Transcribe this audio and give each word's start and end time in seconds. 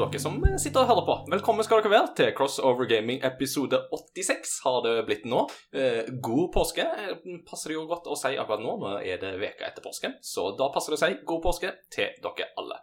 dere 0.00 0.20
som 0.22 0.38
sitter 0.60 0.82
og 0.84 0.88
hører 0.88 1.04
på? 1.04 1.16
Velkommen 1.34 1.66
skal 1.66 1.82
dere 1.82 1.92
være 1.92 2.12
til 2.16 2.30
Crossover 2.36 2.88
Gaming 2.88 3.20
episode 3.26 3.82
86 3.92 4.54
har 4.64 4.78
det 4.86 4.94
blitt 5.08 5.26
nå. 5.28 5.42
Eh, 5.76 6.08
god 6.24 6.48
påske 6.54 6.86
eh, 6.86 7.12
passer 7.46 7.72
det 7.72 7.76
jo 7.76 7.84
godt 7.90 8.08
å 8.08 8.16
si 8.18 8.32
akkurat 8.32 8.64
nå. 8.64 8.76
Nå 8.80 8.94
er 9.02 9.20
det 9.20 9.34
veka 9.42 9.68
etter 9.68 9.84
påsken, 9.84 10.16
så 10.24 10.50
da 10.56 10.70
passer 10.72 10.94
det 10.94 11.00
å 11.00 11.02
si 11.02 11.18
god 11.28 11.44
påske 11.44 11.74
til 11.92 12.14
dere 12.24 12.48
alle. 12.60 12.80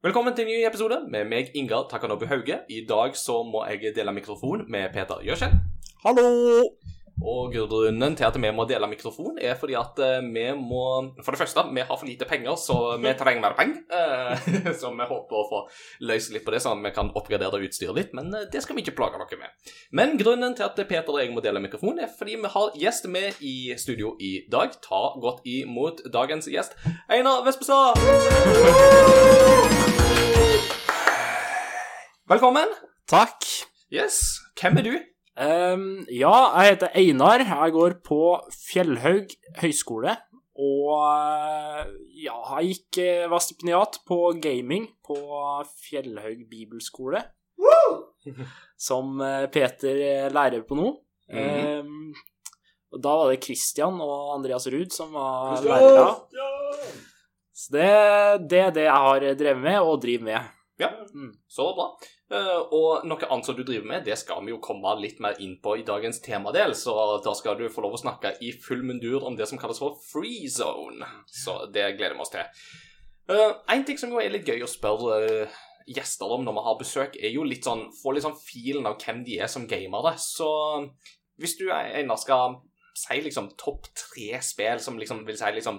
Velkommen 0.00 0.32
til 0.36 0.48
en 0.48 0.54
ny 0.54 0.62
episode 0.64 1.02
med 1.12 1.28
meg, 1.28 1.52
Ingar 1.60 1.84
Takanobu 1.90 2.24
Hauge. 2.30 2.62
I 2.72 2.86
dag 2.88 3.18
så 3.20 3.42
må 3.44 3.66
jeg 3.68 3.92
dele 3.98 4.16
mikrofon 4.16 4.64
med 4.72 4.88
Peter 4.96 5.20
Gjøskjell. 5.26 5.60
Hallo! 6.06 6.30
Og 7.20 7.52
grunnen 7.52 8.14
til 8.16 8.24
at 8.24 8.36
vi 8.40 8.50
må 8.54 8.64
dele 8.68 8.88
mikrofon, 8.88 9.36
er 9.40 9.56
fordi 9.60 9.74
at 9.76 9.98
eh, 10.00 10.22
vi 10.24 10.46
må 10.56 10.84
For 11.24 11.34
det 11.34 11.40
første, 11.42 11.64
vi 11.74 11.84
har 11.84 11.98
for 11.98 12.08
lite 12.08 12.24
penger, 12.28 12.56
så 12.56 12.96
vi 13.00 13.12
trenger 13.20 13.44
mer 13.44 13.56
penger. 13.58 13.82
Eh, 13.92 14.70
så 14.80 14.92
vi 14.94 15.08
håper 15.10 15.40
å 15.40 15.44
få 15.50 15.60
løst 16.08 16.32
litt 16.32 16.46
på 16.46 16.54
det, 16.54 16.62
sånn 16.64 16.80
at 16.80 16.88
vi 16.88 16.94
kan 16.96 17.12
oppgradere 17.16 17.60
utstyret 17.66 17.96
litt. 17.98 18.16
Men 18.16 18.32
eh, 18.34 18.48
det 18.52 18.64
skal 18.64 18.78
vi 18.78 18.84
ikke 18.86 18.96
plage 18.96 19.20
dere 19.20 19.42
med. 19.42 19.74
Men 19.92 20.16
grunnen 20.20 20.56
til 20.56 20.68
at 20.68 20.80
Peter 20.80 21.12
og 21.12 21.20
jeg 21.20 21.34
må 21.34 21.44
dele 21.44 21.62
mikrofon, 21.62 22.00
er 22.00 22.08
fordi 22.08 22.38
vi 22.40 22.54
har 22.56 22.80
gjest 22.86 23.10
med 23.12 23.44
i 23.44 23.76
studio 23.80 24.14
i 24.20 24.32
dag. 24.50 24.72
Ta 24.80 25.02
godt 25.20 25.44
imot 25.44 26.04
dagens 26.12 26.48
gjest, 26.48 26.76
Einar 27.12 27.44
Vespestad. 27.44 28.00
Velkommen. 32.30 32.76
Takk. 33.10 33.44
Yes, 33.90 34.38
hvem 34.60 34.78
er 34.78 34.86
du? 34.86 34.92
Ehm, 35.38 36.04
ja, 36.10 36.32
jeg 36.62 36.74
heter 36.74 36.96
Einar. 36.98 37.44
Jeg 37.46 37.72
går 37.76 37.94
på 38.06 38.18
Fjellhaug 38.54 39.30
høgskole. 39.62 40.16
Og 40.60 40.90
eh, 41.00 41.92
ja, 42.26 42.34
jeg 42.60 42.74
gikk 42.74 42.98
eh, 43.04 43.28
var 43.30 43.40
stipendiat 43.40 44.00
på 44.08 44.18
gaming 44.42 44.88
på 45.06 45.16
Fjellhaug 45.86 46.42
bibelskole. 46.50 47.22
Som 48.80 49.20
eh, 49.24 49.46
Peter 49.52 49.96
er 50.04 50.34
lærer 50.34 50.66
på 50.68 50.76
nå. 50.76 50.90
Ehm, 51.30 52.10
og 52.90 53.00
da 53.04 53.12
var 53.20 53.30
det 53.30 53.42
Christian 53.44 54.00
og 54.02 54.34
Andreas 54.34 54.66
Ruud 54.66 54.90
som 54.92 55.12
var 55.14 55.60
lærere. 55.62 56.08
Så 57.54 57.72
det, 57.76 57.88
det 58.50 58.60
er 58.66 58.70
det 58.74 58.84
jeg 58.88 59.04
har 59.04 59.24
drevet 59.38 59.62
med, 59.62 59.76
og 59.84 60.00
driver 60.02 60.24
med. 60.26 60.48
Ja, 60.80 60.88
Mm. 61.14 61.32
så 61.48 61.66
bra. 61.76 61.90
Eh, 62.30 62.58
og 62.70 63.06
noe 63.10 63.26
annet 63.26 63.48
som 63.48 63.56
du 63.58 63.64
driver 63.66 63.88
med, 63.90 64.04
det 64.06 64.14
skal 64.20 64.44
vi 64.46 64.52
jo 64.52 64.60
komme 64.62 64.92
litt 65.02 65.18
mer 65.22 65.38
inn 65.42 65.56
på 65.62 65.74
i 65.80 65.86
dagens 65.86 66.20
temadel, 66.22 66.76
så 66.78 66.94
da 67.24 67.32
skal 67.34 67.56
du 67.58 67.64
få 67.72 67.82
lov 67.82 67.96
å 67.96 68.02
snakke 68.04 68.36
i 68.46 68.52
full 68.54 68.84
mundur 68.86 69.26
om 69.26 69.34
det 69.38 69.48
som 69.50 69.58
kalles 69.58 69.80
for 69.82 69.98
free 70.04 70.46
zone. 70.50 71.08
Så 71.26 71.64
det 71.74 71.88
gleder 71.98 72.14
vi 72.14 72.22
oss 72.22 72.30
til. 72.30 72.46
Uh, 73.30 73.58
en 73.70 73.82
ting 73.86 73.98
som 73.98 74.14
jo 74.14 74.22
er 74.22 74.30
litt 74.30 74.46
gøy 74.46 74.62
å 74.62 74.70
spørre 74.70 75.16
eh, 75.26 75.58
gjester 75.90 76.30
om 76.30 76.46
når 76.46 76.54
vi 76.54 76.64
har 76.66 76.78
besøk, 76.78 77.18
er 77.18 77.34
jo 77.34 77.46
litt 77.46 77.66
sånn 77.66 77.88
Få 77.98 78.14
litt 78.14 78.24
sånn 78.24 78.38
filen 78.38 78.86
av 78.86 78.98
hvem 79.02 79.24
de 79.26 79.40
er 79.42 79.50
som 79.50 79.66
gamere. 79.70 80.14
Så 80.22 80.50
hvis 81.40 81.56
du 81.58 81.66
Einar 81.74 82.18
skal 82.20 82.60
si 82.98 83.18
liksom 83.22 83.52
topp 83.58 83.88
tre 83.96 84.38
spill 84.44 84.82
som 84.82 84.98
liksom 84.98 85.24
vil 85.26 85.38
si 85.38 85.50
liksom 85.56 85.78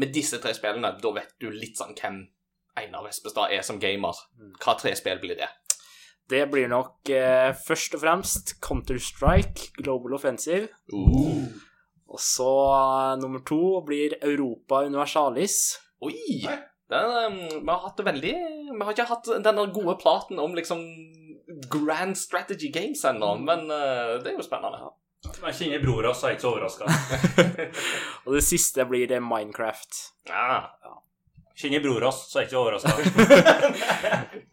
Med 0.00 0.12
disse 0.14 0.38
tre 0.40 0.52
spillene, 0.56 0.92
da 1.02 1.12
vet 1.16 1.34
du 1.40 1.48
litt 1.52 1.80
sånn 1.80 1.96
hvem 1.98 2.20
Einar 2.80 3.04
Vespestad 3.04 3.52
er 3.52 3.64
som 3.66 3.80
gamer. 3.82 4.16
Hva 4.62 4.76
tre 4.80 4.92
spill 4.96 5.20
blir 5.20 5.40
det? 5.40 5.48
Det 6.30 6.46
blir 6.50 6.68
nok 6.70 7.10
eh, 7.10 7.50
først 7.66 7.96
og 7.98 8.04
fremst 8.04 8.52
Counter-Strike, 8.62 9.72
Global 9.82 10.14
Offensive. 10.14 10.68
Og 10.94 12.20
så 12.22 12.50
eh, 12.74 13.16
nummer 13.22 13.42
to 13.46 13.80
blir 13.86 14.14
Europa 14.22 14.84
Universalis. 14.86 15.78
Oi! 16.06 16.46
Den, 16.90 17.10
um, 17.26 17.40
vi 17.62 17.70
har 17.70 17.82
hatt 17.84 18.00
det 18.00 18.06
veldig 18.08 18.30
Vi 18.72 18.82
har 18.82 18.94
ikke 18.96 19.04
hatt 19.06 19.28
denne 19.44 19.66
gode 19.70 19.94
platen 20.00 20.40
om 20.42 20.56
liksom 20.58 20.80
grand 21.70 22.18
strategy 22.18 22.70
games 22.74 23.04
ennå, 23.06 23.36
men 23.42 23.66
uh, 23.70 24.18
det 24.22 24.32
er 24.32 24.38
jo 24.38 24.46
spennende. 24.46 24.90
Jeg 25.20 25.56
kjenner 25.58 25.82
bror 25.84 26.06
hans, 26.08 26.22
så 26.22 26.30
jeg 26.30 26.32
er 26.32 26.38
ikke 26.38 26.46
så 26.46 26.52
overraska. 26.54 26.84
Og 28.26 28.36
det 28.38 28.44
siste 28.46 28.86
blir 28.88 29.10
det 29.10 29.20
Minecraft. 29.22 29.98
Ja. 30.30 30.62
Kjenner 31.58 31.82
bror 31.84 32.06
hans, 32.08 32.22
så 32.30 32.40
er 32.40 32.46
jeg 32.46 32.50
ikke 32.50 32.62
overraska. 32.62 32.92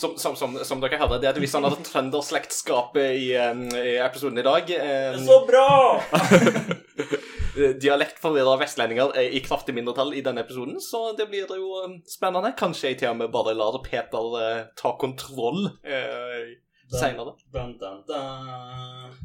Som, 0.00 0.14
som, 0.16 0.36
som, 0.38 0.54
som 0.64 0.80
dere 0.80 0.96
hører, 0.96 1.20
det 1.20 1.28
er 1.28 1.34
et 1.34 1.42
visst 1.42 1.52
sånn 1.52 1.66
at 1.68 1.80
trønderslektskap 1.84 2.94
i, 3.02 3.34
i 3.36 3.96
episoden 4.00 4.40
i 4.40 4.44
dag. 4.46 4.70
eh, 4.72 5.18
Så 5.26 5.42
bra! 5.48 5.66
Dialektforvirra 7.82 8.54
vestlendinger 8.60 9.12
er 9.18 9.34
i 9.36 9.42
kraftig 9.44 9.74
mindretall 9.76 10.14
i 10.16 10.22
denne 10.24 10.44
episoden, 10.46 10.78
så 10.80 11.10
det 11.18 11.26
blir 11.28 11.50
jo 11.58 11.82
spennende. 12.08 12.54
Kanskje 12.56 12.92
jeg 12.92 13.00
til 13.02 13.10
og 13.12 13.18
med 13.20 13.32
bare 13.34 13.52
lar 13.58 13.76
Peter 13.84 14.36
eh, 14.40 14.60
ta 14.78 14.94
kontroll 15.00 15.66
eh, 15.84 16.54
seinere. 16.94 17.34
Det 17.52 17.64
dun. 17.80 18.00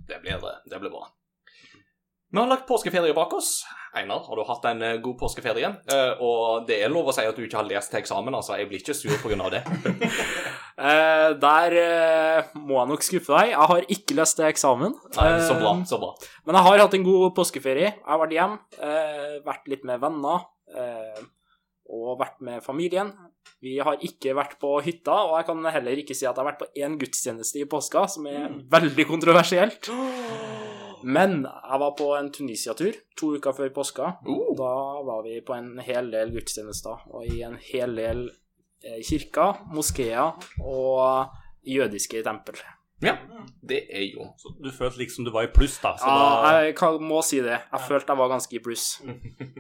Det 0.10 0.20
det 0.72 0.82
blir 0.84 0.92
bra. 0.94 1.08
Vi 2.36 2.40
har 2.42 2.50
lagt 2.52 2.66
påskeferie 2.68 3.14
bak 3.16 3.32
oss. 3.34 3.62
Einar, 3.96 4.26
har 4.28 4.36
du 4.36 4.42
hatt 4.44 4.66
en 4.68 4.82
eh, 4.84 4.98
god 5.00 5.16
påskeferie? 5.22 5.70
Uh, 5.88 6.20
og 6.20 6.66
det 6.68 6.82
er 6.84 6.92
lov 6.92 7.08
å 7.08 7.14
si 7.16 7.24
at 7.24 7.38
du 7.38 7.46
ikke 7.46 7.62
har 7.62 7.70
lest 7.70 7.94
til 7.94 8.02
eksamen, 8.02 8.36
altså. 8.36 8.58
Jeg 8.60 8.68
blir 8.68 8.82
ikke 8.84 8.96
sur 8.98 9.14
pga. 9.24 9.48
det. 9.54 9.62
uh, 10.76 11.32
der 11.46 11.76
uh, 11.80 12.58
må 12.60 12.82
jeg 12.82 12.92
nok 12.92 13.08
skuffe 13.08 13.32
deg. 13.38 13.54
Jeg 13.54 13.70
har 13.72 13.88
ikke 13.96 14.20
lest 14.20 14.36
til 14.36 14.50
eksamen. 14.50 15.00
Nei, 15.16 15.30
så 15.48 15.56
bra. 15.62 15.74
Så 15.88 16.02
bra. 16.04 16.12
Men 16.44 16.60
jeg 16.60 16.68
har 16.68 16.84
hatt 16.84 17.00
en 17.00 17.08
god 17.08 17.26
påskeferie. 17.40 17.94
Jeg 17.94 18.12
har 18.12 18.24
vært 18.26 18.36
hjem, 18.36 18.60
vært 19.48 19.72
litt 19.72 19.88
med 19.88 20.04
venner 20.04 20.44
og 21.96 22.20
vært 22.20 22.44
med 22.44 22.64
familien. 22.66 23.16
Vi 23.64 23.78
har 23.80 24.04
ikke 24.04 24.36
vært 24.36 24.60
på 24.60 24.76
hytta, 24.84 25.22
og 25.30 25.38
jeg 25.40 25.54
kan 25.54 25.72
heller 25.72 26.04
ikke 26.04 26.18
si 26.18 26.26
at 26.28 26.34
jeg 26.34 26.44
har 26.44 26.52
vært 26.52 26.66
på 26.66 26.74
én 26.84 27.00
gudstjeneste 27.00 27.64
i 27.64 27.70
påska, 27.70 28.10
som 28.12 28.28
er 28.28 28.60
veldig 28.76 29.08
kontroversielt. 29.08 29.88
Men 31.06 31.44
jeg 31.46 31.82
var 31.82 31.92
på 31.98 32.08
en 32.18 32.32
Tunisia-tur 32.34 32.96
to 33.18 33.36
uker 33.38 33.54
før 33.54 33.74
påska. 33.76 34.16
Uh. 34.26 34.56
Da 34.58 34.72
var 35.06 35.22
vi 35.26 35.38
på 35.46 35.54
en 35.54 35.76
hel 35.86 36.10
del 36.14 36.34
gudstjenester, 36.34 37.06
og 37.14 37.28
i 37.30 37.44
en 37.46 37.60
hel 37.62 37.94
del 38.00 38.24
eh, 38.82 39.02
kirker, 39.06 39.62
moskeer 39.76 40.34
og 40.66 41.38
jødiske 41.66 42.24
tempel. 42.26 42.58
Ja, 43.04 43.18
det 43.62 43.82
er 43.92 44.06
jo 44.08 44.30
Så 44.40 44.54
du 44.64 44.70
følte 44.72 45.02
liksom 45.02 45.26
du 45.26 45.32
var 45.32 45.44
i 45.46 45.52
pluss, 45.54 45.78
da. 45.84 45.94
Så 46.00 46.08
Ja, 46.08 46.28
da 46.42 46.52
jeg 46.64 46.76
kan, 46.80 47.02
må 47.04 47.22
si 47.22 47.42
det. 47.44 47.60
Jeg 47.72 47.82
følte 47.88 48.14
jeg 48.14 48.18
var 48.18 48.32
ganske 48.32 48.56
i 48.56 48.62
pluss. 48.64 48.86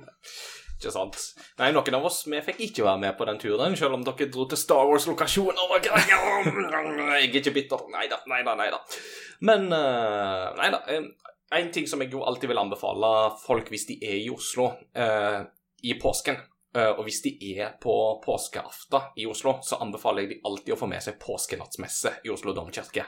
ikke 0.79 0.93
sant. 0.95 1.19
Nei, 1.59 1.69
noen 1.75 1.97
av 1.99 2.07
oss 2.07 2.23
vi 2.31 2.39
fikk 2.47 2.63
ikke 2.69 2.87
være 2.87 3.01
med 3.03 3.17
på 3.19 3.27
den 3.27 3.41
turen, 3.43 3.75
selv 3.77 3.99
om 3.99 4.07
dere 4.07 4.29
dro 4.31 4.47
til 4.49 4.59
Star 4.59 4.87
Wars-lokasjoner 4.87 5.67
og 5.67 5.83
greier. 5.83 6.25
Jeg 7.19 7.29
er 7.29 7.29
ikke 7.29 7.53
bitter. 7.59 7.85
Nei 7.93 8.07
da, 8.11 8.21
nei 8.31 8.41
da, 8.47 8.55
nei 8.57 8.71
da. 8.73 8.81
Men 9.45 9.69
eh, 9.75 10.49
Nei 10.61 10.71
da. 10.73 10.81
En 11.53 11.71
ting 11.71 11.87
som 11.87 12.01
jeg 12.01 12.13
jo 12.13 12.23
alltid 12.25 12.49
vil 12.49 12.59
anbefale 12.59 13.11
folk 13.43 13.69
hvis 13.69 13.85
de 13.91 13.99
er 14.01 14.17
i 14.23 14.31
Oslo 14.33 14.71
eh, 14.97 15.43
i 15.85 15.93
påsken, 16.01 16.39
eh, 16.73 16.89
og 16.89 17.03
hvis 17.05 17.21
de 17.21 17.35
er 17.53 17.75
på 17.81 17.93
påskeaften 18.25 19.13
i 19.21 19.27
Oslo, 19.29 19.59
så 19.61 19.77
anbefaler 19.85 20.25
jeg 20.25 20.33
de 20.33 20.41
alltid 20.49 20.73
å 20.73 20.79
få 20.79 20.89
med 20.89 21.05
seg 21.05 21.19
påskenattsmesse 21.21 22.15
i 22.25 22.33
Oslo 22.33 22.55
domkirke. 22.57 23.05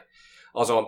Altså 0.53 0.83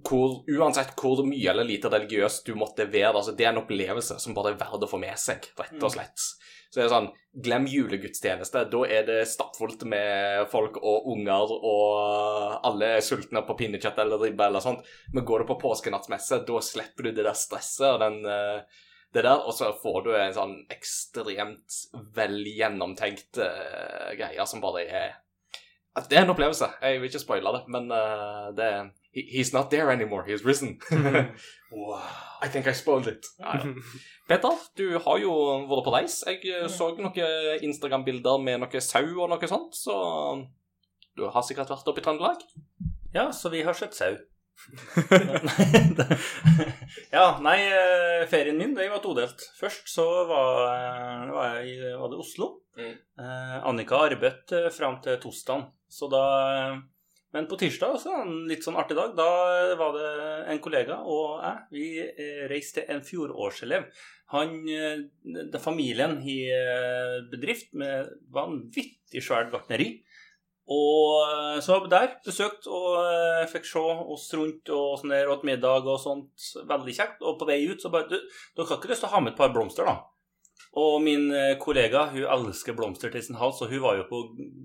hvor, 0.00 0.38
uansett 0.48 0.94
hvor 0.96 1.20
mye 1.26 1.50
eller 1.52 1.68
lite 1.68 1.90
religiøs 1.92 2.40
du 2.46 2.54
måtte 2.56 2.86
være, 2.88 3.12
altså 3.18 3.34
det 3.36 3.44
er 3.44 3.52
en 3.52 3.60
opplevelse 3.60 4.16
som 4.22 4.36
bare 4.36 4.54
er 4.54 4.60
verdt 4.60 4.86
å 4.86 4.88
få 4.88 5.00
med 5.02 5.18
seg, 5.20 5.50
rett 5.58 5.82
og 5.82 5.92
slett. 5.92 6.28
Så 6.72 6.80
det 6.80 6.86
er 6.86 6.92
sånn, 6.94 7.10
glem 7.44 7.66
julegudstjeneste. 7.68 8.62
Da 8.72 8.78
er 8.88 9.02
det 9.04 9.18
stappfullt 9.28 9.82
med 9.92 10.46
folk 10.48 10.78
og 10.80 11.10
unger, 11.12 11.52
og 11.52 12.54
alle 12.64 12.94
er 12.96 13.04
sultne 13.04 13.42
på 13.44 13.58
pinnekjøtt 13.58 14.00
eller 14.00 14.22
ribbe 14.24 14.46
eller 14.48 14.64
sånt. 14.64 14.88
Men 15.12 15.26
går 15.28 15.44
du 15.44 15.50
på 15.50 15.58
påskenattsmesse, 15.66 16.40
da 16.48 16.62
slipper 16.64 17.10
du 17.10 17.10
det 17.12 17.26
der 17.26 17.36
stresset 17.36 17.90
og 17.90 18.00
den 18.00 18.24
eh, 18.24 18.80
det 19.12 19.26
der, 19.26 19.42
og 19.44 19.52
så 19.52 19.68
får 19.76 19.98
du 20.06 20.14
en 20.16 20.32
sånn 20.32 20.54
ekstremt 20.72 21.76
vel 22.16 22.38
gjennomtenkt 22.48 23.42
uh, 23.44 24.08
greie 24.16 24.46
som 24.48 24.62
bare 24.64 24.86
er 24.88 25.18
at 25.92 26.06
Det 26.08 26.16
er 26.16 26.22
en 26.24 26.32
opplevelse. 26.32 26.70
Jeg 26.80 27.02
vil 27.02 27.10
ikke 27.10 27.20
spoile 27.20 27.50
det, 27.52 27.66
men 27.68 27.90
uh, 27.92 28.48
det 28.56 28.64
er 28.64 28.86
he, 29.12 29.28
He's 29.30 29.52
not 29.52 29.70
there 29.70 29.92
anymore. 29.92 30.24
He's 30.26 30.44
risen. 30.44 30.78
wow. 31.70 32.02
I 32.42 32.48
think 32.48 32.66
I 32.66 32.72
spoiled 32.72 33.06
it. 33.06 33.26
Ja, 33.38 33.56
ja. 33.56 33.74
Peter, 34.28 34.58
du 34.76 34.98
har 34.98 35.22
jo 35.22 35.32
vært 35.70 35.86
på 35.86 35.94
reis. 35.94 36.18
Jeg 36.26 36.42
eh, 36.48 36.66
så 36.72 36.90
noen 36.96 37.62
Instagram-bilder 37.62 38.42
med 38.42 38.64
noe 38.64 38.82
sau 38.82 39.04
og 39.22 39.30
noe 39.30 39.50
sånt, 39.50 39.78
så 39.78 39.94
du 41.18 41.26
har 41.28 41.44
sikkert 41.44 41.70
vært 41.70 41.88
oppe 41.92 42.00
i 42.00 42.04
Trøndelag? 42.04 42.40
Ja, 43.12 43.28
så 43.36 43.50
vi 43.52 43.62
har 43.66 43.76
sett 43.76 43.96
sau. 43.96 44.14
ja, 47.10 47.24
nei, 47.42 47.58
eh, 47.66 48.28
ferien 48.30 48.58
min 48.58 48.74
det 48.76 48.90
var 48.92 49.00
todelt. 49.04 49.42
Først 49.58 49.88
så 49.90 50.04
var, 50.28 50.60
eh, 50.70 51.32
var 51.34 51.56
jeg 51.58 51.72
i 51.72 51.74
var 51.98 52.08
det 52.12 52.20
Oslo. 52.22 52.46
Mm. 52.78 52.94
Eh, 53.20 53.58
Annika 53.68 53.96
arbeidet 54.06 54.72
fram 54.76 54.96
til 55.04 55.16
torsdag, 55.20 55.60
så 55.90 56.04
da 56.12 56.24
Men 57.32 57.46
på 57.48 57.56
tirsdag 57.60 57.96
også, 57.96 58.14
en 58.22 58.32
litt 58.48 58.64
sånn 58.64 58.76
artig 58.80 58.96
dag. 58.98 59.14
Da 59.16 59.28
var 59.80 59.94
det 59.96 60.08
en 60.52 60.60
kollega 60.64 60.98
og 61.08 61.40
jeg. 61.40 61.62
Vi 61.72 61.86
eh, 62.04 62.42
reiste 62.50 62.82
til 62.82 62.92
en 62.92 63.04
fjorårselev. 63.06 63.86
Han, 64.34 64.58
eh, 64.68 65.04
det, 65.24 65.60
familien 65.60 66.18
i 66.28 66.42
eh, 66.52 67.22
bedrift 67.32 67.72
med 67.78 68.12
vanvittig 68.32 69.24
svært 69.24 69.52
gartneri. 69.52 69.94
Og 70.72 71.24
eh, 71.24 71.58
så 71.64 71.74
var 71.74 71.86
vi 71.86 71.92
der, 71.94 72.12
besøkt 72.24 72.68
og 72.70 73.00
eh, 73.00 73.48
fikk 73.50 73.66
se 73.66 73.82
oss 73.82 74.28
rundt 74.36 74.68
og 74.72 75.00
sånn 75.00 75.16
der, 75.16 75.32
åt 75.32 75.48
middag 75.48 75.88
og 75.88 76.00
sånt. 76.04 76.52
Veldig 76.68 76.96
kjekt. 77.00 77.24
Og 77.24 77.40
på 77.40 77.48
vei 77.48 77.62
ut 77.64 77.80
så 77.82 77.92
bare 77.92 78.12
Du, 78.12 78.18
dere 78.20 78.68
har 78.68 78.80
ikke 78.80 78.92
lyst 78.92 79.06
til 79.06 79.10
å 79.10 79.16
ha 79.16 79.24
med 79.24 79.32
et 79.32 79.40
par 79.40 79.56
blomster, 79.56 79.88
da? 79.88 80.11
Og 80.80 81.02
min 81.04 81.26
eh, 81.36 81.58
kollega 81.60 82.06
hun 82.14 82.24
elsker 82.24 82.76
blomster 82.76 83.12
til 83.12 83.24
sin 83.24 83.36
hals, 83.36 83.60
og 83.60 83.72
hun 83.72 83.82
var 83.82 83.98
jo, 83.98 84.06
på, 84.08 84.22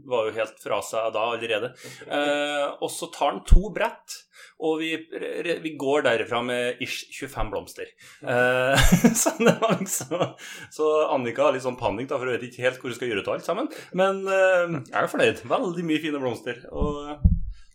var 0.08 0.30
jo 0.30 0.38
helt 0.38 0.62
fra 0.64 0.80
seg 0.86 1.12
da 1.16 1.26
allerede. 1.34 1.74
Eh, 2.08 2.64
og 2.80 2.88
så 2.94 3.10
tar 3.12 3.34
han 3.34 3.44
to 3.48 3.68
brett, 3.76 4.16
og 4.64 4.80
vi, 4.80 4.94
vi 5.64 5.74
går 5.80 6.06
derifra 6.08 6.40
med 6.46 6.80
ish 6.84 7.12
25 7.12 7.52
blomster. 7.52 7.92
Eh, 8.24 8.88
så, 9.22 9.36
det 9.42 9.58
var 9.60 9.76
liksom, 9.82 10.16
så 10.74 10.92
Annika 11.12 11.50
har 11.50 11.58
litt 11.58 11.68
sånn 11.68 11.80
panikk, 11.80 12.08
da, 12.14 12.22
for 12.22 12.30
hun 12.30 12.38
vet 12.38 12.48
ikke 12.48 12.64
helt 12.70 12.80
hvor 12.80 12.94
hun 12.94 13.00
skal 13.00 13.12
gjøre 13.12 13.26
av 13.28 13.34
alt 13.36 13.50
sammen. 13.50 13.72
Men 13.92 14.24
eh, 14.32 14.80
jeg 14.88 15.02
er 15.02 15.12
fornøyd. 15.12 15.44
Veldig 15.52 15.88
mye 15.92 16.06
fine 16.08 16.24
blomster. 16.24 16.64
Og, 16.72 17.18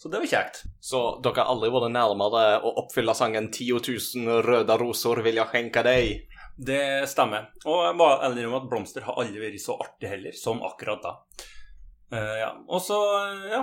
så 0.02 0.10
det 0.10 0.18
var 0.18 0.32
kjekt. 0.32 0.64
Så 0.82 1.04
dere 1.22 1.44
har 1.44 1.52
aldri 1.52 1.68
vært 1.70 1.92
nærmere 1.94 2.56
å 2.64 2.72
oppfylle 2.80 3.14
sangen 3.14 3.52
10 3.52 3.76
000 4.24 4.40
røde 4.42 4.76
roser 4.80 5.20
vil 5.22 5.38
jeg 5.38 5.52
skjenke 5.52 5.84
deg. 5.86 6.31
Det 6.56 7.08
stemmer. 7.10 7.50
Og 7.64 7.84
jeg 7.86 7.98
må 7.98 8.08
innrømme 8.28 8.60
at 8.60 8.68
blomster 8.70 9.06
har 9.06 9.18
aldri 9.20 9.40
vært 9.40 9.62
så 9.62 9.78
artig 9.80 10.10
heller 10.10 10.36
som 10.36 10.62
akkurat 10.66 11.04
da. 11.04 11.14
Uh, 12.12 12.34
ja. 12.42 12.50
Og 12.68 12.82
så, 12.84 12.98
ja 13.48 13.62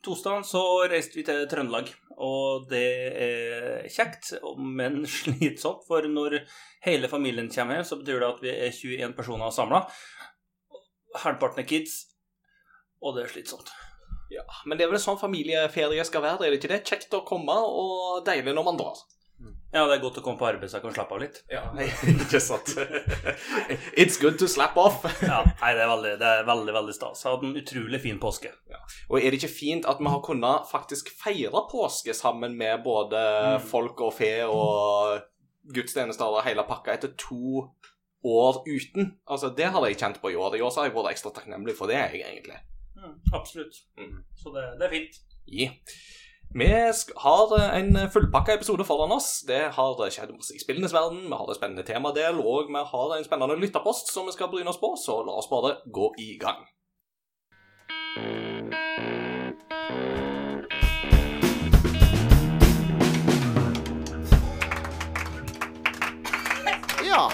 Torsdag 0.00 0.46
så 0.48 0.62
reiste 0.88 1.18
vi 1.18 1.26
til 1.28 1.42
Trøndelag, 1.50 1.90
og 2.24 2.70
det 2.70 2.86
er 3.20 3.88
kjekt, 3.92 4.30
men 4.56 5.02
slitsomt. 5.18 5.84
For 5.88 6.08
når 6.08 6.38
hele 6.86 7.10
familien 7.12 7.50
kommer 7.52 7.76
hjem, 7.76 7.88
så 7.90 7.98
betyr 8.00 8.22
det 8.22 8.30
at 8.30 8.40
vi 8.40 8.54
er 8.54 8.72
21 8.72 9.12
personer 9.18 9.52
samla. 9.52 9.82
Halvparten 11.20 11.60
er 11.60 11.68
kids, 11.68 11.98
og 13.04 13.18
det 13.18 13.26
er 13.26 13.34
slitsomt. 13.34 13.68
Ja, 14.32 14.46
Men 14.64 14.78
det 14.78 14.86
er 14.86 14.92
vel 14.92 15.02
sånn 15.02 15.20
familieferie 15.20 16.04
skal 16.06 16.22
være, 16.24 16.46
er 16.46 16.54
det 16.54 16.60
ikke 16.62 16.72
det? 16.72 16.84
Kjekt 16.86 17.16
å 17.18 17.24
komme, 17.26 17.56
og 17.60 18.22
deilig 18.24 18.54
når 18.56 18.68
man 18.70 18.80
drar. 18.80 19.04
Ja, 19.70 19.84
det 19.86 19.96
er 19.96 20.02
godt 20.02 20.18
å 20.18 20.22
komme 20.24 20.40
på 20.40 20.48
arbeid 20.48 20.70
så 20.70 20.80
jeg 20.80 20.84
kan 20.88 20.94
slappe 20.96 21.14
av 21.14 21.20
litt. 21.22 21.36
Ja, 21.50 21.62
ikke 22.10 22.40
sant. 22.42 22.72
It's 23.94 24.18
good 24.18 24.38
to 24.42 24.48
slap 24.50 24.78
off. 24.80 25.04
Ja, 25.30 25.44
nei, 25.46 25.72
det 25.78 25.84
er 25.84 25.90
veldig, 25.92 26.14
det 26.18 26.30
er 26.40 26.46
veldig, 26.48 26.74
veldig 26.74 26.94
stas. 26.96 27.22
Jeg 27.22 27.36
hadde 27.36 27.50
en 27.50 27.60
utrolig 27.60 28.00
fin 28.02 28.18
påske. 28.22 28.50
Og 29.08 29.20
er 29.20 29.30
det 29.30 29.38
ikke 29.38 29.52
fint 29.52 29.86
at 29.90 30.02
vi 30.02 30.10
har 30.10 30.22
kunnet 30.26 30.66
faktisk 30.70 31.12
feire 31.20 31.62
påske 31.70 32.14
sammen 32.18 32.56
med 32.58 32.82
både 32.82 33.20
folk 33.70 34.02
og 34.08 34.16
fe 34.18 34.32
og 34.48 35.20
gudstjenester 35.70 36.34
og 36.34 36.42
hele 36.46 36.66
pakka 36.66 36.96
etter 36.96 37.14
to 37.20 37.68
år 38.26 38.62
uten? 38.66 39.14
Altså, 39.30 39.52
det 39.54 39.70
har 39.70 39.86
jeg 39.86 40.00
kjent 40.02 40.18
på 40.22 40.34
i 40.34 40.38
år. 40.40 40.58
I 40.58 40.64
år 40.66 40.74
så 40.74 40.82
har 40.82 40.90
jeg 40.90 40.98
vært 40.98 41.14
ekstra 41.14 41.34
takknemlig 41.36 41.78
for 41.78 41.90
det, 41.90 42.00
jeg, 42.00 42.24
egentlig. 42.26 42.58
Mm, 42.98 43.20
absolutt. 43.32 43.84
Mm. 44.00 44.18
Så 44.34 44.50
det, 44.56 44.66
det 44.80 44.88
er 44.88 44.96
fint. 44.98 45.22
Ja. 45.50 45.70
Vi 46.54 46.66
har 47.16 47.58
eh, 47.58 47.78
en 47.78 48.10
fullpakka 48.10 48.54
episode 48.54 48.84
foran 48.84 49.12
oss. 49.12 49.44
Det 49.46 49.70
har 49.72 50.10
skjedd 50.10 50.32
masse 50.34 50.56
i 50.56 50.58
spillenes 50.58 50.90
verden, 50.92 51.28
vi 51.28 51.36
har 51.38 51.46
en 51.46 51.54
spennende 51.54 51.84
temadel, 51.86 52.40
og 52.42 52.66
vi 52.66 52.80
har 52.92 53.12
en 53.14 53.24
spennende 53.24 53.54
lytterpost 53.54 54.10
som 54.10 54.26
vi 54.26 54.34
skal 54.34 54.50
bryne 54.50 54.66
oss 54.66 54.80
på, 54.82 54.90
så 54.98 55.22
la 55.22 55.36
oss 55.38 55.46
bare 55.46 55.76
gå 55.86 56.08
i 56.18 56.34
gang. 56.42 56.66
Ja. 67.06 67.30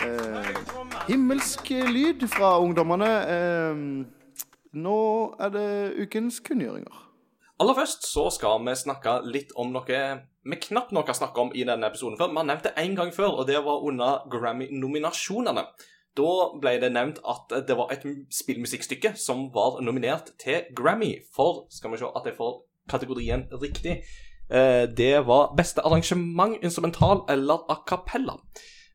Eh, 0.00 0.48
himmelsk 1.10 1.68
lyd 1.92 2.24
fra 2.32 2.54
ungdommene. 2.56 3.12
Eh, 3.36 3.84
nå 4.72 5.02
er 5.40 5.52
det 5.52 5.68
ukens 6.06 6.40
kunngjøringer. 6.40 7.07
Aller 7.58 7.74
først 7.74 8.06
så 8.06 8.28
skal 8.30 8.60
vi 8.62 8.74
snakke 8.78 9.16
litt 9.26 9.50
om 9.58 9.72
noe 9.74 10.02
vi 10.48 10.56
knapt 10.68 10.92
nok 10.94 11.10
har 11.10 11.16
snakket 11.18 11.42
om 11.42 11.50
i 11.52 11.64
denne 11.66 11.88
episoden 11.90 12.16
før. 12.16 12.30
Vi 12.30 12.38
har 12.38 12.46
nevnt 12.48 12.64
det 12.64 12.76
én 12.80 12.94
gang 12.96 13.10
før, 13.12 13.40
og 13.40 13.48
det 13.48 13.58
var 13.64 13.82
under 13.84 14.22
Grammy-nominasjonene. 14.32 15.64
Da 16.16 16.30
ble 16.62 16.72
det 16.80 16.92
nevnt 16.94 17.18
at 17.26 17.52
det 17.68 17.76
var 17.76 17.92
et 17.92 18.06
spillmusikkstykke 18.32 19.12
som 19.20 19.48
var 19.54 19.82
nominert 19.84 20.32
til 20.40 20.70
Grammy 20.76 21.18
for 21.34 21.66
Skal 21.70 21.92
vi 21.92 22.00
se 22.00 22.08
at 22.08 22.26
jeg 22.26 22.38
får 22.38 22.56
kategorien 22.88 23.44
riktig. 23.52 23.98
Eh, 24.50 24.86
Det 24.96 25.26
var 25.26 25.54
beste 25.56 25.84
arrangement, 25.84 26.56
instrumental 26.62 27.26
eller 27.28 27.66
a 27.68 27.82
cappella. 27.86 28.38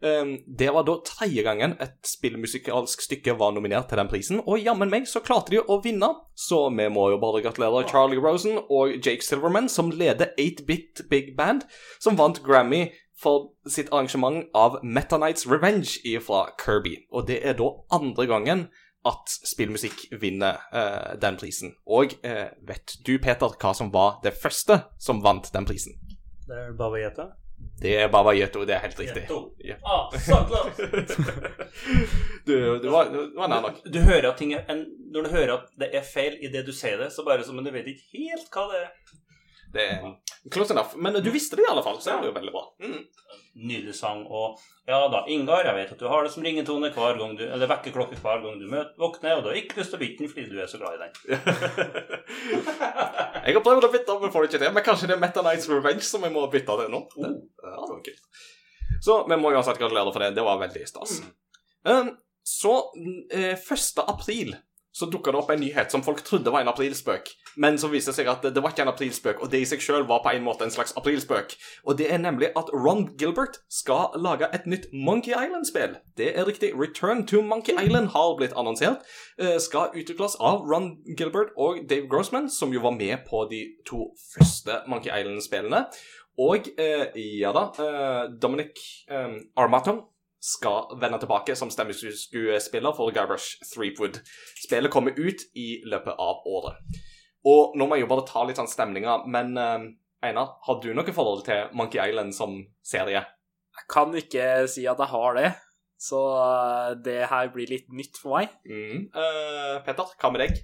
Eh, 0.04 0.26
Det 0.60 0.74
var 0.74 0.84
da 0.84 0.98
tredje 1.06 1.44
gangen 1.44 1.78
et 1.82 1.96
spillmusikalsk 2.08 3.02
stykke 3.02 3.38
var 3.40 3.54
nominert 3.56 3.88
til 3.90 3.98
den 3.98 4.12
prisen, 4.12 4.42
og 4.44 4.60
jammen 4.60 4.92
meg 4.92 5.08
så 5.08 5.22
klarte 5.24 5.54
de 5.54 5.62
å 5.62 5.80
vinne, 5.84 6.10
så 6.36 6.68
vi 6.76 6.90
må 6.92 7.10
jo 7.14 7.22
bare 7.22 7.42
gratulere 7.46 7.88
Charlie 7.88 8.20
Rosen 8.20 8.60
og 8.70 8.98
Jake 9.00 9.24
Silverman, 9.24 9.70
som 9.70 9.92
leder 9.92 10.36
8-Bit 10.38 11.08
Big 11.10 11.38
Band, 11.38 11.64
som 12.00 12.18
vant 12.18 12.44
Grammy 12.44 12.92
for 13.16 13.54
sitt 13.68 13.92
arrangement 13.94 14.50
av 14.54 14.80
Meta 14.84 15.18
Knights 15.18 15.48
Revenge 15.48 16.02
fra 16.22 16.50
Kirby. 16.60 16.98
Og 17.12 17.28
det 17.28 17.40
er 17.46 17.54
da 17.54 17.70
andre 17.92 18.28
gangen 18.28 18.68
at 19.08 19.36
spillmusikk 19.48 20.08
vinner 20.22 20.60
uh, 20.74 21.16
den 21.20 21.38
prisen. 21.40 21.76
Og 21.88 22.16
uh, 22.24 22.50
vet 22.68 22.98
du, 23.06 23.18
Peter, 23.20 23.56
hva 23.60 23.74
som 23.76 23.92
var 23.94 24.20
det 24.24 24.36
første 24.36 24.82
som 25.00 25.24
vant 25.24 25.52
den 25.54 25.68
prisen? 25.68 25.96
Det 26.48 26.60
er 26.60 26.76
bare 26.80 27.00
å 27.00 27.04
gjette. 27.04 27.30
Det 27.82 27.96
er 28.00 28.08
Baba 28.08 28.32
Yeto, 28.36 28.62
det 28.66 28.76
er 28.76 28.84
helt 28.86 29.00
riktig. 29.00 29.24
Ja. 29.66 29.76
Ah, 29.84 30.14
så 30.20 30.38
klart. 30.48 30.78
du, 32.48 32.54
du 32.80 32.90
var, 32.90 33.10
du 33.12 33.34
var 33.36 33.50
nær 33.52 33.62
nok. 33.66 33.82
Du 33.84 34.00
hører 34.00 34.30
at 34.30 34.38
ting 34.40 34.54
er 34.54 34.64
en, 34.72 34.86
Når 35.12 35.26
du 35.26 35.30
hører 35.34 35.54
at 35.58 35.74
det 35.82 35.90
er 35.98 36.06
feil 36.08 36.38
i 36.40 36.52
det 36.54 36.64
du 36.68 36.72
sier 36.76 36.98
det, 37.02 37.12
så 37.14 37.26
bare 37.28 37.44
som 37.44 37.58
men 37.60 37.68
du 37.68 37.74
vet 37.76 37.90
ikke 37.92 38.24
helt 38.24 38.48
hva 38.54 38.70
det 38.72 38.80
er. 38.86 38.94
Det 39.74 39.84
er 39.90 40.04
close 40.54 40.74
enough. 40.74 40.94
Men 40.96 41.18
du 41.24 41.30
visste 41.34 41.58
det 41.58 41.66
i 41.66 41.70
alle 41.72 41.84
fall, 41.84 41.98
så 42.02 42.14
er 42.14 42.22
det 42.22 42.30
jo 42.30 42.36
veldig 42.36 42.52
bra. 42.54 42.64
Mm. 42.84 43.00
Nydelig 43.70 43.96
sang. 43.98 44.22
Og 44.30 44.60
ja 44.90 45.00
da, 45.10 45.24
Ingar, 45.34 45.66
jeg 45.66 45.78
vet 45.78 45.94
at 45.96 46.02
du 46.02 46.08
har 46.12 46.26
det 46.26 46.34
som 46.34 46.46
ringetone 46.46 46.90
hver 46.94 47.18
gang 47.20 47.36
du 47.38 47.44
Eller 47.46 47.70
vekkerklokke 47.70 48.18
hver 48.20 48.42
gang 48.44 48.58
du 48.60 48.66
møter, 48.70 48.94
våkner, 49.00 49.38
og 49.38 49.46
du 49.46 49.52
har 49.52 49.60
ikke 49.60 49.80
lyst 49.80 49.94
til 49.94 50.00
å 50.00 50.04
bytte 50.04 50.24
den 50.24 50.32
fordi 50.34 50.46
du 50.52 50.58
er 50.62 50.70
så 50.70 50.82
glad 50.82 50.98
i 50.98 51.04
den. 51.04 51.14
jeg 53.46 53.56
har 53.58 53.66
prøvd 53.66 53.88
å 53.88 53.94
bytte, 53.94 54.18
men 54.22 54.34
får 54.34 54.46
det 54.46 54.52
ikke 54.52 54.64
til. 54.66 54.76
Men 54.78 54.86
kanskje 54.90 55.10
det 55.10 55.18
er 55.18 55.24
Meta 55.24 55.46
Knights 55.46 55.70
Revenge 55.72 56.06
som 56.10 56.28
jeg 56.28 56.36
må 56.36 56.46
bytte 56.54 56.78
til 56.84 56.94
nå. 56.94 57.06
Det, 57.16 57.32
ja, 57.64 57.78
det 57.78 57.96
var 57.96 58.04
kult. 58.10 58.44
Så 59.04 59.18
vi 59.28 59.40
må 59.40 59.52
uansett 59.52 59.82
gratulere 59.82 60.14
for 60.14 60.24
det. 60.24 60.36
Det 60.38 60.46
var 60.46 60.62
veldig 60.62 60.86
stas. 60.88 61.18
Um, 61.84 62.14
så 62.44 62.76
eh, 63.34 63.58
1. 63.58 64.04
april 64.06 64.54
så 64.94 65.08
dukka 65.10 65.32
det 65.34 65.40
opp 65.40 65.50
en 65.50 65.62
nyhet 65.64 65.92
som 65.92 66.04
folk 66.06 66.22
trodde 66.26 66.52
var 66.54 66.62
en 66.62 66.70
aprilspøk, 66.70 67.32
men 67.58 67.80
så 67.82 67.90
viste 67.90 68.14
seg 68.14 68.30
at 68.30 68.46
det, 68.46 68.62
var 68.62 68.74
ikke 68.74 68.86
en 68.86 68.92
aprilspøk, 68.92 69.42
og 69.42 69.50
det 69.52 69.64
i 69.64 69.68
seg 69.68 69.82
sjøl 69.82 70.06
var 70.10 70.22
på 70.22 70.34
en 70.34 70.46
måte 70.46 70.68
en 70.68 70.74
slags 70.74 70.94
aprilspøk. 71.00 71.56
Og 71.90 71.98
det 71.98 72.12
er 72.14 72.22
nemlig 72.22 72.52
at 72.60 72.70
Ron 72.74 73.08
Gilbert 73.18 73.58
skal 73.74 74.14
lage 74.22 74.50
et 74.54 74.68
nytt 74.70 74.86
Monkey 74.94 75.34
Island-spill. 75.34 75.98
Det 76.18 76.30
er 76.38 76.48
riktig. 76.48 76.74
Return 76.78 77.26
to 77.28 77.42
Monkey 77.42 77.74
Island 77.74 78.14
har 78.14 78.38
blitt 78.38 78.54
annonsert. 78.58 79.02
Eh, 79.42 79.58
skal 79.62 79.94
utvikles 79.98 80.38
av 80.40 80.66
Ron 80.70 80.94
Gilbert 81.18 81.54
og 81.58 81.84
Dave 81.90 82.08
Grossman, 82.10 82.50
som 82.50 82.74
jo 82.74 82.86
var 82.86 82.94
med 82.98 83.26
på 83.30 83.48
de 83.50 83.66
to 83.90 84.12
første 84.36 84.84
Monkey 84.88 85.10
Island-spillene. 85.10 85.88
Og 86.42 86.70
eh, 86.78 87.10
ja 87.42 87.54
da, 87.54 87.70
eh, 87.82 88.24
Dominic 88.42 88.82
Armaton 89.58 90.04
skal 90.44 90.98
vende 91.00 91.22
tilbake 91.22 91.56
som 91.56 91.72
stemmeskuespiller 91.72 92.96
for 92.98 93.14
Guybrush 93.16 93.64
Threepwood. 93.72 94.20
Spillet 94.66 94.92
kommer 94.92 95.16
ut 95.16 95.46
i 95.56 95.78
løpet 95.88 96.20
av 96.20 96.44
året. 96.52 97.00
Og 97.48 97.78
nå 97.80 97.88
må 97.88 97.96
jeg 97.96 98.06
jo 98.06 98.12
bare 98.12 98.26
ta 98.28 98.44
litt 98.48 98.60
sånn 98.60 98.72
stemninga, 98.72 99.22
men 99.32 99.56
uh, 99.60 99.86
Einar, 100.24 100.58
har 100.68 100.80
du 100.84 100.92
noe 100.96 101.16
forhold 101.16 101.46
til 101.48 101.72
Monkey 101.76 102.00
Island 102.00 102.36
som 102.36 102.60
serie? 102.84 103.24
Jeg 103.74 103.88
kan 103.92 104.14
ikke 104.16 104.68
si 104.72 104.86
at 104.88 105.00
jeg 105.00 105.12
har 105.12 105.40
det, 105.40 105.50
så 106.00 106.20
eh, 106.38 106.92
det 107.04 107.18
her 107.32 107.50
blir 107.52 107.72
litt 107.72 107.88
nytt 107.92 108.20
for 108.22 108.38
meg. 108.38 108.54
Mm. 108.68 109.10
Uh, 109.16 109.80
Petter, 109.84 110.14
hva 110.20 110.32
med 110.32 110.44
deg? 110.46 110.62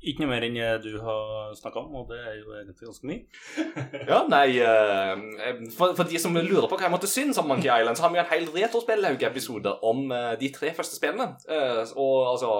Ikke 0.00 0.22
noe 0.22 0.30
mer 0.30 0.44
enn 0.46 0.56
du 0.80 0.94
har 1.04 1.50
snakka 1.58 1.82
om, 1.82 1.98
og 2.00 2.08
det 2.08 2.18
er 2.24 2.38
jo 2.38 2.54
egentlig 2.56 2.88
ganske 2.88 3.08
mye. 3.10 3.24
Ja, 4.10 4.22
nei 4.32 4.46
eh, 4.64 5.60
for, 5.76 5.92
for 5.98 6.08
de 6.08 6.20
som 6.22 6.36
lurer 6.36 6.68
på 6.70 6.78
hva 6.78 6.86
jeg 6.86 6.94
måtte 6.94 7.10
synes 7.10 7.40
om 7.40 7.50
Monkey 7.50 7.68
Island, 7.68 7.98
så 7.98 8.06
har 8.06 8.14
vi 8.14 8.22
en 8.22 8.30
hel 8.30 8.48
retrospillauge-episode 8.54 9.74
om 9.86 10.06
eh, 10.16 10.34
de 10.40 10.52
tre 10.56 10.72
første 10.76 10.96
spillene. 10.96 11.34
Eh, 11.48 11.82
og 12.00 12.30
altså 12.32 12.54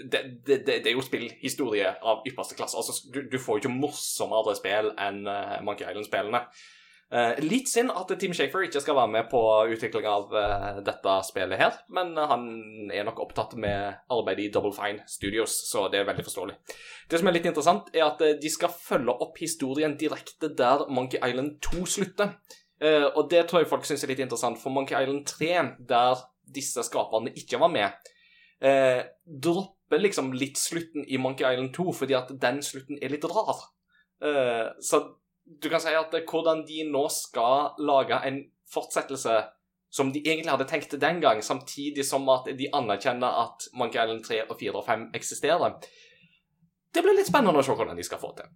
det, 0.00 0.20
det, 0.46 0.66
det, 0.66 0.86
er 0.86 0.96
jo 0.96 1.04
spillhistorie 1.04 1.94
av 2.02 2.26
ypperste 2.26 2.56
klasse. 2.58 2.78
Altså, 2.78 2.98
du, 3.14 3.22
du 3.30 3.38
får 3.38 3.58
jo 3.58 3.64
ikke 3.64 3.76
morsommere 3.76 4.56
spill 4.58 4.92
enn 4.98 5.22
eh, 5.30 5.56
Monkey 5.66 5.86
Island-spillene. 5.86 6.42
Eh, 7.10 7.40
litt 7.42 7.66
synd 7.66 7.90
at 7.90 8.12
Team 8.22 8.30
Shafer 8.36 8.62
ikke 8.68 8.80
skal 8.84 8.94
være 8.94 9.10
med 9.10 9.26
på 9.32 9.40
utvikling 9.72 10.04
av 10.06 10.30
eh, 10.38 10.76
dette 10.86 11.14
spillet 11.26 11.58
her, 11.58 11.80
men 11.90 12.12
han 12.14 12.44
er 12.94 13.02
nok 13.08 13.18
opptatt 13.24 13.56
med 13.58 13.96
arbeidet 14.14 14.44
i 14.44 14.52
Double 14.54 14.70
Fine 14.76 15.02
Studios, 15.10 15.56
så 15.66 15.88
det 15.90 15.98
er 15.98 16.06
veldig 16.06 16.26
forståelig. 16.28 16.54
Det 17.10 17.18
som 17.18 17.26
er 17.26 17.34
litt 17.34 17.48
interessant, 17.50 17.90
er 17.96 18.06
at 18.06 18.22
eh, 18.22 18.36
de 18.38 18.52
skal 18.54 18.70
følge 18.70 19.16
opp 19.26 19.42
historien 19.42 19.98
direkte 19.98 20.52
der 20.54 20.86
Monkey 20.86 21.18
Island 21.18 21.58
2 21.66 21.86
slutter. 21.98 22.34
Og 22.80 23.26
det 23.28 23.42
tror 23.44 23.60
jeg 23.60 23.68
folk 23.68 23.82
syns 23.84 24.06
er 24.06 24.08
litt 24.08 24.22
interessant, 24.24 24.56
for 24.56 24.72
Monkey 24.72 24.96
Island 24.96 25.26
3, 25.28 25.48
der 25.90 26.22
disse 26.48 26.80
skaperne 26.86 27.28
ikke 27.36 27.58
var 27.60 27.68
med, 27.74 28.08
dropper 29.44 30.00
liksom 30.00 30.30
litt 30.32 30.56
slutten 30.56 31.04
i 31.04 31.20
Monkey 31.20 31.44
Island 31.44 31.74
2, 31.76 31.92
fordi 31.98 32.16
at 32.16 32.32
den 32.40 32.62
slutten 32.64 32.96
er 33.04 33.12
litt 33.12 33.26
rar. 33.28 33.60
Så 34.80 35.02
du 35.62 35.68
kan 35.68 35.82
si 35.82 35.94
at 35.96 36.14
eh, 36.14 36.26
hvordan 36.26 36.64
de 36.68 36.84
nå 36.90 37.06
skal 37.12 37.74
lage 37.82 38.20
en 38.26 38.44
fortsettelse 38.70 39.40
som 39.90 40.12
de 40.14 40.22
egentlig 40.22 40.52
hadde 40.52 40.68
tenkt 40.70 41.00
den 41.02 41.20
gang, 41.20 41.42
samtidig 41.42 42.04
som 42.06 42.28
at 42.30 42.46
de 42.58 42.70
anerkjenner 42.72 43.42
at 43.42 43.66
Monkey 43.74 43.98
Island 43.98 44.24
3 44.24 44.44
og 44.46 44.56
4 44.60 44.78
og 44.78 44.86
5 44.86 45.06
eksisterer. 45.18 45.80
Det 46.94 47.02
blir 47.02 47.18
litt 47.18 47.30
spennende 47.30 47.58
å 47.58 47.64
se 47.66 47.74
hvordan 47.74 47.98
de 47.98 48.06
skal 48.06 48.22
få 48.22 48.30
til. 48.38 48.50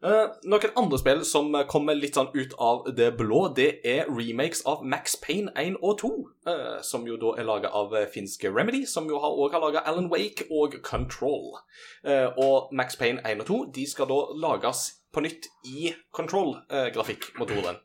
Uh, 0.00 0.30
noen 0.48 0.72
andre 0.80 0.96
spill 0.96 1.18
som 1.28 1.52
kommer 1.68 1.92
litt 1.92 2.16
sånn 2.16 2.30
ut 2.32 2.54
av 2.56 2.86
det 2.96 3.10
blå, 3.18 3.42
det 3.52 3.82
er 3.84 4.08
remakes 4.08 4.62
av 4.64 4.80
Max 4.80 5.18
Payne 5.20 5.52
1 5.60 5.76
og 5.84 5.98
2. 6.00 6.10
Uh, 6.48 6.78
som 6.80 7.04
jo 7.04 7.18
da 7.20 7.34
er 7.36 7.44
laga 7.44 7.68
av 7.76 7.92
eh, 7.92 8.06
finske 8.08 8.48
Remedy, 8.48 8.86
som 8.88 9.10
jo 9.12 9.20
har, 9.20 9.36
også 9.36 9.58
har 9.58 9.64
laga 9.66 9.84
Alan 9.84 10.08
Wake 10.08 10.48
og 10.48 10.78
Control. 10.86 11.58
Uh, 12.00 12.32
og 12.40 12.72
Max 12.72 12.96
Payne 12.96 13.20
1 13.28 13.44
og 13.44 13.50
2 13.52 13.60
de 13.76 13.84
skal 13.92 14.08
da 14.08 14.22
lages 14.40 14.86
på 15.14 15.22
nytt 15.24 15.48
i 15.66 15.92
Control-grafikkmotoren. 16.16 17.80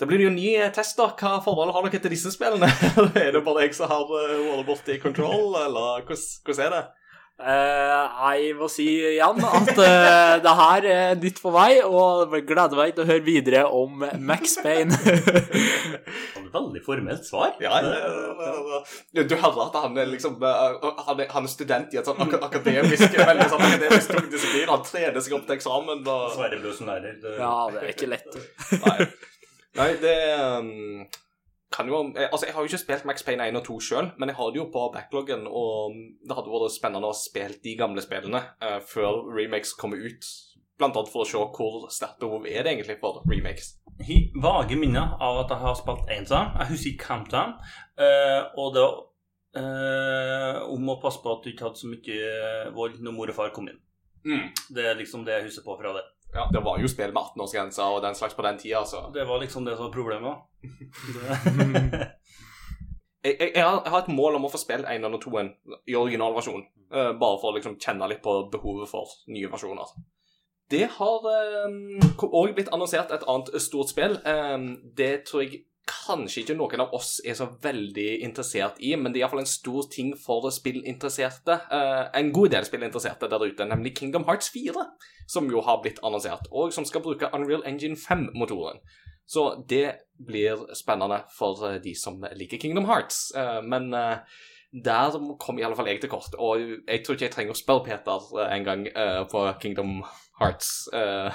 Da 0.00 0.06
blir 0.10 0.18
det 0.18 0.26
jo 0.26 0.34
ny 0.34 0.48
test, 0.74 0.98
da. 0.98 1.12
Hva 1.14 1.38
forhold 1.44 1.70
har 1.74 1.86
dere 1.86 2.02
til 2.02 2.14
disse 2.16 2.32
spillene? 2.34 2.66
er 3.24 3.30
det 3.36 3.44
bare 3.46 3.66
jeg 3.66 3.76
som 3.78 3.90
har 3.92 4.10
eh, 4.18 4.40
vært 4.48 4.66
borti 4.66 4.98
Control, 5.02 5.54
eller 5.60 6.02
hvordan 6.08 6.64
er 6.66 6.74
det? 6.74 6.84
Eh, 7.34 8.34
jeg 8.38 8.52
må 8.54 8.68
si 8.70 8.84
igjen 8.94 9.40
at 9.42 9.70
eh, 9.82 10.34
det 10.44 10.52
her 10.54 10.84
er 10.86 11.16
nytt 11.18 11.40
for 11.42 11.56
meg, 11.56 11.80
og 11.82 12.30
gleder 12.46 12.78
meg 12.78 12.92
til 12.94 13.02
å 13.02 13.08
høre 13.08 13.24
videre 13.26 13.64
om 13.74 14.04
Max 14.22 14.54
Payne. 14.62 14.94
Veldig 16.54 16.82
formelt 16.86 17.26
svar. 17.26 17.56
Ja, 17.58 17.80
ja, 17.82 17.96
ja, 17.98 18.52
ja. 19.18 19.24
Du 19.26 19.34
hører 19.34 19.64
at 19.64 19.80
han 19.82 19.98
er 19.98 20.06
liksom 20.12 20.38
eh, 20.38 20.86
Han 21.08 21.24
er, 21.24 21.26
han 21.34 21.48
er 21.48 21.50
student 21.50 21.96
i 21.96 21.98
et 21.98 22.06
sånn 22.06 22.22
ak 22.22 22.36
akademisk 22.38 23.18
veldig 23.32 23.48
sånn 23.50 23.66
akademisk 23.66 24.14
tung 24.14 24.30
disiplin. 24.30 24.70
Han 24.70 24.86
trener 24.86 25.26
seg 25.26 25.34
opp 25.34 25.48
til 25.50 25.58
eksamen. 25.58 26.06
Og... 26.06 26.24
Sverrebror 26.36 26.78
som 26.78 26.92
lærer. 26.92 27.18
Det... 27.18 27.34
ja, 27.40 27.52
det 27.74 27.82
er 27.82 27.92
ikke 27.96 28.12
lett. 28.14 28.40
Nei. 28.86 29.10
Nei, 29.74 29.90
det 29.98 30.16
kan 31.74 31.90
jo 31.90 32.00
eh, 32.14 32.28
Altså, 32.30 32.46
jeg 32.46 32.54
har 32.54 32.62
jo 32.62 32.70
ikke 32.70 32.82
spilt 32.82 33.06
Max 33.08 33.24
Payne 33.26 33.48
1 33.50 33.58
og 33.60 33.66
2 33.66 33.78
sjøl, 33.88 34.10
men 34.18 34.30
jeg 34.30 34.38
har 34.38 34.50
det 34.52 34.60
jo 34.60 34.70
på 34.72 34.86
backloggen, 34.94 35.46
og 35.50 35.94
det 36.22 36.36
hadde 36.38 36.52
vært 36.54 36.74
spennende 36.74 37.10
å 37.10 37.18
spille 37.18 37.60
de 37.64 37.76
gamle 37.78 38.04
spillene 38.04 38.42
uh, 38.62 38.80
før 38.86 39.24
remakes 39.34 39.74
kommer 39.80 40.00
ut. 40.00 40.28
Blant 40.78 40.96
annet 40.98 41.12
for 41.12 41.22
å 41.22 41.28
se 41.28 41.38
hvor 41.38 41.88
sterkt 41.94 42.22
behov 42.22 42.46
er 42.50 42.66
det 42.66 42.74
egentlig 42.74 42.98
for 43.02 43.22
remakes. 43.30 43.76
Jeg 44.00 44.30
har 44.34 44.42
vage 44.42 44.78
minner 44.78 45.14
av 45.22 45.44
at 45.44 45.52
jeg 45.54 45.62
har 45.62 45.76
spilt 45.78 46.08
en 46.10 46.30
av. 46.34 46.56
Jeg 46.62 46.70
husker 46.72 46.94
ikke 46.94 47.10
hvem 47.12 47.26
av. 47.38 47.74
Eh, 48.02 48.40
og 48.58 48.72
det 48.74 48.82
var 48.82 48.96
eh, 49.60 50.58
om 50.74 50.90
å 50.90 50.98
passe 51.02 51.22
på 51.22 51.30
at 51.30 51.44
du 51.44 51.52
ikke 51.52 51.68
hadde 51.68 51.82
så 51.82 51.90
mye 51.92 52.72
vold 52.74 52.98
når 53.06 53.14
mor 53.14 53.30
og 53.30 53.38
far 53.38 53.54
kom 53.54 53.70
inn. 53.70 53.78
Mm. 54.26 54.50
Det 54.74 54.88
er 54.88 54.98
liksom 54.98 55.22
det 55.26 55.38
jeg 55.38 55.46
husker 55.50 55.66
på 55.68 55.78
fra 55.78 55.94
det. 55.94 56.04
Ja, 56.34 56.48
det 56.52 56.64
var 56.64 56.80
jo 56.82 56.90
spill 56.90 57.12
med 57.14 57.22
18-årsgrense 57.22 57.84
og 57.94 58.02
den 58.02 58.16
slags 58.18 58.34
på 58.34 58.42
den 58.42 58.58
tida, 58.58 58.84
så 58.84 59.10
Det 59.14 59.26
var 59.28 59.40
liksom 59.40 59.64
det 59.64 59.76
som 59.76 59.86
var 59.86 59.92
problemet. 59.92 60.34
Det... 63.24 63.30
jeg, 63.30 63.36
jeg, 63.40 63.52
jeg, 63.54 63.64
har, 63.64 63.98
et 64.02 64.08
mål 64.08 64.36
om 64.36 64.44
å 64.44 64.50
få 64.52 64.58
spilt 64.60 64.88
1 64.90 65.06
og 65.06 65.20
2 65.22 65.44
i 65.86 65.94
originalversjon. 65.96 66.64
uh, 66.94 67.12
bare 67.20 67.38
for 67.40 67.50
å 67.50 67.54
liksom 67.56 67.78
kjenne 67.80 68.08
litt 68.10 68.22
på 68.22 68.34
behovet 68.52 68.90
for 68.90 69.14
nye 69.32 69.50
versjoner. 69.50 69.94
Det 70.70 70.88
har 70.98 71.24
òg 72.24 72.54
blitt 72.56 72.72
annonsert 72.72 73.12
et 73.12 73.24
annet 73.28 73.54
stort 73.62 73.92
spill. 73.92 74.18
Um, 74.24 74.68
det 74.96 75.24
tror 75.28 75.44
jeg 75.44 75.64
kanskje 75.88 76.42
ikke 76.42 76.56
noen 76.56 76.80
av 76.84 76.92
oss 76.96 77.18
er 77.24 77.36
så 77.38 77.46
veldig 77.62 78.22
interessert 78.24 78.78
i, 78.80 78.94
men 78.96 79.12
det 79.12 79.20
er 79.20 79.24
iallfall 79.24 79.42
en 79.42 79.48
stor 79.48 79.88
ting 79.92 80.14
for 80.20 80.48
spillinteresserte. 80.52 81.58
eh, 81.70 82.04
en 82.20 82.32
god 82.32 82.50
del 82.56 82.64
spillinteresserte 82.64 83.28
der 83.28 83.44
ute, 83.44 83.64
nemlig 83.68 83.94
Kingdom 83.98 84.24
Hearts 84.24 84.48
4, 84.54 84.72
som 85.28 85.50
jo 85.50 85.60
har 85.60 85.82
blitt 85.82 86.00
annonsert, 86.02 86.48
og 86.50 86.72
som 86.72 86.84
skal 86.84 87.02
bruke 87.04 87.30
Unreal 87.32 87.62
Engine 87.66 87.96
5-motoren. 87.96 88.80
Så 89.26 89.64
det 89.68 89.94
blir 90.26 90.66
spennende 90.76 91.22
for 91.38 91.64
eh, 91.68 91.80
de 91.80 91.94
som 91.96 92.24
liker 92.36 92.58
Kingdom 92.60 92.84
Hearts. 92.84 93.32
Eh, 93.36 93.62
men 93.64 93.94
eh, 93.94 94.18
der 94.84 95.16
kom 95.40 95.58
i 95.58 95.62
alle 95.64 95.76
fall 95.76 95.88
jeg 95.88 96.00
til 96.00 96.10
kort, 96.10 96.34
og 96.38 96.60
jeg 96.60 97.04
tror 97.04 97.14
ikke 97.14 97.28
jeg 97.28 97.34
trenger 97.36 97.54
å 97.54 97.60
spørre 97.60 97.84
Peter 97.84 98.18
en 98.48 98.64
gang 98.66 98.88
på 99.30 99.44
Kingdom 99.62 100.02
Hearts. 100.40 100.88
eh. 100.92 101.30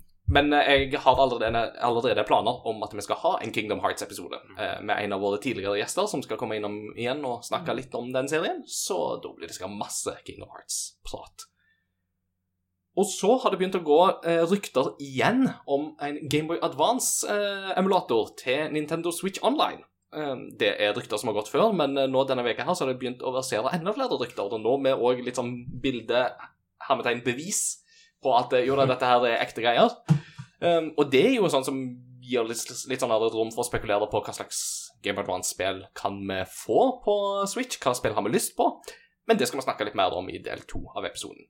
Eh, 0.30 0.32
men 0.32 0.52
eh, 0.52 0.90
jeg 0.90 1.00
har 1.00 1.20
allerede, 1.20 1.80
allerede 1.80 2.24
planer 2.24 2.66
om 2.66 2.82
at 2.82 2.94
vi 2.94 3.02
skal 3.02 3.16
ha 3.16 3.38
en 3.42 3.52
Kingdom 3.52 3.80
Hearts-episode 3.80 4.38
eh, 4.58 4.80
med 4.82 4.96
en 5.04 5.12
av 5.12 5.20
våre 5.20 5.40
tidligere 5.42 5.78
gjester 5.78 6.06
som 6.06 6.22
skal 6.22 6.38
komme 6.38 6.56
innom 6.56 6.92
igjen 6.96 7.24
og 7.24 7.44
snakke 7.44 7.74
litt 7.74 7.94
om 7.94 8.12
den 8.12 8.28
serien. 8.28 8.62
Så 8.66 9.20
da 9.22 9.32
blir 9.34 9.48
det 9.48 9.56
sikkert 9.56 9.78
masse 9.78 10.14
Kingdom 10.24 10.50
Hearts-prat. 10.54 11.46
Og 12.98 13.06
så 13.06 13.36
har 13.38 13.52
det 13.52 13.60
begynt 13.60 13.78
å 13.78 13.86
gå 13.86 14.00
eh, 14.26 14.42
rykter 14.50 14.94
igjen 15.00 15.46
om 15.66 15.92
en 16.02 16.18
Gameboy 16.28 16.58
Advance-emulator 16.62 18.34
til 18.40 18.74
Nintendo 18.74 19.12
Switch 19.14 19.40
Online. 19.46 19.84
Eh, 20.14 20.34
det 20.58 20.74
er 20.82 20.96
rykter 20.96 21.20
som 21.20 21.30
har 21.30 21.38
gått 21.38 21.52
før, 21.52 21.70
men 21.76 21.96
eh, 21.96 22.10
nå 22.10 22.24
denne 22.28 22.44
veka 22.44 22.66
her 22.66 22.74
så 22.74 22.84
har 22.84 22.92
det 22.92 23.00
begynt 23.02 23.22
å 23.22 23.34
versere 23.34 23.72
enda 23.76 23.94
flere 23.96 24.18
rykter. 24.20 24.50
Og 24.50 24.62
nå 24.62 24.74
med 24.82 24.98
òg 24.98 25.22
litt 25.24 25.38
sånn 25.38 25.54
bilde, 25.82 26.26
hermetegn, 26.88 27.22
bevis 27.24 27.79
på 28.22 28.34
at 28.36 28.54
jo 28.66 28.76
da, 28.78 28.86
dette 28.90 29.08
her 29.08 29.26
er 29.28 29.42
ekte 29.44 29.64
greier. 29.64 29.94
Um, 30.60 30.90
og 30.98 31.10
det 31.12 31.24
er 31.30 31.36
jo 31.38 31.48
sånn 31.52 31.64
som 31.64 31.78
gir 32.20 32.44
litt, 32.46 32.66
litt 32.90 33.00
sånn 33.02 33.12
rom 33.12 33.52
for 33.54 33.64
å 33.64 33.68
spekulere 33.68 34.08
på 34.10 34.20
hva 34.22 34.34
slags 34.36 34.60
Game 35.02 35.16
of 35.16 35.24
Advance-spill 35.24 35.86
kan 35.96 36.18
vi 36.28 36.42
få 36.52 36.82
på 37.04 37.14
Switch, 37.48 37.80
hva 37.80 37.94
spill 37.96 38.16
har 38.16 38.26
vi 38.26 38.34
lyst 38.34 38.52
på. 38.58 38.68
Men 39.28 39.40
det 39.40 39.48
skal 39.48 39.60
vi 39.62 39.66
snakke 39.68 39.86
litt 39.88 39.96
mer 39.98 40.12
om 40.16 40.28
i 40.28 40.42
del 40.42 40.62
to 40.68 40.82
av 40.96 41.06
episoden. 41.08 41.48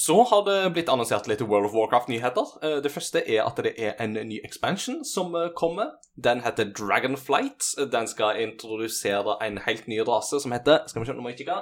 Så 0.00 0.14
har 0.30 0.44
det 0.46 0.70
blitt 0.72 0.88
annonsert 0.88 1.26
litt 1.28 1.42
World 1.44 1.66
of 1.68 1.74
Warcraft-nyheter. 1.76 2.52
Eh, 2.64 2.78
Det 2.80 2.92
første 2.92 3.20
er 3.20 3.42
at 3.44 3.58
det 3.60 3.74
er 3.76 3.98
en 4.00 4.14
ny 4.14 4.38
expansion 4.44 5.04
som 5.04 5.34
eh, 5.34 5.50
kommer. 5.56 5.90
Den 6.16 6.40
heter 6.40 6.70
Dragonflight. 6.72 7.74
Den 7.92 8.08
skal 8.08 8.40
introdusere 8.40 9.36
en 9.44 9.58
helt 9.66 9.88
ny 9.88 10.00
rase 10.08 10.40
som 10.40 10.52
heter 10.52 10.86
Skal 10.88 11.02
vi 11.02 11.10
se, 11.10 11.12
nå 11.12 11.20
må 11.20 11.34
jeg 11.34 11.42
kikke. 11.42 11.58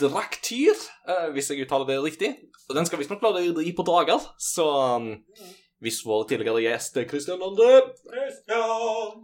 Draktyr, 0.00 0.76
eh, 1.08 1.28
hvis 1.34 1.50
jeg 1.50 1.64
uttaler 1.64 1.88
det 1.88 2.00
riktig. 2.04 2.32
Og 2.68 2.76
den 2.76 2.88
skal 2.88 3.00
visstnok 3.00 3.22
klare 3.22 3.44
å 3.44 3.56
ri 3.56 3.72
på 3.76 3.86
drager, 3.86 4.22
så 4.42 4.66
um, 4.98 5.08
hvis 5.84 6.02
vår 6.06 6.26
tidligere 6.30 6.64
gjest 6.64 6.98
Christian 7.10 7.40
Lande 7.42 7.66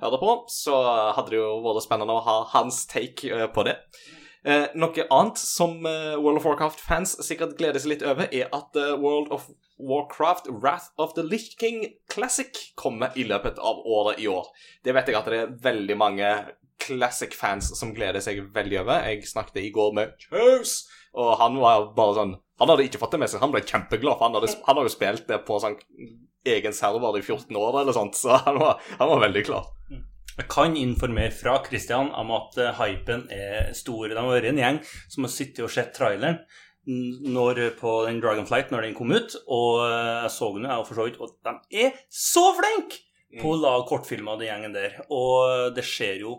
hører 0.02 0.18
på, 0.20 0.34
så 0.52 0.78
hadde 1.16 1.32
det 1.32 1.40
jo 1.40 1.60
vært 1.64 1.86
spennende 1.86 2.16
å 2.16 2.24
ha 2.26 2.36
hans 2.54 2.84
take 2.90 3.30
eh, 3.32 3.48
på 3.52 3.66
det. 3.68 3.78
Eh, 4.42 4.72
noe 4.74 5.04
annet 5.14 5.38
som 5.38 5.84
eh, 5.86 6.16
World 6.18 6.40
of 6.40 6.46
Warcraft-fans 6.48 7.14
sikkert 7.22 7.54
gleder 7.60 7.78
seg 7.82 7.92
litt 7.94 8.06
over, 8.06 8.26
er 8.34 8.48
at 8.50 8.74
eh, 8.78 8.96
World 8.98 9.30
of 9.34 9.46
Warcraft 9.78 10.48
Wrath 10.50 10.90
of 10.98 11.14
the 11.14 11.22
Lich 11.22 11.54
King 11.60 11.84
Classic 12.10 12.50
kommer 12.74 13.14
i 13.14 13.22
løpet 13.28 13.60
av 13.62 13.84
året 13.86 14.18
i 14.18 14.26
år. 14.30 14.50
Det 14.82 14.96
vet 14.96 15.12
jeg 15.12 15.18
at 15.18 15.30
det 15.30 15.38
er 15.44 15.54
veldig 15.62 15.98
mange 15.98 16.32
Classic-fans 16.82 17.72
som 17.78 17.94
gleder 17.96 18.22
seg 18.24 18.40
veldig 18.54 18.80
over. 18.82 19.06
Jeg 19.08 19.28
snakket 19.30 19.62
i 19.62 19.72
går 19.74 19.94
med 19.96 20.14
Kjøs, 20.26 20.76
og 21.18 21.36
han 21.40 21.58
var 21.62 21.90
bare 21.96 22.16
sånn 22.16 22.36
Han 22.62 22.70
hadde 22.70 22.84
ikke 22.86 23.00
fått 23.02 23.16
det 23.16 23.22
med 23.22 23.30
seg, 23.30 23.40
han 23.42 23.50
ble 23.50 23.64
kjempeglad, 23.66 24.18
for 24.18 24.28
han 24.28 24.36
hadde, 24.38 24.52
han 24.66 24.76
hadde 24.76 24.86
jo 24.86 24.92
spilt 24.94 25.24
det 25.26 25.40
på 25.48 25.56
sånn 25.58 25.74
egen 26.46 26.74
server 26.76 27.18
i 27.18 27.22
14 27.22 27.56
år 27.58 27.80
eller 27.80 27.96
sånt, 27.96 28.18
så 28.18 28.36
han 28.44 28.58
var, 28.60 28.82
han 29.00 29.10
var 29.10 29.22
veldig 29.24 29.42
klar. 29.48 29.70
Jeg 30.32 30.48
kan 30.48 30.76
informere 30.78 31.34
fra 31.34 31.58
Christian 31.66 32.12
om 32.16 32.30
at 32.32 32.56
eh, 32.60 32.78
hypen 32.78 33.26
er 33.34 33.72
stor. 33.76 34.06
De 34.08 34.16
har 34.16 34.30
vært 34.30 34.48
en 34.48 34.60
gjeng 34.62 34.78
som 35.12 35.26
har 35.26 35.32
sittet 35.32 35.64
og 35.66 35.72
sett 35.74 35.92
traileren 35.96 36.38
når, 36.86 37.60
på 37.78 37.90
den 38.08 38.18
Dragonflight 38.22 38.72
når 38.72 38.88
den 38.88 38.96
kom 38.96 39.12
ut, 39.12 39.36
og 39.44 39.82
eh, 39.84 40.22
jeg 40.24 40.32
så 40.38 40.52
den 40.56 40.70
jeg 40.70 40.86
for 40.88 40.98
så 40.98 41.08
vidt, 41.08 41.20
og 41.20 41.34
de 41.44 41.82
er 41.84 42.00
så 42.08 42.46
flinke 42.58 43.02
på 43.40 43.52
å 43.52 43.60
lage 43.60 43.86
kortfilmer, 43.88 44.40
den 44.40 44.50
gjengen 44.50 44.74
der. 44.76 44.96
Og 45.12 45.76
det 45.76 45.84
ser 45.88 46.18
jo 46.20 46.38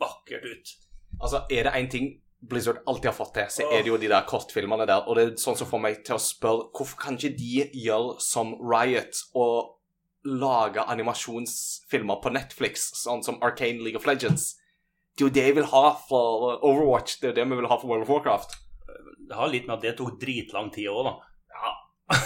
vakkert 0.00 0.46
ut. 0.48 0.74
Altså, 1.20 1.44
er 1.50 1.68
det 1.68 1.76
én 1.76 1.90
ting 1.92 2.10
Blizzard 2.40 2.80
alltid 2.86 3.10
har 3.10 3.16
fått 3.16 3.34
til, 3.36 3.50
så 3.52 3.66
er 3.68 3.82
det 3.82 3.90
jo 3.90 3.98
de 4.00 4.08
der 4.08 4.24
kortfilmene 4.28 4.86
der. 4.88 5.04
Og 5.04 5.18
det 5.18 5.24
er 5.24 5.34
sånn 5.40 5.58
som 5.60 5.68
får 5.68 5.82
meg 5.84 6.00
til 6.06 6.16
å 6.16 6.22
spørre 6.24 6.70
hvorfor 6.76 7.00
kan 7.02 7.18
ikke 7.18 7.36
de 7.36 7.66
gjøre 7.84 8.16
som 8.24 8.54
Riot 8.64 9.20
og 9.36 9.76
lage 10.24 10.84
animasjonsfilmer 10.92 12.20
på 12.24 12.32
Netflix, 12.32 12.90
sånn 13.02 13.24
som 13.24 13.38
Arcane 13.44 13.84
League 13.84 14.00
of 14.00 14.08
Legends? 14.08 14.54
Det 15.12 15.26
er 15.26 15.28
jo 15.28 15.34
det 15.36 15.46
jeg 15.50 15.58
vil 15.58 15.68
ha 15.68 15.84
for 16.08 16.56
Overwatch. 16.64 17.18
Det 17.20 17.28
er 17.28 17.34
jo 17.34 17.38
det 17.42 17.48
vi 17.50 17.60
vil 17.60 17.68
ha 17.68 17.76
for 17.76 17.92
World 17.92 18.08
of 18.08 18.14
Warcraft. 18.14 18.56
Det 19.28 19.36
har 19.36 19.52
litt 19.52 19.68
med 19.68 19.76
at 19.76 19.84
det 19.84 19.94
tok 19.98 20.16
dritlang 20.22 20.72
tid 20.72 20.88
òg, 20.88 21.10
da. 21.10 21.12
Ja. 21.52 21.76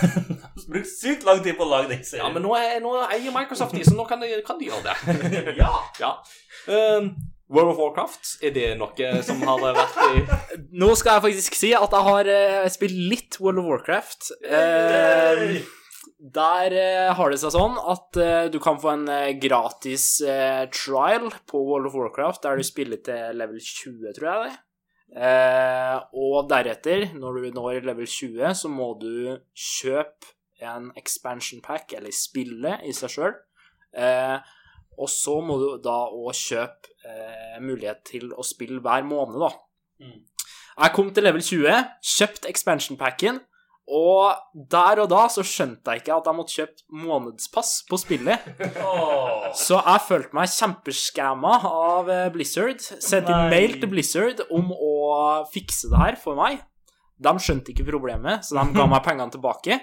Brukt 0.70 0.88
sykt 0.88 1.26
lang 1.26 1.42
tid 1.42 1.58
på 1.58 1.66
å 1.66 1.72
lage 1.72 1.90
den 1.90 2.06
serien. 2.06 2.28
Ja, 2.28 2.30
men 2.32 2.46
nå, 2.46 2.54
er, 2.54 2.78
nå 2.84 2.94
eier 3.08 3.34
Microsoft 3.34 3.74
de, 3.74 3.82
så 3.84 3.96
nå 3.98 4.06
kan 4.08 4.22
de, 4.22 4.30
kan 4.46 4.62
de 4.62 4.70
gjøre 4.70 4.94
det. 4.94 5.56
ja. 5.62 5.72
ja. 6.00 6.12
Um, 6.70 7.10
World 7.52 7.74
of 7.74 7.80
Warcraft, 7.80 8.28
er 8.46 8.52
det 8.54 8.68
noe 8.80 9.08
som 9.26 9.42
har 9.44 9.60
vært 9.60 9.96
i 10.06 10.22
Nå 10.80 10.90
skal 10.96 11.18
jeg 11.18 11.24
faktisk 11.26 11.56
si 11.58 11.72
at 11.76 11.92
jeg 11.92 12.06
har 12.08 12.30
uh, 12.30 12.68
spilt 12.72 13.00
litt 13.12 13.38
World 13.42 13.60
of 13.60 13.68
Warcraft. 13.68 14.30
Uh, 14.48 15.58
der 16.34 16.76
uh, 16.76 17.10
har 17.18 17.32
det 17.32 17.40
seg 17.42 17.52
sånn 17.52 17.74
at 17.90 18.16
eh, 18.20 18.46
du 18.48 18.56
kan 18.62 18.78
få 18.80 18.94
en 18.94 19.08
gratis 19.42 20.06
trial 20.72 21.26
på 21.50 21.60
World 21.66 21.90
of 21.90 21.98
Warcraft 21.98 22.46
der 22.46 22.60
du 22.60 22.64
spiller 22.64 23.02
til 23.04 23.36
level 23.36 23.60
20, 23.60 24.14
tror 24.16 24.30
jeg 24.30 24.46
det. 24.46 24.54
Og 26.16 26.48
deretter, 26.50 27.10
når 27.18 27.36
du 27.42 27.50
når 27.58 27.84
level 27.90 28.08
20, 28.08 28.56
så 28.56 28.70
må 28.72 28.94
du 29.02 29.36
kjøpe 29.52 30.32
en 30.64 30.90
expansion 30.96 31.60
pack, 31.64 31.92
eller 31.92 32.14
spille 32.14 32.78
i 32.86 32.94
seg 32.96 33.12
sjøl. 33.12 33.36
Eh, 33.94 34.53
og 34.98 35.10
så 35.10 35.38
må 35.44 35.58
du 35.60 35.66
da 35.84 35.96
òg 36.12 36.34
kjøpe 36.38 36.92
eh, 37.08 37.58
mulighet 37.62 38.04
til 38.08 38.30
å 38.34 38.44
spille 38.46 38.82
hver 38.84 39.06
måned, 39.08 39.40
da. 39.42 39.50
Mm. 40.04 40.20
Jeg 40.74 40.94
kom 40.96 41.10
til 41.14 41.26
level 41.26 41.42
20, 41.44 41.90
kjøpt 42.16 42.48
expansion 42.50 42.98
packen, 42.98 43.40
og 43.84 44.32
der 44.72 45.02
og 45.02 45.10
da 45.12 45.26
så 45.28 45.42
skjønte 45.44 45.92
jeg 45.92 46.00
ikke 46.00 46.14
at 46.16 46.28
jeg 46.28 46.36
måtte 46.38 46.54
kjøpe 46.56 47.02
månedspass 47.04 47.72
på 47.90 48.00
spillet. 48.00 48.46
Oh. 48.84 49.50
Så 49.56 49.76
jeg 49.76 50.02
følte 50.08 50.36
meg 50.36 50.50
kjempeskamma 50.50 51.54
av 51.68 52.08
eh, 52.10 52.28
Blizzard. 52.32 52.80
Sendte 52.82 53.32
en 53.32 53.52
mail 53.52 53.76
til 53.80 53.90
Blizzard 53.90 54.40
om 54.54 54.70
å 54.72 54.94
fikse 55.52 55.90
det 55.92 56.00
her 56.00 56.18
for 56.20 56.38
meg. 56.38 56.62
De 57.22 57.34
skjønte 57.38 57.72
ikke 57.72 57.86
problemet, 57.86 58.46
så 58.46 58.58
de 58.58 58.76
ga 58.76 58.86
meg 58.90 59.04
pengene 59.06 59.34
tilbake. 59.34 59.78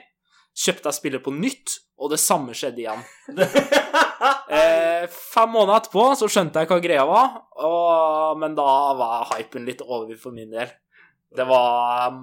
Kjøpte 0.58 0.92
jeg 0.92 1.00
spillet 1.00 1.24
på 1.24 1.34
nytt, 1.36 1.78
og 2.02 2.12
det 2.12 2.20
samme 2.20 2.56
skjedde 2.58 2.84
igjen. 2.84 3.06
Eh, 4.52 5.08
fem 5.10 5.50
måneder 5.50 5.80
etterpå 5.80 6.04
så 6.20 6.28
skjønte 6.30 6.62
jeg 6.62 6.70
hva 6.70 6.78
greia 6.84 7.06
var, 7.10 7.40
og, 7.64 8.38
men 8.42 8.54
da 8.58 8.68
var 9.00 9.32
hypen 9.32 9.66
litt 9.66 9.82
over 9.82 10.14
for 10.20 10.36
min 10.36 10.52
del. 10.54 10.70
Det 11.34 11.46
var 11.48 12.12
um, 12.12 12.20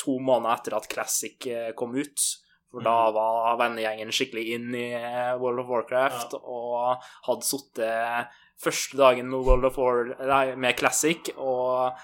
to 0.00 0.16
måneder 0.22 0.54
etter 0.54 0.78
at 0.78 0.88
Classic 0.88 1.48
eh, 1.50 1.72
kom 1.76 1.96
ut. 1.98 2.28
For 2.74 2.82
da 2.82 2.94
var 3.14 3.58
vennegjengen 3.60 4.10
skikkelig 4.14 4.56
inn 4.56 4.72
i 4.74 4.88
eh, 4.98 5.34
World 5.38 5.62
of 5.62 5.68
Warcraft 5.70 6.32
og 6.40 7.04
hadde 7.28 7.46
sittet 7.46 8.32
første 8.64 8.98
dagen 8.98 9.28
med, 9.30 9.44
World 9.46 9.68
of 9.68 9.78
War, 9.78 10.10
nei, 10.18 10.56
med 10.58 10.74
Classic 10.78 11.30
og 11.36 11.94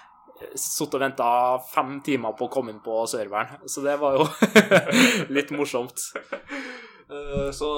sittet 0.55 0.97
og 0.97 1.03
venta 1.03 1.31
fem 1.73 1.99
timer 2.05 2.37
på 2.39 2.47
å 2.47 2.53
komme 2.53 2.75
inn 2.75 2.83
på 2.85 3.03
serveren. 3.11 3.67
Så 3.67 3.83
det 3.85 3.97
var 4.01 4.21
jo 4.21 4.29
litt 5.37 5.51
morsomt. 5.57 6.07
Eh, 7.31 7.51
Så 7.55 7.69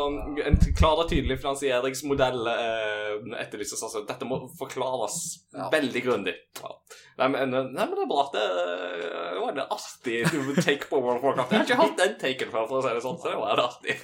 en 0.47 0.56
klar 0.78 1.00
og 1.02 1.09
tydelig 1.11 1.37
finansieringsmodell 1.42 2.47
uh, 2.49 3.40
etterlyses. 3.42 3.82
Altså. 3.85 4.04
Dette 4.09 4.25
må 4.28 4.38
forklares 4.59 5.16
Ja. 5.52 5.68
veldig 5.73 6.02
grundig. 6.06 6.35
Ja. 6.62 6.71
Nei, 7.18 7.28
men, 7.28 7.50
nei, 7.50 7.64
men 7.85 7.94
det 7.97 8.04
er 8.06 8.12
bra. 8.12 8.25
Det, 8.32 8.44
eh, 8.44 9.35
det 9.35 9.42
var 9.42 9.50
en 9.52 9.66
artig 9.66 10.64
take 10.64 10.88
på 10.88 11.00
World 11.02 11.18
of 11.21 11.26
Warcraft. 11.26 11.52
Jeg 11.52 11.59
har 11.61 11.68
ikke 11.68 11.82
hatt 11.82 12.00
den 12.00 12.16
taken 12.23 12.54
før, 12.54 12.68
for 12.71 12.78
å 12.80 12.87
si 12.87 12.94
det 12.94 13.04
sånn, 13.04 13.21
så 13.21 13.35
det 13.35 13.42
var 13.42 13.52
en 13.52 13.66
artig. 13.66 13.99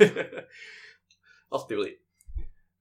artig 1.59 1.79
vri. 1.81 1.95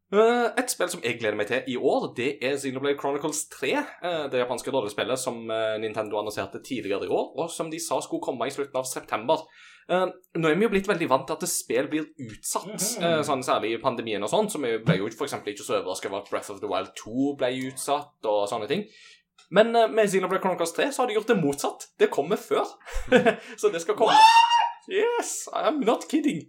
Eh, 0.08 0.46
et 0.62 0.72
spill 0.72 0.88
som 0.92 1.02
jeg 1.04 1.18
gleder 1.20 1.36
meg 1.36 1.50
til 1.50 1.66
i 1.68 1.76
år, 1.76 2.06
det 2.16 2.30
er 2.44 2.56
Xenoblade 2.60 3.00
Chronicles 3.00 3.42
3. 3.52 3.74
eh, 4.08 4.28
det 4.32 4.40
japanske 4.44 4.72
rollespillet 4.72 5.20
som 5.20 5.42
eh, 5.52 5.78
Nintendo 5.84 6.20
annonserte 6.22 6.62
tidligere 6.64 7.08
i 7.10 7.12
år, 7.12 7.34
og 7.36 7.50
som 7.52 7.72
de 7.72 7.80
sa 7.84 8.00
skulle 8.04 8.24
komme 8.24 8.48
i 8.48 8.54
slutten 8.56 8.80
av 8.80 8.88
september. 8.88 9.44
Eh, 9.88 10.08
nå 10.36 10.50
er 10.50 10.58
vi 10.60 10.66
jo 10.66 10.72
blitt 10.74 10.88
veldig 10.90 11.08
vant 11.08 11.30
til 11.30 11.38
at 11.38 11.48
spill 11.48 11.86
blir 11.92 12.10
utsatt, 12.28 12.88
uh, 13.00 13.22
sånn 13.24 13.44
særlig 13.46 13.76
i 13.76 13.80
pandemien 13.80 14.24
og 14.24 14.32
sånn, 14.32 14.50
så 14.52 14.60
vi 14.60 14.74
ble 14.84 14.98
jo 15.00 15.08
eksempel 15.08 15.54
ikke 15.54 15.64
så 15.64 15.78
overraska 15.78 16.10
over 16.12 16.26
at 16.26 16.32
Breath 16.32 16.52
of 16.52 16.60
the 16.60 16.68
Wild 16.68 16.92
2 17.00 17.38
ble 17.40 17.54
utsatt 17.70 18.28
og 18.28 18.42
sånne 18.52 18.68
ting. 18.68 18.84
Men 19.56 19.72
uh, 19.76 19.86
med 19.88 20.12
Xenoblade 20.12 20.44
Chronicles 20.44 20.76
3 20.76 20.90
så 20.92 21.04
har 21.04 21.08
de 21.08 21.16
gjort 21.16 21.32
det 21.32 21.40
motsatt. 21.40 21.88
Det 22.00 22.12
kommer 22.12 22.42
før. 22.42 22.68
så 23.62 23.72
det 23.72 23.84
skal 23.86 23.96
komme. 24.00 24.20
Yes, 24.92 25.48
I'm 25.56 25.80
not 25.84 26.08
kidding. 26.12 26.46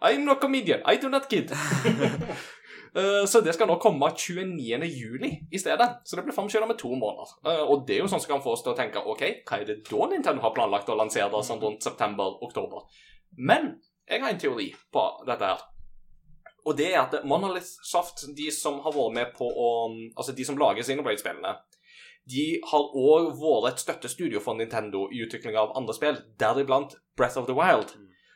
I'm 0.00 0.24
not 0.24 0.40
comedian. 0.40 0.84
I 0.84 0.96
do 1.00 1.08
not 1.08 1.28
kid. 1.28 1.52
Eh, 2.96 3.24
Så 3.26 3.40
det 3.40 3.54
skal 3.54 3.66
nå 3.68 3.76
komme 3.82 4.10
29. 4.14 4.86
juli 4.86 5.30
i 5.52 5.58
stedet. 5.58 5.88
Så 6.04 6.16
det 6.16 6.24
blir 6.24 6.34
framskynda 6.34 6.66
med 6.68 6.78
to 6.78 6.88
måneder. 6.94 7.34
Eh, 7.46 7.62
Og 7.70 7.86
det 7.86 7.96
er 7.96 8.02
jo 8.04 8.08
sånn 8.08 8.20
som 8.20 8.36
kan 8.36 8.42
få 8.42 8.52
oss 8.52 8.62
til 8.62 8.72
å 8.72 8.76
tenke 8.78 9.02
OK, 9.04 9.22
hva 9.48 9.60
er 9.60 9.64
det 9.64 9.82
da 9.90 10.06
Nintendo 10.06 10.42
har 10.42 10.54
planlagt 10.54 10.88
å 10.88 10.96
lansere 10.98 11.30
det 11.30 11.44
sånn 11.44 11.60
rundt 11.60 11.82
september-oktober? 11.82 12.82
Men 13.36 13.80
jeg 14.08 14.20
har 14.20 14.30
en 14.30 14.38
teori 14.38 14.74
på 14.92 15.26
dette 15.26 15.44
her. 15.44 15.60
Og 16.66 16.76
det 16.76 16.92
er 16.94 17.00
at 17.02 17.24
Monolith 17.24 17.66
Soft, 17.84 18.24
de 18.36 18.50
som 18.50 18.80
har 18.80 18.92
vært 18.92 19.12
med 19.12 19.34
på 19.36 19.44
å 19.44 19.68
Altså 20.16 20.32
de 20.34 20.44
som 20.44 20.56
lager 20.56 20.82
Xenoblade-spillene, 20.82 21.56
de 22.26 22.60
har 22.64 22.80
òg 22.96 23.34
vært 23.36 23.72
et 23.74 23.80
støttestudio 23.80 24.40
for 24.40 24.54
Nintendo 24.54 25.08
i 25.12 25.20
utvikling 25.26 25.56
av 25.60 25.74
andre 25.76 25.92
spill, 25.92 26.16
deriblant 26.38 26.96
Breath 27.16 27.36
of 27.36 27.46
the 27.46 27.52
Wild. 27.52 27.92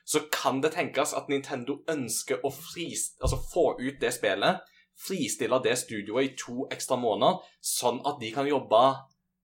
Så 0.09 0.23
kan 0.33 0.63
det 0.65 0.73
tenkes 0.73 1.13
at 1.13 1.29
Nintendo 1.29 1.83
ønsker 1.91 2.41
å 2.41 2.49
altså 2.49 3.39
få 3.53 3.65
ut 3.77 3.99
det 4.01 4.15
spillet, 4.17 4.63
fristille 4.97 5.59
det 5.65 5.75
studioet 5.79 6.25
i 6.25 6.37
to 6.39 6.65
ekstra 6.73 6.97
måneder, 6.97 7.43
sånn 7.61 8.01
at 8.09 8.17
de 8.23 8.31
kan 8.33 8.49
jobbe 8.49 8.81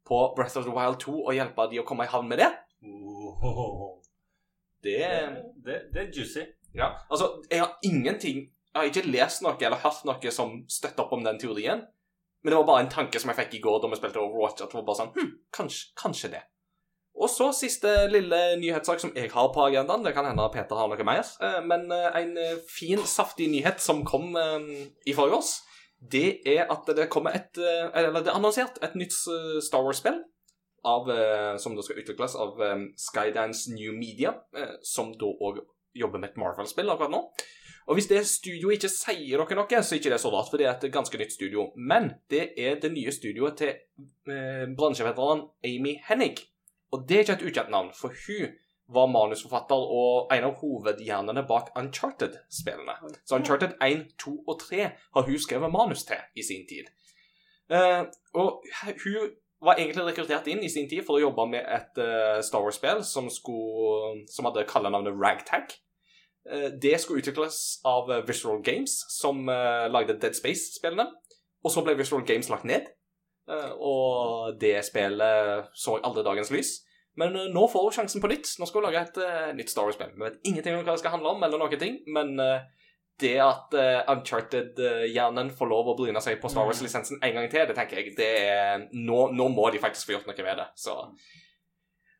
på 0.09 0.20
Breath 0.37 0.57
of 0.59 0.64
the 0.64 0.72
Wild 0.72 1.00
2 1.05 1.18
og 1.20 1.37
hjelpe 1.37 1.68
de 1.70 1.83
å 1.83 1.87
komme 1.88 2.07
i 2.09 2.12
havn 2.12 2.31
med 2.33 2.40
det. 2.40 2.50
Det 4.85 4.96
Det, 5.00 5.00
det, 5.66 5.77
det 5.92 6.00
er 6.00 6.11
juicy. 6.12 6.46
Ja, 6.74 6.90
altså, 7.11 7.42
jeg 7.50 7.61
har 7.61 7.79
ingenting 7.83 8.50
Jeg 8.74 8.81
har 8.81 8.88
ikke 8.90 9.07
lest 9.07 9.44
noe 9.44 9.55
eller 9.61 9.79
hørt 9.79 10.03
noe 10.05 10.31
som 10.35 10.57
støtter 10.66 11.05
opp 11.05 11.12
om 11.14 11.22
den 11.22 11.38
teorien. 11.38 11.85
Men 12.42 12.50
det 12.50 12.57
var 12.59 12.66
bare 12.66 12.83
en 12.83 12.90
tanke 12.90 13.20
som 13.22 13.31
jeg 13.31 13.38
fikk 13.38 13.55
i 13.55 13.61
går 13.62 13.79
da 13.81 13.92
vi 13.92 14.00
spilte 14.00 14.18
Overwatch. 14.18 14.64
At 14.64 14.72
det 14.72 14.81
var 14.81 14.88
bare 14.88 14.98
sånn 14.98 15.12
hm, 15.14 15.31
kanskje, 15.55 15.92
kanskje 15.96 16.33
det. 16.33 16.40
Og 17.14 17.31
så 17.31 17.46
siste 17.55 17.90
lille 18.11 18.38
nyhetssak 18.59 19.00
som 19.00 19.12
jeg 19.14 19.31
har 19.31 19.50
på 19.55 19.62
agendaen. 19.68 20.03
Det 20.03 20.14
kan 20.16 20.27
hende 20.27 20.48
Peter 20.53 20.74
har 20.77 20.90
noe 20.90 21.07
mer. 21.07 21.22
eh, 21.40 21.61
Men 21.62 21.87
eh, 21.92 22.11
en 22.20 22.37
eh, 22.37 22.59
fin, 22.68 22.98
saftig 22.98 23.48
nyhet 23.53 23.81
som 23.81 24.05
kom 24.05 24.35
i 24.37 24.90
i 25.07 25.14
forgårs, 25.14 25.61
det 26.12 26.40
er 26.46 26.66
at 26.70 26.88
det 26.96 27.09
kommer 27.09 27.31
et 27.35 27.57
Eller 27.57 28.20
det 28.20 28.29
er 28.29 28.37
annonsert 28.37 28.79
et 28.83 28.94
nytt 28.94 29.12
Star 29.62 29.85
Wars-spill. 29.85 30.22
Som 30.85 31.77
da 31.77 31.83
skal 31.83 32.00
utvikles 32.03 32.35
av 32.37 32.59
Skydance 32.98 33.72
New 33.72 33.92
Media, 33.96 34.35
som 34.83 35.14
da 35.16 35.31
òg 35.40 35.62
jobber 35.94 36.18
med 36.18 36.31
et 36.31 36.37
Marvel-spill 36.37 36.90
akkurat 36.90 37.14
nå. 37.14 37.22
Og 37.87 37.98
hvis 37.98 38.09
det 38.09 38.22
studioet 38.27 38.79
ikke 38.79 38.88
sier 38.92 39.40
dere 39.40 39.57
noe, 39.59 39.83
så 39.85 39.94
er 39.94 40.00
ikke 40.00 40.12
det 40.14 40.20
så 40.20 40.33
rart, 40.33 40.48
for 40.50 40.61
det 40.61 40.66
er 40.66 40.77
et 40.77 40.92
ganske 40.92 41.18
nytt 41.20 41.33
studio. 41.33 41.66
Men 41.77 42.14
det 42.33 42.55
er 42.57 42.79
det 42.81 42.92
nye 42.92 43.12
studioet 43.12 43.59
til 43.61 43.72
eh, 43.72 44.64
bransjeveteranen 44.77 45.46
Amy 45.64 45.98
Hennig. 46.09 46.40
Og 46.92 47.09
det 47.09 47.16
er 47.16 47.25
ikke 47.25 47.38
et 47.38 47.49
ukjent 47.51 47.73
navn, 47.73 47.90
for 47.97 48.12
hun 48.27 48.53
var 48.94 49.09
manusforfatter 49.09 49.87
og 49.99 50.33
en 50.35 50.49
av 50.49 50.59
hovedhjernene 50.61 51.44
bak 51.49 51.70
Uncharted-spillene. 51.79 52.97
Så 53.25 53.38
Uncharted 53.38 53.79
1, 53.83 54.05
2 54.20 54.35
og 54.47 54.59
3 54.61 54.83
har 55.16 55.29
hun 55.29 55.40
skrevet 55.40 55.73
manus 55.73 56.05
til 56.05 56.20
i 56.37 56.44
sin 56.44 56.66
tid. 56.68 56.90
Uh, 57.73 58.05
og 58.37 58.61
hun 59.05 59.31
var 59.64 59.81
egentlig 59.81 60.05
rekruttert 60.05 60.51
inn 60.53 60.61
i 60.61 60.68
sin 60.68 60.88
tid 60.90 61.01
for 61.07 61.16
å 61.16 61.23
jobbe 61.23 61.47
med 61.55 61.64
et 61.64 62.03
uh, 62.03 62.42
Star 62.44 62.61
Wars-spill 62.61 63.01
som, 63.09 63.31
som 63.33 64.51
hadde 64.51 64.66
kallenavnet 64.68 65.16
Ragtag. 65.16 65.73
Uh, 66.44 66.68
det 66.77 66.99
skulle 67.01 67.25
utvikles 67.25 67.62
av 67.88 68.12
Visual 68.29 68.61
Games, 68.64 68.99
som 69.16 69.47
lagde 69.49 70.18
Dead 70.20 70.37
Space-spillene. 70.37 71.09
Og 71.64 71.73
så 71.73 71.81
ble 71.81 71.97
Visual 71.97 72.27
Games 72.29 72.51
lagt 72.53 72.68
ned, 72.68 72.92
og 73.52 74.57
det 74.61 74.78
spillet 74.87 75.70
så 75.76 75.98
aldri 76.00 76.24
dagens 76.24 76.52
lys. 76.54 76.74
Men 77.20 77.37
eh, 77.37 77.50
nå 77.54 77.66
får 77.70 77.88
hun 77.88 77.96
sjansen 77.98 78.22
på 78.22 78.30
nytt. 78.30 78.54
Nå 78.59 78.68
skal 78.68 78.83
hun 78.83 78.88
lage 78.88 79.04
et 79.04 79.20
uh, 79.22 79.52
nytt 79.57 79.70
Star 79.72 79.87
Wars-spill. 79.87 80.14
Vi 80.16 80.26
vet 80.26 80.40
ingenting 80.50 80.78
om 80.78 80.83
hva 80.83 80.96
det 80.96 81.02
skal 81.02 81.14
handle 81.16 81.35
om, 81.35 81.46
eller 81.46 81.61
noen 81.61 81.80
ting, 81.80 82.00
men 82.14 82.35
uh, 82.40 82.66
det 83.22 83.37
at 83.42 83.76
uh, 83.78 84.02
Uncharted-hjernen 84.16 85.52
får 85.54 85.70
lov 85.70 85.92
å 85.92 85.96
bryne 85.98 86.22
seg 86.24 86.40
på 86.42 86.50
Star 86.50 86.66
Wars-lisensen 86.66 87.22
en 87.22 87.38
gang 87.38 87.48
til, 87.52 87.66
det 87.70 87.78
tenker 87.78 88.00
jeg 88.00 88.16
det 88.18 88.30
er, 88.42 88.87
nå, 88.90 89.28
nå 89.37 89.48
må 89.54 89.70
de 89.70 89.83
faktisk 89.83 90.11
få 90.11 90.16
gjort 90.16 90.30
noe 90.30 90.46
med 90.48 90.62
det. 90.62 90.68
Så 90.80 90.98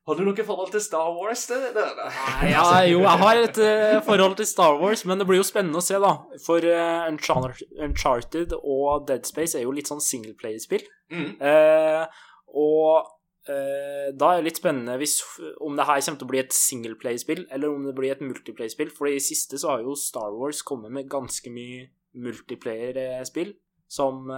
Har 0.05 0.19
du 0.19 0.27
noe 0.27 0.45
forhold 0.45 0.69
til 0.75 0.83
Star 0.85 1.15
Wars? 1.17 1.47
Det, 1.49 1.57
det, 1.73 1.83
det? 1.97 2.07
Nei, 2.13 2.51
ja, 2.51 2.65
jo, 2.85 2.99
jeg 3.07 3.21
har 3.23 3.39
et 3.41 3.61
uh, 3.65 4.03
forhold 4.05 4.35
til 4.37 4.49
Star 4.51 4.77
Wars, 4.77 5.01
men 5.09 5.17
det 5.21 5.25
blir 5.31 5.41
jo 5.41 5.47
spennende 5.49 5.81
å 5.81 5.85
se, 5.85 5.97
da. 6.01 6.11
For 6.45 6.61
uh, 6.61 7.07
Uncharted 7.09 8.53
og 8.59 9.07
Dead 9.09 9.25
Space 9.25 9.57
er 9.57 9.65
jo 9.65 9.73
litt 9.73 9.89
sånn 9.89 10.05
singleplayer-spill. 10.05 10.85
Mm. 11.15 11.31
Uh, 11.41 12.05
og 12.53 13.13
da 13.45 14.29
er 14.33 14.39
det 14.39 14.47
litt 14.47 14.57
spennende 14.57 14.95
hvis, 14.97 15.19
om 15.61 15.75
det 15.77 15.85
her 15.85 15.99
kommer 16.01 16.17
til 16.17 16.25
å 16.25 16.31
bli 16.31 16.39
et 16.41 16.55
singleplayer-spill, 16.57 17.43
eller 17.53 17.69
om 17.69 17.83
det 17.85 17.93
blir 17.97 18.15
et 18.15 18.23
multiplayer-spill. 18.25 18.89
For 18.97 19.11
i 19.11 19.19
siste 19.21 19.61
så 19.61 19.75
har 19.75 19.83
jo 19.85 19.97
Star 20.01 20.33
Wars 20.33 20.63
kommet 20.65 20.95
med 20.97 21.11
ganske 21.13 21.53
mye 21.53 21.91
multiplayer-spill, 22.25 23.53
som 23.85 24.33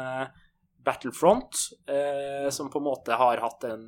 Battlefront, 0.83 1.63
som 2.51 2.73
på 2.73 2.83
en 2.83 2.89
måte 2.89 3.21
har 3.23 3.45
hatt 3.47 3.69
en 3.71 3.87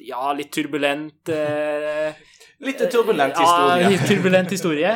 ja, 0.00 0.32
litt 0.32 0.52
turbulent 0.52 1.28
eh, 1.28 2.14
Litt 2.60 2.82
turbulent 2.92 3.38
historie. 3.38 3.80
Ja, 3.80 3.88
litt 3.88 4.06
turbulent 4.08 4.50
historie. 4.52 4.90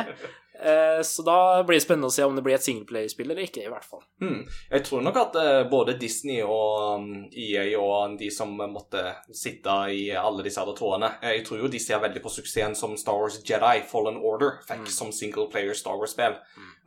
Eh, 0.65 1.01
så 1.01 1.21
da 1.21 1.63
blir 1.63 1.77
det 1.77 1.83
spennende 1.83 2.09
å 2.09 2.13
se 2.13 2.23
om 2.25 2.33
det 2.35 2.41
blir 2.45 2.55
et 2.57 2.65
singleplayerspill 2.65 3.29
eller 3.29 3.45
ikke, 3.45 3.65
i 3.67 3.69
hvert 3.69 3.85
fall. 3.85 4.01
Hmm. 4.21 4.39
Jeg 4.71 4.85
tror 4.87 5.03
nok 5.05 5.19
at 5.21 5.37
eh, 5.37 5.61
både 5.69 5.93
Disney 6.01 6.39
og 6.41 7.03
um, 7.03 7.09
EA 7.29 7.67
og 7.77 8.15
de 8.17 8.31
som 8.33 8.55
måtte 8.71 9.03
sitte 9.29 9.75
i 9.93 10.07
alle 10.17 10.45
disse 10.45 10.61
andre 10.61 10.73
trådene 10.77 11.11
eh, 11.19 11.35
Jeg 11.37 11.45
tror 11.45 11.61
jo 11.61 11.69
de 11.69 11.81
ser 11.83 12.01
veldig 12.01 12.23
på 12.23 12.33
suksessen 12.33 12.73
som 12.77 12.95
Star 12.97 13.19
Wars 13.21 13.37
Jedi 13.45 13.83
Fallen 13.85 14.17
Order 14.17 14.57
fikk 14.65 14.89
som 14.89 15.13
singleplayer 15.13 15.77
Star 15.77 15.99
Wars-spill. 16.01 16.39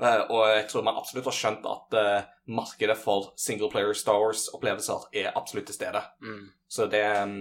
Eh, 0.03 0.23
og 0.27 0.43
jeg 0.51 0.67
tror 0.73 0.87
man 0.89 0.99
absolutt 0.99 1.31
har 1.31 1.39
skjønt 1.39 1.71
at 1.71 1.99
markedet 2.49 2.99
for 2.99 3.31
singleplayer 3.39 3.95
Star 3.95 4.19
Wars-opplevelser 4.25 5.07
er 5.23 5.31
absolutt 5.39 5.71
til 5.71 5.79
stede. 5.79 6.03
Mm. 6.25 6.49
Så 6.69 6.91
det 6.91 7.05
um, 7.23 7.39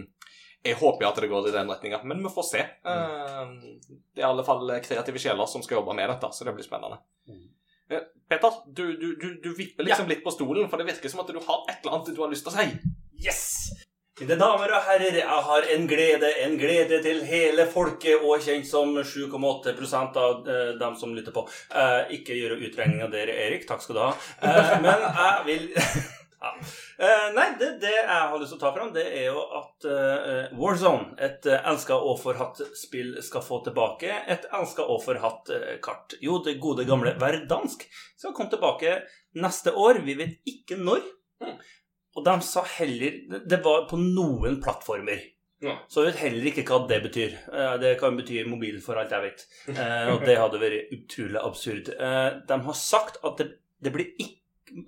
Jeg 0.67 0.79
håper 0.81 1.05
jo 1.05 1.09
at 1.09 1.21
det 1.23 1.31
går 1.31 1.49
i 1.49 1.55
den 1.55 1.71
retninga, 1.71 2.01
men 2.07 2.21
vi 2.23 2.33
får 2.33 2.47
se. 2.51 2.63
Mm. 2.83 3.57
det 4.13 4.21
er 4.21 4.25
i 4.25 4.29
alle 4.29 4.45
fall 4.47 4.71
kreative 4.83 5.21
sjeler 5.21 5.49
som 5.49 5.63
skal 5.65 5.79
jobbe 5.79 5.95
med 5.97 6.09
dette, 6.11 6.31
så 6.33 6.47
det 6.47 6.55
blir 6.57 6.67
spennende. 6.67 6.99
Mm. 7.31 7.45
Peter, 8.27 8.61
du, 8.67 8.85
du, 8.99 9.09
du, 9.15 9.27
du 9.43 9.51
vipper 9.55 9.87
liksom 9.87 10.09
litt 10.11 10.23
på 10.23 10.35
stolen, 10.35 10.67
for 10.67 10.79
det 10.81 10.89
virker 10.89 11.11
som 11.11 11.23
at 11.23 11.31
du 11.31 11.39
har 11.39 11.67
et 11.71 11.79
eller 11.79 11.97
annet 11.97 12.15
du 12.15 12.23
har 12.23 12.31
lyst 12.31 12.47
til 12.47 12.51
å 12.51 12.57
si. 12.59 12.95
Yes! 13.23 13.43
Mine 14.17 14.33
damer 14.33 14.71
og 14.73 14.81
herrer, 14.87 15.19
jeg 15.19 15.41
har 15.47 15.65
en 15.75 15.83
glede, 15.85 16.29
en 16.41 16.55
glede 16.57 16.97
til 17.05 17.19
hele 17.29 17.67
folket, 17.69 18.23
og 18.25 18.41
kjent 18.41 18.65
som 18.65 18.95
7,8% 18.97 20.17
av 20.17 20.47
eh, 20.49 20.71
dem 20.79 20.95
som 20.97 21.13
lytter 21.13 21.35
på. 21.35 21.43
Eh, 21.69 22.15
ikke 22.17 22.33
gjøre 22.33 22.57
utregninga 22.65 23.11
der, 23.13 23.29
Erik. 23.29 23.67
Takk 23.69 23.85
skal 23.85 23.99
du 23.99 24.01
ha. 24.01 24.09
Eh, 24.41 24.73
men 24.81 25.05
jeg 25.05 25.45
vil 25.51 25.67
ja. 26.41 26.51
Eh, 26.99 27.27
nei, 27.35 27.45
det, 27.59 27.69
det 27.81 27.91
jeg 27.95 28.07
har 28.09 28.35
lyst 28.39 28.51
til 28.53 28.59
å 28.59 28.61
ta 28.61 28.71
fram, 28.75 28.91
det 28.93 29.05
er 29.07 29.25
jo 29.31 29.41
at 29.59 29.87
eh, 29.89 30.51
Warzone, 30.59 31.15
et 31.27 31.45
uh, 31.49 31.57
elska 31.71 31.97
og 31.97 32.19
forhatt 32.21 32.61
spill, 32.77 33.15
skal 33.25 33.41
få 33.45 33.61
tilbake 33.65 34.11
et 34.27 34.45
elska 34.53 34.85
og 34.85 35.01
forhatt 35.05 35.49
eh, 35.55 35.77
kart. 35.83 36.13
Jo, 36.21 36.37
det 36.45 36.59
gode 36.63 36.85
gamle 36.89 37.15
Verdansk 37.21 37.87
skal 38.17 38.35
komme 38.37 38.53
tilbake 38.53 38.99
neste 39.41 39.73
år. 39.73 40.03
Vi 40.05 40.17
vet 40.19 40.37
ikke 40.49 40.77
når. 40.81 41.01
Og 42.17 42.23
de 42.25 42.37
sa 42.41 42.63
heller 42.79 43.19
det- 43.45 43.63
var 43.65 43.83
på 43.89 43.97
noen 44.01 44.61
plattformer. 44.63 45.19
Ja. 45.61 45.73
Så 45.89 46.03
jeg 46.03 46.11
vet 46.13 46.21
heller 46.21 46.47
ikke 46.51 46.63
hva 46.69 46.87
det 46.89 46.97
betyr. 47.03 47.31
Eh, 47.53 47.77
Det 47.81 47.99
kan 47.99 48.17
bety 48.17 48.43
mobil, 48.45 48.79
for 48.81 48.97
alt 49.01 49.09
jeg 49.13 49.21
vet. 49.25 49.45
Eh, 49.73 50.09
Og 50.13 50.21
det 50.25 50.37
hadde 50.37 50.59
vært 50.61 50.91
utrolig 50.93 51.41
absurd. 51.41 51.89
Eh, 51.97 52.41
De 52.47 52.59
har 52.65 52.73
sagt 52.77 53.17
at 53.25 53.37
det, 53.41 53.47
det 53.81 53.93
blir 53.93 54.13
ikke 54.19 54.35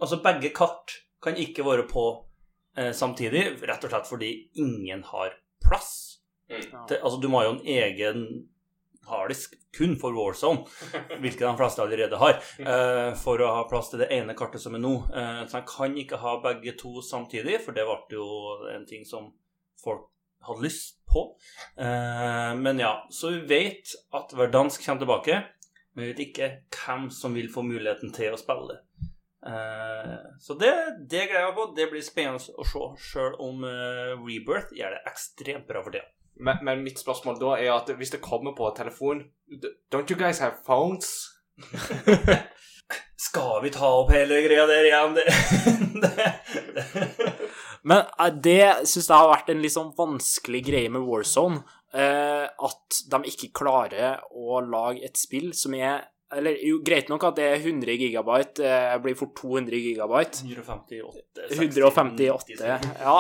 Altså, 0.01 0.17
begge 0.21 0.49
kart 0.53 0.91
kan 1.23 1.39
ikke 1.39 1.65
være 1.67 1.87
på 1.89 2.05
eh, 2.77 2.91
samtidig, 2.95 3.59
rett 3.67 3.83
og 3.83 3.93
slett 3.93 4.09
fordi 4.09 4.31
ingen 4.61 5.03
har 5.11 5.35
plass. 5.63 5.91
Mm. 6.49 6.63
Til, 6.87 6.97
altså, 6.97 7.17
du 7.21 7.27
må 7.29 7.41
ha 7.41 7.49
jo 7.49 7.57
en 7.57 7.67
egen 7.69 8.23
harddisk 9.09 9.55
kun 9.77 9.95
for 9.99 10.13
Warzone, 10.17 10.65
hvilket 11.21 11.45
de 11.45 11.55
fleste 11.57 11.83
allerede 11.83 12.19
har, 12.21 12.39
eh, 12.59 13.09
for 13.19 13.41
å 13.41 13.51
ha 13.57 13.65
plass 13.69 13.91
til 13.91 14.03
det 14.03 14.09
ene 14.15 14.35
kartet 14.37 14.63
som 14.63 14.77
er 14.77 14.83
nå. 14.83 14.95
Eh, 15.09 15.43
så 15.47 15.59
de 15.59 15.65
kan 15.69 15.97
ikke 15.97 16.21
ha 16.21 16.37
begge 16.43 16.75
to 16.79 17.03
samtidig, 17.05 17.59
for 17.65 17.77
det 17.77 17.85
ble 17.89 18.19
jo 18.19 18.29
en 18.73 18.87
ting 18.89 19.05
som 19.07 19.31
folk 19.83 20.07
hadde 20.45 20.65
lyst 20.65 20.99
på. 21.09 21.25
Eh, 21.77 22.51
men 22.59 22.81
ja, 22.81 22.95
så 23.11 23.33
vi 23.35 23.45
vet 23.49 23.95
at 24.15 24.35
Verdansk 24.37 24.85
kommer 24.85 25.05
tilbake, 25.05 25.41
men 25.93 26.05
vi 26.05 26.11
vet 26.13 26.25
ikke 26.27 26.51
hvem 26.73 27.09
som 27.13 27.35
vil 27.37 27.49
få 27.51 27.65
muligheten 27.65 28.13
til 28.15 28.33
å 28.33 28.39
spille 28.39 28.69
det. 28.73 28.79
Så 29.39 30.55
det, 30.59 30.71
det 31.07 31.27
gleder 31.29 31.39
jeg 31.39 31.49
meg 31.49 31.57
på. 31.57 31.67
Det 31.77 31.87
blir 31.91 32.03
spennende 32.03 32.55
å 32.59 32.65
se, 32.67 32.85
sjøl 33.11 33.37
om 33.43 33.63
eh, 33.67 34.15
Rebirth 34.19 34.73
gjør 34.75 34.97
det 34.97 35.03
ekstremt 35.07 35.69
bra 35.69 35.83
for 35.85 35.95
det. 35.95 36.03
Men, 36.39 36.61
men 36.63 36.83
mitt 36.83 36.99
spørsmål 36.99 37.39
da 37.39 37.55
er 37.59 37.73
at 37.75 37.91
hvis 37.99 38.13
det 38.13 38.21
kommer 38.23 38.53
på 38.55 38.69
telefon 38.77 39.25
Don't 39.91 40.11
you 40.11 40.15
guys 40.19 40.39
have 40.39 40.61
phones? 40.65 41.09
Skal 43.19 43.59
vi 43.65 43.71
ta 43.75 43.89
opp 43.99 44.13
hele 44.15 44.39
greia 44.45 44.63
der 44.69 44.87
igjen? 44.87 45.17
Det, 45.17 45.25
det. 46.03 47.33
Men 47.89 48.05
eh, 48.05 48.31
det 48.35 48.87
syns 48.87 49.09
jeg 49.09 49.15
har 49.15 49.31
vært 49.31 49.51
en 49.51 49.61
litt 49.63 49.75
sånn 49.75 49.91
vanskelig 49.97 50.63
greie 50.67 50.91
med 50.93 51.03
Warzone. 51.07 51.61
Eh, 51.95 52.45
at 52.45 53.01
de 53.11 53.19
ikke 53.31 53.53
klarer 53.61 54.21
å 54.35 54.59
lage 54.63 55.03
et 55.07 55.19
spill 55.19 55.51
som 55.57 55.75
er 55.77 56.07
Eller 56.37 56.59
jo, 56.61 56.77
greit 56.85 57.07
nok 57.09 57.23
at 57.25 57.39
det 57.39 57.45
er 57.47 57.63
100 57.63 57.95
gigabyte, 57.97 58.61
jeg 58.61 59.01
blir 59.01 59.15
fort 59.17 59.31
200 59.39 59.79
gigabyte. 59.81 60.43
158 61.55 62.27
158, 62.29 62.59
ja. 63.01 63.15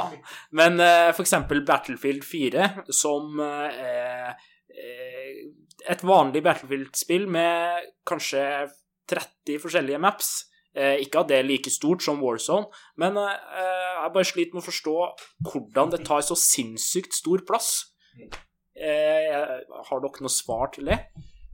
Men 0.53 0.77
uh, 0.77 1.09
for 1.15 1.25
eksempel 1.25 1.63
Battlefield 1.65 2.21
4, 2.27 2.67
som 2.93 3.41
eh, 3.41 3.79
er 3.89 4.35
eh, 4.69 5.39
et 5.89 6.03
vanlig 6.05 6.43
Battlefield-spill 6.45 7.25
med 7.31 7.89
kanskje 8.07 8.43
30 9.09 9.57
forskjellige 9.63 10.01
maps. 10.01 10.29
Eh, 10.77 11.01
ikke 11.01 11.23
at 11.23 11.31
det 11.31 11.39
er 11.39 11.47
like 11.47 11.71
stort 11.73 12.03
som 12.05 12.21
Warzone, 12.21 12.69
men 13.01 13.17
eh, 13.17 13.95
jeg 14.03 14.13
bare 14.13 14.27
sliter 14.29 14.53
med 14.53 14.61
å 14.61 14.67
forstå 14.67 14.97
hvordan 15.49 15.95
det 15.95 16.03
tar 16.05 16.21
så 16.25 16.37
sinnssykt 16.37 17.17
stor 17.17 17.41
plass. 17.47 17.71
Eh, 18.77 19.33
har 19.89 20.03
dere 20.03 20.23
noe 20.23 20.31
svar 20.31 20.69
til 20.75 20.91
det? 20.91 21.01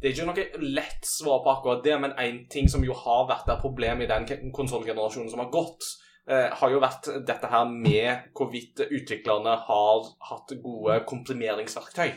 Det 0.06 0.12
er 0.12 0.20
ikke 0.20 0.26
noe 0.30 0.68
lett 0.78 1.08
svar 1.10 1.40
på 1.42 1.50
akkurat 1.50 1.80
det, 1.82 1.96
men 1.98 2.12
en 2.22 2.36
ting 2.54 2.68
som 2.70 2.84
jo 2.86 2.94
har 2.94 3.24
vært 3.26 3.48
et 3.50 3.64
problem 3.64 4.04
i 4.06 4.08
den 4.12 4.28
konsollgenerasjonen 4.54 5.32
som 5.32 5.42
har 5.42 5.48
gått, 5.50 5.88
eh, 6.30 6.54
har 6.54 6.70
jo 6.70 6.82
vært 6.84 7.10
dette 7.26 7.50
her 7.50 7.66
med 7.66 8.28
hvorvidt 8.38 8.84
utviklerne 8.86 9.56
har 9.66 10.06
hatt 10.30 10.54
gode 10.62 11.00
komprimeringsverktøy. 11.10 12.14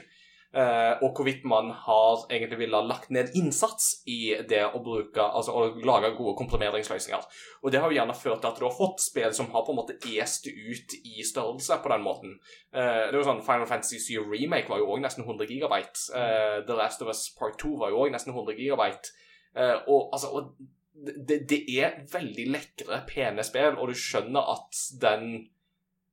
Eh, 0.48 0.94
og 1.04 1.12
hvorvidt 1.12 1.42
man 1.44 1.68
har 1.76 2.22
egentlig 2.32 2.56
ville 2.62 2.78
ha 2.78 2.86
lagt 2.88 3.10
ned 3.12 3.34
innsats 3.36 3.98
i 4.08 4.32
det 4.48 4.62
å 4.64 4.80
bruke, 4.80 5.20
altså 5.20 5.52
å 5.52 5.66
lage 5.84 6.14
gode 6.16 6.38
komprimeringsløsninger. 6.38 7.26
Og 7.60 7.72
det 7.72 7.82
har 7.82 7.92
jo 7.92 7.98
gjerne 7.98 8.16
ført 8.16 8.40
til 8.40 8.48
at 8.48 8.62
du 8.62 8.64
har 8.64 8.78
fått 8.78 9.04
spill 9.04 9.34
som 9.36 9.50
har 9.52 9.66
på 9.66 9.74
en 9.74 9.80
måte 9.82 9.98
est 10.08 10.48
ut 10.48 10.96
i 11.02 11.26
størrelse 11.26 11.78
på 11.84 11.92
den 11.92 12.06
måten. 12.06 12.38
Eh, 12.72 13.04
det 13.10 13.12
er 13.12 13.20
jo 13.20 13.28
sånn 13.28 13.44
Final 13.44 13.68
Fantasy 13.68 14.00
7 14.00 14.24
Remake 14.32 14.72
var 14.72 14.80
jo 14.80 14.88
òg 14.94 15.04
nesten 15.04 15.26
100 15.26 15.52
gigabyte. 15.52 16.08
Eh, 16.16 16.56
The 16.64 16.80
Last 16.80 17.04
of 17.04 17.12
Us 17.12 17.28
Part 17.36 17.60
2 17.60 17.74
var 17.84 17.92
jo 17.92 18.06
òg 18.06 18.16
nesten 18.16 18.32
100 18.32 18.56
gigabyte. 18.56 19.14
Og 19.58 20.12
altså 20.14 20.28
og 20.38 20.50
det, 20.98 21.38
det 21.50 21.58
er 21.80 22.02
veldig 22.12 22.44
lekre, 22.52 23.00
pene 23.08 23.42
spill, 23.46 23.78
og 23.78 23.90
du 23.90 23.98
skjønner 23.98 24.52
at 24.54 24.82
den 25.02 25.48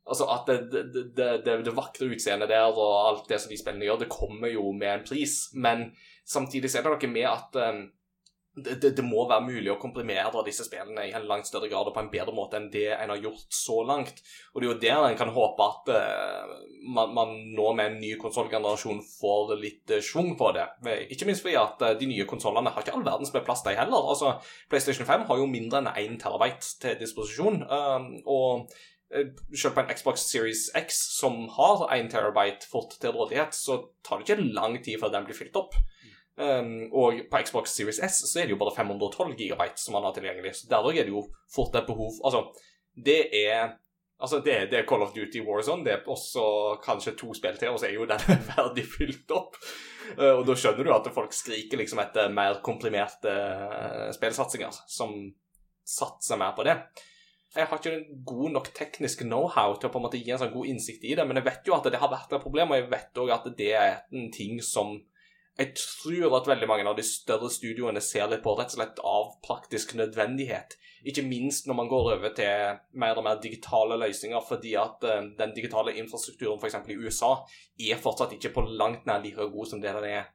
Altså 0.06 0.28
at 0.30 0.50
det, 0.50 0.84
det, 0.94 1.06
det, 1.18 1.54
det, 1.66 1.74
vakre 1.74 2.12
utseendet 2.14 2.52
der 2.52 2.68
og 2.70 3.08
alt 3.10 3.30
det 3.30 3.40
som 3.42 3.50
de 3.50 3.58
spillene 3.58 3.88
gjør, 3.88 4.04
det 4.04 4.14
kommer 4.14 4.52
jo 4.54 4.70
med 4.70 4.92
en 4.92 5.06
pris. 5.08 5.48
Men 5.58 5.88
samtidig 6.30 6.70
så 6.70 6.80
er 6.80 6.86
det 6.86 6.94
noe 6.94 7.14
med 7.16 7.30
at 7.32 7.58
um, 7.58 7.80
det, 8.56 8.92
det, 8.96 9.04
må 9.04 9.26
være 9.28 9.44
mulig 9.50 9.72
å 9.74 9.80
komprimere 9.82 10.44
disse 10.46 10.64
spillene 10.68 11.08
i 11.10 11.14
en 11.18 11.26
langt 11.28 11.50
større 11.50 11.68
grad 11.72 11.90
og 11.90 11.96
på 11.96 12.04
en 12.04 12.12
bedre 12.14 12.36
måte 12.36 12.60
enn 12.60 12.70
det 12.72 12.88
en 12.94 13.12
har 13.12 13.20
gjort 13.20 13.52
så 13.52 13.82
langt. 13.88 14.22
Og 14.54 14.62
det 14.62 14.68
er 14.68 14.72
jo 14.72 14.78
der 14.86 15.08
en 15.10 15.20
kan 15.20 15.34
håpe 15.36 15.68
at 15.74 15.92
uh, 15.92 16.56
man, 16.86 17.12
man 17.18 17.36
nå 17.58 17.68
med 17.76 17.92
en 17.92 18.00
ny 18.06 18.14
konsollgenerasjon 18.22 19.02
får 19.10 19.56
litt 19.60 19.98
uh, 19.98 20.00
schwung 20.06 20.36
på 20.40 20.54
det. 20.56 20.70
Ikke 21.12 21.28
minst 21.28 21.44
fordi 21.44 21.58
at 21.60 21.82
uh, 21.84 21.96
de 22.00 22.14
nye 22.14 22.30
konsollene 22.30 22.72
har 22.72 22.86
ikke 22.86 22.96
all 22.96 23.08
verdens 23.10 23.34
med 23.36 23.44
plass, 23.48 23.66
de 23.66 23.76
heller. 23.76 24.12
Altså, 24.14 24.38
PlayStation 24.72 25.10
5 25.10 25.28
har 25.32 25.42
jo 25.42 25.50
mindre 25.52 25.82
enn 25.82 25.96
1 25.96 26.20
terabyte 26.24 26.78
til 26.86 27.00
disposisjon. 27.02 27.64
Uh, 27.66 28.22
og 28.30 28.70
selv 29.56 29.76
på 29.76 29.84
en 29.84 29.92
Xbox 29.96 30.26
Series 30.30 30.68
X 30.76 31.00
som 31.18 31.46
har 31.56 31.86
1 31.96 32.10
terabyte 32.12 32.68
fort 32.70 32.98
til 33.02 33.16
rådighet, 33.16 33.56
så 33.56 33.80
tar 34.06 34.22
det 34.22 34.28
ikke 34.28 34.54
lang 34.56 34.78
tid 34.84 35.00
før 35.02 35.14
den 35.14 35.28
blir 35.28 35.38
fylt 35.38 35.56
opp. 35.60 35.78
Um, 36.36 36.90
og 36.92 37.22
på 37.32 37.40
Xbox 37.48 37.72
Series 37.78 38.02
S 38.04 38.20
så 38.28 38.42
er 38.42 38.50
det 38.50 38.56
jo 38.58 38.60
bare 38.60 38.76
512 38.76 39.38
gigabyte 39.40 39.80
som 39.80 39.96
man 39.96 40.04
har 40.04 40.16
tilgjengelig. 40.18 40.56
Så 40.58 40.68
der 40.70 40.90
er 40.92 41.08
det 41.08 41.14
jo 41.14 41.24
fort 41.56 41.76
et 41.76 41.88
behov 41.88 42.12
Altså, 42.24 42.46
det 42.96 43.22
er 43.32 43.76
Altså, 44.16 44.40
det, 44.40 44.70
det 44.72 44.78
er 44.80 44.86
Call 44.88 45.02
of 45.04 45.12
Duty 45.12 45.42
Warzone. 45.44 45.84
Det 45.84 45.92
er 45.92 46.06
også 46.08 46.78
kanskje 46.84 47.18
to 47.20 47.34
spill 47.36 47.58
til, 47.60 47.74
og 47.74 47.80
så 47.80 47.90
er 47.90 47.98
jo 47.98 48.06
den 48.08 48.20
ferdig 48.52 48.86
fylt 48.88 49.32
opp. 49.36 49.58
Uh, 50.16 50.38
og 50.40 50.46
da 50.48 50.56
skjønner 50.56 50.88
du 50.88 50.94
at 50.96 51.10
folk 51.12 51.36
skriker 51.36 51.82
liksom 51.82 52.00
etter 52.00 52.32
mer 52.32 52.62
komprimerte 52.64 53.34
uh, 53.34 54.14
spillsatsinger 54.16 54.72
som 54.88 55.18
satser 55.84 56.40
mer 56.40 56.56
på 56.56 56.64
det. 56.64 56.78
Jeg 57.56 57.70
har 57.72 57.80
ikke 57.80 57.94
en 57.96 58.24
god 58.28 58.50
nok 58.52 58.70
teknisk 58.76 59.22
know-how 59.24 59.78
til 59.80 59.88
å 59.88 59.94
på 59.94 60.00
en 60.02 60.06
måte 60.10 60.20
gi 60.20 60.34
en 60.36 60.42
sånn 60.42 60.54
god 60.54 60.70
innsikt 60.74 61.06
i 61.08 61.14
det, 61.16 61.24
men 61.28 61.40
jeg 61.40 61.48
vet 61.48 61.68
jo 61.70 61.76
at 61.78 61.88
det 61.88 62.02
har 62.02 62.12
vært 62.12 62.34
et 62.36 62.44
problem, 62.44 62.74
og 62.74 62.82
jeg 62.82 62.90
vet 62.92 63.22
òg 63.24 63.32
at 63.32 63.46
det 63.58 63.70
er 63.80 64.00
en 64.12 64.32
ting 64.34 64.60
som 64.64 64.98
jeg 65.56 65.72
tror 65.80 66.34
at 66.36 66.50
veldig 66.50 66.68
mange 66.68 66.88
av 66.90 66.98
de 66.98 67.04
større 67.08 67.48
studioene 67.52 68.02
ser 68.04 68.28
litt 68.28 68.44
på 68.44 68.58
rett 68.58 68.74
og 68.74 68.76
slett 68.76 68.98
av 69.08 69.30
praktisk 69.46 69.94
nødvendighet. 69.96 70.76
Ikke 71.08 71.24
minst 71.24 71.70
når 71.70 71.78
man 71.80 71.88
går 71.88 72.10
over 72.18 72.34
til 72.36 72.82
mer 73.00 73.16
og 73.16 73.24
mer 73.24 73.40
digitale 73.40 73.96
løsninger, 74.02 74.42
fordi 74.44 74.74
at 74.82 75.06
eh, 75.08 75.30
den 75.40 75.54
digitale 75.56 75.94
infrastrukturen 76.02 76.60
f.eks. 76.60 76.76
i 76.92 76.98
USA 77.00 77.32
er 77.80 78.02
fortsatt 78.04 78.36
ikke 78.36 78.52
på 78.58 78.66
langt 78.68 79.08
nær 79.08 79.24
like 79.24 79.48
god 79.54 79.72
som 79.72 79.84
det 79.84 79.96
den 79.96 80.10
er 80.10 80.28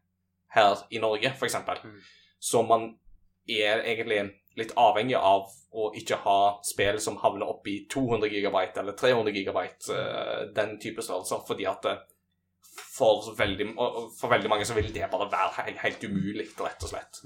her 0.56 0.86
i 0.88 1.02
Norge, 1.02 1.34
f.eks. 1.36 1.58
Mm. 1.84 2.00
Så 2.40 2.64
man 2.64 2.94
er 3.50 3.84
egentlig 3.84 4.22
litt 4.58 4.72
avhengig 4.78 5.16
av 5.16 5.50
å 5.70 5.90
ikke 5.96 6.18
ha 6.24 6.38
spill 6.66 6.98
som 7.02 7.18
havner 7.22 7.50
opp 7.50 7.68
i 7.70 7.84
200 7.90 8.30
gigabyte 8.32 8.82
eller 8.82 8.96
300 8.98 9.34
gigabyte, 9.36 9.94
eh, 9.94 10.40
den 10.56 10.78
type 10.82 11.04
størrelser, 11.06 11.44
fordi 11.46 11.68
at 11.70 11.86
eh, 11.90 12.02
for 12.80 13.30
veldig, 13.38 13.70
for 14.18 14.32
veldig 14.32 14.50
mange 14.50 14.66
så 14.66 14.74
vil 14.74 14.90
det 14.94 15.10
bare 15.12 15.30
være 15.30 15.76
helt 15.84 16.04
umulig, 16.04 16.48
rett 16.58 16.86
og 16.86 16.92
slett. 16.92 17.22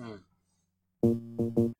Da 1.04 1.73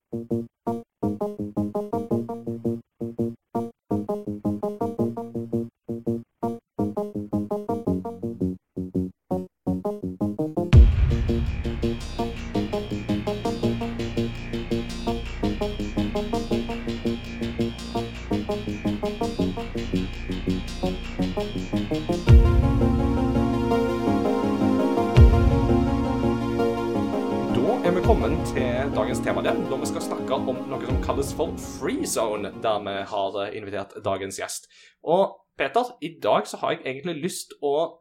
zone, 32.15 32.53
der 32.63 32.81
vi 32.87 32.95
har 33.13 33.39
eh, 33.43 33.57
invitert 33.59 33.97
dagens 34.05 34.39
gjest. 34.41 34.69
Og 35.03 35.37
Peter, 35.59 35.93
i 36.03 36.17
dag 36.23 36.49
så 36.51 36.59
har 36.63 36.75
jeg 36.75 36.85
egentlig 36.85 37.23
lyst 37.23 37.55
å 37.63 38.01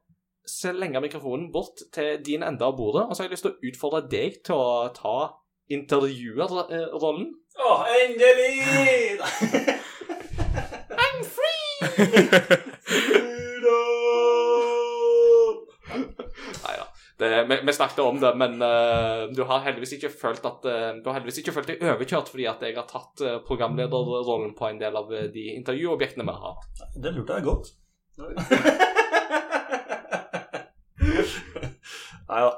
slenge 0.49 1.01
mikrofonen 1.03 1.51
bort 1.53 1.85
til 1.93 2.17
din 2.25 2.43
ende 2.43 2.65
av 2.65 2.75
bordet, 2.77 3.05
og 3.07 3.15
så 3.15 3.23
har 3.23 3.29
jeg 3.29 3.37
lyst 3.37 3.47
til 3.47 3.53
å 3.53 3.69
utfordre 3.69 4.03
deg 4.11 4.41
til 4.45 4.59
å 4.59 4.89
ta 4.95 5.17
intervjuerrollen. 5.71 7.29
Å, 7.63 7.73
endelig! 8.01 8.53
I'm 11.03 11.23
Nei 11.93 13.19
Det, 17.23 17.43
vi, 17.47 17.55
vi 17.63 17.73
snakket 17.73 17.99
om 18.03 18.17
det, 18.19 18.31
men 18.35 18.57
uh, 18.59 19.31
du 19.31 19.43
har 19.47 19.61
heldigvis 19.63 19.93
ikke 19.95 20.09
følt 20.11 20.43
at 20.49 20.65
uh, 20.67 20.89
Du 20.99 21.07
har 21.07 21.15
heldigvis 21.15 21.39
ikke 21.39 21.53
følt 21.55 21.69
deg 21.71 21.83
overkjørt 21.93 22.31
fordi 22.33 22.45
at 22.51 22.59
jeg 22.67 22.75
har 22.75 22.87
tatt 22.89 23.23
uh, 23.23 23.37
programlederrollen 23.47 24.51
på 24.57 24.67
en 24.67 24.81
del 24.81 24.97
av 24.99 25.07
de 25.31 25.43
intervjuobjektene 25.53 26.25
vi 26.27 26.35
har 26.35 26.43
hatt. 26.49 26.83
Det 26.99 27.11
lurte 27.15 27.37
jeg 27.39 27.47
godt. 27.47 27.65
Nei 32.33 32.41
da. 32.43 32.51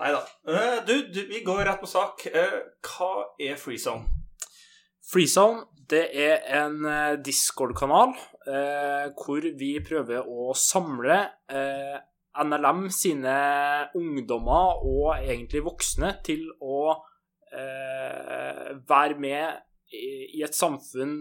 Nei 0.00 0.10
da. 0.14 0.20
du, 0.86 0.94
du, 1.12 1.20
vi 1.28 1.40
går 1.46 1.64
rett 1.68 1.80
på 1.80 1.88
sak. 1.88 2.26
Eh, 2.28 2.56
hva 2.84 3.12
er 3.40 3.56
freezone? 3.60 4.04
Freezone 5.10 5.64
det 5.90 6.06
er 6.14 6.44
en 6.60 6.76
Discord-kanal 7.24 8.14
eh, 8.46 9.10
hvor 9.18 9.44
vi 9.58 9.72
prøver 9.84 10.26
å 10.28 10.52
samle 10.56 11.18
eh, 11.50 11.96
NLM 12.44 12.86
sine 12.94 13.34
ungdommer 13.98 14.80
og 14.86 15.16
egentlig 15.18 15.62
voksne 15.66 16.14
til 16.26 16.46
å 16.62 16.82
eh, 17.52 18.70
være 18.88 19.18
med 19.20 19.60
i, 19.96 20.42
et 20.44 20.54
samfunn 20.54 21.16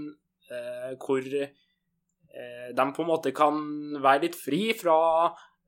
eh, 0.51 0.91
hvor 1.01 1.25
eh, 1.25 2.69
de 2.75 2.85
på 2.95 3.03
en 3.03 3.09
måte 3.09 3.33
kan 3.35 3.57
være 4.03 4.27
litt 4.27 4.37
fri 4.37 4.61
fra 4.77 4.97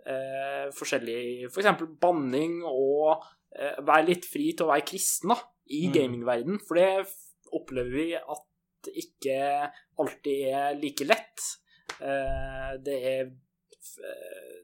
eh, 0.05 0.69
forskjellig 0.77 1.49
F.eks. 1.49 1.71
For 1.81 1.95
banning 2.01 2.59
og 2.67 3.23
eh, 3.57 3.79
være 3.81 4.07
litt 4.11 4.29
fri 4.29 4.51
til 4.53 4.67
å 4.67 4.73
være 4.73 4.87
kristen 4.93 5.33
da, 5.33 5.39
i 5.71 5.87
Mm. 5.87 5.93
gamingverden. 5.97 6.61
For 6.67 6.77
det 6.77 7.07
opplever 7.57 7.91
vi 7.95 8.07
at 8.15 8.91
ikke 8.97 9.37
alltid 10.01 10.47
er 10.53 10.77
like 10.81 11.05
lett. 11.05 11.47
Eh, 12.01 12.71
det 12.85 12.97
er 13.15 13.25
eh, 13.29 14.60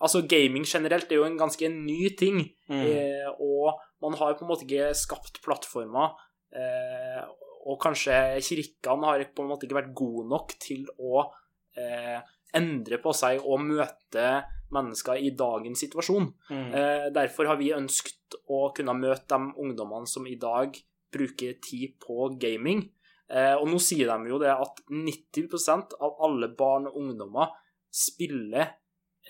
Altså, 0.00 0.22
gaming 0.28 0.64
generelt 0.64 1.10
er 1.12 1.20
jo 1.20 1.28
en 1.28 1.38
ganske 1.40 1.68
ny 1.72 2.14
ting. 2.18 2.42
Mm. 2.70 2.80
Eh, 2.80 3.28
og 3.36 3.80
man 4.02 4.16
har 4.16 4.36
på 4.36 4.46
en 4.46 4.50
måte 4.50 4.66
ikke 4.66 4.90
skapt 4.96 5.42
plattformer. 5.44 6.16
Eh, 6.56 7.22
og 7.68 7.76
kanskje 7.82 8.14
kirkene 8.44 9.10
har 9.10 9.26
på 9.34 9.44
en 9.44 9.50
måte 9.52 9.66
ikke 9.66 9.80
vært 9.82 9.96
gode 9.96 10.24
nok 10.30 10.54
til 10.62 10.86
å 10.96 11.26
eh, 11.76 12.16
endre 12.56 12.98
på 13.02 13.12
seg 13.14 13.44
og 13.44 13.60
møte 13.62 14.30
mennesker 14.74 15.20
i 15.20 15.32
dagens 15.36 15.84
situasjon. 15.84 16.30
Mm. 16.48 16.70
Eh, 16.78 17.06
derfor 17.14 17.50
har 17.50 17.60
vi 17.60 17.74
ønsket 17.76 18.38
å 18.50 18.70
kunne 18.74 18.96
møte 18.96 19.36
de 19.36 19.52
ungdommene 19.60 20.08
som 20.08 20.26
i 20.26 20.38
dag 20.40 20.78
bruker 21.12 21.58
tid 21.62 21.98
på 22.02 22.30
gaming. 22.40 22.86
Eh, 23.30 23.54
og 23.54 23.68
nå 23.70 23.78
sier 23.82 24.10
de 24.10 24.32
jo 24.32 24.40
det 24.42 24.50
at 24.54 24.82
90% 24.90 25.98
av 26.00 26.22
alle 26.26 26.50
barn 26.58 26.88
og 26.90 26.98
ungdommer 27.02 27.52
spiller 27.90 28.79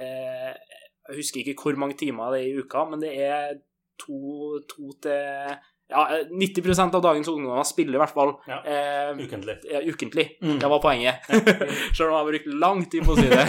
Jeg 0.01 1.17
husker 1.19 1.41
ikke 1.43 1.57
hvor 1.63 1.77
mange 1.81 1.97
timer 1.99 2.31
det 2.35 2.41
er 2.45 2.49
i 2.53 2.59
uka, 2.63 2.85
men 2.91 3.01
det 3.03 3.13
er 3.27 3.59
to, 4.01 4.61
to 4.71 4.93
til 5.03 5.57
Ja, 5.91 6.05
90% 6.31 6.95
av 6.95 7.03
dagens 7.03 7.27
ungdommer 7.33 7.65
spiller 7.67 7.97
i 7.99 7.99
hvert 7.99 8.13
fall 8.15 8.31
Ja. 8.47 8.61
eh, 8.63 9.09
Ukentlig. 9.19 9.57
ja, 9.67 9.81
ukentlig. 9.83 10.27
Mm. 10.41 10.61
Det 10.63 10.69
var 10.71 10.79
poenget. 10.85 11.25
Selv 11.99 12.13
om 12.13 12.15
jeg 12.15 12.21
har 12.21 12.29
brukt 12.31 12.47
lang 12.63 12.85
tid 12.93 13.03
på 13.09 13.17
å 13.17 13.19
si 13.19 13.27
det. 13.27 13.43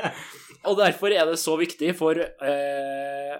Og 0.68 0.76
derfor 0.76 1.08
er 1.16 1.24
det 1.30 1.38
så 1.40 1.54
viktig 1.56 1.94
for 1.96 2.20
eh, 2.20 3.38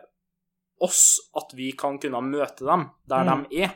oss 0.81 1.03
at 1.37 1.53
vi 1.53 1.69
kan 1.77 1.99
kunne 2.01 2.23
møte 2.25 2.65
dem 2.65 2.87
der 3.13 3.29
Mm. 3.29 3.45
de 3.51 3.61
er, 3.67 3.75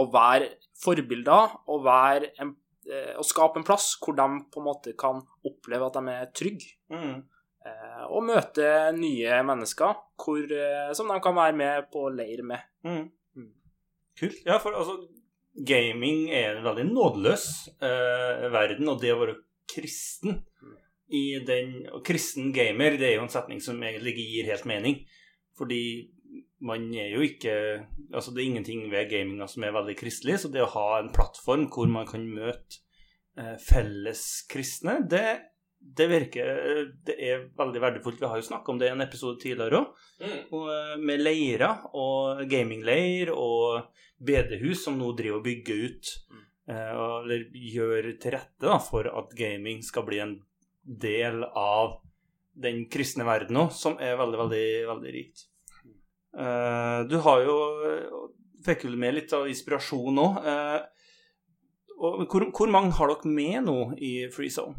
og 0.00 0.08
være 0.14 0.48
forbilder 0.80 1.58
og, 1.68 1.84
være 1.84 2.30
en, 2.40 2.54
eh, 2.88 3.12
og 3.20 3.24
skape 3.28 3.60
en 3.60 3.64
plass 3.68 3.92
hvor 4.00 4.16
de 4.16 4.26
på 4.52 4.60
en 4.62 4.70
måte 4.70 4.96
kan 4.96 5.20
oppleve 5.44 5.86
at 5.92 6.00
de 6.00 6.16
er 6.16 6.32
trygge. 6.32 6.72
Mm. 6.88 7.20
Eh, 7.66 8.04
og 8.06 8.24
møte 8.28 8.70
nye 8.96 9.42
mennesker 9.46 10.00
hvor, 10.22 10.42
eh, 10.46 10.92
som 10.96 11.10
de 11.10 11.18
kan 11.22 11.36
være 11.36 11.56
med 11.58 11.90
på 11.92 12.06
leir 12.14 12.44
med. 12.46 12.62
Mm. 12.86 13.06
Mm. 13.36 13.52
Kult. 14.20 14.42
Ja, 14.46 14.58
for 14.62 14.76
altså 14.76 15.00
Gaming 15.56 16.28
er 16.36 16.58
en 16.58 16.66
veldig 16.66 16.84
nådeløs 16.90 17.46
eh, 17.80 18.46
verden, 18.52 18.90
og 18.92 19.00
det 19.00 19.14
å 19.14 19.22
være 19.22 19.38
kristen 19.72 20.42
i 21.06 21.38
den 21.46 21.86
og 21.94 22.02
Kristen 22.06 22.50
gamer, 22.54 22.96
det 22.98 23.10
er 23.10 23.16
jo 23.16 23.24
en 23.26 23.32
setning 23.32 23.62
som 23.62 23.78
egentlig 23.82 24.14
ikke 24.14 24.26
gir 24.26 24.50
helt 24.50 24.66
mening. 24.68 24.98
Fordi 25.56 25.82
man 26.66 26.88
er 26.94 27.12
jo 27.14 27.22
ikke 27.24 27.52
Altså, 28.12 28.32
det 28.32 28.42
er 28.42 28.50
ingenting 28.50 28.86
ved 28.90 29.10
gaminga 29.10 29.46
som 29.48 29.64
er 29.64 29.74
veldig 29.76 29.96
kristelig, 29.98 30.40
så 30.42 30.50
det 30.52 30.64
å 30.64 30.72
ha 30.74 30.86
en 30.98 31.12
plattform 31.14 31.66
hvor 31.72 31.88
man 31.90 32.08
kan 32.08 32.26
møte 32.28 32.82
eh, 33.38 33.56
felleskristne, 33.60 35.00
det 35.10 35.26
det 35.94 36.06
virker 36.10 36.48
Det 37.06 37.14
er 37.22 37.44
veldig 37.56 37.80
verdifullt. 37.80 38.20
Vi 38.20 38.26
har 38.26 38.40
jo 38.40 38.46
snakka 38.48 38.72
om 38.72 38.78
det 38.78 38.88
i 38.88 38.92
en 38.94 39.04
episode 39.04 39.38
tidligere 39.42 39.80
òg. 39.80 39.86
Og, 40.52 40.66
eh, 40.72 40.96
med 40.98 41.20
leirer 41.20 41.84
og 41.94 42.42
gamingleir 42.50 43.30
og 43.34 43.86
bedehus 44.18 44.84
som 44.84 44.98
nå 44.98 45.12
driver 45.16 45.38
og 45.38 45.44
bygger 45.44 45.84
ut 45.84 46.10
mm. 46.30 46.42
og- 46.96 47.22
eller 47.24 47.44
gjør 47.52 48.18
til 48.20 48.32
rette 48.32 48.60
da, 48.66 48.78
for 48.78 49.06
at 49.06 49.34
gaming 49.36 49.82
skal 49.82 50.02
bli 50.02 50.18
en 50.18 50.40
del 50.86 51.44
av 51.44 52.00
den 52.56 52.86
kristne 52.88 53.24
verden 53.24 53.56
òg, 53.56 53.72
som 53.72 53.98
er 54.00 54.16
veldig, 54.16 54.38
veldig, 54.38 54.86
veldig 54.88 55.12
rikt. 55.12 55.44
Eh, 56.38 57.04
du 57.08 57.18
har 57.20 57.44
jo 57.44 58.32
Fikk 58.66 58.82
jo 58.82 58.96
med 58.98 59.14
litt 59.14 59.32
av 59.32 59.46
inspirasjon 59.46 60.16
òg. 60.18 60.38
hvor, 62.26 62.50
hvor 62.50 62.66
mange 62.68 62.90
har 62.98 63.06
dere 63.12 63.30
med 63.30 63.62
nå 63.64 63.94
i 64.02 64.28
Free 64.34 64.50
Zone? 64.50 64.74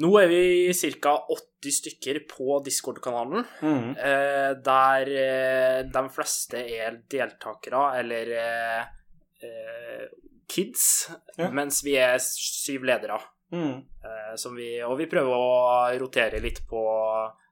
Nå 0.00 0.08
er 0.22 0.28
vi 0.30 0.72
ca. 1.02 1.12
80 1.28 1.74
stykker 1.76 2.20
på 2.30 2.60
Discord-kanalen. 2.64 3.44
Mm. 3.60 3.90
Eh, 4.00 4.52
der 4.64 5.10
eh, 5.12 5.80
de 5.92 6.02
fleste 6.14 6.62
er 6.72 6.96
deltakere 7.12 7.82
eller 8.00 8.30
eh, 8.38 10.06
kids, 10.50 11.10
Ja. 11.38 11.50
mens 11.50 11.82
vi 11.84 11.96
er 12.00 12.16
syv 12.18 12.82
ledere. 12.88 13.18
Mm. 13.52 13.82
Eh, 14.04 14.34
som 14.40 14.54
vi, 14.56 14.78
og 14.86 14.96
vi 14.98 15.06
prøver 15.10 15.34
å 15.36 15.98
rotere 16.00 16.40
litt 16.40 16.62
på 16.70 16.80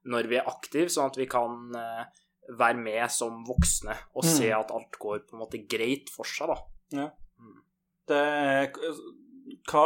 når 0.09 0.29
vi 0.31 0.37
er 0.41 0.49
aktive, 0.49 0.89
sånn 0.89 1.11
at 1.11 1.19
vi 1.21 1.27
kan 1.29 1.69
være 2.59 2.79
med 2.81 3.11
som 3.13 3.43
voksne 3.45 3.93
og 4.17 4.25
Mm. 4.25 4.31
se 4.39 4.51
at 4.57 4.71
alt 4.73 4.97
går 4.99 5.19
på 5.29 5.35
en 5.37 5.43
måte 5.43 5.61
greit 5.69 6.09
for 6.09 6.25
seg, 6.25 6.49
da. 6.49 7.11
Det, 8.09 8.73
hva 9.69 9.83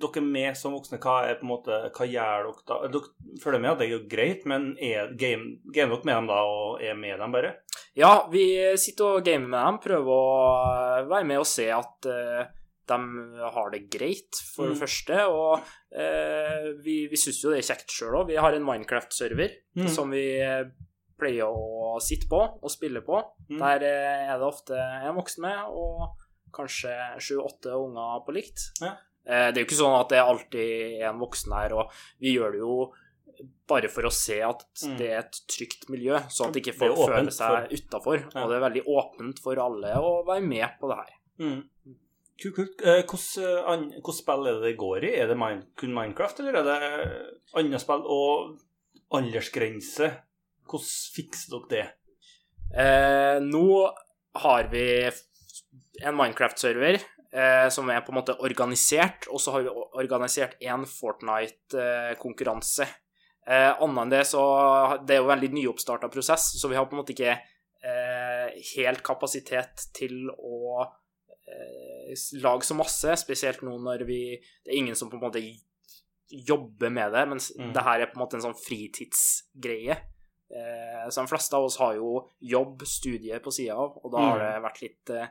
dere 0.00 0.20
er 0.22 0.26
med 0.26 0.56
som 0.58 0.72
voksne, 0.74 0.98
hva 1.02 1.16
er 1.28 1.36
på 1.40 1.44
en 1.46 1.50
måte, 1.52 1.78
hva 1.96 2.06
gjør 2.08 2.46
dere 2.48 2.66
da? 2.70 2.78
Dere 2.94 3.40
følger 3.42 3.60
med 3.64 3.70
at 3.74 3.78
det 3.82 3.86
er 3.88 3.92
jo 3.94 4.04
greit, 4.10 4.46
men 4.50 4.70
er 4.80 5.12
game, 5.20 5.58
gamer 5.74 5.96
dere 6.00 6.08
med 6.10 6.16
dem 6.20 6.30
da, 6.32 6.38
og 6.48 6.82
er 6.82 6.94
med 6.98 7.18
dem 7.20 7.34
bare? 7.36 7.52
Ja, 7.98 8.14
vi 8.32 8.44
sitter 8.80 9.18
og 9.18 9.24
gamer 9.26 9.48
med 9.52 9.60
dem, 9.66 9.78
prøver 9.84 10.14
å 10.14 10.32
eh, 11.02 11.04
være 11.10 11.28
med 11.30 11.42
og 11.42 11.48
se 11.50 11.68
at 11.74 12.08
uh, 12.10 12.42
de 12.90 12.98
har 13.54 13.70
det 13.70 13.84
greit, 13.92 14.34
for 14.54 14.66
Mm. 14.66 14.72
det 14.74 14.80
første. 14.80 15.18
Og 15.30 15.60
uh, 15.94 16.64
vi, 16.84 16.96
vi 17.10 17.18
syns 17.20 17.42
jo 17.44 17.52
det 17.52 17.60
er 17.60 17.68
kjekt 17.70 17.92
sjøl 17.94 18.16
òg. 18.22 18.30
Vi 18.32 18.38
har 18.40 18.54
en 18.56 18.64
Minecraft-server 18.66 19.52
Mm. 19.78 19.86
som 19.94 20.10
vi 20.10 20.24
eh, 20.42 20.64
pleier 21.20 21.46
å 21.46 22.00
sitte 22.02 22.26
på 22.30 22.40
og 22.58 22.70
spille 22.72 23.02
på. 23.06 23.20
Mm. 23.50 23.60
Der 23.60 23.84
eh, 23.86 24.32
er 24.32 24.40
det 24.40 24.48
ofte 24.48 24.74
en 24.74 25.14
voksen 25.20 25.44
med, 25.44 25.60
og 25.70 26.16
kanskje 26.56 26.90
sju-åtte 27.22 27.70
unger 27.78 28.24
på 28.26 28.34
likt. 28.34 28.64
Ja. 28.82 28.96
Eh, 29.30 29.50
Det 29.52 29.60
er 29.60 29.62
jo 29.64 29.68
ikke 29.68 29.78
sånn 29.84 30.00
at 30.00 30.08
det 30.10 30.18
alltid 30.24 30.98
er 31.00 31.08
en 31.12 31.20
voksen 31.22 31.52
her, 31.54 31.72
og 31.78 31.92
vi 32.20 32.34
gjør 32.36 32.52
det 32.56 32.60
jo 32.64 32.74
bare 33.70 33.88
for 33.88 34.02
å 34.04 34.10
se 34.12 34.40
at 34.44 34.64
Mm. 34.84 34.96
det 34.98 35.06
er 35.10 35.18
et 35.22 35.38
trygt 35.48 35.88
miljø, 35.88 36.18
sånn 36.28 36.50
at 36.50 36.56
ikke 36.60 36.74
folk 36.76 36.96
føler 36.98 37.30
seg 37.32 37.70
utafor. 37.72 38.18
Ja. 38.34 38.42
Og 38.44 38.50
det 38.50 38.56
er 38.58 38.66
veldig 38.68 38.84
åpent 38.86 39.38
for 39.40 39.56
alle 39.62 39.94
å 39.96 40.24
være 40.26 40.42
med 40.42 40.68
på 40.80 40.88
det 40.90 40.96
her. 40.98 41.14
Mm. 41.38 41.62
Kult. 42.40 42.54
kult. 42.56 42.80
Eh, 42.82 43.02
Hvordan 43.04 43.92
eh, 43.94 44.12
spill 44.12 44.46
er 44.48 44.52
det 44.60 44.62
det 44.62 44.76
går 44.80 45.04
i? 45.04 45.14
Er 45.20 45.26
det 45.28 45.64
kun 45.76 45.92
Minecraft, 45.94 46.40
eller 46.40 46.56
er 46.56 46.64
det 46.64 47.30
andre 47.54 47.78
spill? 47.78 48.02
Og 48.04 48.58
aldersgrense, 49.12 50.10
hvordan 50.68 51.14
fikser 51.14 51.50
dere 51.50 51.68
det? 51.70 51.86
Eh, 52.76 53.38
nå 53.40 53.92
har 54.36 54.68
vi 54.70 54.84
en 56.02 56.16
Minecraft-server 56.16 57.00
som 57.70 57.88
er 57.90 58.00
på 58.02 58.10
en 58.10 58.16
måte 58.18 58.34
organisert, 58.42 59.28
og 59.30 59.38
så 59.38 59.52
har 59.54 59.62
vi 59.62 59.70
organisert 60.02 60.56
én 60.60 60.82
Fortnite-konkurranse. 60.88 62.86
Eh, 63.46 63.70
Annet 63.82 64.02
enn 64.04 64.10
det, 64.12 64.24
så 64.28 64.42
Det 65.06 65.14
er 65.16 65.22
jo 65.22 65.28
veldig 65.30 65.50
nyoppstarta 65.54 66.10
prosess, 66.12 66.50
så 66.60 66.68
vi 66.68 66.76
har 66.76 66.86
på 66.86 66.96
en 66.96 67.02
måte 67.02 67.14
ikke 67.14 67.32
eh, 67.82 68.48
helt 68.76 69.02
kapasitet 69.06 69.86
til 69.96 70.28
å 70.30 70.82
eh, 70.84 72.12
lage 72.42 72.66
så 72.68 72.76
masse, 72.76 73.16
spesielt 73.22 73.62
nå 73.62 73.78
når 73.80 74.04
vi 74.06 74.20
Det 74.64 74.72
er 74.74 74.78
ingen 74.82 74.94
som 74.98 75.10
på 75.10 75.16
en 75.16 75.24
måte 75.28 75.42
jobber 76.30 76.90
med 76.94 77.12
det, 77.12 77.24
mens 77.28 77.50
Mm. 77.58 77.72
det 77.74 77.82
her 77.82 78.00
er 78.00 78.06
på 78.06 78.14
en 78.20 78.22
måte 78.24 78.34
en 78.38 78.44
sånn 78.44 78.54
fritidsgreie. 78.66 79.96
Eh, 80.50 81.08
så 81.10 81.22
de 81.24 81.26
fleste 81.30 81.54
av 81.56 81.64
oss 81.64 81.78
har 81.78 81.94
jo 81.96 82.28
jobb, 82.40 82.82
studie 82.86 83.38
på 83.42 83.50
sida 83.50 83.74
av, 83.74 83.96
og 84.04 84.12
da 84.12 84.18
har 84.18 84.38
Mm. 84.38 84.44
det 84.46 84.62
vært 84.62 84.82
litt 84.82 85.10
eh, 85.10 85.26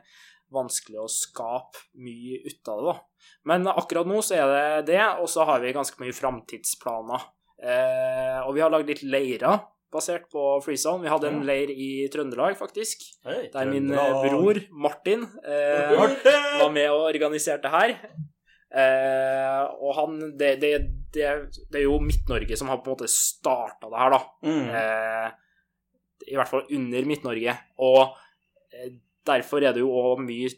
vanskelig 0.54 1.00
å 1.02 1.10
skape 1.10 1.86
mye 2.02 2.40
ut 2.46 2.70
av 2.70 2.80
det, 2.80 2.92
da. 2.92 3.28
Men 3.50 3.68
akkurat 3.72 4.08
nå 4.08 4.22
så 4.24 4.38
er 4.38 4.54
det 4.54 4.94
det, 4.94 5.02
og 5.20 5.28
så 5.30 5.46
har 5.48 5.62
vi 5.62 5.74
ganske 5.76 6.00
mye 6.02 6.16
framtidsplaner. 6.16 7.28
Eh, 7.60 8.40
og 8.46 8.54
vi 8.56 8.64
har 8.64 8.72
lagd 8.72 8.88
litt 8.88 9.04
leirer 9.04 9.60
basert 9.90 10.28
på 10.32 10.42
FreeZone. 10.64 11.04
Vi 11.04 11.10
hadde 11.10 11.30
en 11.30 11.42
leir 11.46 11.72
i 11.74 11.90
Trøndelag, 12.12 12.56
faktisk, 12.58 13.02
Hei, 13.26 13.48
der 13.52 13.70
min 13.70 13.90
eh, 13.90 14.20
bror 14.22 14.60
Martin 14.70 15.26
eh, 15.42 15.96
var 15.96 16.70
med 16.72 16.86
og 16.92 17.08
organiserte 17.10 17.72
her. 17.72 17.96
Eh, 18.70 19.62
og 19.82 19.94
han 19.96 20.18
det, 20.38 20.52
det, 20.62 20.72
det, 21.10 21.26
det 21.72 21.80
er 21.80 21.88
jo 21.88 21.98
Midt-Norge 22.04 22.58
som 22.58 22.70
har 22.70 22.78
på 22.78 22.90
en 22.90 22.94
måte 22.94 23.10
starta 23.10 23.90
det 23.90 24.02
her, 24.02 24.14
da. 24.14 24.20
Mm. 24.46 24.66
Eh, 24.78 26.28
I 26.30 26.38
hvert 26.38 26.52
fall 26.52 26.68
under 26.78 27.08
Midt-Norge. 27.10 27.56
Og 27.82 28.00
eh, 28.70 28.92
derfor 29.26 29.64
er 29.64 29.76
det 29.76 29.82
jo 29.84 29.90
òg 29.92 30.22
mye 30.24 30.50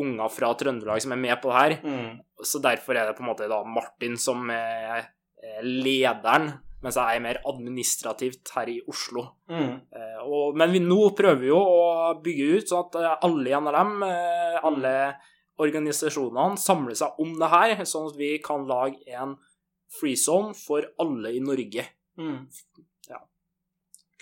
unger 0.00 0.30
fra 0.30 0.52
Trøndelag 0.54 1.02
som 1.02 1.14
er 1.16 1.20
med 1.20 1.40
på 1.42 1.50
det 1.50 1.60
her. 1.60 1.78
Mm. 1.82 2.20
Så 2.46 2.60
derfor 2.62 2.96
er 2.96 3.08
det 3.08 3.16
på 3.18 3.24
en 3.24 3.30
måte 3.32 3.48
da 3.50 3.62
Martin 3.66 4.14
som 4.20 4.46
er 4.54 5.08
er 5.40 5.64
lederen, 5.64 6.50
mens 6.80 6.96
jeg 6.96 7.16
er 7.18 7.24
mer 7.24 7.40
administrativt 7.48 8.52
her 8.56 8.70
i 8.72 8.78
Oslo. 8.88 9.26
Mm. 9.50 9.74
Eh, 9.96 10.20
og, 10.24 10.56
men 10.58 10.72
vi, 10.72 10.80
nå 10.84 11.00
prøver 11.16 11.42
vi 11.42 11.50
jo 11.50 11.58
å 11.60 12.14
bygge 12.24 12.48
ut 12.56 12.72
sånn 12.72 12.86
at 12.86 12.98
eh, 13.00 13.18
alle 13.28 13.52
i 13.52 13.58
NLM, 13.58 13.92
eh, 14.06 14.58
alle 14.70 14.94
organisasjonene, 15.60 16.60
samler 16.60 16.96
seg 16.96 17.20
om 17.20 17.34
det 17.40 17.52
her, 17.52 17.76
sånn 17.88 18.08
at 18.08 18.18
vi 18.20 18.32
kan 18.44 18.64
lage 18.68 19.02
en 19.12 19.36
freezone 20.00 20.56
for 20.56 20.86
alle 21.02 21.34
i 21.36 21.42
Norge. 21.44 21.84
Mm. 22.20 22.46
Ja. 23.10 23.20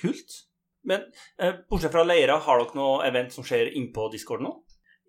Kult. 0.01 0.43
Men 0.89 1.05
eh, 1.39 1.59
bortsett 1.71 1.93
fra 1.95 2.05
leirer, 2.09 2.39
har 2.47 2.63
dere 2.65 2.79
noe 2.79 3.05
event 3.09 3.35
som 3.35 3.45
skjer 3.47 3.71
innpå 3.77 4.09
Discord 4.15 4.43
nå? 4.45 4.55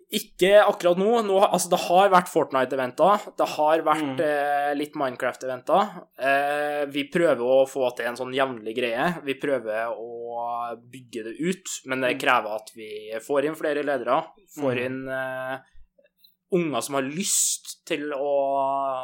Ikke 0.10 0.56
akkurat 0.66 0.98
nå. 0.98 1.10
nå 1.22 1.36
altså, 1.46 1.70
det 1.70 1.78
har 1.84 2.08
vært 2.10 2.32
Fortnite-eventer. 2.32 3.28
Det 3.38 3.46
har 3.56 3.84
vært 3.86 4.08
Mm. 4.18 4.22
eh, 4.26 4.72
litt 4.80 4.96
Minecraft-eventer. 4.98 5.92
Eh, 6.18 6.86
vi 6.90 7.04
prøver 7.14 7.44
å 7.46 7.68
få 7.70 7.92
til 7.96 8.08
en 8.10 8.18
sånn 8.18 8.34
jevnlig 8.34 8.74
greie. 8.80 9.06
Vi 9.24 9.36
prøver 9.38 9.94
å 9.94 10.80
bygge 10.82 11.24
det 11.28 11.36
ut, 11.40 11.76
men 11.86 12.02
det 12.02 12.16
krever 12.20 12.56
at 12.58 12.72
vi 12.76 12.90
får 13.22 13.46
inn 13.52 13.56
flere 13.60 13.84
ledere. 13.86 14.24
Får 14.58 14.74
Mm. 14.74 14.86
inn 14.88 15.00
eh, 15.10 15.60
unger 16.56 16.82
som 16.82 16.96
har 16.98 17.06
lyst 17.06 17.76
til 17.86 18.08
å, 18.16 18.30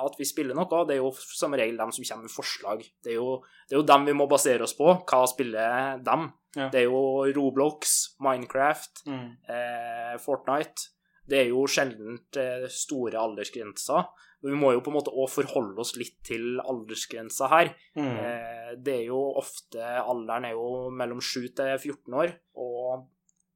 at 0.05 0.15
vi 0.17 0.25
spiller 0.25 0.57
noe. 0.57 0.65
Det 0.89 0.95
er 0.95 1.01
jo 1.03 1.11
som 1.13 1.53
regel 1.57 1.77
dem 1.77 1.91
som 1.93 2.03
kommer 2.07 2.25
med 2.27 2.33
forslag. 2.33 2.81
Det 3.05 3.13
er 3.13 3.19
jo, 3.19 3.37
det 3.69 3.75
er 3.75 3.81
jo 3.81 3.87
dem 3.91 4.05
vi 4.09 4.15
må 4.17 4.27
basere 4.31 4.65
oss 4.65 4.73
på. 4.77 4.87
Hva 5.05 5.21
spiller 5.29 5.99
dem? 6.05 6.29
Ja. 6.55 6.69
Det 6.73 6.81
er 6.81 6.87
jo 6.89 7.01
Roblox, 7.35 8.15
Minecraft, 8.23 9.03
Mm. 9.05 9.37
eh, 9.49 10.13
Fortnite. 10.23 10.89
Det 11.27 11.39
er 11.41 11.49
jo 11.49 11.65
sjelden 11.67 12.19
eh, 12.37 12.67
store 12.69 13.17
aldersgrenser. 13.19 14.05
Vi 14.45 14.53
må 14.53 14.71
jo 14.75 14.81
på 14.85 14.91
en 14.91 14.97
måte 14.99 15.09
òg 15.13 15.29
forholde 15.33 15.81
oss 15.81 15.95
litt 15.97 16.19
til 16.27 16.59
aldersgrensa 16.61 17.47
her. 17.49 17.71
Mm. 17.97 18.11
Eh, 18.21 18.75
det 18.77 18.93
er 19.01 19.05
jo 19.09 19.21
ofte 19.41 19.81
Alderen 19.81 20.45
er 20.45 20.53
jo 20.53 20.89
mellom 20.93 21.21
7 21.21 21.47
til 21.57 21.71
14 21.79 22.13
år, 22.13 22.35
og 22.61 23.07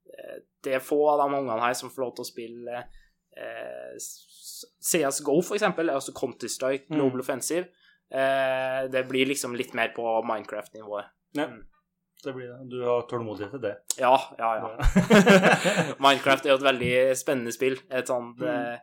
eh, 0.10 0.40
det 0.66 0.74
er 0.80 0.84
få 0.84 0.98
av 1.14 1.22
de 1.22 1.38
ungene 1.40 1.62
her 1.62 1.78
som 1.78 1.90
får 1.94 2.04
lov 2.08 2.16
til 2.18 2.26
å 2.26 2.32
spille 2.32 2.82
eh, 3.38 3.98
CS 4.82 5.22
GO, 5.24 5.42
for 5.42 5.56
eksempel, 5.56 5.90
altså 5.90 6.12
Counter-Strike, 6.14 6.86
Mm. 6.90 6.96
Global 6.98 7.20
Offensive. 7.22 7.68
Eh, 8.12 8.88
det 8.92 9.08
blir 9.08 9.26
liksom 9.30 9.56
litt 9.56 9.74
mer 9.78 9.92
på 9.96 10.04
Minecraft-nivået. 10.26 11.06
Ja. 11.38 11.46
Mm. 11.48 11.66
Det 12.24 12.34
blir 12.36 12.48
det. 12.52 12.70
Du 12.70 12.82
har 12.84 13.06
tålmodighet 13.08 13.52
til 13.52 13.62
det. 13.62 13.76
Ja, 14.00 14.16
ja, 14.38 14.50
ja. 14.60 14.70
Minecraft 16.04 16.46
er 16.46 16.50
jo 16.56 16.58
et 16.60 16.66
veldig 16.66 16.94
spennende 17.16 17.54
spill. 17.56 17.78
Et 17.92 18.08
sånt 18.10 18.40
Mm. 18.40 18.48
eh, 18.48 18.74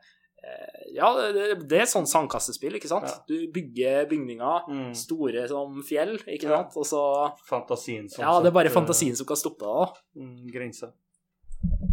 eh, 0.47 0.73
Ja, 0.95 1.11
det, 1.33 1.69
det 1.69 1.81
er 1.83 1.85
sånt 1.91 2.09
sandkassespill, 2.09 2.77
ikke 2.79 2.89
sant? 2.89 3.05
Ja. 3.11 3.19
Du 3.29 3.51
bygger 3.53 4.07
bygninger 4.09 4.71
Mm. 4.71 4.95
store 4.95 5.49
som 5.49 5.83
fjell, 5.85 6.15
ikke 6.27 6.49
sant? 6.49 6.77
Og 6.77 6.85
så 6.87 7.03
Fantasien 7.49 8.09
som 8.09 8.23
Ja, 8.25 8.41
det 8.41 8.47
er 8.49 8.53
bare 8.63 8.71
fantasien 8.73 9.17
som 9.17 9.27
kan 9.27 9.37
stoppe 9.37 9.67
deg, 9.67 9.75
da. 9.75 10.23
mm, 10.23 10.47
Grenser. 10.55 10.93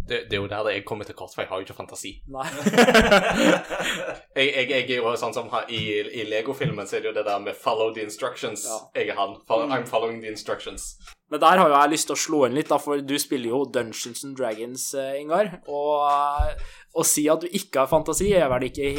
Det, 0.08 0.18
det 0.30 0.36
er 0.36 0.42
jo 0.42 0.48
der 0.48 0.68
jeg 0.68 0.84
kommer 0.84 1.04
til 1.08 1.14
kort, 1.16 1.30
for 1.34 1.42
jeg 1.42 1.48
har 1.48 1.56
jo 1.56 1.64
ikke 1.64 1.76
fantasi. 1.78 2.10
Nei. 2.28 2.44
Jeg, 4.34 4.50
jeg, 4.50 4.70
jeg 4.70 4.90
er 4.90 4.96
jo 4.98 5.12
sånn 5.14 5.30
som 5.30 5.46
I, 5.70 5.78
i 6.18 6.24
Lego-filmen 6.26 6.88
så 6.90 6.96
er 6.96 7.04
det 7.04 7.12
jo 7.12 7.14
det 7.14 7.22
der 7.28 7.38
med 7.38 7.54
'follow 7.54 7.92
the 7.94 8.02
instructions'. 8.02 8.64
Ja. 8.66 9.00
Jeg 9.00 9.08
er 9.08 9.14
han. 9.14 9.36
I'm 9.70 9.86
following 9.86 10.20
the 10.22 10.30
instructions. 10.30 10.96
Men 11.32 11.40
der 11.40 11.56
har 11.56 11.70
jo 11.70 11.74
jeg 11.74 11.90
lyst 11.94 12.06
til 12.10 12.14
å 12.14 12.20
slå 12.20 12.38
inn 12.46 12.56
litt, 12.58 12.68
da, 12.68 12.76
for 12.78 13.00
du 13.00 13.14
spiller 13.18 13.48
jo 13.48 13.62
Dungeons 13.72 14.24
and 14.26 14.36
Dragons, 14.36 14.82
eh, 15.00 15.14
Ingar. 15.22 15.48
Og 15.72 16.02
eh, 16.04 16.64
å 17.00 17.04
si 17.08 17.24
at 17.32 17.40
du 17.40 17.48
ikke 17.48 17.80
har 17.80 17.88
fantasi, 17.90 18.28
er 18.36 18.50
vel 18.52 18.66
ikke 18.68 18.90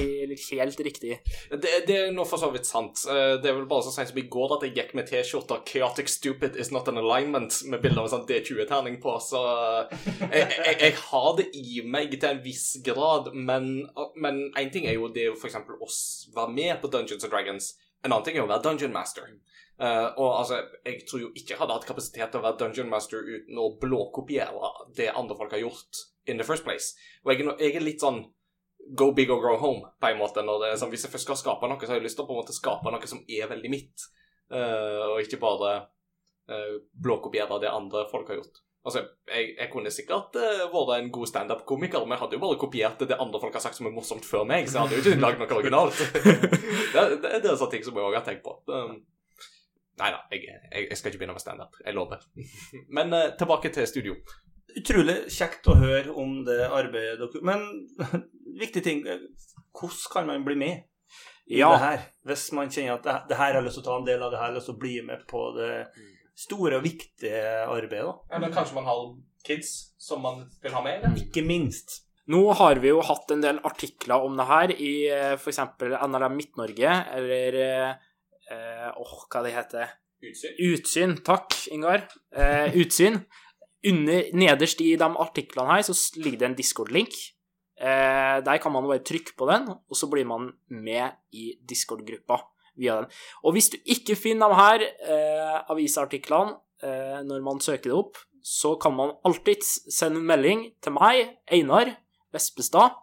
helt, 0.58 0.82
riktig. 0.88 1.20
Det, 1.52 1.76
det 1.86 2.00
er 2.00 2.10
nå 2.16 2.26
for 2.28 2.42
så 2.42 2.50
vidt 2.52 2.66
sant. 2.68 3.06
Eh, 3.06 3.38
Det 3.44 3.52
er 3.52 3.60
vel 3.60 3.70
bare 3.70 3.86
så 3.86 3.94
sent 3.94 4.10
som 4.10 4.20
i 4.20 4.26
går 4.32 4.58
at 4.58 4.66
jeg 4.66 4.74
gikk 4.76 4.96
med 4.98 5.08
T-skjorta 5.12 5.62
'Chaotic 5.62 6.10
Stupid 6.10 6.58
is 6.58 6.74
not 6.74 6.90
an 6.90 6.98
alignment' 6.98 7.62
med 7.70 7.86
bilde 7.86 8.02
av 8.02 8.10
en 8.10 8.16
sånn 8.18 8.28
D20-terning 8.28 8.98
på, 9.06 9.16
så 9.22 9.46
jeg, 10.34 10.50
jeg, 10.50 10.78
jeg 10.82 10.94
har 11.06 11.32
det 11.38 11.50
i 11.54 11.82
meg 11.86 12.18
til 12.20 12.30
en 12.32 12.44
viss 12.44 12.68
grad, 12.84 13.32
men 13.38 13.86
én 14.58 14.74
ting 14.74 14.90
er 14.90 14.98
jo 14.98 15.14
det 15.14 15.30
å 15.30 15.38
eksempel 15.38 15.78
oss 15.86 16.28
være 16.36 16.52
med 16.58 16.82
på 16.82 16.90
Dungeons 16.90 17.24
and 17.24 17.32
Dragons. 17.32 17.76
En 18.04 18.12
annen 18.12 18.26
ting 18.26 18.38
er 18.38 18.44
å 18.44 18.50
være 18.50 18.66
Dungeon 18.66 18.94
Master. 18.94 19.30
Eh, 19.76 20.08
og 20.16 20.30
altså, 20.40 20.62
jeg 20.86 21.02
tror 21.10 21.20
jo 21.26 21.32
ikke 21.36 21.52
jeg 21.52 21.60
hadde 21.60 21.76
hatt 21.76 21.88
kapasitet 21.88 22.32
til 22.32 22.40
å 22.40 22.46
være 22.46 22.60
Dungeon 22.62 22.92
Master 22.92 23.26
uten 23.26 23.60
å 23.60 23.74
blåkopiere 23.82 24.72
det 24.96 25.10
andre 25.12 25.36
folk 25.36 25.52
har 25.52 25.66
gjort 25.66 26.06
in 26.32 26.40
the 26.40 26.48
first 26.48 26.64
place. 26.64 26.96
Og 27.26 27.34
jeg, 27.34 27.48
jeg 27.60 27.76
er 27.76 27.84
litt 27.86 28.04
sånn 28.04 28.24
go 28.98 29.12
big 29.12 29.32
or 29.34 29.42
go 29.42 29.56
home, 29.58 29.90
på 30.00 30.12
en 30.12 30.22
måte. 30.22 30.44
Når 30.46 30.62
det 30.64 30.76
sånn, 30.80 30.94
hvis 30.94 31.08
jeg 31.08 31.14
først 31.14 31.28
skal 31.28 31.40
skape 31.40 31.70
noe, 31.70 31.82
så 31.82 31.94
har 31.94 32.00
jeg 32.00 32.06
lyst 32.08 32.20
til 32.20 32.26
å 32.26 32.30
på 32.30 32.38
en 32.38 32.44
måte 32.44 32.56
skape 32.56 32.94
noe 32.94 33.10
som 33.10 33.24
er 33.26 33.50
veldig 33.50 33.72
mitt, 33.74 34.06
uh, 34.54 35.16
og 35.16 35.24
ikke 35.24 35.42
bare 35.42 35.72
uh, 36.54 36.76
blåkopiere 36.94 37.58
det 37.64 37.74
andre 37.74 38.06
folk 38.12 38.30
har 38.30 38.40
gjort. 38.40 38.62
Altså, 38.86 39.02
jeg, 39.26 39.56
jeg 39.56 39.72
kunne 39.72 39.94
sikkert 39.94 40.38
uh, 40.38 40.68
vært 40.70 40.94
en 41.00 41.10
god 41.18 41.32
standup-komiker, 41.32 42.06
men 42.06 42.14
jeg 42.14 42.24
hadde 42.28 42.38
jo 42.38 42.44
bare 42.46 42.60
kopiert 42.62 43.02
det 43.10 43.18
andre 43.18 43.42
folk 43.42 43.58
har 43.58 43.66
sagt 43.66 43.80
som 43.80 43.90
er 43.90 43.96
morsomt 43.96 44.28
før 44.28 44.46
meg, 44.46 44.70
så 44.70 44.78
jeg 44.78 44.86
hadde 44.86 45.00
jo 45.00 45.16
ikke 45.16 45.26
lagd 45.26 45.42
noe 45.42 45.58
originalt. 45.58 46.06
det, 46.14 47.08
det, 47.26 47.34
det 47.42 47.50
er 47.50 47.58
sånne 47.58 47.74
ting 47.74 47.88
som 47.88 47.98
jeg 47.98 48.06
også 48.06 48.22
har 48.22 48.30
tenkt 48.30 48.46
på. 48.46 48.60
Um, 48.70 49.00
Nei 50.02 50.10
da, 50.12 50.18
jeg, 50.32 50.42
jeg, 50.44 50.88
jeg 50.90 50.98
skal 51.00 51.12
ikke 51.14 51.22
begynne 51.22 51.36
med 51.38 51.44
standup. 51.44 51.78
Jeg 51.86 51.96
lover. 51.96 52.24
Men 52.98 53.14
uh, 53.16 53.30
tilbake 53.40 53.72
til 53.76 53.88
studio. 53.88 54.16
Utrolig 54.76 55.16
kjekt 55.32 55.70
å 55.72 55.78
høre 55.80 56.12
om 56.20 56.42
det 56.44 56.58
arbeidet 56.68 57.22
dere 57.22 57.44
Men 57.48 57.62
viktig 58.64 58.82
ting 58.84 59.06
eh, 59.08 59.22
Hvordan 59.72 60.10
kan 60.12 60.28
man 60.28 60.44
bli 60.44 60.58
med 60.60 60.82
i 61.48 61.62
Ja. 61.62 61.70
det 61.72 61.80
her? 61.86 62.02
Hvis 62.28 62.44
man 62.58 62.68
kjenner 62.74 62.98
at 62.98 63.06
det, 63.08 63.14
det 63.30 63.38
her 63.40 63.54
har 63.56 63.64
lyst 63.64 63.78
til 63.80 63.86
å 63.86 63.88
ta 63.88 63.96
en 64.02 64.08
del 64.10 64.24
av 64.26 64.34
det 64.34 64.40
her, 64.42 64.52
lyst 64.58 64.68
til 64.68 64.76
å 64.76 64.82
bli 64.82 64.96
med 65.06 65.24
på 65.30 65.44
det 65.56 65.70
store 66.36 66.82
og 66.82 66.84
viktige 66.84 67.44
arbeidet. 67.64 68.04
da. 68.10 68.36
Eller 68.36 68.52
kanskje 68.52 68.76
man 68.76 68.88
har 68.90 69.04
kids 69.48 69.70
som 70.02 70.24
man 70.26 70.42
vil 70.64 70.74
ha 70.76 70.82
med? 70.84 71.06
Eller? 71.06 71.22
Ikke 71.24 71.44
minst. 71.46 72.02
Nå 72.34 72.42
har 72.58 72.82
vi 72.82 72.90
jo 72.90 73.00
hatt 73.06 73.30
en 73.32 73.44
del 73.46 73.60
artikler 73.70 74.26
om 74.26 74.36
det 74.42 74.48
her 74.50 74.74
i 74.76 74.92
f.eks. 75.38 75.62
NLM 75.86 76.36
Midt-Norge, 76.36 76.96
eller 77.16 77.60
eh, 78.52 78.90
Åh, 78.92 79.16
hva 79.30 79.44
det 79.46 79.54
heter 79.56 79.94
Utsyn. 80.26 80.56
Utsyn. 80.72 81.16
Takk, 81.26 81.54
Ingar. 81.76 82.08
Eh, 82.34 82.76
utsyn. 82.82 83.20
Under, 83.86 84.30
nederst 84.34 84.82
i 84.82 84.96
de 84.98 85.10
artiklene 85.22 85.76
her 85.76 85.86
så 85.86 85.94
ligger 86.18 86.42
det 86.42 86.48
en 86.50 86.58
Discord-link. 86.58 87.14
Eh, 87.76 88.38
der 88.46 88.62
kan 88.64 88.72
man 88.72 88.88
bare 88.88 89.04
trykke 89.06 89.36
på 89.38 89.48
den, 89.52 89.68
og 89.70 90.00
så 90.00 90.08
blir 90.10 90.26
man 90.26 90.54
med 90.70 91.20
i 91.34 91.54
Discord-gruppa. 91.70 92.42
via 92.76 92.98
den. 93.00 93.06
Og 93.48 93.54
hvis 93.56 93.70
du 93.72 93.78
ikke 93.86 94.18
finner 94.20 94.52
de 94.52 94.56
her 94.60 94.82
eh, 94.84 95.60
avisartiklene 95.72 96.58
eh, 96.84 97.22
når 97.24 97.44
man 97.44 97.62
søker 97.64 97.88
det 97.88 97.96
opp, 97.96 98.18
så 98.44 98.76
kan 98.76 98.92
man 98.94 99.16
alltids 99.24 99.80
sende 99.96 100.20
en 100.20 100.28
melding 100.28 100.66
til 100.84 100.92
meg, 100.92 101.38
Einar 101.48 101.94
Vespestad, 102.36 102.98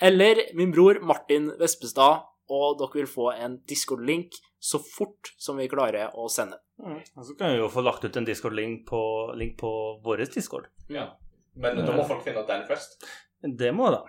eller 0.00 0.40
min 0.56 0.72
bror 0.72 1.02
Martin 1.04 1.50
Vespestad, 1.60 2.24
og 2.48 2.78
dere 2.80 3.02
vil 3.02 3.10
få 3.10 3.28
en 3.36 3.58
Discord-link 3.68 4.40
så 4.58 4.80
fort 4.82 5.32
som 5.38 5.56
vi 5.56 5.68
klarer 5.70 6.14
å 6.18 6.26
sende. 6.32 6.58
Mm. 6.82 6.98
Og 7.14 7.24
så 7.26 7.36
kan 7.38 7.54
vi 7.54 7.62
jo 7.62 7.70
få 7.72 7.82
lagt 7.86 8.04
ut 8.04 8.16
en 8.18 8.26
Discord-link 8.26 8.84
på, 8.88 9.00
link 9.38 9.56
på 9.60 9.70
vår 10.04 10.24
Discord. 10.34 10.68
Ja. 10.90 11.10
Men 11.58 11.82
da 11.82 11.94
må 11.94 12.04
folk 12.06 12.22
finne 12.26 12.44
den 12.46 12.66
først. 12.68 13.02
Det 13.42 13.72
må 13.74 13.90
da. 13.94 14.04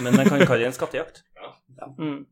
Men 0.00 0.12
den 0.16 0.28
kan 0.28 0.42
kalle 0.44 0.62
det 0.64 0.72
en 0.72 0.76
skattejakt. 0.76 1.24
Ja. 1.80 1.86
Mm. 1.96 2.26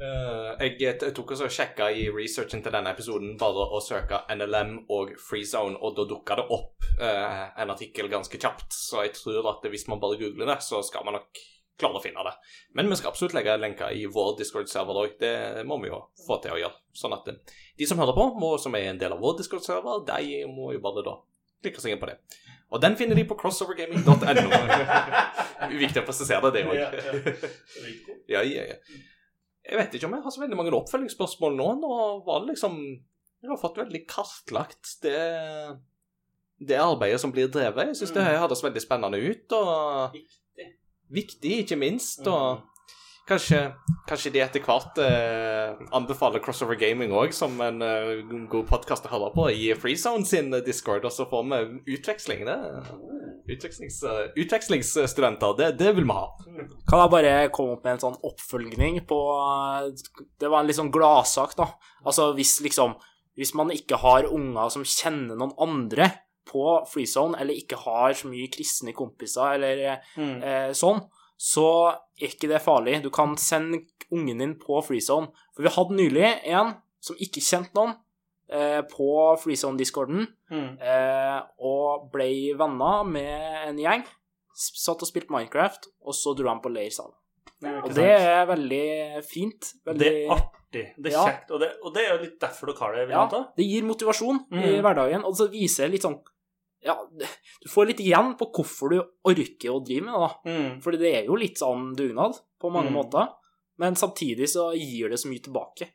Uh, 0.00 0.56
jeg, 0.62 0.78
jeg 0.80 1.12
tok 1.12 1.34
også 1.34 1.44
og 1.44 1.52
sjekka 1.52 1.90
i 1.92 2.06
researchen 2.08 2.62
til 2.64 2.72
denne 2.72 2.92
episoden 2.94 3.34
bare 3.40 3.66
å 3.68 3.80
søke 3.84 4.22
NLM 4.32 4.86
og 4.96 5.12
FreeZone, 5.20 5.76
og 5.76 5.98
da 5.98 6.06
dukka 6.08 6.38
det 6.40 6.46
opp 6.56 6.86
uh, 7.02 7.50
en 7.60 7.72
artikkel 7.74 8.08
ganske 8.12 8.40
kjapt. 8.40 8.72
Så 8.72 9.04
jeg 9.04 9.12
tror 9.18 9.50
at 9.52 9.68
hvis 9.68 9.84
man 9.92 10.00
bare 10.00 10.16
googler 10.22 10.48
det, 10.54 10.56
så 10.64 10.80
skal 10.86 11.04
man 11.04 11.18
nok 11.18 11.42
klare 11.80 11.98
å 11.98 12.04
finne 12.04 12.24
det. 12.26 12.34
Men 12.78 12.90
vi 12.90 12.98
skal 13.00 13.12
absolutt 13.14 13.34
legge 13.36 13.56
lenker 13.60 13.96
i 13.96 14.04
vår 14.10 14.36
Discord-server 14.42 15.02
òg. 15.02 15.16
Det 15.20 15.64
må 15.68 15.80
vi 15.82 15.90
jo 15.90 16.02
få 16.26 16.38
til 16.44 16.54
å 16.54 16.60
gjøre. 16.60 16.80
Sånn 16.96 17.16
at 17.16 17.28
eh, 17.32 17.58
de 17.80 17.88
som 17.88 18.00
hører 18.00 18.16
på, 18.16 18.28
må, 18.40 18.54
som 18.62 18.76
er 18.78 18.92
en 18.92 19.00
del 19.00 19.16
av 19.16 19.22
vår 19.24 19.40
Discord-server, 19.40 20.04
de 20.08 20.44
må 20.52 20.72
jo 20.76 20.84
bare 20.84 21.06
da 21.06 21.18
klikke 21.64 21.82
seg 21.82 21.94
inn 21.94 22.02
på 22.02 22.08
det. 22.10 22.18
Og 22.70 22.82
den 22.82 22.96
finner 22.98 23.18
de 23.18 23.24
på 23.26 23.36
crossovergaming.no. 23.38 24.50
Viktig 25.84 26.02
å 26.02 26.06
presisere 26.06 26.52
det 26.54 26.66
òg. 26.68 26.76
Ja, 28.30 28.44
ja, 28.46 28.62
ja. 28.62 28.76
Jeg 29.66 29.78
vet 29.78 29.94
ikke 29.96 30.06
om 30.06 30.14
jeg 30.14 30.22
har 30.24 30.32
så 30.34 30.42
veldig 30.42 30.58
mange 30.58 30.74
oppfølgingsspørsmål 30.78 31.56
nå. 31.58 31.68
Nå 31.82 31.94
var 32.26 32.42
det 32.42 32.52
liksom 32.54 32.76
Jeg 32.80 33.50
har 33.50 33.58
fått 33.60 33.80
veldig 33.80 34.00
kartlagt 34.08 34.92
det, 35.02 35.18
det 36.62 36.78
arbeidet 36.78 37.20
som 37.22 37.32
blir 37.34 37.50
drevet. 37.50 37.90
Jeg 37.90 37.98
syns 38.00 38.14
det 38.14 38.26
høres 38.28 38.62
veldig 38.64 38.82
spennende 38.84 39.18
ut. 39.18 39.56
Og 39.56 40.16
Viktig. 41.10 41.58
ikke 41.64 41.76
minst. 41.76 42.26
Og 42.26 42.60
kanskje, 43.28 43.60
kanskje 44.08 44.32
de 44.34 44.42
etter 44.42 44.62
hvert 44.64 44.98
eh, 45.02 45.78
anbefaler 45.94 46.42
Crossover 46.42 46.78
Gaming 46.78 47.12
òg 47.14 47.34
som 47.34 47.54
en 47.62 47.82
eh, 47.84 48.22
god 48.50 48.68
podkast 48.70 49.06
å 49.06 49.12
høre 49.12 49.30
på 49.34 49.48
i 49.54 49.70
FreeZone 49.78 50.26
sin 50.26 50.50
Discord, 50.66 51.06
og 51.06 51.14
så 51.14 51.26
får 51.30 51.46
vi 51.50 51.96
utveksling. 51.96 52.46
Det. 52.48 52.58
Utvekslings, 53.50 53.98
uh, 54.06 54.28
utvekslingsstudenter, 54.38 55.54
det, 55.58 55.70
det 55.80 55.94
vil 55.96 56.06
vi 56.06 56.14
ha. 56.14 56.26
Kan 56.86 57.02
jeg 57.02 57.12
bare 57.16 57.34
komme 57.54 57.74
opp 57.74 57.86
med 57.86 57.96
en 57.96 58.02
sånn 58.04 58.18
oppfølging 58.28 59.00
på 59.10 59.18
Det 60.38 60.50
var 60.50 60.60
en 60.60 60.68
litt 60.68 60.78
sånn 60.78 60.92
gladsak, 60.94 61.56
da. 61.58 61.66
Altså 62.04 62.30
hvis 62.36 62.60
liksom 62.62 62.94
Hvis 63.38 63.54
man 63.58 63.72
ikke 63.74 63.98
har 64.02 64.28
unger 64.28 64.70
som 64.70 64.84
kjenner 64.86 65.38
noen 65.38 65.56
andre 65.58 66.10
på 66.50 66.64
FreeZone, 66.90 67.38
eller 67.40 67.54
ikke 67.54 67.78
har 67.84 68.12
så 68.18 68.28
mye 68.30 68.50
kristne 68.52 68.92
kompiser, 68.96 69.54
eller 69.54 70.00
Mm. 70.16 70.42
eh, 70.42 70.70
sånn, 70.76 71.00
så 71.38 71.66
er 72.20 72.28
ikke 72.28 72.48
det 72.50 72.60
farlig. 72.62 73.02
Du 73.02 73.10
kan 73.10 73.36
sende 73.36 73.84
ungen 74.12 74.38
din 74.42 74.54
på 74.58 74.82
FreeZone. 74.84 75.30
For 75.54 75.62
vi 75.62 75.68
hadde 75.76 75.96
nylig 75.96 76.40
en 76.50 76.74
som 77.00 77.16
ikke 77.16 77.40
kjente 77.40 77.72
noen, 77.78 77.94
eh, 78.50 78.82
på 78.82 79.36
FreeZone-discorden, 79.40 80.26
Mm. 80.50 80.78
eh, 80.82 81.40
og 81.60 82.10
ble 82.12 82.54
venner 82.58 83.04
med 83.06 83.68
en 83.68 83.76
gjeng. 83.78 84.04
Satt 84.54 85.00
og 85.02 85.08
spilte 85.08 85.30
Minecraft, 85.30 85.86
og 86.04 86.12
så 86.12 86.34
dro 86.36 86.48
han 86.48 86.60
på 86.60 86.68
leir 86.74 86.90
sammen. 86.90 87.14
Og 87.84 87.94
det 87.94 88.04
er 88.20 88.46
veldig 88.46 89.22
fint. 89.24 89.74
Veldig, 89.86 89.98
Det 89.98 90.26
er 90.26 90.30
artig. 90.34 90.84
Det 90.96 91.06
er 91.06 91.16
Ja. 91.16 91.24
kjekt. 91.26 91.50
Og 91.50 91.60
det, 91.60 91.68
og 91.84 91.94
det 91.94 92.02
er 92.06 92.16
jo 92.16 92.22
litt 92.24 92.40
derfor 92.40 92.66
dere 92.66 92.78
har 92.78 92.92
det, 92.94 93.06
vil 93.08 93.16
ja, 93.16 93.26
det 93.56 93.64
gir 93.66 93.82
motivasjon 93.84 94.38
i 94.52 94.78
Mm. 94.78 94.82
hverdagen, 94.82 95.24
og 95.24 95.34
så 95.34 95.48
viser 95.50 95.88
litt 95.90 96.02
sånn 96.02 96.20
Ja, 96.82 96.94
du 97.12 97.68
får 97.68 97.90
litt 97.90 98.00
igjen 98.00 98.34
på 98.40 98.46
hvorfor 98.56 98.90
du 98.94 98.98
orker 99.28 99.74
å 99.74 99.82
drive 99.84 100.06
med 100.06 100.14
det, 100.14 100.20
da. 100.20 100.30
Mm. 100.50 100.80
Fordi 100.84 101.00
det 101.02 101.10
er 101.18 101.26
jo 101.28 101.36
litt 101.36 101.58
sånn 101.60 101.90
dugnad 101.98 102.38
på 102.60 102.70
mange 102.72 102.88
Mm. 102.90 102.96
måter, 102.96 103.28
men 103.78 103.94
samtidig 104.00 104.48
så 104.48 104.70
gir 104.76 105.08
det 105.12 105.18
så 105.20 105.28
mye 105.28 105.42
tilbake. 105.44 105.90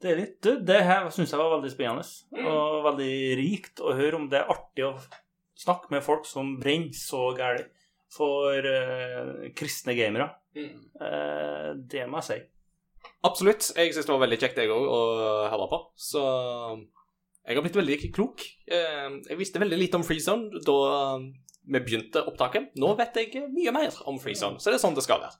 Det 0.00 0.10
er 0.12 0.16
litt 0.20 0.36
du, 0.42 0.60
Det 0.62 0.82
her 0.86 1.08
syns 1.10 1.32
jeg 1.32 1.40
var 1.40 1.56
veldig 1.58 1.70
spennende 1.72 2.46
og 2.46 2.84
veldig 2.84 3.14
rikt 3.40 3.80
å 3.82 3.96
høre 3.98 4.14
om. 4.20 4.28
Det 4.30 4.38
er 4.38 4.52
artig 4.52 4.84
å 4.86 4.92
snakke 5.58 5.90
med 5.90 6.04
folk 6.06 6.24
som 6.28 6.52
brenner 6.60 6.94
så 6.94 7.32
gærent 7.34 7.66
for 8.14 8.54
uh, 8.62 9.48
kristne 9.58 9.96
gamere. 9.98 10.30
Uh, 10.54 11.74
det 11.74 12.06
må 12.08 12.20
jeg 12.22 12.28
si. 12.28 12.38
Absolutt. 13.26 13.72
Jeg 13.74 13.90
syns 13.92 14.06
det 14.06 14.14
var 14.14 14.22
veldig 14.22 14.38
kjekt, 14.38 14.56
jeg 14.62 14.70
òg, 14.70 14.86
å 14.86 15.00
høre 15.50 15.66
på. 15.72 15.80
Så 15.98 16.22
jeg 17.48 17.56
har 17.58 17.64
blitt 17.64 17.80
veldig 17.80 18.12
klok. 18.14 18.44
Eh, 18.68 19.10
Jeg 19.30 19.38
visste 19.40 19.60
veldig 19.62 19.78
lite 19.80 19.96
om 19.98 20.04
FreeZone 20.06 20.62
da 20.64 20.78
vi 21.68 21.80
begynte 21.84 22.22
opptaket. 22.28 22.70
Nå 22.80 22.94
vet 22.96 23.16
jeg 23.20 23.48
mye 23.52 23.72
mer 23.74 23.92
om 24.08 24.16
FreeZone, 24.20 24.60
så 24.60 24.70
det 24.70 24.78
er 24.78 24.84
sånn 24.86 24.96
det 24.96 25.04
skal 25.04 25.20
være. 25.24 25.36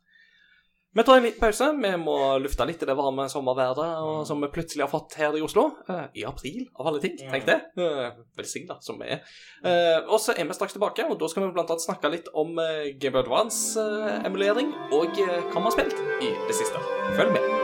Vi 0.97 1.05
tar 1.05 1.19
en 1.19 1.23
liten 1.23 1.39
pause. 1.39 1.67
Vi 1.79 1.91
må 2.01 2.15
lufte 2.41 2.65
litt 2.67 2.81
i 2.83 2.87
det 2.89 2.95
varme 2.97 3.27
sommerværet 3.29 4.27
som 4.27 4.41
vi 4.41 4.49
plutselig 4.51 4.83
har 4.87 4.91
fått 4.91 5.15
her 5.21 5.37
i 5.37 5.43
Oslo. 5.45 5.67
eh, 5.89 6.07
I 6.17 6.25
april, 6.25 6.65
av 6.81 6.89
alle 6.89 7.01
ting. 7.05 7.15
Tenk 7.21 7.45
det. 7.47 7.59
Uh, 7.79 8.09
Velsigna 8.37 8.79
som 8.81 8.99
vi 8.99 9.05
er. 9.13 9.21
Eh, 9.63 10.01
og 10.09 10.19
så 10.19 10.33
er 10.33 10.49
vi 10.49 10.57
straks 10.57 10.73
tilbake, 10.73 11.05
og 11.05 11.21
da 11.21 11.29
skal 11.29 11.45
vi 11.45 11.61
annet 11.61 11.85
snakke 11.85 12.11
litt 12.11 12.29
om 12.35 12.57
Game 12.99 13.13
Boy 13.13 13.23
Advance-emulering 13.23 14.73
og 14.97 15.21
eh, 15.21 15.41
hva 15.53 15.61
vi 15.61 15.69
har 15.69 15.77
spilt 15.77 16.05
i 16.25 16.33
det 16.49 16.57
siste. 16.57 16.81
Følg 17.21 17.37
med. 17.37 17.58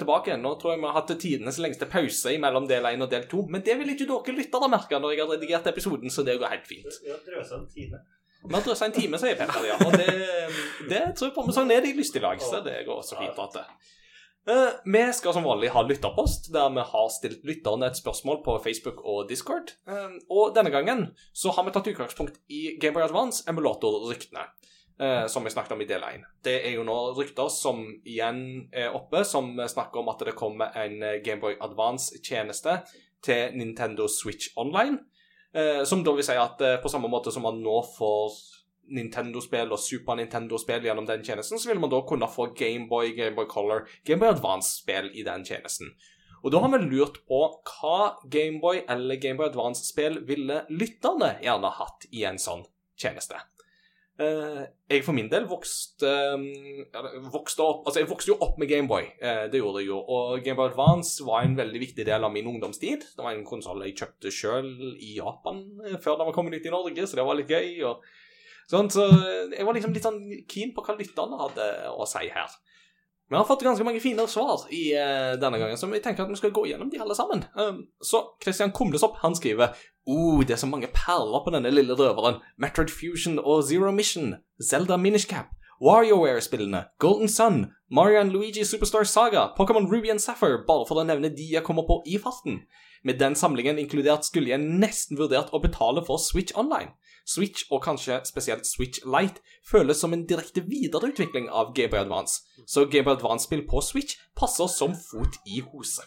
Vi 0.00 0.04
tilbake. 0.04 0.38
Nå 0.40 0.54
tror 0.60 0.74
jeg 0.74 0.80
vi 0.80 0.88
har 0.88 0.96
hatt 0.96 1.12
tidenes 1.20 1.60
lengste 1.62 1.88
pause 1.90 2.32
mellom 2.42 2.66
del 2.70 2.88
1 2.90 3.04
og 3.04 3.12
del 3.12 3.28
2. 3.30 3.44
Men 3.52 3.66
det 3.66 3.76
vil 3.80 3.92
ikke 3.94 4.08
dere 4.08 4.36
lyttere 4.40 4.72
merke 4.72 4.98
når 5.02 5.14
jeg 5.14 5.22
har 5.22 5.34
redigert 5.36 5.70
episoden, 5.70 6.10
så 6.10 6.24
det 6.26 6.40
går 6.40 6.56
helt 6.56 6.66
fint. 6.70 7.00
Ja, 7.06 7.20
drøsa 7.26 7.60
en 7.60 7.68
time. 7.70 8.02
Vi 8.40 8.56
har 8.56 8.64
drøsa 8.64 8.88
en 8.88 8.96
time, 8.96 9.20
sier 9.20 9.36
Petter, 9.36 9.66
ja. 9.68 9.76
Og 9.84 9.96
det, 10.00 10.10
det 10.88 11.02
tror 11.12 11.28
jeg 11.28 11.36
på 11.36 11.44
vi 11.44 11.56
sånn 11.56 11.72
er 11.74 11.84
de 11.84 11.92
lystig 11.98 12.22
lag, 12.24 12.40
så 12.40 12.62
det 12.64 12.78
går 12.88 13.02
også 13.02 13.20
fint. 13.20 13.36
At 13.36 13.58
det. 13.58 13.66
Eh, 14.48 14.70
vi 14.84 15.02
skal 15.12 15.34
som 15.36 15.44
vanlig 15.44 15.68
ha 15.74 15.82
lytterpost, 15.84 16.48
der 16.54 16.72
vi 16.72 16.84
har 16.92 17.10
stilt 17.12 17.44
lytterne 17.44 17.90
et 17.90 18.00
spørsmål 18.00 18.40
på 18.46 18.56
Facebook 18.64 19.02
og 19.04 19.28
Discord. 19.28 19.74
Eh, 19.86 20.16
og 20.32 20.54
denne 20.56 20.72
gangen 20.72 21.10
så 21.36 21.52
har 21.52 21.66
vi 21.66 21.74
tatt 21.76 21.90
utgangspunkt 21.92 22.40
i 22.48 22.78
Gameboy 22.80 23.04
Advance 23.04 23.44
emulator-ryktene. 23.50 24.48
Eh, 25.00 25.26
som 25.26 25.44
vi 25.44 25.50
snakket 25.50 25.72
om 25.72 25.82
i 25.82 25.88
del 25.88 26.04
1. 26.06 26.26
Det 26.44 26.56
er 26.68 26.76
jo 26.76 26.84
nå 26.86 26.96
rykter 27.18 27.48
som 27.52 27.82
igjen 28.04 28.68
er 28.72 28.94
oppe, 28.96 29.24
som 29.24 29.52
snakker 29.58 30.02
om 30.02 30.12
at 30.12 30.24
det 30.28 30.36
kommer 30.38 30.76
en 30.78 31.02
eh, 31.02 31.20
Gameboy 31.24 31.56
Advance-tjeneste 31.60 32.80
til 33.24 33.56
Nintendo 33.56 34.08
Switch 34.08 34.52
Online. 34.56 34.98
Eh, 35.54 35.84
som 35.84 36.04
da 36.06 36.14
vil 36.14 36.26
si 36.26 36.36
at 36.38 36.62
eh, 36.62 36.78
på 36.82 36.90
samme 36.92 37.10
måte 37.10 37.32
som 37.34 37.42
man 37.46 37.58
nå 37.62 37.80
får 37.96 38.38
Nintendo-spill 38.94 39.72
og 39.74 39.82
Super 39.82 40.18
Nintendo-spill 40.18 40.86
gjennom 40.86 41.06
den 41.06 41.24
tjenesten, 41.26 41.58
så 41.58 41.70
vil 41.70 41.80
man 41.82 41.90
da 41.92 42.00
kunne 42.06 42.28
få 42.30 42.50
Gameboy, 42.58 43.14
Gameboy 43.16 43.46
Color, 43.50 43.86
Gameboy 44.06 44.34
Advance-spill 44.34 45.12
i 45.14 45.26
den 45.26 45.46
tjenesten. 45.46 45.92
Og 46.40 46.54
da 46.54 46.62
har 46.62 46.72
vi 46.72 46.80
lurt 46.86 47.20
på 47.28 47.40
hva 47.68 47.96
Gameboy 48.32 48.84
eller 48.88 49.20
Gameboy 49.20 49.50
Advance-spill 49.50 50.22
ville 50.28 50.62
lytterne 50.72 51.34
gjerne 51.44 51.72
hatt 51.76 52.06
i 52.14 52.24
en 52.30 52.40
sånn 52.40 52.64
tjeneste. 52.98 53.42
Eh, 54.20 54.64
jeg 54.90 55.04
for 55.06 55.16
min 55.16 55.30
del 55.32 55.46
vokste, 55.48 56.08
um, 56.34 56.42
vokste 57.32 57.64
opp 57.64 57.86
Altså, 57.88 58.02
jeg 58.02 58.08
vokste 58.10 58.32
jo 58.32 58.38
opp 58.44 58.58
med 58.60 58.68
Gameboy. 58.68 59.06
Uh, 59.22 59.46
det 59.52 59.62
gjorde 59.62 59.80
jeg 59.80 59.88
jo. 59.88 60.00
Og 60.00 60.42
Gameboy 60.44 60.68
Advance 60.68 61.24
var 61.24 61.46
en 61.46 61.56
veldig 61.56 61.80
viktig 61.80 62.04
del 62.06 62.26
av 62.26 62.34
min 62.34 62.48
ungdomstid. 62.50 63.06
Det 63.16 63.24
var 63.24 63.32
en 63.32 63.46
konsoll 63.48 63.80
jeg 63.86 63.96
kjøpte 64.02 64.34
sjøl 64.34 64.68
i 64.98 65.14
Japan 65.16 65.62
eh, 65.86 65.96
før 65.96 66.18
den 66.20 66.28
var 66.28 66.36
kommet 66.36 66.58
ut 66.58 66.68
i 66.68 66.74
Norge, 66.74 67.06
så 67.06 67.16
det 67.16 67.26
var 67.28 67.38
litt 67.38 67.52
gøy. 67.52 67.80
og 67.88 68.04
Sånn, 68.70 68.90
så 68.92 69.06
jeg 69.50 69.64
var 69.66 69.74
liksom 69.74 69.94
litt 69.96 70.04
sånn 70.04 70.20
keen 70.46 70.70
på 70.76 70.84
hva 70.86 70.94
lytterne 70.94 71.40
hadde 71.40 71.64
å 71.90 72.04
si 72.06 72.28
her. 72.30 72.52
Vi 73.30 73.36
har 73.36 73.44
fått 73.46 73.62
ganske 73.62 73.84
mange 73.86 74.00
fine 74.02 74.24
svar 74.26 74.64
i 74.74 74.88
uh, 74.98 75.36
denne 75.38 75.60
gangen, 75.62 75.78
så 75.78 75.86
vi 75.86 76.00
tenker 76.02 76.24
at 76.24 76.32
vi 76.32 76.38
skal 76.40 76.50
gå 76.50 76.64
gjennom 76.66 76.88
de 76.90 76.98
alle 76.98 77.14
sammen. 77.14 77.44
Um, 77.54 77.84
så 78.02 78.24
Christian 78.42 78.72
Kumlesopp 78.74 79.20
han 79.22 79.36
skriver 79.38 79.76
oh, 80.10 80.42
det 80.42 80.56
er 80.56 80.58
så 80.58 80.66
mange 80.66 80.90
perler 80.90 81.44
på 81.44 81.52
denne 81.54 81.70
lille 81.70 81.94
røveren. 81.94 82.40
Metroid 82.58 82.90
Fusion 82.90 83.38
og 83.38 83.62
Zero 83.68 83.92
Mission, 83.94 84.34
Zelda 84.58 84.98
Minish 84.98 85.30
Cap, 85.30 85.54
WarioWare-spillene, 85.80 86.90
Golden 86.98 87.28
Sun, 87.28 87.72
Mario 87.88 88.22
Luigi 88.24 88.64
Superstar 88.64 89.04
Saga, 89.04 89.54
Pokémon 89.56 89.90
Ruby 89.90 90.10
and 90.10 90.20
Sapphire, 90.20 90.58
bare 90.66 90.84
for 90.84 91.00
å 91.00 91.04
nevne 91.08 91.30
de 91.32 91.46
jeg 91.54 91.64
kommer 91.64 91.86
på 91.88 92.02
i 92.04 92.18
farten. 92.20 92.66
Med 93.02 93.16
den 93.16 93.32
samlingen 93.32 93.80
inkludert 93.80 94.26
skulle 94.28 94.52
jeg 94.52 94.60
nesten 94.60 95.16
vurdert 95.16 95.48
å 95.56 95.62
betale 95.64 96.04
for 96.04 96.20
Switch 96.20 96.52
Online. 96.52 96.92
Switch, 97.24 97.64
og 97.72 97.80
kanskje 97.86 98.20
spesielt 98.28 98.68
Switch 98.68 99.00
Lite, 99.08 99.40
føles 99.64 100.04
som 100.04 100.12
en 100.12 100.26
direkte 100.28 100.60
videreutvikling 100.68 101.48
av 101.48 101.72
Gameboy 101.72 102.02
Advance, 102.02 102.42
så 102.68 102.84
Gameboy 102.84 103.16
Advance-spill 103.16 103.64
på 103.70 103.80
Switch 103.80 104.20
passer 104.36 104.68
som 104.68 104.92
fot 104.92 105.40
i 105.48 105.62
hose. 105.64 106.04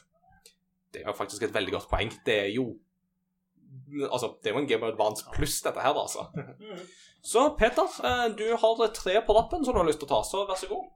Det 0.93 1.01
er 1.01 1.09
jo 1.09 1.17
faktisk 1.17 1.47
et 1.47 1.55
veldig 1.55 1.79
godt 1.79 1.89
poeng. 1.89 2.13
Det 2.25 2.41
er 2.45 2.51
jo 2.53 2.75
Altså, 4.13 4.35
det 4.43 4.51
er 4.51 4.53
jo 4.53 4.59
en 4.61 4.67
Gameboy 4.69 4.91
Advance 4.91 5.25
pluss, 5.33 5.55
dette 5.65 5.81
her, 5.81 5.97
altså. 5.97 6.27
Så 7.23 7.49
Peter, 7.57 7.87
eh, 8.03 8.25
du 8.35 8.49
har 8.55 8.87
tre 8.87 9.21
på 9.21 9.33
lappen 9.33 9.63
som 9.65 9.73
du 9.73 9.79
har 9.79 9.87
lyst 9.87 9.99
til 10.03 10.09
å 10.09 10.15
ta, 10.15 10.21
så 10.27 10.43
vær 10.49 10.59
så 10.59 10.67
god. 10.67 10.89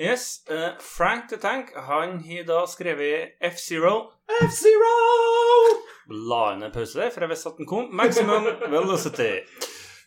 Yes, 0.00 0.40
Uh, 0.48 0.72
Frank 0.80 1.28
the 1.28 1.36
Tank 1.36 1.74
han 1.76 2.22
har 2.24 2.44
da 2.48 2.62
skrevet 2.66 3.36
F-Zero. 3.40 4.12
F-Zero! 4.46 4.94
La 6.30 6.54
inn 6.54 6.64
en 6.64 6.72
pause 6.72 6.96
der, 6.98 7.10
for 7.12 7.20
jeg 7.20 7.30
visste 7.34 7.52
at 7.52 7.60
den 7.60 7.68
kom. 7.68 7.90
Maximum 7.94 8.48
Velocity. 8.72 9.44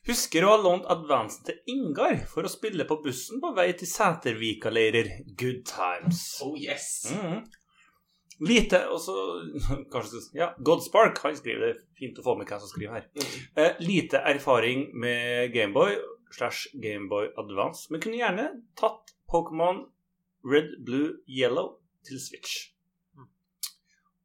Husker 0.10 0.44
å 0.44 0.50
ha 0.56 0.58
lånt 0.60 0.90
advancen 0.92 1.46
til 1.48 1.62
Ingar 1.72 2.18
for 2.28 2.44
å 2.44 2.52
spille 2.52 2.84
på 2.90 2.98
bussen 3.06 3.40
på 3.40 3.54
vei 3.56 3.70
til 3.80 3.88
Sætervika-leirer. 3.88 5.14
Good 5.40 5.62
times. 5.70 6.26
Oh 6.44 6.58
yes. 6.60 6.90
Mhm. 7.14 7.46
Lite 8.44 8.80
Og 8.92 9.00
så 9.00 9.16
kanskje, 9.94 10.22
Ja, 10.36 10.52
Godspark 10.60 11.22
han 11.24 11.38
skriver 11.38 11.70
det. 11.70 11.76
Fint 12.00 12.20
å 12.20 12.26
få 12.26 12.36
med 12.40 12.50
hvem 12.50 12.62
som 12.64 12.72
skriver 12.72 13.00
her. 13.00 13.30
Eh, 13.56 13.80
lite 13.84 14.20
erfaring 14.34 14.90
med 15.00 15.54
Gameboy 15.54 15.96
slash 16.34 16.74
Gameboy 16.82 17.30
Advance, 17.38 17.88
men 17.94 18.02
kunne 18.02 18.18
gjerne 18.18 18.48
tatt 18.80 19.14
Pokémon 19.30 19.84
Red, 20.44 20.84
Blue, 20.86 21.20
Yellow 21.30 21.76
til 22.08 22.20
Switch. 22.20 22.74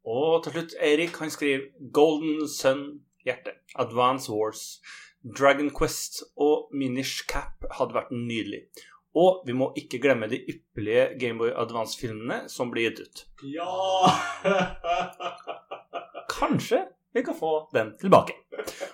Og 0.09 0.43
til 0.45 0.55
slutt, 0.57 0.75
Eirik 0.81 1.19
han 1.21 1.31
skriver 1.31 1.69
Golden 1.93 2.49
Sun 2.49 3.03
Hjerte, 3.27 3.53
Advance 3.77 4.33
Wars, 4.33 4.81
Dragon 5.39 5.69
Quest 5.71 6.23
og 6.37 6.73
Minish 6.73 7.27
Cap 7.29 7.67
hadde 7.77 7.97
vært 7.97 8.15
nydelig. 8.15 8.65
Og 9.19 9.43
vi 9.49 9.57
må 9.57 9.71
ikke 9.79 10.01
glemme 10.03 10.29
de 10.31 10.39
ypperlige 10.53 11.09
Gameboy 11.21 11.51
Advance-filmene 11.57 12.45
som 12.53 12.71
blir 12.71 12.91
gitt 12.91 13.03
ut. 13.03 13.25
Ja! 13.55 14.13
Kanskje 16.39 16.85
vi 17.17 17.25
kan 17.27 17.35
få 17.35 17.69
den 17.73 17.95
tilbake. 17.99 18.37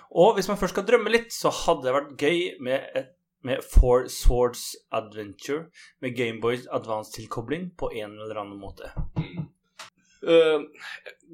Og 0.09 0.33
hvis 0.37 0.47
man 0.47 0.57
først 0.57 0.73
skal 0.73 0.87
drømme 0.87 1.11
litt, 1.11 1.33
så 1.35 1.51
hadde 1.53 1.85
det 1.85 1.95
vært 1.97 2.15
gøy 2.21 2.39
med, 2.63 2.87
et, 2.95 3.11
med 3.45 3.61
Four 3.75 4.07
Swords 4.09 4.71
Adventure 4.95 5.67
med 6.01 6.15
Gameboy 6.17 6.63
Advance-tilkobling 6.71 7.73
på 7.77 7.91
en 7.93 8.17
eller 8.17 8.41
annen 8.45 8.57
måte. 8.61 8.93
Eh, 10.25 10.61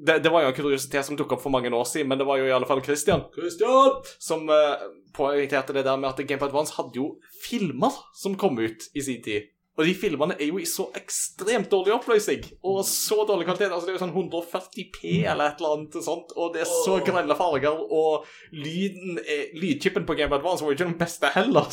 det, 0.06 0.18
det 0.24 0.32
var 0.32 0.44
jo 0.44 0.50
en 0.50 0.56
kuriositet 0.56 1.06
som 1.06 1.16
dukket 1.16 1.36
opp 1.36 1.44
for 1.44 1.54
mange 1.54 1.70
år 1.72 1.86
siden, 1.88 2.10
men 2.10 2.20
det 2.20 2.26
var 2.28 2.40
jo 2.40 2.48
i 2.48 2.54
alle 2.54 2.68
fall 2.68 2.82
Christian 2.84 3.24
Christian 3.34 4.00
som 4.18 4.48
uh, 4.50 4.80
poengterte 5.16 5.76
det 5.76 5.84
der 5.86 6.00
med 6.00 6.10
at 6.10 6.22
Game 6.26 6.40
of 6.40 6.48
Advance 6.48 6.76
hadde 6.78 6.96
jo 6.98 7.08
filmer 7.44 7.92
som 8.16 8.38
kom 8.40 8.58
ut 8.58 8.88
i 8.94 9.04
sin 9.04 9.22
tid. 9.24 9.50
Og 9.80 9.86
de 9.88 9.94
filmene 9.96 10.34
er 10.36 10.50
jo 10.50 10.58
i 10.60 10.66
så 10.68 10.90
ekstremt 10.98 11.70
dårlig 11.72 11.94
oppløsning 11.94 12.42
og 12.68 12.82
så 12.84 13.22
dårlig 13.28 13.46
kvalitet. 13.48 13.70
Altså 13.70 13.88
Det 13.88 13.94
er 13.94 13.96
jo 13.96 14.02
sånn 14.02 14.12
140P 14.12 15.12
eller 15.22 15.46
et 15.46 15.62
eller 15.62 15.78
annet 15.78 15.96
sånt, 16.04 16.34
og 16.36 16.52
det 16.52 16.64
er 16.64 16.68
så 16.68 16.98
grelle 17.06 17.36
farger, 17.38 17.80
og 17.80 18.26
lyden 18.52 19.16
er, 19.22 19.46
lydchipen 19.56 20.04
på 20.08 20.18
Game 20.18 20.28
of 20.28 20.42
Advance 20.42 20.64
var 20.64 20.74
jo 20.74 20.76
ikke 20.76 20.90
den 20.90 21.00
beste 21.00 21.32
heller, 21.32 21.72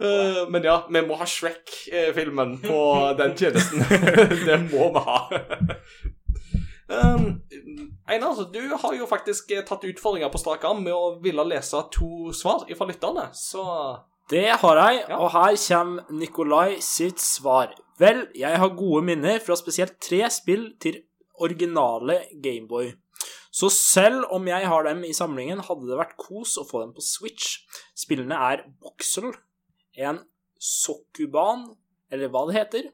Eh, 0.00 0.40
men 0.50 0.64
ja, 0.66 0.80
vi 0.90 1.02
må 1.06 1.14
ha 1.20 1.26
Shrek-filmen 1.28 2.56
på 2.64 2.78
den 3.20 3.36
tjenesten. 3.38 3.84
det 4.48 4.58
må 4.72 4.88
vi 4.96 5.02
ha. 5.06 5.18
Um, 6.86 7.40
Einar, 8.10 8.40
du 8.52 8.60
har 8.76 8.96
jo 8.98 9.06
faktisk 9.08 9.54
tatt 9.66 9.86
utfordringer 9.88 10.28
på 10.32 10.40
strak 10.42 10.66
arm 10.68 10.82
med 10.84 10.92
å 10.92 11.14
ville 11.24 11.46
lese 11.48 11.80
to 11.94 12.32
svar 12.36 12.66
fra 12.76 12.88
lytterne, 12.90 13.30
så 13.32 13.64
Det 14.30 14.50
har 14.60 14.76
jeg, 14.82 15.04
Ja. 15.08 15.18
og 15.20 15.30
her 15.32 15.56
kommer 15.56 16.04
Nikolai 16.12 16.80
sitt 16.80 17.20
svar. 17.20 17.72
Vel, 17.98 18.26
jeg 18.34 18.58
har 18.58 18.68
gode 18.76 19.02
minner 19.04 19.38
fra 19.40 19.56
spesielt 19.56 19.98
tre 20.00 20.22
spill 20.30 20.74
til 20.80 21.02
originale 21.40 22.22
Gameboy. 22.42 22.92
Så 23.54 23.68
selv 23.70 24.24
om 24.34 24.46
jeg 24.48 24.66
har 24.66 24.82
dem 24.82 25.04
i 25.04 25.12
samlingen, 25.14 25.60
hadde 25.62 25.86
det 25.88 25.98
vært 26.00 26.16
kos 26.18 26.56
å 26.58 26.64
få 26.66 26.80
dem 26.82 26.92
på 26.96 27.04
Switch. 27.04 27.60
Spillene 27.94 28.34
er 28.34 28.64
Boxel, 28.82 29.32
en 29.96 30.20
sokkuban, 30.60 31.66
eller 32.12 32.30
hva 32.32 32.44
det 32.48 32.58
heter, 32.58 32.90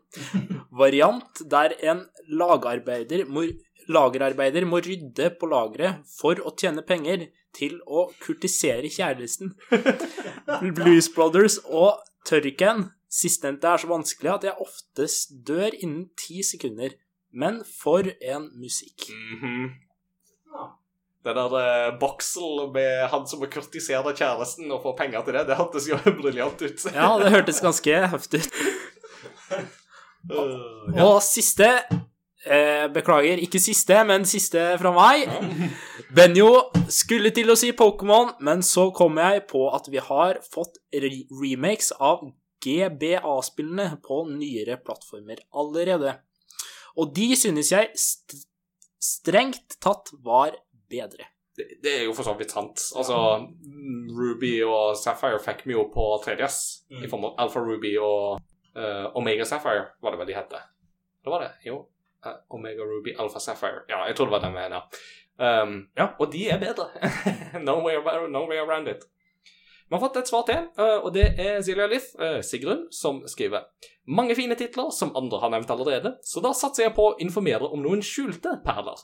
variant 0.71 1.43
der 1.51 1.75
en 1.85 2.05
lagarbeider 2.31 3.27
må, 3.29 3.45
lagerarbeider 3.91 4.67
må 4.69 4.81
rydde 4.85 5.33
på 5.41 5.51
lageret 5.51 6.07
for 6.19 6.41
å 6.47 6.55
tjene 6.59 6.85
penger 6.87 7.29
til 7.57 7.81
å 7.87 8.07
kurtisere 8.23 8.91
kjæresten. 8.93 9.55
Blues 10.77 11.11
Brothers 11.15 11.59
og 11.67 12.01
Turrican. 12.29 12.89
Sistnevnte 13.11 13.67
er 13.67 13.83
så 13.83 13.91
vanskelig 13.91 14.35
at 14.37 14.45
jeg 14.47 14.63
oftest 14.63 15.33
dør 15.47 15.75
innen 15.75 16.11
ti 16.19 16.45
sekunder. 16.47 16.95
Men 17.31 17.63
for 17.67 18.07
en 18.07 18.51
musikk. 18.59 19.11
Mhm. 19.11 19.90
Det 21.21 21.35
der 21.37 21.53
uh, 21.53 21.99
Boxel 22.01 22.71
med 22.73 23.09
han 23.13 23.27
som 23.29 23.43
må 23.43 23.49
kurtisere 23.53 24.15
kjæresten 24.17 24.71
og 24.73 24.81
få 24.87 24.95
penger 24.97 25.25
til 25.27 25.37
det, 25.37 25.47
det 25.51 25.59
hørtes 25.59 25.89
jo 25.91 25.99
briljant 26.23 26.63
ut. 26.63 26.87
Ja, 26.95 27.11
det 27.21 27.35
hørtes 27.35 27.61
ganske 27.65 28.07
heftig 28.15 28.45
ut. 28.45 28.63
Uh, 30.29 30.93
Og 31.01 31.23
siste 31.25 31.65
eh, 32.45 32.87
Beklager, 32.93 33.41
ikke 33.41 33.61
siste, 33.63 33.97
men 34.05 34.27
siste 34.29 34.61
fra 34.81 34.93
meg. 34.93 35.31
Benjo 36.15 36.51
skulle 36.93 37.33
til 37.35 37.49
å 37.53 37.57
si 37.59 37.73
Pokémon, 37.77 38.35
men 38.45 38.61
så 38.67 38.91
kom 38.97 39.17
jeg 39.21 39.47
på 39.51 39.65
at 39.73 39.89
vi 39.89 40.03
har 40.05 40.41
fått 40.45 40.81
re 40.93 41.23
remakes 41.41 41.93
av 41.97 42.27
GBA-spillene 42.61 43.95
på 44.05 44.23
nyere 44.29 44.77
plattformer 44.85 45.41
allerede. 45.57 46.19
Og 47.01 47.15
de 47.17 47.33
synes 47.39 47.73
jeg 47.73 47.93
st 47.97 48.45
strengt 49.01 49.79
tatt 49.81 50.11
var 50.21 50.53
bedre. 50.91 51.31
det, 51.61 51.83
det 51.83 51.93
er 51.99 52.05
jo 52.09 52.15
for 52.17 52.27
så 52.27 52.35
vidt 52.39 52.53
sant. 52.55 52.83
Altså, 52.97 53.17
Ruby 54.17 54.53
og 54.67 54.97
Sapphire 54.99 55.41
fikk 55.43 55.65
vi 55.69 55.77
jo 55.77 55.87
på 55.93 56.07
3DS 56.25 56.59
i 57.03 57.11
form 57.11 57.31
av 57.31 57.41
Alpha 57.45 57.63
Ruby 57.65 57.95
og 58.01 58.41
uh, 58.77 59.07
Omega 59.19 59.47
Sapphire, 59.49 59.91
var 60.03 60.15
det 60.15 60.23
vel 60.23 60.31
de 60.31 60.39
het. 60.39 60.59
Det 61.21 61.33
var 61.33 61.45
det, 61.45 61.53
jo. 61.67 61.83
Uh, 62.27 62.37
Omega 62.57 62.85
Ruby, 62.85 63.15
Alpha 63.19 63.43
Sapphire. 63.43 63.85
Ja, 63.89 64.05
jeg 64.09 64.17
tror 64.17 64.31
det 64.31 64.39
var 64.39 64.45
den 64.47 64.57
veien, 64.57 64.77
ja. 64.77 64.85
Um, 65.41 65.77
ja, 65.97 66.11
og 66.21 66.33
de 66.33 66.45
er 66.53 66.61
bedre. 66.61 66.91
no, 67.67 67.81
way 67.85 67.97
around, 67.97 68.33
no 68.33 68.45
way 68.49 68.61
around 68.61 68.89
it. 68.89 69.07
Vi 69.89 69.97
har 69.97 70.03
fått 70.05 70.21
et 70.21 70.29
svar 70.31 70.45
til, 70.47 70.69
eh, 70.79 70.99
og 71.03 71.09
det 71.17 71.25
er 71.43 71.65
Silja 71.67 71.89
Lith, 71.91 72.13
Sigrun, 72.47 72.85
som 72.95 73.25
skriver 73.27 73.65
Mange 74.07 74.37
fine 74.39 74.55
titler 74.55 74.93
som 74.95 75.11
andre 75.19 75.41
har 75.43 75.51
nevnt 75.51 75.73
allerede, 75.75 76.13
så 76.23 76.39
da 76.45 76.53
satser 76.55 76.85
jeg 76.85 76.95
på 76.95 77.09
å 77.09 77.17
informere 77.19 77.67
om 77.67 77.83
noen 77.83 78.05
skjulte 78.07 78.53
perler. 78.63 79.03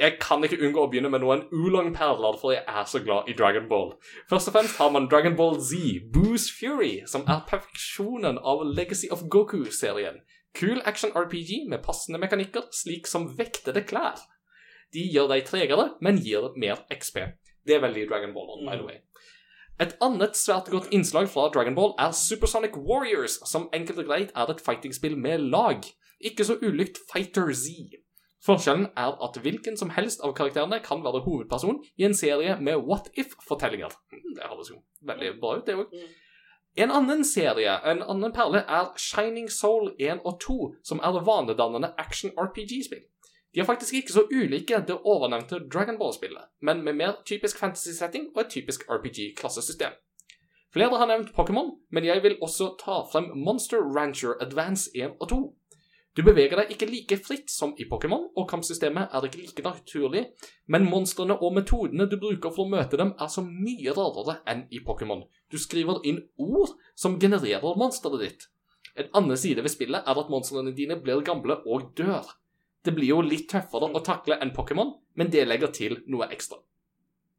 Jeg 0.00 0.16
kan 0.16 0.40
ikke 0.40 0.56
unngå 0.64 0.80
å 0.80 0.88
begynne 0.88 1.10
med 1.12 1.20
noen 1.20 1.42
ulongperler, 1.52 2.38
for 2.40 2.54
jeg 2.54 2.62
er 2.64 2.86
så 2.88 3.02
glad 3.04 3.26
i 3.28 3.34
Dragon 3.36 3.66
Ball. 3.68 3.90
Først 4.30 4.48
og 4.48 4.54
fremst 4.54 4.78
har 4.80 4.88
man 4.94 5.10
Dragon 5.12 5.36
Ball 5.36 5.58
Z, 5.60 6.06
Boo's 6.14 6.46
Fury, 6.56 7.02
som 7.04 7.26
er 7.28 7.42
perfeksjonen 7.50 8.40
av 8.40 8.64
Legacy 8.64 9.10
of 9.12 9.26
Goku-serien. 9.28 10.22
Kul 10.56 10.80
action-RPG 10.88 11.68
med 11.68 11.84
passende 11.84 12.22
mekanikker, 12.22 12.70
slik 12.72 13.12
som 13.12 13.28
vektede 13.36 13.84
klær. 13.84 14.24
De 14.96 15.04
gjør 15.04 15.28
deg 15.34 15.44
tregere, 15.46 15.90
men 16.00 16.24
gir 16.24 16.48
mer 16.56 16.80
XP. 16.96 17.20
Det 17.68 17.76
er 17.76 17.84
veldig 17.84 18.08
Dragon 18.08 18.32
Ball, 18.32 18.56
by 18.64 18.80
the 18.80 18.88
way. 18.88 19.02
Et 19.80 19.92
annet 20.00 20.36
svært 20.36 20.72
godt 20.72 20.88
innslag 20.96 21.28
fra 21.28 21.50
Dragon 21.52 21.76
Ball 21.76 21.92
er 22.00 22.16
Supersonic 22.16 22.74
Warriors, 22.88 23.36
som 23.44 23.68
enkelt 23.76 24.00
og 24.00 24.08
greit 24.08 24.32
er 24.32 24.48
et 24.48 24.64
fightingspill 24.64 25.20
med 25.20 25.44
lag. 25.52 25.84
Ikke 26.24 26.44
så 26.48 26.56
ulikt 26.64 27.04
Fighter 27.12 27.52
Z. 27.52 28.00
Forskjellen 28.46 28.86
er 28.96 29.18
at 29.20 29.36
hvilken 29.42 29.76
som 29.76 29.90
helst 29.92 30.22
av 30.24 30.32
karakterene 30.36 30.80
kan 30.84 31.02
være 31.04 31.20
hovedperson 31.26 31.82
i 32.00 32.06
en 32.08 32.16
serie 32.16 32.56
med 32.60 32.86
what 32.88 33.10
if-fortellinger. 33.14 33.92
Hmm, 34.12 34.34
Det 34.34 34.48
høres 34.48 34.70
jo 34.70 34.80
veldig 35.04 35.40
bra 35.40 35.56
ut, 35.58 35.66
det 35.66 35.76
òg. 35.76 35.94
En 36.76 36.90
annen 36.90 37.24
serie, 37.24 37.72
en 37.84 38.02
annen 38.02 38.32
perle, 38.32 38.62
er 38.68 38.92
Shining 38.96 39.50
Soul 39.50 39.90
1 39.98 40.22
og 40.24 40.40
2, 40.40 40.58
som 40.84 41.00
er 41.02 41.20
vanedannende 41.26 41.92
action-RPG-spill. 41.98 43.02
De 43.54 43.60
er 43.60 43.66
faktisk 43.66 43.94
ikke 43.94 44.12
så 44.12 44.22
ulike 44.30 44.78
det 44.86 45.00
overnevnte 45.04 45.58
Dragon 45.72 45.98
Ball-spillet, 45.98 46.46
men 46.62 46.84
med 46.84 46.92
mer 46.92 47.16
typisk 47.26 47.58
fantasy-setting 47.58 48.30
og 48.34 48.40
et 48.44 48.50
typisk 48.50 48.86
RPG-klassesystem. 48.88 49.98
Flere 50.72 50.98
har 50.98 51.06
nevnt 51.10 51.32
Pokémon, 51.34 51.72
men 51.90 52.04
jeg 52.04 52.22
vil 52.22 52.38
også 52.42 52.76
ta 52.78 53.00
frem 53.12 53.32
Monster 53.34 53.82
Rancher 53.96 54.38
Advance 54.40 54.90
1 54.94 55.18
og 55.20 55.28
2. 55.28 55.56
Du 56.20 56.24
beveger 56.26 56.58
deg 56.60 56.72
ikke 56.74 56.86
like 56.90 57.16
fritt 57.24 57.48
som 57.48 57.70
i 57.80 57.86
Pokémon, 57.88 58.26
og 58.36 58.44
kampsystemet 58.50 59.14
er 59.16 59.24
ikke 59.24 59.38
like 59.40 59.62
naturlig, 59.64 60.20
men 60.68 60.84
monstrene 60.84 61.32
og 61.40 61.54
metodene 61.56 62.04
du 62.10 62.18
bruker 62.20 62.52
for 62.52 62.66
å 62.66 62.72
møte 62.74 62.98
dem, 63.00 63.14
er 63.16 63.30
så 63.32 63.40
mye 63.40 63.94
rarere 63.96 64.34
enn 64.52 64.66
i 64.68 64.82
Pokémon. 64.84 65.22
Du 65.48 65.56
skriver 65.56 66.02
inn 66.04 66.18
ord 66.36 66.74
som 66.92 67.16
genererer 67.22 67.78
monsteret 67.80 68.20
ditt. 68.20 68.44
En 69.00 69.08
annen 69.16 69.40
side 69.40 69.64
ved 69.64 69.72
spillet 69.72 70.04
er 70.04 70.20
at 70.20 70.34
monstrene 70.34 70.74
dine 70.76 70.98
blir 71.00 71.22
gamle 71.24 71.56
og 71.64 71.86
dør. 71.96 72.28
Det 72.84 72.92
blir 72.98 73.14
jo 73.14 73.22
litt 73.24 73.48
tøffere 73.54 73.88
å 73.88 74.04
takle 74.04 74.36
enn 74.44 74.52
Pokémon, 74.52 74.92
men 75.16 75.32
det 75.32 75.46
legger 75.48 75.72
til 75.72 75.96
noe 76.04 76.28
ekstra. 76.28 76.60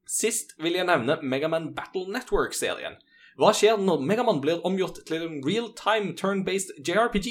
Sist 0.10 0.56
vil 0.58 0.80
jeg 0.80 0.90
nevne 0.90 1.20
Megaman 1.22 1.70
Battle 1.78 2.08
Network-serien. 2.18 2.98
Hva 3.38 3.54
skjer 3.54 3.78
når 3.78 4.02
Megaman 4.10 4.42
blir 4.42 4.66
omgjort 4.66 5.04
til 5.06 5.22
en 5.22 5.40
real-time 5.46 6.18
turn-based 6.18 6.82
JRPG? 6.82 7.30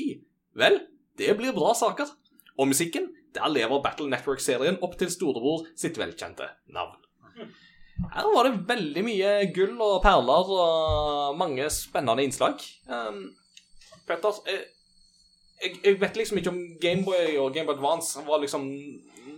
Vel, 0.54 0.78
det 1.20 1.36
blir 1.38 1.56
bra 1.56 1.74
saker. 1.76 2.10
Og 2.58 2.68
musikken? 2.68 3.10
Der 3.34 3.52
lever 3.52 3.82
Battle 3.84 4.10
Network-serien 4.10 4.80
opp 4.82 4.96
til 4.98 5.12
storebror 5.12 5.68
sitt 5.78 5.98
velkjente 6.00 6.48
navn. 6.74 6.98
Her 8.10 8.26
var 8.32 8.48
det 8.48 8.64
veldig 8.68 9.04
mye 9.04 9.30
gull 9.54 9.76
og 9.84 10.00
perler 10.02 10.50
og 10.56 11.38
mange 11.38 11.68
spennende 11.72 12.24
innslag. 12.24 12.62
Um, 12.88 13.28
Petter, 14.08 14.40
jeg, 14.48 14.64
jeg, 15.60 15.76
jeg 15.84 16.00
vet 16.00 16.18
liksom 16.18 16.40
ikke 16.40 16.52
om 16.54 16.60
Gameboy 16.82 17.36
og 17.38 17.52
Gameboy 17.54 17.76
Advance 17.76 18.24
var 18.26 18.42
liksom 18.42 18.66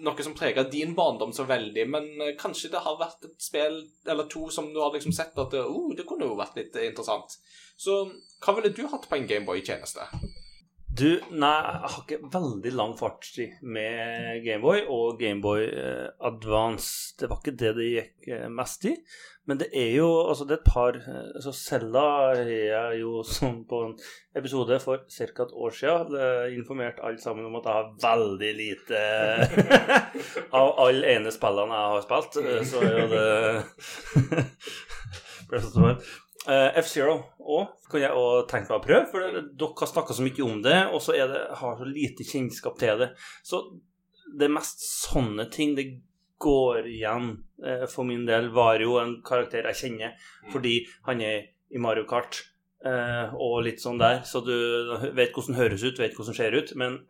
noe 0.03 0.25
som 0.25 0.35
preget 0.35 0.71
din 0.73 0.97
barndom 0.99 1.35
så 1.35 1.45
veldig, 1.47 1.85
men 1.91 2.07
eh, 2.25 2.35
kanskje 2.39 2.73
det 2.73 2.83
har 2.83 2.99
vært 2.99 3.27
et 3.29 3.37
spill 3.43 3.77
eller 4.09 4.27
to 4.31 4.49
som 4.51 4.73
du 4.73 4.81
har 4.83 4.95
liksom 4.95 5.15
sett 5.15 5.37
at 5.39 5.55
oh, 5.63 5.93
det 5.95 6.07
kunne 6.09 6.27
jo 6.27 6.39
vært 6.39 6.59
litt 6.59 6.79
interessant. 6.83 7.37
Så 7.79 8.05
hva 8.43 8.57
ville 8.57 8.73
du 8.75 8.83
hatt 8.91 9.07
på 9.11 9.19
en 9.19 9.29
Gameboy-tjeneste? 9.31 10.09
Du, 10.93 11.07
nei, 11.33 11.49
jeg 11.57 11.89
har 11.89 12.01
ikke 12.03 12.29
veldig 12.35 12.71
lang 12.77 12.91
fartstid 12.99 13.63
med 13.65 14.43
Gameboy 14.45 14.83
og 14.93 15.15
Gameboy 15.21 15.63
eh, 15.65 16.09
Advance. 16.29 17.15
Det 17.17 17.31
var 17.31 17.39
ikke 17.41 17.55
det 17.63 17.71
det 17.79 17.87
gikk 17.87 18.29
eh, 18.29 18.45
mest 18.53 18.85
i. 18.91 18.93
Men 19.49 19.59
det 19.63 19.71
er 19.73 19.89
jo 19.97 20.09
altså 20.29 20.45
det 20.45 20.59
er 20.59 20.61
et 20.61 20.69
par 20.69 20.99
eh, 21.01 21.41
Så 21.43 21.55
Selda 21.57 22.03
har 22.13 22.43
jeg 22.45 23.01
jo 23.01 23.23
sånn 23.25 23.63
på 23.71 23.81
en 23.87 23.95
episode 24.37 24.77
for 24.85 25.07
ca. 25.09 25.31
et 25.47 25.57
år 25.65 25.75
siden 25.79 26.59
informert 26.59 27.01
alle 27.01 27.25
sammen 27.25 27.49
om 27.49 27.57
at 27.63 27.71
jeg 27.71 27.79
har 27.79 27.91
veldig 28.05 28.53
lite 28.61 29.03
av 30.61 30.75
alle 30.85 31.17
ene 31.17 31.33
spillene 31.33 31.81
jeg 31.81 31.97
har 31.97 32.05
spilt. 32.05 32.43
Så 32.69 32.85
er 32.85 33.01
jo 33.01 33.09
det 33.17 34.45
Uh, 36.43 36.75
F-Zero 36.81 37.21
òg 37.39 37.85
kan 37.87 38.03
jeg 38.03 38.19
også 38.19 38.47
tenke 38.51 38.73
meg 38.73 38.81
å 38.81 38.83
prøve, 38.83 39.03
for 39.13 39.23
dere 39.31 39.69
har 39.79 39.91
snakka 39.91 40.17
så 40.17 40.25
mye 40.27 40.43
om 40.43 40.63
det, 40.65 40.79
og 40.91 41.03
så 41.05 41.15
er 41.15 41.29
det, 41.31 41.43
har 41.61 41.77
så 41.79 41.87
lite 41.87 42.27
kjennskap 42.27 42.81
til 42.81 43.03
det. 43.05 43.13
Så 43.47 43.61
det 44.33 44.49
er 44.49 44.57
mest 44.57 44.83
sånne 44.83 45.47
ting 45.55 45.77
det 45.79 45.87
går 46.43 46.89
igjen 46.91 47.29
uh, 47.63 47.85
for 47.91 48.09
min 48.09 48.25
del. 48.27 48.51
Vario 48.55 48.97
en 48.99 49.21
karakter 49.27 49.69
jeg 49.71 49.81
kjenner 49.85 50.17
fordi 50.51 50.81
han 51.07 51.23
er 51.23 51.53
i 51.73 51.81
Mario 51.83 52.09
Kart 52.11 52.43
uh, 52.87 53.31
og 53.39 53.63
litt 53.69 53.83
sånn 53.85 54.03
der, 54.03 54.25
så 54.27 54.43
du 54.43 54.57
vet 55.15 55.31
hvordan 55.37 55.61
høres 55.61 55.87
ut, 55.87 56.01
vet 56.03 56.19
hvordan 56.19 56.37
ser 56.37 56.59
ut, 56.59 56.75
men 56.75 57.05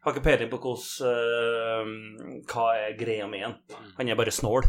har 0.00 0.14
ikke 0.14 0.24
peiling 0.24 0.50
på 0.52 0.58
hvordan, 0.64 0.84
uh, 1.04 2.44
hva 2.48 2.66
er 2.78 2.96
greia 2.98 3.26
med 3.28 3.44
han. 3.44 3.56
Han 3.98 4.08
er 4.08 4.18
bare 4.18 4.32
snål. 4.32 4.68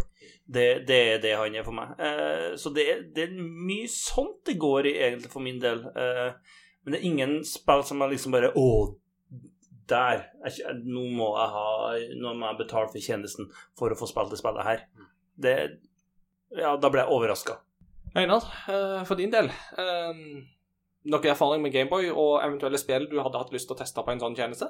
Det, 0.51 0.65
det 0.88 0.97
er 1.13 1.21
det 1.23 1.38
han 1.39 1.55
er 1.55 1.63
for 1.67 1.77
meg. 1.77 1.93
Uh, 1.99 2.57
så 2.59 2.71
det, 2.75 2.88
det 3.15 3.29
er 3.29 3.38
mye 3.39 3.88
sånt 3.91 4.41
det 4.49 4.57
går 4.59 4.89
i, 4.91 4.97
egentlig, 5.07 5.32
for 5.32 5.43
min 5.43 5.61
del. 5.63 5.86
Uh, 5.95 6.36
men 6.84 6.93
det 6.93 6.99
er 6.99 7.07
ingen 7.07 7.38
spill 7.47 7.86
som 7.88 8.03
er 8.03 8.11
liksom 8.11 8.36
bare 8.36 8.51
Å, 8.57 8.67
der! 9.91 10.27
Jeg, 10.49 10.77
nå, 10.84 11.07
må 11.15 11.32
jeg 11.38 11.55
ha, 11.55 11.65
nå 12.19 12.36
må 12.36 12.51
jeg 12.51 12.61
betale 12.65 12.91
for 12.91 13.07
tjenesten 13.07 13.51
for 13.79 13.93
å 13.93 13.99
få 13.99 14.09
spilt 14.11 14.34
det 14.34 14.41
spillet 14.41 14.67
her. 14.67 14.86
Det, 15.41 15.57
ja, 16.57 16.75
da 16.75 16.91
ble 16.91 17.05
jeg 17.05 17.15
overraska. 17.15 17.61
Einar, 18.11 18.43
for 19.07 19.15
din 19.15 19.32
del 19.32 19.47
Noe 21.07 21.29
erfaring 21.32 21.61
med 21.63 21.71
Gameboy 21.71 22.09
og 22.11 22.41
eventuelle 22.43 22.79
spill 22.82 23.05
du 23.07 23.15
hadde 23.21 23.39
hatt 23.39 23.53
lyst 23.55 23.69
til 23.69 23.77
å 23.77 23.79
teste 23.79 24.03
på 24.03 24.11
en 24.11 24.19
sånn 24.19 24.36
tjeneste? 24.36 24.67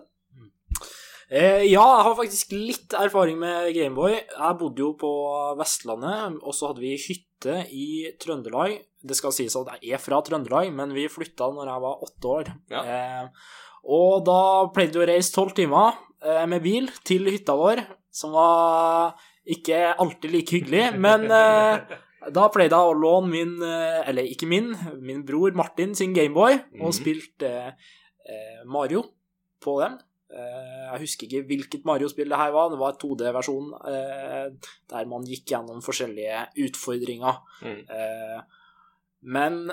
Eh, 1.32 1.64
ja, 1.72 1.84
jeg 1.86 2.04
har 2.10 2.16
faktisk 2.18 2.52
litt 2.58 2.94
erfaring 3.00 3.38
med 3.40 3.70
Gameboy. 3.76 4.18
Jeg 4.20 4.58
bodde 4.60 4.84
jo 4.84 4.90
på 5.00 5.12
Vestlandet, 5.60 6.36
og 6.44 6.56
så 6.58 6.72
hadde 6.72 6.84
vi 6.84 6.98
hytte 7.00 7.62
i 7.72 7.86
Trøndelag. 8.20 8.74
Det 9.02 9.16
skal 9.18 9.32
sies 9.34 9.56
at 9.56 9.72
jeg 9.80 9.96
er 9.96 10.02
fra 10.04 10.20
Trøndelag, 10.28 10.74
men 10.76 10.92
vi 10.94 11.08
flytta 11.10 11.48
når 11.56 11.72
jeg 11.72 11.84
var 11.86 12.04
åtte 12.08 12.34
år. 12.36 12.52
Ja. 12.74 12.84
Eh, 12.84 13.56
og 13.96 14.26
da 14.28 14.40
pleide 14.76 15.00
vi 15.00 15.06
å 15.06 15.10
reise 15.10 15.34
tolv 15.34 15.56
timer 15.58 15.96
eh, 16.22 16.44
med 16.52 16.62
bil 16.68 16.92
til 17.08 17.32
hytta 17.32 17.56
vår, 17.58 17.82
som 18.14 18.36
var 18.36 19.16
ikke 19.48 19.96
alltid 20.04 20.36
like 20.36 20.54
hyggelig, 20.60 20.84
men 21.02 21.26
eh, 21.32 21.96
da 22.36 22.44
pleide 22.54 22.76
jeg 22.78 22.92
å 22.92 23.00
låne 23.08 23.32
min, 23.32 23.56
eh, 23.66 24.04
eller 24.12 24.28
ikke 24.30 24.52
min, 24.52 24.74
min 25.02 25.24
bror 25.26 25.56
Martin 25.58 25.96
sin 25.98 26.12
Gameboy, 26.14 26.60
og 26.82 26.92
Mhm. 26.92 26.98
spilte 27.00 27.56
eh, 27.72 28.62
Mario 28.68 29.08
på 29.64 29.80
den. 29.82 29.96
Eh, 30.32 30.88
Jeg 30.92 31.02
husker 31.04 31.28
ikke 31.28 31.46
hvilket 31.50 31.86
Mario-spill 31.88 32.30
det 32.32 32.38
her 32.40 32.52
var. 32.56 32.70
Det 32.72 32.80
var 32.80 32.98
2D-versjon 33.02 33.72
eh, 33.92 34.50
der 34.92 35.06
man 35.12 35.26
gikk 35.28 35.46
gjennom 35.54 35.82
forskjellige 35.84 36.46
utfordringer. 36.66 37.42
Mm. 37.64 37.82
Eh, 37.90 38.42
men 39.24 39.72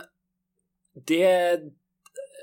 det 1.08 1.72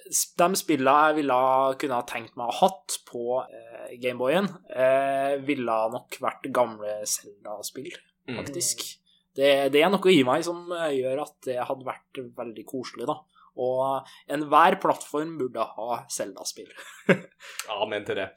De 0.05 0.47
spillene 0.59 0.93
jeg 1.09 1.15
ville 1.17 1.37
kunne 1.81 1.97
ha 1.97 2.05
tenkt 2.05 2.35
meg 2.37 2.45
å 2.47 2.53
ha 2.53 2.67
hatt 2.67 2.99
på 3.09 3.23
eh, 3.41 3.95
Gameboyen, 4.01 4.45
eh, 4.69 5.37
ville 5.47 5.77
nok 5.95 6.19
vært 6.21 6.51
gamle 6.53 6.99
Zelda-spill, 7.09 7.93
Mm. 8.25 8.39
faktisk. 8.39 8.79
Det, 9.37 9.69
det 9.73 9.81
er 9.83 9.89
noe 9.93 10.09
i 10.09 10.23
meg 10.25 10.41
som 10.47 10.63
gjør 10.71 11.19
at 11.21 11.35
det 11.45 11.57
hadde 11.61 11.85
vært 11.85 12.17
veldig 12.37 12.63
koselig, 12.65 13.05
da. 13.05 13.19
Og 13.55 14.07
enhver 14.31 14.77
plattform 14.83 15.35
burde 15.39 15.65
ha 15.75 15.99
Zelda-spill. 16.11 16.71
Amen 17.81 18.07
til 18.07 18.19
det. 18.19 18.29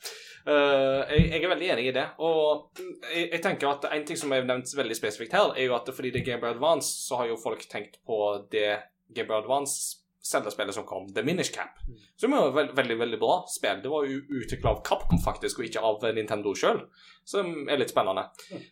Uh, 0.48 1.04
jeg, 1.10 1.24
jeg 1.32 1.42
er 1.42 1.52
veldig 1.52 1.70
enig 1.74 1.86
i 1.90 1.94
det. 1.96 2.06
Og 2.24 2.68
jeg, 2.78 3.28
jeg 3.32 3.42
tenker 3.44 3.72
at 3.72 3.88
en 3.92 4.06
ting 4.08 4.20
som 4.20 4.32
er 4.34 4.46
nevnt 4.48 4.74
veldig 4.78 4.98
spesifikt 4.98 5.36
her, 5.36 5.54
er 5.56 5.68
jo 5.68 5.76
at 5.78 5.90
fordi 5.94 6.12
det 6.14 6.22
er 6.22 6.30
Game 6.32 6.42
Boy 6.44 6.54
Advance, 6.54 6.92
så 7.06 7.22
har 7.22 7.32
jo 7.32 7.40
folk 7.40 7.64
tenkt 7.70 8.00
på 8.06 8.20
det 8.52 8.70
Game 9.14 9.28
Boy 9.28 9.42
Advance 9.42 10.04
Zelda-spillet 10.28 10.76
som 10.76 10.86
kom, 10.88 11.06
The 11.14 11.22
Minish 11.26 11.54
Cap. 11.54 11.80
Som 12.20 12.34
er 12.34 12.44
jo 12.44 12.54
veld, 12.56 12.74
veldig 12.76 12.96
veldig 13.00 13.20
bra 13.20 13.36
spill. 13.48 13.82
Det 13.82 13.92
var 13.92 14.06
jo 14.08 14.20
utvikla 14.40 14.74
av 14.74 14.82
Capcom, 14.86 15.20
faktisk, 15.24 15.60
og 15.60 15.68
ikke 15.68 15.84
av 15.84 16.04
Nintendo 16.16 16.52
sjøl. 16.56 16.82
Som 17.28 17.68
er 17.68 17.80
litt 17.80 17.92
spennende. 17.92 18.26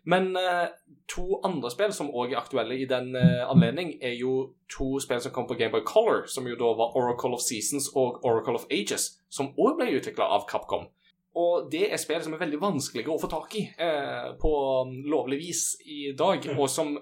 Men 0.04 0.30
uh, 0.36 0.66
to 1.10 1.40
andre 1.46 1.72
spill 1.72 1.94
som 1.96 2.12
òg 2.12 2.34
er 2.34 2.42
aktuelle 2.42 2.76
i 2.76 2.88
den 2.90 3.14
uh, 3.16 3.46
anledning, 3.48 3.94
er 4.04 4.16
jo 4.20 4.36
to 4.72 4.96
spill 5.02 5.22
som 5.24 5.34
kom 5.34 5.48
på 5.48 5.56
Gameboy 5.58 5.84
Color, 5.88 6.26
som 6.30 6.48
jo 6.48 6.58
da 6.60 6.74
var 6.76 6.96
Oracle 6.98 7.38
of 7.38 7.44
Seasons 7.44 7.88
og 7.94 8.22
Oracle 8.24 8.60
of 8.60 8.68
Ages, 8.70 9.14
som 9.32 9.54
òg 9.56 9.80
ble 9.80 9.94
utvikla 9.96 10.28
av 10.36 10.48
Capcom. 10.50 10.88
Og 11.36 11.68
det 11.72 11.90
er 11.92 12.00
spill 12.00 12.22
som 12.24 12.32
er 12.32 12.40
veldig 12.40 12.58
vanskelige 12.62 13.12
å 13.12 13.20
få 13.20 13.28
tak 13.28 13.52
i 13.58 13.66
eh, 13.68 14.28
på 14.40 14.52
um, 14.88 14.94
lovlig 15.04 15.36
vis 15.42 15.62
i 15.84 16.14
dag, 16.16 16.46
og 16.56 16.64
som 16.72 16.94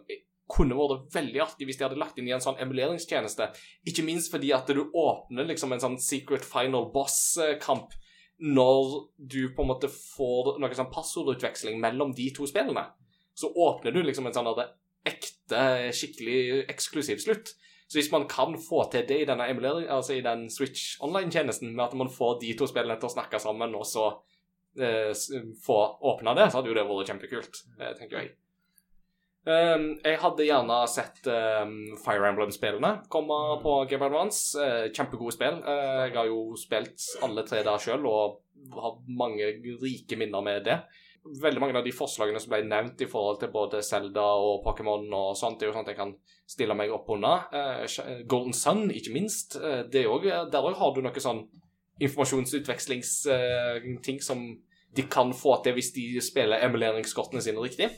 kunne 0.51 0.77
vært 0.77 1.09
veldig 1.15 1.41
artig 1.45 1.69
hvis 1.69 1.79
de 1.81 1.87
hadde 1.87 1.99
lagt 2.01 2.19
inn 2.21 2.29
i 2.29 2.35
en 2.37 2.43
sånn 2.45 2.59
emuleringstjeneste. 2.61 3.49
Ikke 3.89 4.05
minst 4.07 4.33
fordi 4.33 4.53
at 4.57 4.69
du 4.69 4.83
åpner 4.85 5.49
liksom 5.49 5.73
en 5.73 5.83
sånn 5.83 5.99
secret 6.03 6.45
final 6.45 6.91
boss-kamp 6.95 7.95
når 8.45 8.95
du 9.17 9.41
på 9.55 9.63
en 9.63 9.71
måte 9.71 9.89
får 9.89 10.57
noe 10.61 10.77
sånn 10.77 10.93
passordutveksling 10.93 11.79
mellom 11.81 12.13
de 12.17 12.29
to 12.35 12.49
spillene. 12.51 12.89
Så 13.35 13.51
åpner 13.51 13.95
du 13.95 14.03
liksom 14.03 14.29
en 14.29 14.37
sånn 14.37 14.51
ekte, 15.05 15.93
skikkelig 15.95 16.65
eksklusiv 16.73 17.23
slutt. 17.23 17.55
Så 17.87 17.99
hvis 17.99 18.13
man 18.13 18.29
kan 18.29 18.57
få 18.59 18.87
til 18.91 19.05
det 19.09 19.21
i 19.23 19.27
denne 19.29 19.47
emulering, 19.53 19.89
altså 19.93 20.17
i 20.17 20.23
den 20.25 20.47
Switch 20.51 20.97
online-tjenesten, 21.05 21.75
med 21.77 21.85
at 21.85 21.99
man 21.99 22.11
får 22.11 22.39
de 22.41 22.55
to 22.59 22.69
spillene 22.69 22.97
til 22.99 23.11
å 23.11 23.13
snakke 23.13 23.41
sammen, 23.43 23.77
og 23.77 23.85
så 23.87 24.07
eh, 24.81 25.13
få 25.67 25.79
åpna 26.15 26.35
det, 26.39 26.49
så 26.49 26.59
hadde 26.61 26.73
jo 26.73 26.79
det 26.79 26.87
vært 26.89 27.13
kjempekult, 27.13 27.61
eh, 27.79 27.93
tenker 27.99 28.23
jeg. 28.23 28.33
Um, 29.45 29.99
jeg 30.01 30.17
hadde 30.23 30.45
gjerne 30.47 30.77
sett 30.89 31.27
um, 31.29 31.73
Fire 32.01 32.31
Emblem-spillene 32.31 32.95
komme 33.13 33.37
på 33.61 33.75
Game 33.91 34.07
Advance. 34.07 34.57
Uh, 34.57 34.87
kjempegode 34.89 35.35
spill. 35.37 35.59
Uh, 35.67 36.07
jeg 36.07 36.17
har 36.17 36.27
jo 36.31 36.57
spilt 36.57 37.05
alle 37.25 37.43
tre 37.45 37.63
der 37.67 37.79
sjøl 37.83 38.07
og 38.09 38.41
har 38.73 38.95
mange 39.21 39.45
rike 39.83 40.17
minner 40.17 40.41
med 40.45 40.65
det. 40.65 40.79
Veldig 41.43 41.61
mange 41.61 41.77
av 41.77 41.85
de 41.85 41.93
forslagene 41.97 42.41
som 42.41 42.51
ble 42.53 42.63
nevnt 42.69 43.01
i 43.05 43.09
forhold 43.09 43.41
til 43.43 43.51
både 43.53 43.83
Zelda 43.85 44.25
og 44.41 44.63
Pokémon 44.65 45.05
og 45.13 45.37
sånt, 45.37 45.59
det 45.61 45.67
er 45.67 45.71
jo 45.73 45.77
sånt 45.77 45.89
jeg 45.93 46.01
kan 46.01 46.17
stille 46.49 46.75
meg 46.77 46.93
opp 46.97 47.09
under. 47.13 47.37
Uh, 47.53 47.85
Golden 48.25 48.53
Sun, 48.57 48.91
ikke 48.97 49.13
minst. 49.13 49.61
Det 49.93 50.09
òg. 50.09 50.25
der 50.53 50.65
òg 50.65 50.75
har 50.81 50.91
du 50.97 51.01
noe 51.05 51.21
sånn 51.21 51.45
informasjonsutvekslingsting 52.01 54.19
som 54.25 54.57
de 54.97 55.03
kan 55.11 55.33
få 55.37 55.63
til 55.63 55.73
hvis 55.77 55.93
de 55.93 56.21
spiller 56.25 56.65
emuleringskortene 56.65 57.43
sine 57.45 57.61
riktig. 57.61 57.93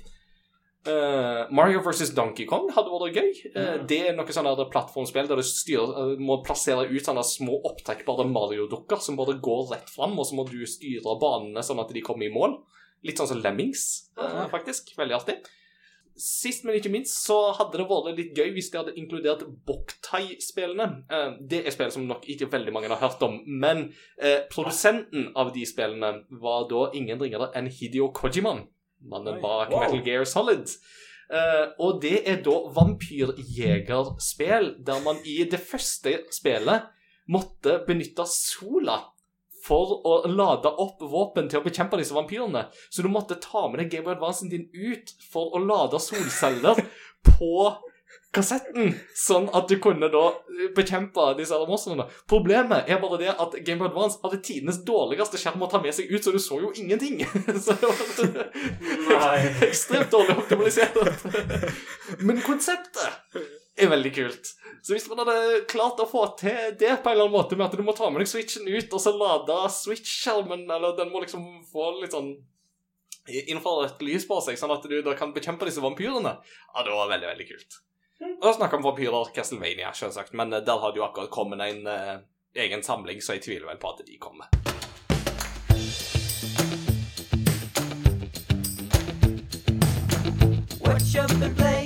Eh, 0.87 1.47
Mario 1.51 1.81
vs. 1.83 2.13
Donkey 2.15 2.47
Kong 2.47 2.69
hadde 2.75 2.93
vært 2.93 3.19
gøy. 3.19 3.31
Eh, 3.51 3.75
det 3.91 3.99
er 4.07 4.15
noe 4.17 4.35
sånn 4.35 4.47
plattformspill 4.71 5.27
der 5.27 5.41
du 5.41 5.47
styrer, 5.47 6.15
eh, 6.15 6.23
må 6.23 6.39
plassere 6.47 6.87
ut 6.87 7.03
sånne 7.09 7.25
små 7.27 7.59
opptrekkbare 7.67 8.29
Mario-dukker 8.31 9.03
som 9.03 9.19
bare 9.19 9.39
går 9.43 9.73
rett 9.73 9.91
fram, 9.91 10.19
og 10.19 10.27
så 10.27 10.39
må 10.39 10.47
du 10.49 10.63
styre 10.67 11.19
banene 11.19 11.65
sånn 11.67 11.83
at 11.83 11.93
de 11.93 12.05
kommer 12.07 12.27
i 12.27 12.33
mål. 12.33 12.61
Litt 13.05 13.19
sånn 13.19 13.29
som 13.29 13.43
Lemmings, 13.43 14.11
eh, 14.19 14.47
faktisk. 14.53 14.95
Veldig 14.97 15.19
artig. 15.19 15.37
Sist, 16.17 16.65
men 16.65 16.77
ikke 16.79 16.89
minst, 16.91 17.27
så 17.27 17.53
hadde 17.53 17.77
det 17.77 17.89
vært 17.91 18.17
litt 18.17 18.35
gøy 18.39 18.55
hvis 18.55 18.71
de 18.71 18.79
hadde 18.79 18.95
inkludert 18.97 19.43
Boktai-spillene. 19.67 21.05
Det 21.47 21.67
er 21.67 21.71
spill 21.71 21.91
som 21.93 22.07
nok 22.09 22.25
ikke 22.25 22.49
veldig 22.49 22.73
mange 22.73 22.89
har 22.89 22.97
hørt 22.97 23.21
om, 23.23 23.43
men 23.45 23.93
produsenten 24.49 25.33
av 25.37 25.53
de 25.53 25.67
spillene 25.67 26.25
var 26.31 26.71
da 26.71 26.91
ingen 26.95 27.21
ringere 27.21 27.51
enn 27.55 27.69
Hidio 27.69 28.09
Kojiman, 28.17 28.65
mannen 29.01 29.41
bak 29.43 29.71
Wow. 29.71 29.81
Metal 29.81 30.05
Gear 30.05 30.25
Solid. 30.25 30.71
Uh, 31.27 31.73
og 31.83 31.99
det 32.03 32.21
er 32.31 32.39
da 32.47 32.55
vampyrjegerspill, 32.77 34.77
der 34.87 35.03
man 35.03 35.19
i 35.27 35.41
det 35.51 35.59
første 35.59 36.21
spillet 36.35 36.87
måtte 37.27 37.81
benytte 37.87 38.27
sola 38.31 39.01
for 39.67 39.97
å 40.07 40.13
lade 40.31 40.71
opp 40.71 41.01
våpen 41.03 41.49
til 41.51 41.59
å 41.59 41.65
bekjempe 41.65 41.99
disse 41.99 42.15
vampyrene. 42.15 42.69
Så 42.91 43.03
du 43.03 43.11
måtte 43.11 43.39
ta 43.43 43.65
med 43.67 43.81
deg 43.83 43.91
Game 43.91 44.07
Boy 44.07 44.15
Advancen 44.15 44.53
din 44.53 44.69
ut 44.71 45.11
for 45.33 45.57
å 45.57 45.63
lade 45.63 45.99
solceller 46.03 46.79
på 47.27 47.51
kassetten, 48.37 48.93
sånn 49.17 49.49
at 49.57 49.69
du 49.71 49.79
kunne 49.83 50.11
da 50.13 50.25
bekjempe 50.77 51.25
disse 51.39 51.59
monstrene. 51.69 52.07
Problemet 52.31 52.91
er 52.93 53.01
bare 53.03 53.19
det 53.23 53.33
at 53.33 53.57
Game 53.67 53.81
Boy 53.81 53.91
Advance 53.91 54.21
hadde 54.23 54.43
tidenes 54.45 54.83
dårligste 54.87 55.41
skjerm 55.41 55.65
å 55.65 55.71
ta 55.73 55.81
med 55.83 55.97
seg 55.97 56.13
ut, 56.13 56.23
så 56.23 56.35
du 56.35 56.41
så 56.43 56.61
jo 56.63 56.73
ingenting. 56.77 57.23
så 57.65 57.77
det 57.81 57.91
var 57.91 59.27
Nei. 59.27 59.53
ekstremt 59.69 60.13
dårlig 60.13 60.37
optimalisert. 60.45 61.01
Men 62.23 62.43
konseptet 62.45 63.41
er 63.77 63.93
veldig 63.93 64.13
kult. 64.17 64.53
Så 64.87 64.95
hvis 64.95 65.09
man 65.11 65.25
hadde 65.25 65.65
klart 65.71 66.01
å 66.01 66.09
få 66.09 66.23
til 66.39 66.77
det 66.79 66.99
på 67.03 67.11
en 67.11 67.17
eller 67.17 67.27
annen 67.27 67.35
måte 67.35 67.57
med 67.59 67.67
at 67.67 67.75
du 67.77 67.83
må 67.85 67.95
ta 67.97 68.09
med 68.13 68.23
deg 68.23 68.31
switchen 68.31 68.69
ut, 68.69 68.93
og 68.93 69.03
så 69.03 69.13
lade 69.17 69.57
switch-skjermen, 69.75 70.69
eller 70.71 70.95
den 70.99 71.11
må 71.13 71.25
liksom 71.25 71.43
få 71.73 71.91
litt 72.01 72.15
sånn 72.15 72.37
infrarødt 73.27 74.03
lys 74.07 74.27
på 74.29 74.39
seg, 74.45 74.59
sånn 74.59 74.75
at 74.77 74.87
du 74.87 75.01
da 75.03 75.17
kan 75.19 75.35
bekjempe 75.35 75.67
disse 75.67 75.83
vampyrene, 75.83 76.37
ja, 76.39 76.85
det 76.87 76.95
var 76.95 77.11
veldig, 77.11 77.29
veldig 77.33 77.49
kult. 77.49 77.81
Og 78.17 78.55
snakk 78.55 78.73
om 78.73 78.83
vampyrer 78.83 79.29
Castlevania, 79.35 79.93
selvsagt, 79.93 80.33
men 80.33 80.51
der 80.51 80.61
der 80.65 80.81
hadde 80.81 80.97
jo 80.97 81.05
akkurat 81.05 81.31
kommet 81.31 81.61
en 81.61 81.87
uh, 81.87 82.17
egen 82.57 82.83
samling, 82.83 83.23
så 83.23 83.33
jeg 83.33 83.43
tviler 83.43 83.67
vel 83.69 83.77
på 83.77 83.89
at 83.89 84.07
de 84.07 84.17
kommer. 84.21 84.47
What 90.81 91.03
you 91.15 91.27
been 91.41 91.55
playing 91.55 91.86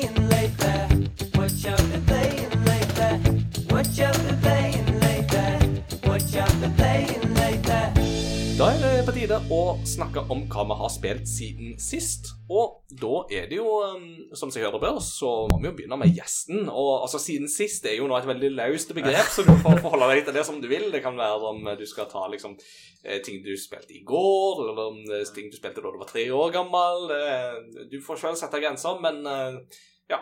å 9.51 9.75
snakke 9.89 10.23
om 10.31 10.45
hva 10.51 10.63
vi 10.69 10.77
har 10.79 10.91
spilt 10.95 11.27
siden 11.29 11.73
sist. 11.83 12.29
Og 12.51 12.85
da 13.01 13.25
er 13.35 13.49
det 13.51 13.59
jo, 13.59 13.67
um, 13.83 14.05
som 14.39 14.51
seg 14.53 14.63
hører 14.67 14.83
bør, 14.83 15.01
så 15.03 15.31
må 15.51 15.59
vi 15.59 15.69
jo 15.69 15.75
begynne 15.79 15.99
med 15.99 16.15
gjesten. 16.15 16.69
Og 16.69 16.91
altså, 17.05 17.19
siden 17.23 17.51
sist 17.51 17.87
er 17.91 17.97
jo 17.99 18.07
nå 18.11 18.15
et 18.19 18.29
veldig 18.31 18.53
løst 18.55 18.95
begrep, 18.95 19.27
så 19.35 19.43
du 19.47 19.51
får 19.63 19.83
forholde 19.83 20.11
deg 20.13 20.23
til 20.29 20.39
det 20.39 20.47
som 20.47 20.61
du 20.63 20.69
vil. 20.71 20.87
Det 20.95 21.03
kan 21.03 21.19
være 21.19 21.51
om 21.51 21.67
du 21.79 21.85
skal 21.91 22.09
ta 22.11 22.25
liksom 22.31 22.55
eh, 23.03 23.19
ting 23.27 23.43
du 23.43 23.53
spilte 23.59 23.97
i 23.99 24.05
går, 24.07 24.65
eller 24.69 24.83
om 24.93 25.03
er 25.19 25.27
ting 25.35 25.51
du 25.51 25.59
spilte 25.59 25.83
da 25.83 25.95
du 25.95 25.99
var 26.03 26.11
tre 26.11 26.27
år 26.31 26.55
gammel. 26.55 27.11
Eh, 27.19 27.87
Du 27.91 27.99
får 28.07 28.23
selv 28.23 28.39
sette 28.39 28.63
grenser, 28.63 29.03
men 29.03 29.25
eh, 29.27 29.81
ja, 30.11 30.19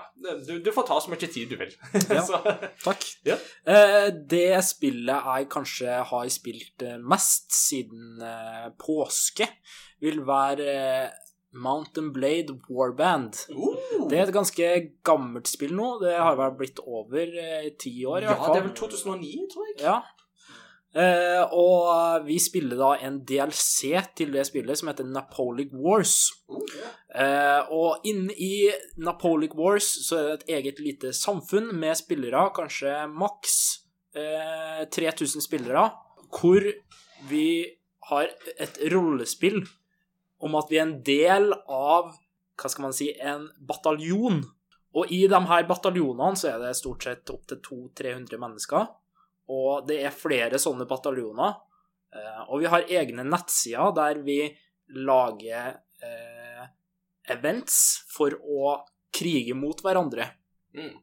du, 0.47 0.59
du 0.63 0.69
får 0.75 0.85
ta 0.89 0.99
så 1.01 1.11
mye 1.13 1.29
tid 1.31 1.49
du 1.53 1.57
vil. 1.61 1.73
Ja. 2.17 2.23
så, 2.27 2.41
Takk. 2.85 3.07
Ja. 3.27 3.39
Eh, 3.69 4.09
det 4.31 4.59
spillet 4.67 5.31
jeg 5.33 5.49
kanskje 5.53 6.03
har 6.11 6.29
spilt 6.33 6.85
eh, 6.85 6.99
mest 7.01 7.49
siden 7.57 8.21
eh, 8.25 8.69
påske, 8.81 9.49
vil 10.05 10.21
være 10.29 11.09
Mountain 11.59 12.13
Blade 12.13 12.59
Warband. 12.69 13.41
uh, 13.51 14.05
Det 14.11 14.19
er 14.19 14.27
et 14.29 14.35
ganske 14.37 14.69
gammelt 15.09 15.49
spill 15.49 15.73
nå. 15.75 15.95
Det 16.05 16.13
har 16.21 16.37
vel 16.39 16.53
blitt 16.61 16.79
over 16.85 17.33
ti 17.81 17.95
år, 18.05 18.21
i 18.21 18.29
ja, 18.29 18.35
hvert 18.35 18.45
fall. 18.45 18.55
det 18.55 18.61
er 18.61 18.67
vel 18.69 18.77
2009, 18.77 19.33
tror 19.55 19.71
jeg. 19.71 19.79
Ja. 19.83 19.97
Eh, 20.99 21.43
og 21.55 22.25
vi 22.27 22.41
spiller 22.43 22.79
da 22.81 22.89
en 23.07 23.21
DLC 23.27 23.93
til 24.19 24.33
det 24.35 24.47
spillet 24.49 24.81
som 24.81 24.91
heter 24.91 25.07
Napoleon 25.07 25.79
Wars. 25.85 26.17
Eh, 27.15 27.71
og 27.71 28.07
inne 28.09 28.35
i 28.35 28.69
Napoleon 28.99 29.55
Wars 29.59 29.93
så 30.09 30.19
er 30.19 30.27
det 30.27 30.37
et 30.39 30.55
eget 30.59 30.83
lite 30.83 31.13
samfunn 31.15 31.71
med 31.79 31.99
spillere, 32.01 32.49
kanskje 32.57 32.97
maks 33.15 33.59
eh, 34.17 34.87
3000 34.91 35.45
spillere, 35.45 35.87
hvor 36.35 36.67
vi 37.31 37.49
har 38.11 38.33
et 38.59 38.81
rollespill 38.91 39.63
om 40.43 40.55
at 40.59 40.71
vi 40.71 40.79
er 40.81 40.87
en 40.89 41.01
del 41.05 41.53
av 41.53 42.15
hva 42.59 42.71
skal 42.71 42.89
man 42.89 42.95
si, 42.97 43.13
en 43.23 43.47
bataljon. 43.69 44.41
Og 44.99 45.13
i 45.15 45.27
de 45.31 45.41
her 45.51 45.67
bataljonene 45.69 46.39
så 46.39 46.57
er 46.57 46.63
det 46.63 46.79
stort 46.79 47.05
sett 47.07 47.31
opptil 47.31 47.61
200-300 47.63 48.41
mennesker. 48.43 48.89
Og 49.49 49.87
det 49.89 50.03
er 50.05 50.15
flere 50.15 50.61
sånne 50.61 50.87
bataljoner. 50.89 51.57
Eh, 52.15 52.41
og 52.49 52.63
vi 52.63 52.73
har 52.73 52.89
egne 53.01 53.25
nettsider 53.27 53.95
der 53.97 54.23
vi 54.25 54.41
lager 54.97 55.79
eh, 56.05 56.65
events 57.33 58.05
for 58.13 58.37
å 58.39 58.79
krige 59.15 59.57
mot 59.57 59.81
hverandre. 59.85 60.31
Mm. 60.77 60.97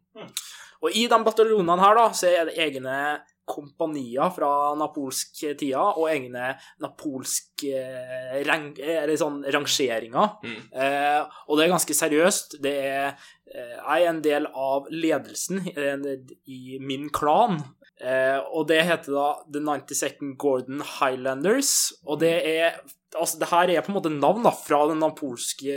Og 0.86 0.94
i 0.94 1.06
de 1.10 1.18
bataljonene 1.26 1.82
her, 1.82 1.98
da, 1.98 2.10
så 2.16 2.30
er 2.30 2.50
det 2.50 2.60
egne 2.62 2.98
kompanier 3.46 4.32
fra 4.34 4.50
napolsk 4.78 5.44
tida, 5.60 5.84
og 5.94 6.10
egne 6.10 6.56
napolsk 6.82 7.66
eh, 7.70 8.42
rang, 8.48 8.72
eller 8.82 9.16
sånn 9.20 9.44
rangeringer. 9.54 10.38
Mm. 10.46 10.60
Eh, 10.74 11.40
og 11.46 11.58
det 11.58 11.66
er 11.66 11.74
ganske 11.76 11.98
seriøst. 11.98 12.58
Det 12.64 12.76
er 12.82 13.08
eh, 13.12 13.76
Jeg 13.76 14.06
er 14.06 14.10
en 14.10 14.22
del 14.26 14.50
av 14.50 14.90
ledelsen 14.94 15.62
i, 15.70 16.16
i 16.50 16.80
min 16.82 17.10
klan. 17.14 17.62
Eh, 18.02 18.40
og 18.52 18.68
det 18.68 18.82
heter 18.84 19.16
da 19.16 19.28
The 19.48 19.62
92nd 19.64 20.36
Gordon 20.42 20.84
Highlanders. 20.98 21.94
Og 22.06 22.22
det 22.24 22.36
er 22.58 22.80
Altså, 23.16 23.38
det 23.40 23.48
her 23.48 23.70
er 23.72 23.84
på 23.86 23.94
en 23.94 23.96
måte 23.96 24.10
navn 24.12 24.44
da, 24.44 24.52
fra 24.52 24.82
den 24.90 24.98
napolske 25.00 25.76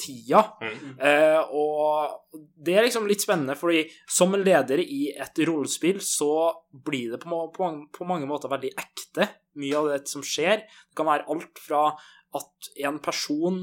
tida. 0.00 0.40
Mm. 0.58 0.96
Eh, 0.98 1.52
og 1.54 2.40
det 2.66 2.74
er 2.74 2.88
liksom 2.88 3.06
litt 3.06 3.22
spennende, 3.22 3.54
fordi 3.54 3.84
som 4.10 4.34
en 4.34 4.42
leder 4.42 4.82
i 4.82 5.04
et 5.12 5.38
rollespill, 5.46 6.00
så 6.02 6.50
blir 6.74 7.14
det 7.14 7.20
på, 7.22 7.38
på, 7.54 7.68
på 7.94 8.08
mange 8.08 8.26
måter 8.26 8.50
veldig 8.50 8.72
ekte, 8.74 9.28
mye 9.62 9.78
av 9.78 9.92
det 9.92 10.00
som 10.10 10.26
skjer. 10.26 10.64
Det 10.66 10.98
kan 10.98 11.12
være 11.12 11.28
alt 11.30 11.62
fra 11.62 11.84
at 12.40 12.72
en 12.88 12.98
person 13.06 13.62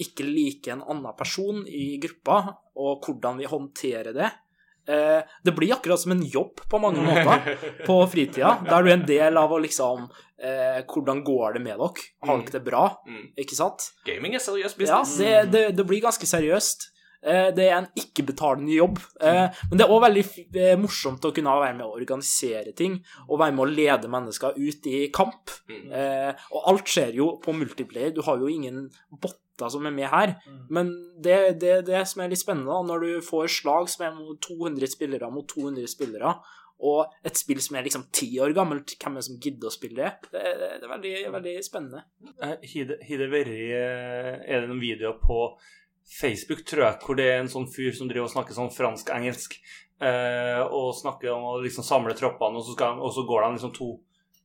ikke 0.00 0.24
liker 0.24 0.78
en 0.78 0.86
annen 0.94 1.12
person 1.16 1.62
i 1.68 1.98
gruppa, 2.00 2.40
og 2.76 3.04
hvordan 3.04 3.40
vi 3.40 3.52
håndterer 3.52 4.16
det. 4.16 4.32
Eh, 4.86 5.22
det 5.42 5.54
blir 5.56 5.74
akkurat 5.74 6.00
som 6.00 6.12
en 6.14 6.22
jobb 6.22 6.62
på 6.70 6.78
mange 6.78 7.02
måter 7.02 7.56
på 7.88 7.98
fritida, 8.12 8.56
der 8.68 8.84
du 8.84 8.90
er 8.90 8.98
en 9.00 9.06
del 9.08 9.38
av 9.40 9.52
å 9.52 9.58
liksom 9.62 10.06
eh, 10.38 10.82
Hvordan 10.86 11.24
går 11.26 11.56
det 11.56 11.62
med 11.64 11.80
dere? 11.80 12.04
Har 12.26 12.42
dere 12.42 12.58
det 12.58 12.64
bra? 12.66 12.84
Mm. 13.08 13.24
Ikke 13.42 13.58
sant? 13.58 13.90
Gaming 14.06 14.36
er 14.38 14.44
seriøs 14.44 14.76
Ja, 14.86 15.02
det, 15.18 15.32
det, 15.50 15.64
det 15.78 15.86
blir 15.88 16.04
ganske 16.04 16.28
seriøst. 16.28 16.92
Eh, 17.22 17.50
Det 17.56 17.64
er 17.68 17.76
en 17.78 17.88
ikke-betalende 17.96 18.74
jobb. 18.76 18.98
Eh, 19.20 19.48
Men 19.70 19.78
det 19.78 19.86
er 19.86 19.92
òg 19.94 20.02
veldig 20.04 20.24
eh, 20.56 20.76
morsomt 20.78 21.24
å 21.24 21.32
kunne 21.34 21.54
være 21.60 21.76
med 21.78 21.86
å 21.86 21.94
organisere 21.96 22.72
ting, 22.76 22.98
og 23.28 23.38
være 23.40 23.52
med 23.56 23.64
å 23.66 23.70
lede 23.76 24.08
mennesker 24.12 24.56
ut 24.58 24.86
i 24.86 25.08
kamp. 25.14 25.50
Mm. 25.68 25.90
Eh, 25.92 26.34
Og 26.52 26.62
alt 26.72 26.86
skjer 26.86 27.14
jo 27.14 27.36
på 27.42 27.52
multiplayer. 27.56 28.12
Du 28.14 28.22
har 28.22 28.38
jo 28.38 28.46
ingen 28.48 28.90
botter 29.10 29.70
som 29.72 29.86
er 29.86 29.90
med 29.90 30.08
her. 30.12 30.34
Men 30.68 30.90
det, 31.18 31.58
det, 31.60 31.86
det 31.86 32.02
som 32.06 32.20
er 32.22 32.28
litt 32.28 32.42
spennende, 32.42 32.76
når 32.86 33.00
du 33.00 33.20
får 33.24 33.48
slag 33.48 33.88
som 33.88 34.04
er 34.06 34.14
mot 34.14 34.38
200 34.44 34.86
spillere 34.92 35.30
mot 35.32 35.48
200 35.48 35.86
spillere, 35.88 36.34
og 36.84 37.06
et 37.24 37.38
spill 37.40 37.56
som 37.64 37.76
er 37.78 37.86
liksom 37.86 38.02
ti 38.12 38.26
år 38.38 38.52
gammelt, 38.52 38.92
hvem 39.00 39.14
er 39.16 39.22
det 39.22 39.24
som 39.24 39.38
gidder 39.40 39.70
å 39.70 39.72
spille 39.72 39.96
det? 39.96 40.10
Det, 40.34 40.42
det 40.60 40.84
er 40.84 40.90
veldig, 40.90 41.12
veldig 41.32 41.54
spennende. 41.64 42.02
Har 42.42 42.58
det 42.60 43.30
vært 43.32 43.48
Er 43.48 44.60
det 44.60 44.68
noen 44.68 44.82
videoer 44.82 45.16
på 45.22 45.38
Facebook, 46.06 46.62
tror 46.68 46.84
jeg, 46.84 46.98
hvor 47.02 47.18
det 47.18 47.26
er 47.30 47.40
en 47.42 47.50
sånn 47.50 47.68
fyr 47.72 47.94
som 47.96 48.08
driver 48.10 48.28
og 48.28 48.34
snakker 48.34 48.56
sånn 48.56 48.72
fransk-engelsk, 48.74 49.58
eh, 50.00 50.62
og 50.64 50.94
snakker 50.96 51.32
om 51.34 51.48
å 51.50 51.56
liksom 51.64 51.86
samle 51.86 52.14
troppene, 52.18 52.62
og 52.62 52.84
og 53.02 53.10
så 53.12 53.26
går 53.26 53.42
de 53.42 53.50
liksom 53.56 53.74
to 53.76 53.90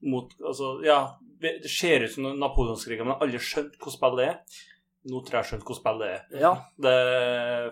mot 0.02 0.32
Altså, 0.42 0.80
ja, 0.86 1.18
det 1.42 1.70
ser 1.70 2.06
ut 2.06 2.12
som 2.12 2.26
napoleonskrigen, 2.40 3.06
men 3.06 3.16
har 3.16 3.26
aldri 3.26 3.42
skjønt 3.42 3.78
hvordan 3.78 3.98
spillet 3.98 4.24
er. 4.26 4.62
Nå 5.10 5.22
tror 5.26 5.40
jeg 5.40 5.50
skjønt 5.50 5.64
hvilket 5.66 5.80
spill 5.80 6.02
det 6.02 6.10
er. 6.14 6.26
Ja. 6.44 6.52
Det, 6.86 6.92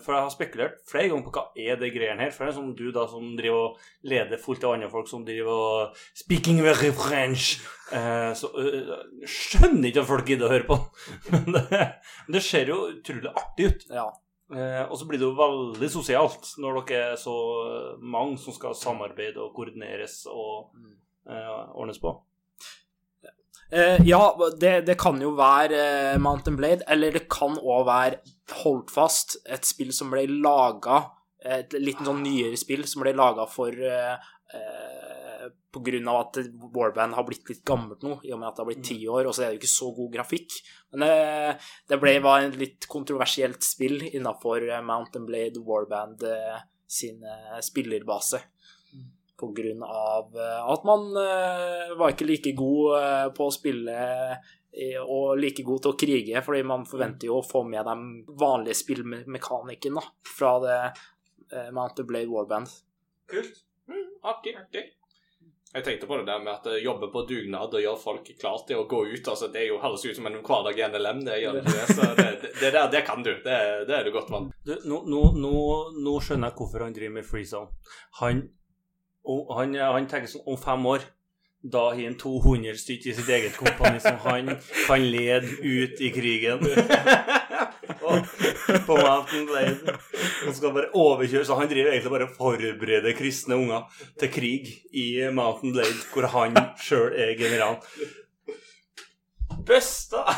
for 0.01 0.15
jeg 0.15 0.25
har 0.25 0.31
spekulert 0.33 0.79
flere 0.89 1.11
ganger 1.11 1.25
på 1.27 1.33
hva 1.35 1.43
er 1.61 1.81
det 1.81 1.91
greiene 1.93 2.23
her. 2.25 2.31
For 2.33 2.45
det 2.45 2.53
er 2.53 2.57
sånn 2.57 2.71
du 2.77 2.87
da 2.95 3.03
som 3.11 3.27
driver 3.37 3.67
og 3.67 4.07
leder 4.09 4.41
fullt 4.41 4.65
av 4.65 4.77
andre 4.77 4.89
folk 4.89 5.11
som 5.11 5.27
driver 5.27 5.51
og 5.53 5.99
Speaking 6.17 6.63
very 6.65 6.89
French. 6.95 7.59
Eh, 7.93 8.31
så 8.37 8.49
uh, 8.53 8.95
skjønner 9.29 9.91
ikke 9.91 10.01
at 10.01 10.09
folk 10.09 10.33
gidder 10.33 10.49
å 10.49 10.55
høre 10.55 10.69
på. 10.71 10.79
Men 11.35 11.53
det, 11.53 11.83
det 12.33 12.41
ser 12.45 12.73
jo 12.73 12.81
utrolig 12.95 13.29
artig 13.35 13.69
ut. 13.69 13.87
ja. 13.93 14.09
Eh, 14.49 14.83
og 14.89 14.97
så 14.97 15.05
blir 15.05 15.19
det 15.21 15.27
jo 15.27 15.35
veldig 15.37 15.87
sosialt 15.93 16.55
når 16.57 16.79
dere 16.89 17.11
er 17.11 17.19
så 17.21 17.35
mange 18.01 18.39
som 18.41 18.55
skal 18.55 18.73
samarbeide 18.73 19.37
og 19.43 19.53
koordineres 19.53 20.23
og 20.31 20.71
eh, 21.29 21.59
ordnes 21.77 22.01
på. 22.01 22.15
Eh, 23.71 24.01
ja, 24.05 24.51
det, 24.57 24.81
det 24.81 24.95
kan 24.97 25.19
jo 25.21 25.35
være 25.37 25.77
uh, 26.15 26.21
Mountain 26.21 26.57
Blade, 26.57 26.85
eller 26.89 27.13
det 27.13 27.27
kan 27.29 27.53
òg 27.59 27.85
være 27.85 28.21
Holdfast, 28.63 29.37
et 29.45 29.67
spill 29.67 29.91
som 29.93 30.09
ble 30.09 30.23
laga 30.41 31.03
Et 31.45 31.75
litt 31.77 32.01
sånn 32.01 32.23
nyere 32.25 32.57
spill 32.57 32.81
som 32.89 33.03
ble 33.03 33.13
laga 33.13 33.45
for 33.45 33.69
uh, 33.69 34.17
På 35.69 35.83
grunn 35.85 36.09
av 36.09 36.23
at 36.23 36.41
Warband 36.73 37.13
har 37.13 37.27
blitt 37.27 37.53
litt 37.53 37.61
gammelt 37.61 38.01
nå, 38.01 38.17
i 38.25 38.33
og 38.33 38.41
med 38.41 38.49
at 38.49 38.57
det 38.57 38.63
har 38.63 38.69
blitt 38.71 38.87
ti 38.89 38.97
år, 39.05 39.29
og 39.29 39.37
så 39.37 39.45
er 39.45 39.51
det 39.51 39.59
jo 39.59 39.61
ikke 39.61 39.75
så 39.75 39.91
god 39.93 40.15
grafikk. 40.17 40.55
Men 40.89 41.05
det 41.85 41.99
ble, 42.01 42.15
var 42.25 42.41
et 42.41 42.57
litt 42.57 42.87
kontroversielt 42.89 43.61
spill 43.61 44.01
innafor 44.09 44.65
Mountain 44.81 45.29
Blade 45.29 45.61
Warband 45.61 46.25
sin 46.89 47.21
spillerbase 47.61 48.41
på 49.39 49.51
grunn 49.55 49.83
av 49.85 50.35
eh, 50.35 50.71
at 50.73 50.85
man 50.87 51.09
eh, 51.17 51.95
var 51.99 52.13
ikke 52.13 52.27
like 52.27 52.53
god 52.57 52.99
eh, 52.99 53.27
på 53.35 53.47
å 53.47 53.55
spille 53.55 53.99
og 54.79 55.39
like 55.39 55.63
god 55.65 55.81
til 55.81 55.91
å 55.91 55.97
krige, 55.97 56.41
fordi 56.45 56.61
man 56.67 56.85
forventer 56.87 57.27
jo 57.27 57.39
å 57.39 57.45
få 57.45 57.63
med 57.67 57.87
de 57.87 58.35
vanlige 58.39 58.77
spillmekanikene 58.77 59.97
da, 59.97 60.03
fra 60.37 60.51
det 60.63 60.77
eh, 60.85 61.71
Mounted 61.73 62.05
Blade 62.05 62.29
Warband. 62.29 62.69
Kult. 63.29 63.63
Mm, 63.89 64.05
artig, 64.29 64.53
artig. 64.59 64.85
Jeg 65.73 65.85
tenkte 65.85 66.07
på 66.09 66.17
det 66.17 66.25
der 66.25 66.39
med 66.41 66.53
at 66.53 66.81
jobbe 66.81 67.11
på 67.13 67.21
dugnad 67.29 67.75
og 67.77 67.81
gjøre 67.83 68.01
folk 68.01 68.29
klare 68.41 68.61
til 68.65 68.79
å 68.81 68.87
gå 68.89 69.03
ut. 69.11 69.27
altså 69.29 69.51
Det 69.53 69.59
er 69.61 69.67
jo 69.69 69.81
høres 69.81 70.05
ut 70.05 70.17
som 70.17 70.25
en 70.25 70.39
hverdag 70.41 70.79
i 70.79 70.85
NLM, 70.89 71.19
det 71.27 71.35
gjør 71.43 71.59
det. 71.59 71.73
Så 71.91 72.07
det, 72.17 72.29
det, 72.41 72.53
det 72.57 72.71
der, 72.73 72.87
det 72.89 73.03
kan 73.05 73.21
du. 73.25 73.29
Det, 73.43 73.59
det 73.89 73.97
er 73.99 74.07
du 74.07 74.13
godt 74.15 74.31
vant 74.33 74.55
Du, 74.65 74.73
nå, 74.89 75.03
nå, 75.05 75.21
nå, 75.37 75.53
nå 75.93 76.15
skjønner 76.25 76.49
jeg 76.49 76.57
hvorfor 76.57 76.87
han 76.87 76.95
driver 76.97 77.19
med 77.19 77.27
freezone. 77.29 77.93
Han, 78.21 78.41
og 78.41 78.58
han, 79.55 79.75
han 79.75 80.09
tenker 80.09 80.31
sånn 80.31 80.47
om 80.47 80.59
fem 80.59 80.85
år 80.89 81.03
da 81.61 81.89
har 81.89 81.99
han 81.99 82.15
200 82.15 82.77
stykker 82.79 83.09
i 83.09 83.13
sitt 83.13 83.29
eget 83.29 83.57
kompani 83.59 83.99
som 83.99 84.15
han 84.23 84.47
kan 84.87 85.01
lede 85.03 85.47
ut 85.59 86.01
i 86.01 86.11
krigen. 86.15 86.59
På 88.85 88.95
Mountain 88.95 89.45
Blade. 89.45 89.97
Han 90.45 90.55
skal 90.55 90.71
bare 90.71 90.87
overkjøre, 90.95 91.43
så 91.45 91.55
han 91.59 91.67
driver 91.67 91.91
egentlig 91.91 92.11
bare 92.13 92.27
og 92.29 92.35
forbereder 92.37 93.11
kristne 93.17 93.57
unger 93.59 93.81
til 94.19 94.31
krig 94.31 94.69
i 94.95 95.27
Mountain 95.35 95.73
Blade, 95.75 95.99
hvor 96.13 96.29
han 96.31 96.55
sjøl 96.79 97.11
er 97.11 97.35
general. 97.35 97.75
Busta! 99.67 100.23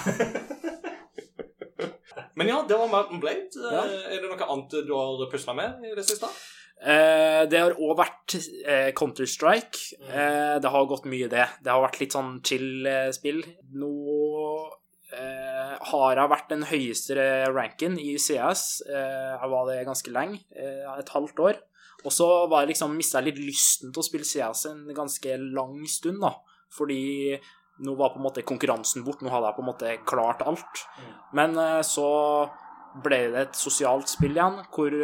Men 2.35 2.49
ja, 2.49 2.63
det 2.65 2.81
var 2.81 2.89
Mountain 2.89 3.21
Blade. 3.21 3.61
Ja. 3.61 3.85
Er 4.09 4.17
det 4.23 4.31
noe 4.31 4.49
annet 4.55 4.73
du 4.87 4.93
har 4.97 5.29
pusla 5.29 5.53
med 5.53 5.85
i 5.85 5.93
det 5.93 6.05
siste? 6.09 6.25
Eh, 6.81 7.43
det 7.45 7.59
har 7.61 7.75
òg 7.77 7.93
vært 7.99 8.35
eh, 8.65 8.89
Counter-Strike. 8.97 9.99
Eh, 10.09 10.55
det 10.61 10.71
har 10.73 10.87
gått 10.89 11.05
mye 11.09 11.29
det. 11.29 11.45
Det 11.61 11.69
har 11.69 11.83
vært 11.83 11.99
litt 12.01 12.15
sånn 12.17 12.39
chill-spill. 12.45 13.43
Nå 13.77 13.95
har 15.11 16.15
jeg 16.15 16.31
vært 16.31 16.51
den 16.53 16.61
høyeste 16.69 17.23
ranken 17.51 17.97
i 17.99 18.13
CS. 18.15 18.61
Jeg 18.87 19.49
var 19.51 19.65
det 19.67 19.81
ganske 19.83 20.13
lenge, 20.15 20.39
et 20.55 21.11
halvt 21.11 21.41
år. 21.43 21.59
Og 22.07 22.13
så 22.15 22.27
var 22.47 22.63
jeg 22.63 22.71
liksom, 22.71 22.93
mista 22.95 23.19
jeg 23.19 23.27
litt 23.27 23.41
lysten 23.49 23.91
til 23.91 23.99
å 23.99 24.05
spille 24.07 24.23
CS 24.23 24.69
en 24.69 24.85
ganske 24.95 25.35
lang 25.51 25.81
stund, 25.91 26.21
da. 26.23 26.31
Fordi 26.71 27.35
nå 27.83 27.95
var 27.99 28.13
på 28.13 28.21
en 28.21 28.25
måte 28.25 28.45
konkurransen 28.47 29.03
bort. 29.05 29.19
Nå 29.19 29.33
hadde 29.33 29.51
jeg 29.51 29.57
på 29.57 29.65
en 29.65 29.69
måte 29.71 29.93
klart 30.07 30.43
alt. 30.47 30.85
Men 31.37 31.59
eh, 31.59 31.81
så 31.85 32.07
ble 33.03 33.21
det 33.33 33.45
et 33.45 33.59
sosialt 33.59 34.11
spill 34.11 34.35
igjen, 34.35 34.61
hvor 34.73 34.95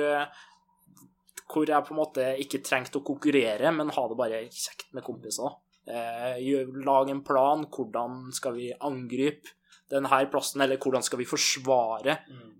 hvor 1.47 1.69
jeg 1.69 1.85
på 1.87 1.93
en 1.93 2.01
måte 2.01 2.25
ikke 2.43 2.63
trengte 2.65 2.99
å 2.99 3.05
konkurrere, 3.07 3.71
men 3.75 3.93
ha 3.95 4.03
det 4.09 4.19
bare 4.19 4.43
kjekt 4.51 4.89
med 4.95 5.05
kompiser. 5.05 5.55
Eh, 5.87 6.41
lag 6.83 7.09
en 7.09 7.23
plan. 7.23 7.63
Hvordan 7.71 8.27
skal 8.35 8.57
vi 8.57 8.73
angripe 8.75 9.55
denne 9.91 10.21
plassen, 10.31 10.61
eller 10.63 10.79
hvordan 10.81 11.03
skal 11.05 11.21
vi 11.21 11.29
forsvare 11.29 12.17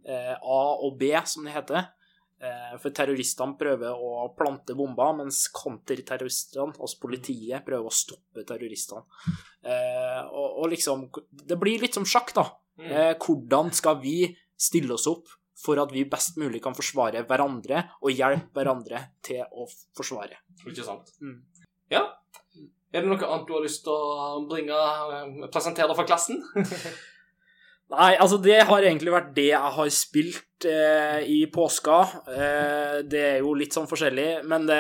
eh, 0.08 0.34
A 0.36 0.60
og 0.80 0.98
B, 1.00 1.12
som 1.28 1.48
det 1.48 1.56
heter. 1.58 1.90
Eh, 2.38 2.76
for 2.80 2.94
terroristene 2.96 3.58
prøver 3.60 3.98
å 3.98 4.30
plante 4.38 4.76
bomber, 4.78 5.16
mens 5.20 5.48
konterterroristene, 5.56 6.78
altså 6.78 7.02
politiet, 7.04 7.66
prøver 7.68 7.90
å 7.90 7.94
stoppe 7.94 8.46
terroristene. 8.48 9.04
Eh, 9.66 10.22
og, 10.30 10.62
og 10.62 10.72
liksom 10.72 11.10
Det 11.28 11.58
blir 11.60 11.84
litt 11.84 11.98
som 11.98 12.08
sjakk, 12.08 12.32
da. 12.38 12.48
Eh, 12.78 13.14
hvordan 13.18 13.74
skal 13.74 14.00
vi 14.04 14.22
stille 14.58 14.94
oss 14.96 15.08
opp 15.10 15.34
for 15.58 15.82
at 15.82 15.94
vi 15.94 16.06
best 16.10 16.38
mulig 16.42 16.62
kan 16.64 16.76
forsvare 16.78 17.26
hverandre, 17.28 17.84
og 18.04 18.14
hjelpe 18.14 18.60
hverandre 18.60 19.04
til 19.26 19.44
å 19.44 19.68
forsvare? 19.98 20.42
Ikke 20.66 20.86
sant? 20.86 21.12
Mm. 21.22 21.42
Ja. 21.94 22.06
Er 22.94 23.04
det 23.04 23.10
noe 23.10 23.20
annet 23.20 23.50
du 23.50 23.54
har 23.58 23.66
lyst 23.66 23.84
til 23.86 23.94
å 23.94 24.42
bringe, 24.48 24.78
eh, 24.78 25.48
presentere 25.54 25.96
for 25.98 26.08
klassen? 26.08 26.42
Nei, 27.94 28.18
altså 28.20 28.36
det 28.44 28.60
har 28.68 28.84
egentlig 28.84 29.14
vært 29.14 29.30
det 29.36 29.48
jeg 29.54 29.74
har 29.78 29.92
spilt 29.96 30.66
eh, 30.68 31.22
i 31.24 31.38
påska. 31.52 32.00
Eh, 32.28 32.96
det 33.08 33.22
er 33.30 33.38
jo 33.46 33.54
litt 33.56 33.76
sånn 33.76 33.88
forskjellig, 33.88 34.44
men 34.48 34.68
det, 34.68 34.80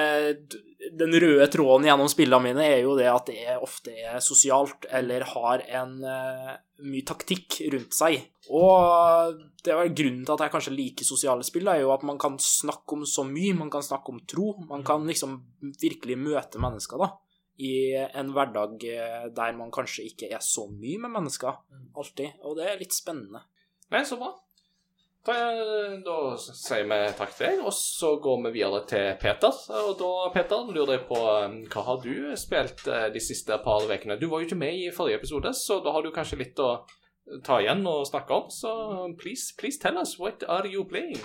den 0.93 1.15
røde 1.21 1.47
tråden 1.51 1.87
gjennom 1.87 2.09
spillene 2.11 2.43
mine 2.43 2.63
er 2.65 2.81
jo 2.83 2.95
det 2.97 3.07
at 3.11 3.29
det 3.29 3.57
ofte 3.63 3.93
er 3.97 4.21
sosialt, 4.23 4.87
eller 4.93 5.25
har 5.33 5.63
en 5.81 5.93
uh, 6.03 6.55
mye 6.85 7.05
taktikk 7.07 7.59
rundt 7.73 7.95
seg. 7.97 8.19
Og 8.53 9.37
det 9.63 9.73
er 9.73 9.81
vel 9.81 9.93
grunnen 9.97 10.23
til 10.25 10.35
at 10.35 10.45
jeg 10.45 10.53
kanskje 10.53 10.75
liker 10.75 11.07
sosiale 11.07 11.45
spill, 11.47 11.69
er 11.71 11.81
jo 11.83 11.93
at 11.95 12.05
man 12.07 12.19
kan 12.21 12.37
snakke 12.41 12.97
om 12.97 13.05
så 13.09 13.25
mye, 13.27 13.55
man 13.57 13.71
kan 13.73 13.85
snakke 13.85 14.13
om 14.13 14.21
tro, 14.29 14.53
man 14.69 14.85
kan 14.87 15.07
liksom 15.09 15.39
virkelig 15.81 16.19
møte 16.21 16.61
mennesker, 16.63 17.03
da. 17.03 17.13
I 17.57 17.73
en 18.13 18.35
hverdag 18.35 18.83
eh, 18.85 19.23
der 19.33 19.55
man 19.57 19.71
kanskje 19.73 20.05
ikke 20.05 20.27
er 20.29 20.43
så 20.45 20.67
mye 20.69 20.99
med 21.01 21.15
mennesker 21.15 21.55
alltid, 21.97 22.37
og 22.45 22.59
det 22.59 22.67
er 22.69 22.77
litt 22.77 22.93
spennende. 22.93 23.41
Men 23.89 24.05
så 24.05 24.19
bra. 24.19 24.35
Da, 25.27 26.17
sier 26.39 26.85
vi 26.87 26.97
takk 27.17 27.33
til 27.35 27.49
deg, 27.49 27.63
og 27.67 27.73
så 27.75 28.13
går 28.23 28.45
vi 28.45 28.51
videre 28.61 28.79
til 28.87 29.09
Peter. 29.19 29.57
Og 29.81 29.89
da, 29.99 30.11
Peter, 30.35 30.69
lurer 30.71 30.93
jeg 30.97 31.03
på 31.09 31.17
eh, 31.19 31.57
hva 31.73 31.83
har 31.89 31.99
du 32.03 32.13
spilt 32.39 32.85
eh, 32.87 33.07
de 33.11 33.21
siste 33.23 33.57
par 33.65 33.83
ukene? 33.89 34.15
Du 34.21 34.29
var 34.31 34.39
jo 34.39 34.47
ikke 34.47 34.59
med 34.61 34.77
i 34.79 34.91
forrige 34.95 35.19
episode, 35.19 35.51
så 35.57 35.81
da 35.83 35.91
har 35.95 36.05
du 36.05 36.13
kanskje 36.15 36.39
litt 36.39 36.61
å 36.63 36.69
ta 37.43 37.57
igjen 37.59 37.83
og 37.91 38.05
snakke 38.07 38.37
om. 38.37 38.47
Så 38.53 38.71
please, 39.19 39.51
please 39.59 39.79
tell 39.83 39.99
us, 39.99 40.15
what 40.21 40.45
are 40.47 40.67
you 40.71 40.85
playing? 40.87 41.19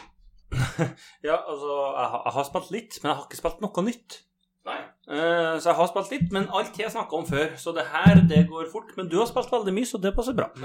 Ja, 1.28 1.38
altså, 1.38 1.70
jeg, 1.70 2.08
har- 2.12 2.22
jeg 2.26 2.34
har 2.40 2.50
spilt 2.50 2.74
litt, 2.74 2.98
men 3.02 3.12
jeg 3.12 3.20
har 3.20 3.28
ikke 3.30 3.38
spilt 3.44 3.62
noe 3.64 3.86
nytt. 3.86 4.18
Nei. 4.66 4.80
Eh, 5.12 5.54
så 5.60 5.68
jeg 5.68 5.76
har 5.76 5.88
spilt 5.90 6.12
litt, 6.14 6.28
men 6.32 6.46
alt 6.56 6.78
jeg 6.80 6.92
snakka 6.92 7.18
om 7.18 7.26
før. 7.28 7.50
Så 7.60 7.74
det 7.76 7.84
her, 7.92 8.22
det 8.28 8.46
går 8.48 8.70
fort. 8.72 8.92
Men 8.96 9.10
du 9.12 9.18
har 9.20 9.28
spilt 9.28 9.52
veldig 9.52 9.74
mye, 9.76 9.88
så 9.88 10.00
det 10.00 10.14
passer 10.16 10.36
bra. 10.38 10.50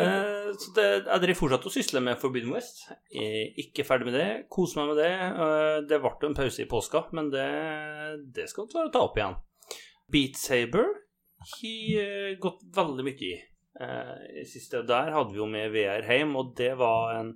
Eh, 0.00 0.50
så 0.60 0.72
det, 0.76 0.84
jeg 1.06 1.22
driver 1.22 1.38
fortsatt 1.38 1.66
og 1.68 1.72
sysler 1.72 2.02
med 2.04 2.18
Forbidden 2.20 2.52
West. 2.54 2.82
Jeg 3.14 3.44
er 3.44 3.60
ikke 3.62 3.84
ferdig 3.86 4.08
med 4.08 4.16
det. 4.16 4.28
Koser 4.52 4.80
meg 4.80 4.90
med 4.90 5.00
det. 5.00 5.10
Eh, 5.12 5.76
det 5.88 6.00
ble 6.02 6.12
en 6.28 6.36
pause 6.36 6.62
i 6.62 6.68
påska, 6.70 7.04
men 7.16 7.30
det, 7.32 7.46
det 8.34 8.48
skal 8.50 8.66
vi 8.66 8.74
klare 8.74 8.90
å 8.90 8.94
ta 8.94 9.04
opp 9.06 9.18
igjen. 9.20 9.38
Beat 10.10 10.40
Saber 10.40 10.88
har 10.90 12.02
eh, 12.02 12.34
gått 12.42 12.66
veldig 12.76 13.06
mye 13.06 13.30
i. 13.30 13.32
Eh, 13.80 14.42
siste 14.50 14.82
der 14.88 15.12
hadde 15.14 15.32
vi 15.32 15.40
jo 15.40 15.48
med 15.48 15.72
VR 15.72 16.04
hjem, 16.08 16.34
og 16.40 16.54
det 16.58 16.72
var 16.80 17.14
en 17.20 17.34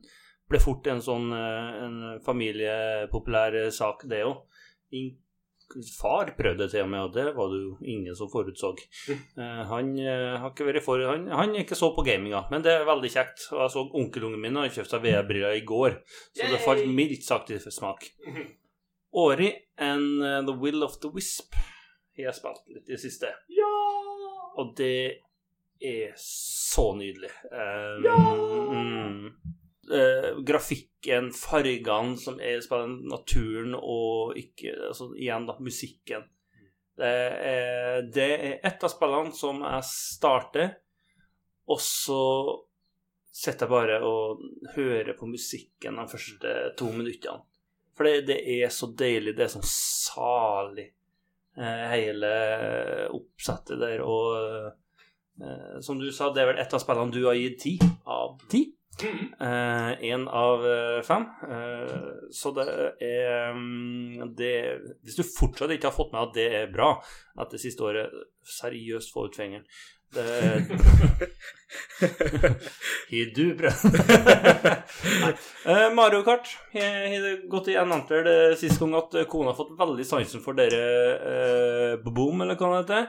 ble 0.51 0.61
fort 0.61 0.87
en 0.91 1.03
sånn 1.05 1.31
eh, 1.33 1.69
en 1.87 2.01
familiepopulær 2.25 3.61
eh, 3.63 3.71
sak, 3.75 4.05
det 4.11 4.25
òg. 4.29 4.43
Far 5.97 6.31
prøvde 6.39 6.69
til 6.71 6.85
og 6.85 6.91
med, 6.93 7.07
og 7.09 7.15
det 7.17 7.25
var 7.37 7.51
det 7.51 7.61
jo 7.63 7.75
ingen 7.83 8.17
som 8.17 8.31
forutså. 8.31 8.75
Eh, 9.11 9.61
han 9.71 9.93
eh, 9.99 10.37
har 10.39 10.51
ikke 10.53 10.69
vært 10.69 10.85
for 10.85 11.03
han, 11.09 11.27
han 11.33 11.55
ikke 11.59 11.79
så 11.79 11.91
på 11.97 12.05
gaminga, 12.07 12.45
men 12.53 12.63
det 12.65 12.73
er 12.75 12.89
veldig 12.89 13.11
kjekt. 13.11 13.49
Og 13.53 13.65
jeg 13.65 13.75
så 13.75 13.85
onkelungen 14.01 14.43
min 14.43 14.61
og 14.61 14.69
kjøpte 14.69 14.97
seg 14.97 15.07
VR-briller 15.07 15.59
i 15.59 15.65
går, 15.67 15.99
så 16.37 16.51
det 16.53 16.63
falt 16.63 16.87
mildt 16.89 17.27
sagt 17.27 17.55
i 17.55 17.61
smak. 17.65 18.07
Ori 19.15 19.51
and 19.83 20.23
eh, 20.23 20.43
The 20.47 20.59
Will 20.59 20.87
of 20.87 21.01
the 21.03 21.11
Wisp 21.15 21.57
jeg 22.15 22.29
har 22.29 22.37
spilt 22.37 22.63
litt 22.71 22.89
i 22.89 22.95
det 22.95 23.01
siste. 23.03 23.31
Ja! 23.51 23.71
Og 24.63 24.75
det 24.79 25.25
er 25.83 26.13
så 26.21 26.93
nydelig. 26.95 27.31
Ja! 28.05 28.15
mm, 28.15 29.33
eh, 29.93 30.31
grafikken, 30.47 31.31
fargene 31.37 32.19
som 32.21 32.39
er 32.41 32.63
spillet, 32.65 33.03
naturen 33.11 33.75
og 33.79 34.39
ikke 34.41 34.75
altså, 34.91 35.11
Igjen, 35.19 35.49
da, 35.51 35.59
musikken. 35.61 36.29
Det 36.95 37.11
er, 37.11 38.05
det 38.15 38.29
er 38.35 38.61
et 38.71 38.85
av 38.87 38.93
spillene 38.93 39.35
som 39.35 39.65
jeg 39.67 39.87
starter, 39.89 40.77
og 41.67 41.81
så 41.83 42.21
sitter 43.35 43.67
jeg 43.67 43.73
bare 43.73 43.97
og 44.07 44.45
hører 44.77 45.17
på 45.19 45.27
musikken 45.27 45.99
de 45.99 46.07
første 46.11 46.53
to 46.79 46.93
minuttene. 46.95 47.43
For 47.95 48.07
det, 48.07 48.27
det 48.27 48.39
er 48.57 48.71
så 48.75 48.89
deilig. 48.91 49.37
Det 49.37 49.45
er 49.47 49.53
sånn 49.53 49.67
salig, 49.67 50.89
eh, 51.59 51.85
hele 51.93 52.31
oppsettet 53.15 53.79
der. 53.83 54.03
Og 54.03 54.71
eh, 55.43 55.77
som 55.85 56.01
du 56.01 56.09
sa, 56.15 56.33
det 56.35 56.43
er 56.43 56.53
vel 56.53 56.63
et 56.63 56.75
av 56.75 56.83
spillene 56.83 57.15
du 57.15 57.23
har 57.27 57.39
gitt 57.39 57.61
ti 57.63 57.77
av 58.11 58.39
ti. 58.51 58.67
Én 59.03 60.29
av 60.29 60.67
eh, 60.67 61.01
fem. 61.07 61.27
Eh, 61.51 62.07
så 62.31 62.53
det 62.55 62.67
er 63.03 63.51
mm, 63.57 64.35
det, 64.39 64.53
Hvis 65.03 65.19
du 65.19 65.25
fortsatt 65.27 65.75
ikke 65.75 65.91
har 65.91 65.97
fått 65.97 66.15
med 66.15 66.23
at 66.23 66.37
det 66.37 66.49
er 66.61 66.73
bra 66.73 66.95
at 67.41 67.51
det 67.51 67.63
siste 67.63 67.83
året 67.83 68.15
seriøst 68.47 69.13
få 69.15 69.27
ut 69.27 69.37
fingeren 69.37 69.67
det 70.15 70.25
Har 73.11 73.35
du 73.35 73.45
prøvd? 73.59 73.85
Eh, 75.65 75.95
Mario 75.97 76.21
Kart 76.23 76.49
har 76.75 77.49
gått 77.49 77.69
i 77.73 77.77
en 77.81 77.93
antall 77.95 78.27
det 78.27 78.59
siste 78.61 78.85
gang 78.85 78.99
at 78.99 79.15
kona 79.33 79.53
har 79.53 79.57
fått 79.57 79.73
veldig 79.79 80.05
sansen 80.05 80.43
for 80.45 80.53
dere 80.59 80.81
eh, 81.17 81.95
boom, 82.05 82.43
eller 82.45 82.59
hva 82.61 82.69
det 82.75 82.81
heter. 82.83 83.07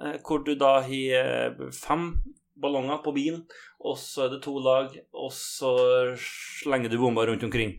Eh, 0.00 0.14
hvor 0.24 0.40
du 0.46 0.54
da 0.56 0.78
har 0.86 1.18
eh, 1.18 1.66
fem 1.76 2.14
ballonger 2.62 3.02
på 3.04 3.14
bilen, 3.16 3.44
og 3.82 3.98
så 4.00 4.26
er 4.26 4.34
det 4.34 4.42
to 4.46 4.56
lag, 4.62 4.94
og 5.12 5.30
så 5.36 5.72
slenger 6.18 6.92
du 6.92 7.00
bomber 7.02 7.28
rundt 7.30 7.46
omkring. 7.46 7.76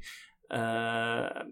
Eh, 0.53 1.43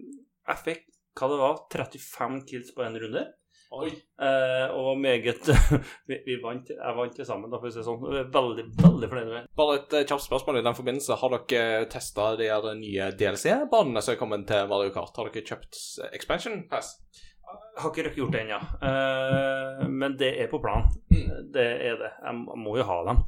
jeg 0.51 0.63
fikk 0.65 0.87
hva 1.19 1.27
det 1.31 1.39
var, 1.41 1.61
35 1.73 2.41
kills 2.47 2.73
på 2.75 2.83
én 2.85 2.99
runde. 2.99 3.29
Eh, 3.71 4.67
og 4.75 4.97
meget 4.99 5.47
vi, 6.07 6.17
vi 6.25 6.35
vant, 6.43 6.69
Jeg 6.69 6.95
vant 6.97 7.13
til 7.15 7.25
sammen, 7.27 7.47
da, 7.51 7.59
for 7.59 7.69
å 7.69 7.71
si 7.71 7.79
det 7.79 7.85
sånn. 7.87 8.01
Veldig, 8.33 8.65
veldig 8.81 9.09
fornøyd 9.13 9.31
med. 9.31 9.47
Bare 9.57 9.77
et 9.79 9.95
uh, 9.95 10.03
kjapt 10.03 10.25
spørsmål 10.25 10.59
i 10.59 10.65
den 10.65 10.75
forbindelse. 10.75 11.19
Har 11.21 11.35
dere 11.37 11.87
testa 11.91 12.33
de 12.39 12.49
nye 12.81 13.11
DLC-banene 13.15 14.03
som 14.03 14.15
er 14.15 14.19
kommet 14.19 14.43
til 14.49 14.67
Mario 14.71 14.91
Kart? 14.95 15.15
Har 15.15 15.31
dere 15.31 15.47
kjøpt 15.47 15.79
eh, 16.03 16.11
expansion 16.19 16.65
pass? 16.71 16.97
Har 17.81 17.89
ikke 17.91 18.03
røkt 18.05 18.17
gjort 18.19 18.33
det 18.35 18.41
ennå, 18.43 18.57
eh, 18.83 19.83
men 19.89 20.15
det 20.19 20.31
er 20.43 20.49
på 20.51 20.59
planen. 20.61 20.89
Det 21.53 21.63
er 21.87 21.95
det. 22.01 22.09
Jeg 22.23 22.35
må- 22.59 22.75
jo 22.77 22.83
ha 22.83 22.97
dem. 23.07 23.21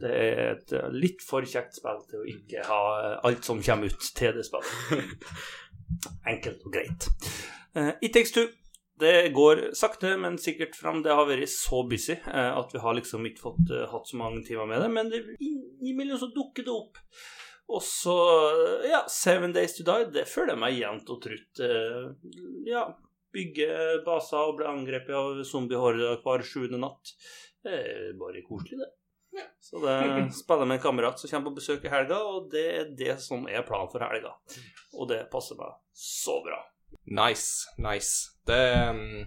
Det 0.00 0.10
er 0.12 0.38
et 0.52 0.72
eh, 0.72 0.88
litt 0.94 1.20
for 1.26 1.42
kjekt 1.42 1.74
spill 1.76 1.98
til 2.08 2.20
å 2.22 2.28
ikke 2.30 2.62
ha 2.66 2.78
eh, 3.00 3.16
alt 3.28 3.44
som 3.44 3.60
kommer 3.62 3.90
ut 3.90 4.06
til 4.14 4.32
det 4.38 4.44
spillet. 4.46 5.26
Enkelt 6.32 6.62
og 6.66 6.72
greit. 6.72 7.08
It 8.02 8.12
Takes 8.14 8.32
Two. 8.32 8.46
Det 8.98 9.30
går 9.34 9.60
sakte, 9.78 10.16
men 10.18 10.38
sikkert 10.42 10.74
fram. 10.74 11.02
Det 11.04 11.12
har 11.14 11.26
vært 11.28 11.46
så 11.52 11.84
busy 11.88 12.16
at 12.26 12.72
vi 12.74 12.80
har 12.82 12.96
liksom 12.98 13.26
ikke 13.28 13.44
fått 13.44 13.70
hatt 13.92 14.08
så 14.10 14.16
mange 14.18 14.42
timer 14.46 14.66
med 14.66 14.82
det. 14.82 14.88
Men 14.90 15.12
innimellom 15.38 16.18
så 16.18 16.30
dukker 16.34 16.66
det 16.66 16.74
opp. 16.74 16.98
Og 17.68 17.82
så, 17.84 18.16
ja, 18.88 19.04
Seven 19.12 19.52
Days 19.54 19.76
to 19.76 19.84
Die, 19.86 20.08
det 20.16 20.24
føler 20.26 20.54
jeg 20.56 20.62
meg 20.64 20.78
jevnt 20.80 21.12
og 21.14 21.20
trutt. 21.22 21.62
Ja, 22.66 22.88
bygge 23.34 23.68
baser 24.06 24.50
og 24.50 24.58
bli 24.58 24.68
angrepet 24.68 25.16
av 25.16 25.42
zombiehorder 25.46 26.22
hver 26.24 26.44
sjuende 26.46 26.80
natt. 26.82 27.12
Det 27.64 27.74
er 27.74 28.16
bare 28.18 28.44
koselig, 28.46 28.78
det. 28.80 28.94
Så 29.60 29.78
det 29.82 30.34
spiller 30.34 30.66
med 30.66 30.78
en 30.78 30.82
kamerat 30.82 31.20
som 31.20 31.30
kommer 31.30 31.50
på 31.50 31.60
besøk 31.60 31.84
i 31.84 31.92
helga, 31.92 32.18
og 32.24 32.48
det 32.52 32.64
er 32.74 32.92
det 32.98 33.18
som 33.22 33.44
er 33.50 33.66
planen 33.66 33.90
for 33.92 34.02
helga. 34.02 34.32
Og 34.96 35.10
det 35.10 35.26
passer 35.32 35.58
meg 35.58 35.76
så 35.92 36.38
bra. 36.44 36.62
Nice, 37.18 37.68
nice. 37.78 38.40
Det 38.48 38.62
mm, 38.96 39.26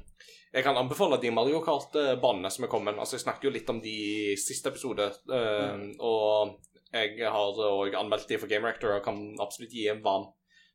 Jeg 0.52 0.66
kan 0.66 0.78
anbefale 0.78 1.22
de 1.22 1.32
Mario 1.32 1.62
Kart-banene 1.64 2.52
som 2.52 2.66
er 2.66 2.72
kommet. 2.72 2.98
Altså, 2.98 3.16
Jeg 3.16 3.26
snakket 3.26 3.48
jo 3.48 3.54
litt 3.56 3.70
om 3.72 3.80
de 3.84 3.94
i 4.34 4.36
siste 4.40 4.74
episode, 4.74 5.08
eh, 5.32 5.86
og 6.00 6.58
jeg 6.92 7.24
har 7.24 7.64
òg 7.70 7.96
anmeldt 7.96 8.28
de 8.28 8.40
for 8.42 8.52
Game 8.52 8.68
Rector 8.68 8.98
og 8.98 9.06
kan 9.06 9.22
absolutt 9.40 9.72
gi 9.72 9.88
en 9.88 10.04
varm 10.04 10.28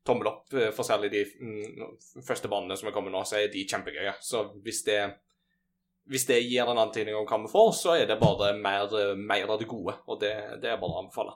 tommel 0.07 0.31
opp 0.31 0.55
eh, 0.55 0.73
for 0.75 0.87
særlig 0.87 1.13
de 1.13 1.23
mm, 1.27 2.23
første 2.27 2.51
banene 2.53 2.79
som 2.79 2.91
er 2.91 2.97
kommet 2.97 3.15
nå, 3.15 3.23
så 3.27 3.41
er 3.41 3.53
de 3.53 3.67
kjempegøye. 3.69 4.17
Så 4.25 4.49
hvis 4.65 4.85
det 4.89 5.01
hvis 6.07 6.27
det 6.29 6.37
gir 6.45 6.69
en 6.71 6.79
antydning 6.79 7.17
om 7.19 7.27
hva 7.27 7.41
vi 7.43 7.49
får, 7.51 7.73
så 7.75 7.97
er 7.99 8.07
det 8.07 8.21
bare 8.21 8.53
mer, 8.55 8.93
mer 9.19 9.51
av 9.51 9.59
det 9.59 9.67
gode, 9.67 9.97
og 10.07 10.21
det, 10.23 10.33
det 10.63 10.71
er 10.71 10.79
bare 10.79 10.95
å 10.95 11.01
anbefale. 11.03 11.35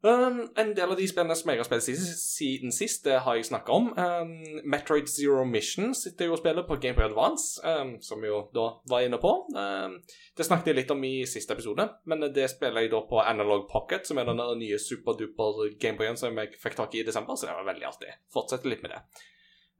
Um, 0.00 0.46
en 0.56 0.70
del 0.72 0.88
av 0.88 0.96
de 0.96 1.04
spillene 1.08 1.34
som 1.36 1.50
jeg 1.52 1.60
har 1.60 1.66
spilt 1.68 1.84
siden, 1.84 2.72
sist, 2.72 3.02
det 3.04 3.18
har 3.26 3.36
jeg 3.36 3.50
snakka 3.50 3.74
om. 3.76 3.90
Um, 3.98 4.30
Metroid 4.64 5.10
Zero 5.12 5.42
Mission 5.44 5.92
sitter 5.96 6.24
jeg 6.24 6.32
og 6.32 6.40
spiller 6.40 6.64
på 6.64 6.78
Game 6.80 6.96
Boy 6.96 7.04
Advance, 7.04 7.60
um, 7.60 7.98
som 8.00 8.22
vi 8.24 8.30
jo 8.30 8.46
da 8.56 8.66
var 8.88 9.04
inne 9.04 9.20
på. 9.20 9.34
Um, 9.52 9.98
det 10.36 10.46
snakket 10.48 10.72
jeg 10.72 10.78
litt 10.78 10.94
om 10.94 11.04
i 11.04 11.26
siste 11.28 11.52
episode, 11.52 11.84
men 12.08 12.24
det 12.32 12.48
spiller 12.48 12.86
jeg 12.86 12.94
da 12.94 13.02
på 13.10 13.20
Analog 13.20 13.66
Pocket, 13.68 14.08
som 14.08 14.22
er 14.22 14.30
den 14.30 14.40
nye 14.62 14.80
superduper 14.80 15.76
Gameboyen 15.82 16.16
som 16.16 16.40
jeg 16.40 16.56
fikk 16.62 16.80
tak 16.80 16.96
i 16.96 17.04
i 17.04 17.06
desember, 17.06 17.36
så 17.36 17.50
det 17.50 17.58
var 17.60 17.68
veldig 17.68 17.90
artig. 17.92 18.16
Fortsette 18.32 18.72
litt 18.72 18.80
med 18.84 18.96
det. 18.96 19.04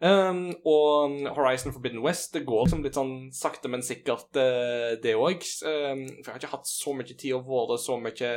Um, 0.00 0.46
og 0.64 1.16
Horizon 1.36 1.74
Forbidden 1.76 2.00
West 2.00 2.32
det 2.32 2.46
går 2.48 2.70
som 2.72 2.84
litt 2.84 2.96
sånn 2.96 3.28
sakte, 3.36 3.72
men 3.72 3.84
sikkert, 3.84 4.36
uh, 4.36 5.00
det 5.00 5.16
òg. 5.16 5.48
Um, 5.64 6.06
for 6.20 6.28
jeg 6.28 6.34
har 6.34 6.40
ikke 6.44 6.56
hatt 6.58 6.68
så 6.68 6.92
mye 6.96 7.08
tid 7.08 7.36
og 7.40 7.48
vært 7.48 7.88
så 7.88 7.96
mye 8.00 8.32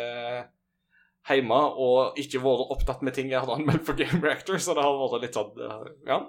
hjemme 1.30 1.60
og 1.80 2.18
ikke 2.20 2.42
vært 2.44 2.74
opptatt 2.76 3.04
med 3.06 3.16
ting 3.16 3.32
jeg 3.32 3.40
hadde 3.44 3.56
anmeldt 3.60 3.86
for 3.88 4.00
Game 4.00 4.20
Reactor, 4.24 4.60
så 4.60 4.76
det 4.76 4.84
har 4.86 4.98
vært 5.00 5.24
litt 5.28 5.38
sånn 5.40 5.64
eh, 5.64 5.88
Ja. 6.10 6.20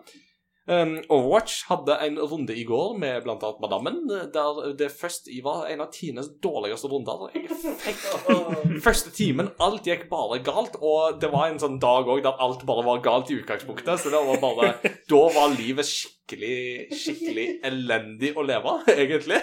Um, 0.64 0.94
Overwatch 1.12 1.66
hadde 1.68 1.92
en 2.06 2.14
runde 2.16 2.54
i 2.56 2.62
går 2.64 2.94
med 2.96 3.26
annet 3.28 3.58
Madammen, 3.60 3.98
der 4.08 4.70
det 4.78 4.86
først 4.96 5.26
var 5.44 5.66
en 5.68 5.82
av 5.84 5.90
Tines 5.92 6.30
dårligste 6.40 6.88
runder. 6.88 7.26
Jeg 7.36 7.52
fikk 7.82 8.06
første 8.86 9.12
timen, 9.12 9.50
alt 9.60 9.84
gikk 9.84 10.06
bare 10.08 10.38
galt, 10.46 10.78
og 10.80 11.20
det 11.20 11.28
var 11.34 11.50
en 11.50 11.60
sånn 11.60 11.76
dag 11.82 12.08
òg 12.08 12.22
der 12.24 12.40
alt 12.40 12.64
bare 12.64 12.86
var 12.86 13.04
galt 13.04 13.28
i 13.28 13.36
utgangspunktet, 13.42 14.00
så 14.00 14.14
det 14.14 14.24
var 14.30 14.40
bare 14.40 14.72
Da 15.12 15.20
var 15.36 15.52
livet 15.52 15.84
skikkelig, 15.84 16.56
skikkelig 16.96 17.46
elendig 17.68 18.32
å 18.32 18.46
leve, 18.48 18.78
egentlig. 19.04 19.42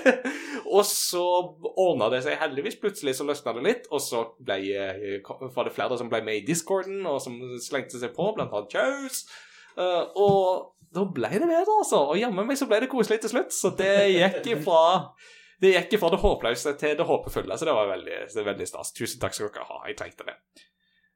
Og 0.73 0.81
så 0.89 1.27
ordna 1.75 2.09
det 2.09 2.23
seg 2.25 2.41
heldigvis. 2.41 2.81
Plutselig 2.81 3.19
så 3.19 3.29
løsna 3.29 3.53
det 3.59 3.67
litt, 3.69 3.87
og 3.93 4.01
så 4.01 4.25
ble, 4.41 4.57
eh, 4.73 5.31
var 5.53 5.69
det 5.69 5.77
flere 5.77 6.01
som 6.01 6.09
ble 6.09 6.25
med 6.25 6.41
i 6.41 6.45
discorden, 6.49 7.05
og 7.05 7.21
som 7.21 7.37
slengte 7.61 8.01
seg 8.01 8.17
på, 8.17 8.33
blant 8.33 8.57
annet 8.57 8.73
Kjaus. 8.73 9.25
Uh, 9.77 10.03
og 10.19 10.80
da 10.91 11.05
ble 11.07 11.29
det 11.33 11.47
bedre, 11.47 11.77
altså. 11.81 12.01
Og 12.11 12.19
jammen 12.19 12.47
meg 12.47 12.59
så 12.59 12.67
ble 12.69 12.81
det 12.83 12.91
koselig 12.91 13.21
til 13.23 13.31
slutt. 13.35 13.55
Så 13.55 13.71
det 13.79 13.93
gikk 14.11 14.51
ifra 14.57 14.81
det 15.61 15.75
gikk 15.75 15.93
ifra 15.93 16.09
det 16.09 16.21
håpløse 16.23 16.73
til 16.81 16.95
det 16.97 17.05
håpefulle, 17.05 17.53
så 17.57 17.67
det 17.67 17.73
var 17.77 17.89
veldig, 17.91 18.19
veldig 18.33 18.65
stas. 18.65 18.93
Tusen 18.97 19.21
takk 19.21 19.35
skal 19.37 19.51
dere 19.53 19.67
ha. 19.69 19.81
Jeg 19.85 19.99
trengte 19.99 20.25
det. 20.25 20.37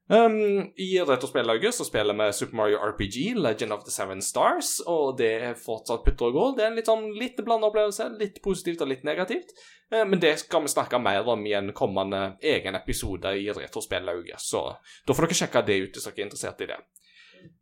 Um, 0.08 0.68
I 0.78 1.02
Retrospellauget 1.02 1.74
så 1.74 1.86
spiller 1.88 2.14
vi 2.14 2.34
Super 2.34 2.56
Mario 2.60 2.78
RPG, 2.78 3.34
Legend 3.42 3.74
of 3.74 3.84
the 3.88 3.92
Seven 3.92 4.22
Stars, 4.22 4.76
og 4.86 5.18
det 5.18 5.32
er 5.48 5.58
fortsatt 5.58 6.04
putter 6.06 6.30
og 6.30 6.38
går. 6.38 6.52
Det 6.58 6.66
er 6.66 6.70
en 6.70 6.78
litt 6.78 6.92
sånn 6.92 7.08
litt 7.18 7.42
blanda 7.42 7.72
opplevelse, 7.72 8.12
litt 8.20 8.38
positivt 8.46 8.84
og 8.86 8.92
litt 8.92 9.08
negativt. 9.08 9.56
Uh, 9.90 10.04
Men 10.06 10.22
det 10.22 10.36
skal 10.44 10.62
vi 10.68 10.76
snakke 10.76 11.02
mer 11.02 11.26
om 11.34 11.42
i 11.50 11.56
en 11.58 11.74
kommende 11.74 12.36
egen 12.38 12.78
episode 12.78 13.34
i 13.34 13.50
Retrospellauget, 13.50 14.46
så 14.46 14.68
da 15.08 15.18
får 15.18 15.26
dere 15.26 15.40
sjekke 15.42 15.66
det 15.66 15.80
ut 15.82 15.98
hvis 15.98 16.06
dere 16.06 16.22
er 16.22 16.28
interessert 16.30 16.62
i 16.62 16.70
det. 16.70 16.80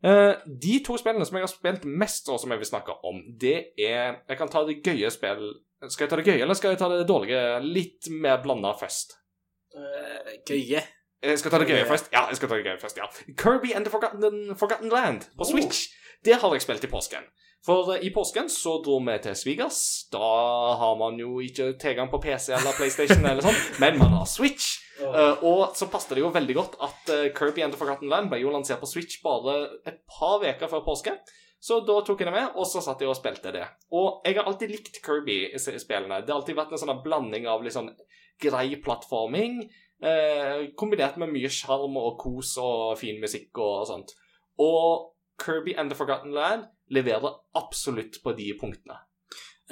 Eh, 0.04 0.32
de 0.46 0.78
to 0.86 0.96
spillene 1.00 1.26
som 1.26 1.38
jeg 1.38 1.46
har 1.46 1.52
spilt 1.52 1.84
mest, 1.84 2.28
og 2.32 2.40
som 2.40 2.52
jeg 2.54 2.62
vil 2.62 2.70
snakke 2.70 2.96
om, 3.06 3.22
det 3.40 3.56
er 3.78 4.20
Jeg 4.28 4.38
kan 4.38 4.50
ta 4.50 4.64
det 4.66 4.80
gøye 4.84 5.10
spill 5.10 5.46
Skal 5.88 6.06
jeg 6.06 6.10
ta 6.10 6.16
det 6.20 6.26
gøye, 6.26 6.42
eller 6.42 6.58
skal 6.58 6.74
jeg 6.74 6.80
ta 6.80 6.88
det 6.92 7.06
dårlige? 7.08 7.40
Litt 7.64 8.08
mer 8.10 8.38
blanda 8.42 8.72
først. 8.80 9.18
Uh, 9.74 10.30
Gøye. 10.48 10.80
Jeg 11.24 11.38
skal 11.40 11.52
ta 11.52 11.58
det 11.60 11.68
gøye 11.68 11.84
først. 11.88 12.08
Ja, 12.12 12.26
jeg 12.30 12.38
skal 12.38 12.48
ta 12.48 12.56
det 12.56 12.64
gøye 12.64 12.80
først, 12.80 13.00
ja. 13.00 13.08
Kirby 13.36 13.74
and 13.76 13.84
the 13.84 13.92
Forgotten, 13.92 14.56
Forgotten 14.56 14.92
Land 14.92 15.26
på 15.36 15.44
Switch. 15.48 15.90
Det 16.24 16.38
har 16.40 16.54
jeg 16.56 16.64
spilt 16.64 16.84
i 16.84 16.90
påsken. 16.92 17.28
For 17.64 17.94
eh, 17.94 18.06
i 18.06 18.10
påsken 18.12 18.50
så 18.52 18.76
dro 18.84 18.98
vi 19.04 19.16
til 19.24 19.36
svigers. 19.38 19.80
Da 20.12 20.24
har 20.80 20.96
man 21.00 21.16
jo 21.20 21.38
ikke 21.44 21.72
tilgang 21.80 22.10
på 22.12 22.20
PC 22.22 22.52
eller 22.52 22.76
PlayStation, 22.76 23.24
eller 23.24 23.44
sånn, 23.44 23.62
men 23.82 23.96
man 24.00 24.18
har 24.18 24.28
Switch. 24.28 24.80
Uh, 24.94 25.40
og 25.42 25.62
så 25.74 25.88
passet 25.90 26.12
det 26.14 26.22
jo 26.22 26.30
veldig 26.30 26.54
godt 26.54 26.76
at 26.84 27.08
uh, 27.10 27.22
Kirby 27.34 27.64
and 27.64 27.74
the 27.74 27.80
Forgotten 27.80 28.06
Land 28.12 28.28
ble 28.30 28.38
jo 28.44 28.52
lansert 28.54 28.78
på 28.78 28.86
Switch 28.86 29.18
bare 29.24 29.56
et 29.90 30.04
par 30.06 30.44
uker 30.44 30.70
før 30.70 30.84
påske. 30.86 31.16
Så 31.64 31.80
da 31.88 31.96
tok 32.04 32.20
jeg 32.20 32.28
det 32.28 32.34
med, 32.34 32.52
og 32.60 32.68
så 32.68 32.82
satt 32.84 33.00
jeg 33.00 33.08
og 33.08 33.16
spilte 33.16 33.50
det. 33.54 33.64
Og 33.96 34.20
jeg 34.28 34.36
har 34.36 34.46
alltid 34.46 34.70
likt 34.70 35.00
Kirby-spillene. 35.02 36.20
Det 36.20 36.30
har 36.30 36.36
alltid 36.36 36.58
vært 36.58 36.76
en 36.76 36.82
sånn 36.82 37.00
blanding 37.02 37.48
av 37.48 37.64
litt 37.64 37.74
sånn 37.74 37.88
grei 38.42 38.76
plattforming, 38.84 39.62
uh, 40.04 40.68
kombinert 40.76 41.16
med 41.22 41.32
mye 41.32 41.50
sjarm 41.50 41.96
og 41.96 42.20
kos 42.20 42.52
og 42.60 42.98
fin 43.00 43.18
musikk 43.22 43.56
og 43.64 43.88
sånt. 43.88 44.12
Og 44.60 45.13
Kirby 45.40 45.74
and 45.76 45.90
the 45.90 45.96
Forgotten 45.98 46.32
Land 46.34 46.68
leverer 46.90 47.40
absolutt 47.56 48.20
på 48.22 48.32
de 48.36 48.52
punktene. 48.60 49.00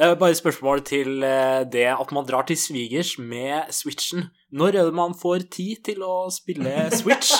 Eh, 0.01 0.15
Bare 0.17 0.35
spørsmål 0.35 0.81
til 0.89 1.23
eh, 1.23 1.63
det 1.69 1.85
at 1.93 2.13
man 2.17 2.25
drar 2.25 2.47
til 2.49 2.57
svigers 2.57 3.19
med 3.19 3.69
Switchen. 3.77 4.31
Når 4.53 4.69
er 4.69 4.89
det 4.89 4.95
man 4.97 5.13
får 5.15 5.45
tid 5.53 5.83
til 5.85 6.01
å 6.03 6.31
spille 6.33 6.87
Switch 6.97 7.35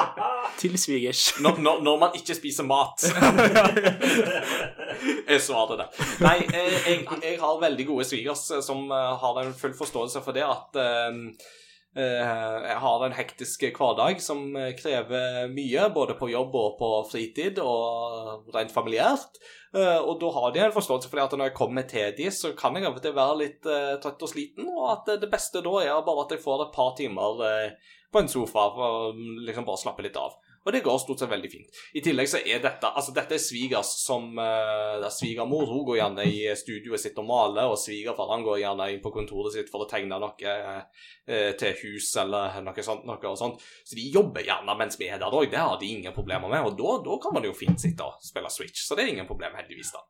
til 0.62 0.78
svigers? 0.78 1.32
Når, 1.42 1.58
når, 1.58 1.82
når 1.82 1.98
man 1.98 2.14
ikke 2.14 2.36
spiser 2.38 2.68
mat. 2.70 3.02
Jeg 5.26 5.42
svaret 5.48 5.82
det. 5.82 5.88
Nei, 6.22 6.36
eh, 6.46 6.78
jeg, 6.86 7.02
jeg 7.22 7.38
har 7.42 7.62
veldig 7.66 7.88
gode 7.90 8.06
svigers 8.06 8.46
som 8.62 8.86
har 8.94 9.42
en 9.42 9.54
full 9.58 9.74
forståelse 9.74 10.22
for 10.22 10.38
det 10.38 10.46
at 10.46 10.78
jeg 11.96 12.78
har 12.82 13.02
en 13.04 13.14
hektisk 13.16 13.64
hverdag 13.74 14.20
som 14.22 14.42
eh, 14.56 14.74
krever 14.78 15.48
mye, 15.50 15.88
både 15.94 16.14
på 16.18 16.28
jobb 16.30 16.54
og 16.58 16.74
på 16.78 16.90
fritid, 17.10 17.58
og 17.62 18.50
rent 18.54 18.74
familiært. 18.74 19.40
Eh, 19.76 19.98
og 19.98 20.18
da 20.20 20.30
har 20.36 20.52
de 20.54 20.62
en 20.64 20.74
forståelse 20.74 21.10
for 21.10 21.20
at 21.20 21.34
når 21.36 21.50
jeg 21.50 21.58
kommer 21.58 21.88
til 21.88 22.12
de, 22.16 22.28
så 22.32 22.52
kan 22.56 22.76
jeg 22.76 22.88
av 22.88 22.96
og 22.96 23.04
til 23.04 23.16
være 23.16 23.38
litt 23.42 23.68
eh, 23.68 23.96
trøtt 24.02 24.24
og 24.24 24.32
sliten, 24.32 24.68
og 24.68 24.92
at 24.94 25.14
eh, 25.14 25.20
det 25.24 25.30
beste 25.32 25.64
da 25.64 25.74
er 25.84 26.04
bare 26.06 26.24
at 26.24 26.36
jeg 26.36 26.44
får 26.44 26.66
et 26.66 26.76
par 26.76 26.94
timer 27.00 27.42
eh, 27.48 27.96
på 28.12 28.22
en 28.22 28.30
sofa 28.32 28.68
for 28.76 29.08
å 29.08 29.10
liksom 29.48 29.66
bare 29.68 29.82
slappe 29.82 30.06
litt 30.06 30.16
av. 30.20 30.38
Og 30.68 30.74
det 30.74 30.82
går 30.84 30.98
stort 31.00 31.22
sett 31.22 31.30
veldig 31.32 31.48
fint. 31.48 31.78
I 31.96 32.02
tillegg 32.04 32.28
så 32.28 32.42
er 32.44 32.60
dette 32.60 32.90
altså 32.92 33.14
dette 33.16 33.38
er 33.38 33.40
svigers 33.40 33.88
som 34.02 34.26
uh, 34.36 35.06
Svigermor 35.08 35.64
hun 35.70 35.86
går 35.88 35.96
gjerne 36.02 36.26
i 36.28 36.42
studioet 36.60 37.00
sitt 37.00 37.16
og 37.22 37.24
maler, 37.30 37.70
og 37.72 37.80
svigerfar 37.80 38.28
han 38.34 38.44
går 38.44 38.60
gjerne 38.60 38.90
inn 38.92 39.00
på 39.00 39.14
kontoret 39.14 39.56
sitt 39.56 39.72
for 39.72 39.86
å 39.86 39.88
tegne 39.88 40.20
noe 40.20 40.56
uh, 40.60 40.82
til 41.56 41.80
hus 41.80 42.10
eller 42.20 42.60
noe 42.66 42.84
sånt. 42.84 43.08
Noe 43.08 43.34
sånt. 43.40 43.64
Så 43.88 43.96
de 43.96 44.04
jobber 44.12 44.44
gjerne 44.44 44.76
mens 44.76 45.00
vi 45.00 45.08
er 45.08 45.22
der 45.22 45.32
òg. 45.32 45.48
Det 45.48 45.62
har 45.62 45.80
de 45.80 45.88
ingen 45.88 46.16
problemer 46.16 46.52
med. 46.52 46.68
Og 46.68 46.76
da 47.06 47.16
kan 47.22 47.38
man 47.38 47.48
jo 47.48 47.56
fint 47.56 47.80
sitte 47.80 48.04
og 48.04 48.20
spille 48.24 48.52
Switch. 48.52 48.84
Så 48.84 48.98
det 48.98 49.06
er 49.06 49.14
ingen 49.14 49.30
problem, 49.30 49.56
heldigvis, 49.56 49.94
da. 49.96 50.04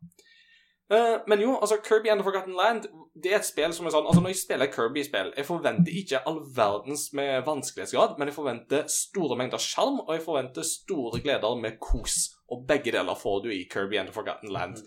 Eh, 0.88 1.16
men 1.28 1.40
jo, 1.40 1.58
altså 1.60 1.76
Kirby 1.84 2.08
and 2.08 2.20
the 2.20 2.24
Forgotten 2.24 2.54
Land 2.56 2.86
Det 3.22 3.32
er 3.32 3.42
et 3.42 3.44
spill 3.44 3.74
som 3.76 3.84
er 3.84 3.92
sånn 3.92 4.06
Altså 4.08 4.22
Når 4.24 4.32
jeg 4.32 4.38
spiller 4.40 4.70
Kirby-spill, 4.72 5.34
jeg 5.36 5.44
forventer 5.44 5.98
ikke 6.00 6.22
all 6.24 6.38
verdens 6.56 7.10
med 7.12 7.44
vanskelighetsgrad, 7.44 8.14
men 8.16 8.30
jeg 8.30 8.36
forventer 8.38 8.88
store 8.88 9.36
mengder 9.36 9.60
sjarm, 9.60 10.00
og 10.06 10.14
jeg 10.16 10.24
forventer 10.24 10.64
store 10.64 11.20
gleder 11.20 11.60
med 11.60 11.76
kos. 11.82 12.16
Og 12.48 12.64
begge 12.70 12.94
deler 12.94 13.20
får 13.20 13.44
du 13.44 13.50
i 13.52 13.66
Kirby 13.68 14.00
and 14.00 14.08
the 14.08 14.16
Forgotten 14.16 14.52
Land. 14.54 14.80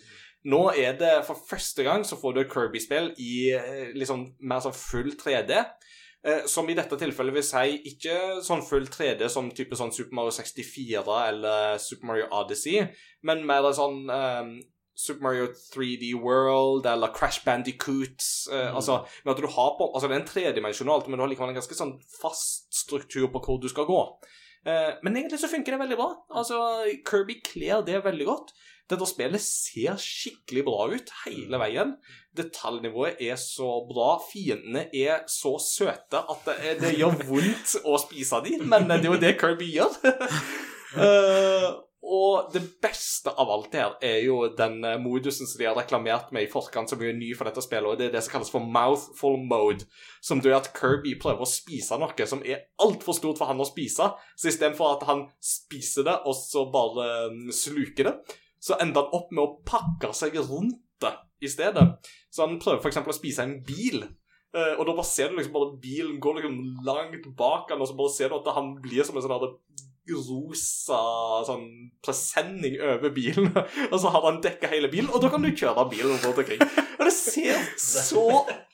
Nå 0.50 0.64
er 0.74 0.98
det 0.98 1.14
for 1.28 1.38
første 1.50 1.86
gang 1.86 2.02
så 2.08 2.18
får 2.18 2.34
du 2.34 2.42
et 2.42 2.54
Kirby-spill 2.54 3.12
i 3.22 3.34
liksom 3.94 4.32
mer 4.42 4.66
sånn 4.66 4.78
full 4.78 5.14
3D. 5.22 5.60
Eh, 6.26 6.44
som 6.50 6.68
i 6.70 6.78
dette 6.78 6.98
tilfellet 7.02 7.34
vil 7.34 7.46
si 7.46 7.78
ikke 7.94 8.18
sånn 8.46 8.66
full 8.66 8.90
3D 8.90 9.30
som 9.30 9.54
type 9.58 9.78
sånn 9.78 9.94
Super 9.94 10.18
Mario 10.18 10.34
64 10.34 11.22
eller 11.30 11.80
Super 11.82 12.10
Mario 12.10 12.28
Odyssey, 12.42 12.84
men 13.26 13.42
mer 13.46 13.70
sånn 13.74 14.04
eh, 14.14 14.52
Super 14.96 15.24
Mario 15.24 15.48
3D 15.74 16.12
World 16.20 16.86
eller 16.86 17.14
Crash 17.16 17.46
Bandicoot. 17.46 18.22
Eh, 18.52 18.76
altså, 18.76 19.02
med 19.26 19.34
at 19.34 19.42
du 19.42 19.48
har 19.48 19.76
på, 19.78 19.92
altså 19.94 20.08
Det 20.08 20.18
er 20.18 20.22
en 20.22 20.28
tredimensjonalt, 20.28 21.08
men 21.08 21.18
du 21.18 21.26
har 21.26 21.32
likevel 21.32 21.54
en 21.54 21.60
ganske 21.62 21.78
sånn 21.78 21.96
fast 22.22 22.70
struktur 22.84 23.30
på 23.32 23.44
hvor 23.46 23.62
du 23.62 23.70
skal 23.72 23.90
gå. 23.90 24.02
Eh, 24.68 24.92
men 25.02 25.18
egentlig 25.18 25.40
så 25.42 25.50
funker 25.50 25.74
det 25.74 25.82
veldig 25.82 25.98
bra. 26.00 26.12
Altså, 26.38 26.60
Kirby 27.08 27.40
kler 27.46 27.86
det 27.88 28.04
veldig 28.06 28.28
godt. 28.30 28.54
Dette 28.92 29.08
spillet 29.08 29.40
ser 29.40 30.00
skikkelig 30.02 30.66
bra 30.68 30.88
ut 30.92 31.14
hele 31.24 31.60
veien. 31.62 31.94
Detaljnivået 32.36 33.22
er 33.24 33.38
så 33.40 33.70
bra. 33.88 34.18
Fiendene 34.26 34.90
er 34.92 35.24
så 35.32 35.56
søte 35.64 36.20
at 36.20 36.50
det, 36.50 36.76
det 36.82 36.98
gjør 37.00 37.16
vondt 37.30 37.78
å 37.88 37.96
spise 38.02 38.42
dem, 38.46 38.68
men 38.68 38.90
det 38.92 39.00
er 39.00 39.14
jo 39.14 39.22
det 39.22 39.38
Kirby 39.42 39.72
gjør. 39.78 39.96
Eh, 40.92 41.66
og 42.02 42.50
det 42.50 42.64
beste 42.82 43.30
av 43.30 43.50
alt 43.54 43.76
her 43.78 43.94
er 44.02 44.24
jo 44.26 44.40
den 44.58 44.80
eh, 44.88 44.98
modusen 44.98 45.46
som 45.46 45.60
de 45.60 45.68
har 45.70 45.78
reklamert 45.78 46.32
med 46.34 46.48
i 46.48 46.50
forkant, 46.50 46.90
som 46.90 47.02
er 47.02 47.14
ny 47.14 47.30
for 47.38 47.46
dette 47.46 47.62
spillet, 47.62 47.86
og 47.86 48.00
det 48.00 48.08
er 48.08 48.16
det 48.16 48.24
som 48.26 48.34
kalles 48.36 48.50
for 48.50 48.66
mouthful 48.66 49.38
mode. 49.38 49.86
Som 50.26 50.42
gjør 50.42 50.58
at 50.58 50.72
Kirby 50.74 51.14
prøver 51.22 51.46
å 51.46 51.50
spise 51.50 52.00
noe 52.02 52.28
som 52.28 52.42
er 52.42 52.66
altfor 52.82 53.18
stort 53.18 53.42
for 53.42 53.52
han 53.52 53.62
å 53.62 53.70
spise. 53.70 54.10
Så 54.34 54.50
istedenfor 54.50 54.96
at 54.96 55.06
han 55.12 55.28
spiser 55.46 56.08
det, 56.10 56.18
og 56.26 56.34
så 56.40 56.66
bare 56.74 57.28
mm, 57.36 57.52
sluker 57.54 58.10
det, 58.10 58.16
så 58.62 58.80
ender 58.82 59.06
han 59.06 59.22
opp 59.22 59.30
med 59.36 59.44
å 59.46 59.54
pakke 59.68 60.10
seg 60.18 60.42
rundt 60.42 60.82
det 61.06 61.14
i 61.46 61.54
stedet. 61.54 61.86
Så 62.34 62.48
han 62.48 62.58
prøver 62.62 62.82
f.eks. 62.82 62.98
å 63.06 63.18
spise 63.18 63.46
en 63.46 63.60
bil. 63.68 64.02
Eh, 64.58 64.74
og 64.74 64.88
da 64.90 64.98
bare 64.98 65.06
ser 65.06 65.30
du 65.30 65.38
liksom 65.38 65.54
bare 65.54 65.78
bilen 65.86 66.18
går 66.22 66.42
liksom 66.42 66.60
langt 66.90 67.30
bak 67.38 67.70
han, 67.70 67.86
og 67.86 67.94
så 67.94 68.02
bare 68.02 68.18
ser 68.18 68.34
du 68.34 68.40
at 68.42 68.54
han 68.58 68.74
blir 68.82 69.06
som 69.06 69.22
en 69.22 69.28
sånn 69.30 69.38
rosa 70.10 71.00
sånn 71.48 71.68
presenning 72.04 72.80
over 72.82 73.14
bilen. 73.14 73.52
Og 73.92 73.98
så 74.02 74.12
har 74.14 74.28
han 74.28 74.42
dekka 74.44 74.72
hele 74.72 74.90
bilen, 74.92 75.12
og 75.14 75.22
da 75.24 75.30
kan 75.32 75.46
du 75.46 75.52
kjøre 75.52 75.88
bilen 75.92 76.18
rundt 76.18 76.42
omkring. 76.42 76.62
Og 76.98 77.06
det 77.08 77.16
ser 77.16 77.62
så 77.80 78.26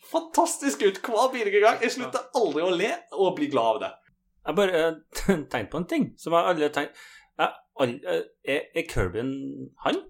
fantastisk 0.07 0.86
ut 0.88 0.99
hver 1.03 1.47
i 1.51 1.59
gang. 1.59 1.80
Jeg 1.84 1.97
slutter 1.97 2.30
aldri 2.38 2.63
å 2.63 2.73
le 2.73 2.91
og 3.17 3.36
bli 3.38 3.49
glad 3.51 3.78
av 3.78 3.82
det. 3.84 3.93
Jeg 4.47 4.59
bare 4.61 4.84
eh, 4.84 4.99
tenkte 5.51 5.71
på 5.71 5.82
en 5.82 5.89
ting 5.91 6.11
som 6.19 6.36
jeg 6.36 6.51
aldri 6.51 6.69
har 6.69 6.75
tenkt 6.75 7.07
jeg, 7.38 7.97
eh, 8.07 8.21
Er, 8.47 8.61
er 8.80 8.86
Kirby 8.88 9.25
han? 9.84 10.05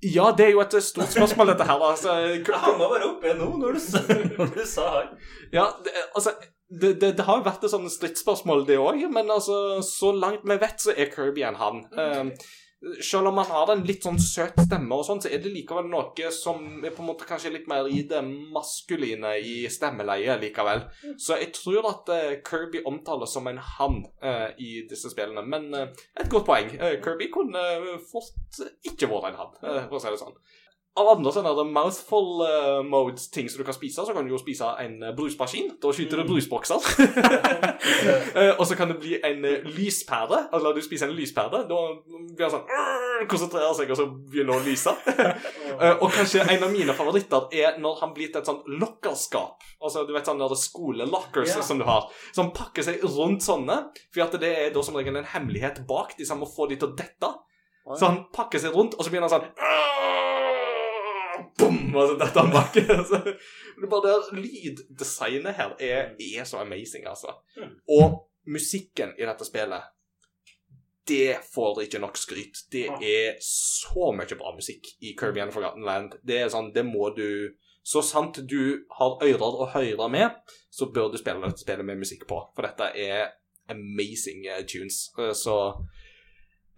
Ja, 0.00 0.30
det 0.36 0.46
er 0.46 0.54
jo 0.54 0.62
et 0.64 0.74
stort 0.82 1.12
spørsmål, 1.12 1.52
dette 1.52 1.66
her. 1.68 1.82
Altså, 1.84 2.14
Han 2.16 2.78
var 2.80 2.88
bare 2.88 3.08
oppe 3.10 3.34
nå 3.36 3.50
når 3.60 3.76
du, 3.76 3.80
når 4.38 4.54
du 4.54 4.62
sa 4.66 4.86
han. 4.94 5.10
Ja, 5.52 5.66
det, 5.84 5.92
altså 6.16 6.32
det, 6.70 6.94
det, 7.02 7.12
det 7.18 7.26
har 7.26 7.40
jo 7.40 7.46
vært 7.46 7.66
et 7.66 7.72
sånt 7.72 7.90
stridsspørsmål, 7.90 8.64
det 8.68 8.78
òg, 8.78 9.02
men 9.12 9.30
altså, 9.32 9.80
så 9.86 10.14
langt 10.14 10.46
vi 10.46 10.56
vet, 10.60 10.78
så 10.78 10.94
er 10.94 11.10
Kirby 11.10 11.42
en 11.46 11.58
han. 11.58 11.80
Um, 11.98 12.34
selv 13.04 13.28
om 13.28 13.36
han 13.36 13.50
har 13.50 13.70
en 13.74 13.82
litt 13.84 14.06
sånn 14.06 14.16
søt 14.22 14.56
stemme, 14.62 14.96
og 14.96 15.02
sånn, 15.04 15.18
så 15.20 15.28
er 15.28 15.42
det 15.42 15.50
likevel 15.52 15.90
noe 15.90 16.30
som 16.32 16.80
er 16.86 16.94
på 16.94 17.02
en 17.02 17.10
måte 17.10 17.26
kanskje 17.28 17.52
litt 17.52 17.66
mer 17.68 17.90
i 17.90 18.04
det 18.08 18.22
maskuline 18.54 19.34
i 19.44 19.56
stemmeleiet 19.72 20.40
likevel. 20.40 20.86
Så 21.20 21.36
jeg 21.42 21.50
tror 21.58 21.90
at 21.90 22.14
uh, 22.14 22.38
Kirby 22.46 22.84
omtales 22.88 23.34
som 23.36 23.50
en 23.50 23.60
han 23.76 24.00
uh, 24.24 24.48
i 24.56 24.86
disse 24.88 25.12
spillene. 25.12 25.44
Men 25.44 25.68
uh, 25.74 26.06
et 26.16 26.30
godt 26.32 26.48
poeng. 26.48 26.72
Kirby 27.04 27.28
kunne 27.34 27.66
fort 28.08 28.62
ikke 28.86 29.10
vært 29.10 29.32
en 29.32 29.42
han, 29.42 29.54
for 29.60 29.98
å 29.98 30.02
si 30.02 30.14
det 30.14 30.22
sånn. 30.22 30.38
Av 30.98 31.06
andre 31.12 31.30
sånne 31.30 31.52
der 31.54 31.68
mouthful 31.70 32.42
uh, 32.42 32.80
modes-ting 32.82 33.46
som 33.50 33.62
du 33.62 33.66
kan 33.66 33.76
spise, 33.76 34.02
så 34.02 34.14
kan 34.14 34.26
du 34.26 34.32
jo 34.32 34.40
spise 34.40 34.72
en 34.82 34.96
uh, 35.04 35.12
brusmaskin. 35.14 35.76
Da 35.82 35.92
skyter 35.94 36.18
du 36.18 36.32
brusbokser. 36.32 36.82
uh, 36.82 38.52
og 38.58 38.64
så 38.66 38.78
kan 38.78 38.90
det 38.90 38.98
bli 38.98 39.14
en 39.22 39.46
uh, 39.46 39.70
lyspære. 39.70 40.48
Altså 40.50 40.74
du 40.74 40.82
spiser 40.82 41.06
en 41.06 41.14
lyspære, 41.14 41.62
da 41.70 41.80
blir 42.34 42.48
han 42.48 42.56
sånn 42.56 42.66
konsentrerer 43.28 43.74
seg, 43.76 43.90
og 43.92 43.98
så 43.98 44.06
begynner 44.08 44.56
han 44.56 44.64
å 44.64 44.68
lyse. 44.68 44.96
Eh, 45.80 45.94
og 46.02 46.10
kanskje 46.12 46.42
en 46.42 46.64
av 46.66 46.72
mine 46.74 46.92
favoritter 46.92 47.54
er 47.56 47.76
når 47.80 48.00
han 48.02 48.10
blir 48.12 48.28
til 48.28 48.42
et 48.42 48.48
sånt 48.48 48.66
lokkerskap. 48.68 49.62
Altså 49.80 50.02
du 50.04 50.10
vet 50.12 50.26
sånne 50.28 50.48
skolelockers 50.58 51.54
yeah. 51.54 51.64
som 51.64 51.78
du 51.80 51.86
har. 51.88 52.10
Som 52.36 52.50
pakker 52.56 52.84
seg 52.84 53.00
rundt 53.06 53.46
sånne. 53.46 53.78
For 54.12 54.26
at 54.26 54.36
det 54.42 54.50
er 54.50 54.74
da 54.74 54.82
som 54.84 54.98
regel 54.98 55.16
en 55.16 55.30
hemmelighet 55.30 55.80
bak 55.88 56.12
de 56.18 56.26
som 56.28 56.42
må 56.42 56.50
få 56.50 56.68
de 56.68 56.76
til 56.76 56.90
å 56.90 56.98
dette. 56.98 57.32
Så 57.94 58.10
han 58.10 58.24
pakker 58.34 58.60
seg 58.60 58.76
rundt, 58.76 58.98
og 58.98 59.06
så 59.06 59.14
begynner 59.14 59.30
han 59.30 59.40
sånn 59.40 60.09
Boom! 61.60 61.94
Og 61.94 62.08
så 62.08 62.18
detter 62.20 62.40
han 62.40 62.52
bak. 62.54 62.76
Så 63.10 63.20
det 63.80 63.88
bare 63.92 64.16
Lyddesignet 64.36 65.56
her 65.56 65.76
er, 65.80 66.12
er 66.18 66.44
så 66.48 66.60
amazing, 66.64 67.06
altså. 67.08 67.36
Og 67.88 68.20
musikken 68.50 69.14
i 69.18 69.26
dette 69.28 69.46
spillet 69.48 69.88
det 71.10 71.40
får 71.54 71.80
ikke 71.82 71.98
nok 71.98 72.18
skryt. 72.20 72.60
Det 72.70 72.84
er 72.86 73.38
så 73.42 74.12
mye 74.14 74.36
bra 74.38 74.52
musikk 74.54 74.92
i 75.02 75.14
Kirby 75.18 75.40
and 75.42 75.52
Forgotten 75.52 75.82
Land. 75.86 76.12
Det 76.22 76.36
er 76.44 76.52
sånn, 76.52 76.72
det 76.76 76.84
må 76.86 77.10
du 77.16 77.56
Så 77.82 78.02
sant 78.04 78.36
du 78.46 78.84
har 78.98 79.22
ører 79.24 79.56
å 79.64 79.66
høre 79.72 80.06
med, 80.12 80.34
så 80.70 80.90
bør 80.92 81.08
du 81.10 81.16
spille 81.18 81.40
dette 81.40 81.62
spillet 81.64 81.86
med 81.88 81.98
musikk 82.02 82.26
på. 82.28 82.36
For 82.54 82.68
dette 82.68 82.90
er 82.92 83.30
amazing 83.72 84.44
eh, 84.46 84.60
tunes. 84.68 85.08
Eh, 85.18 85.32
Så 85.32 85.54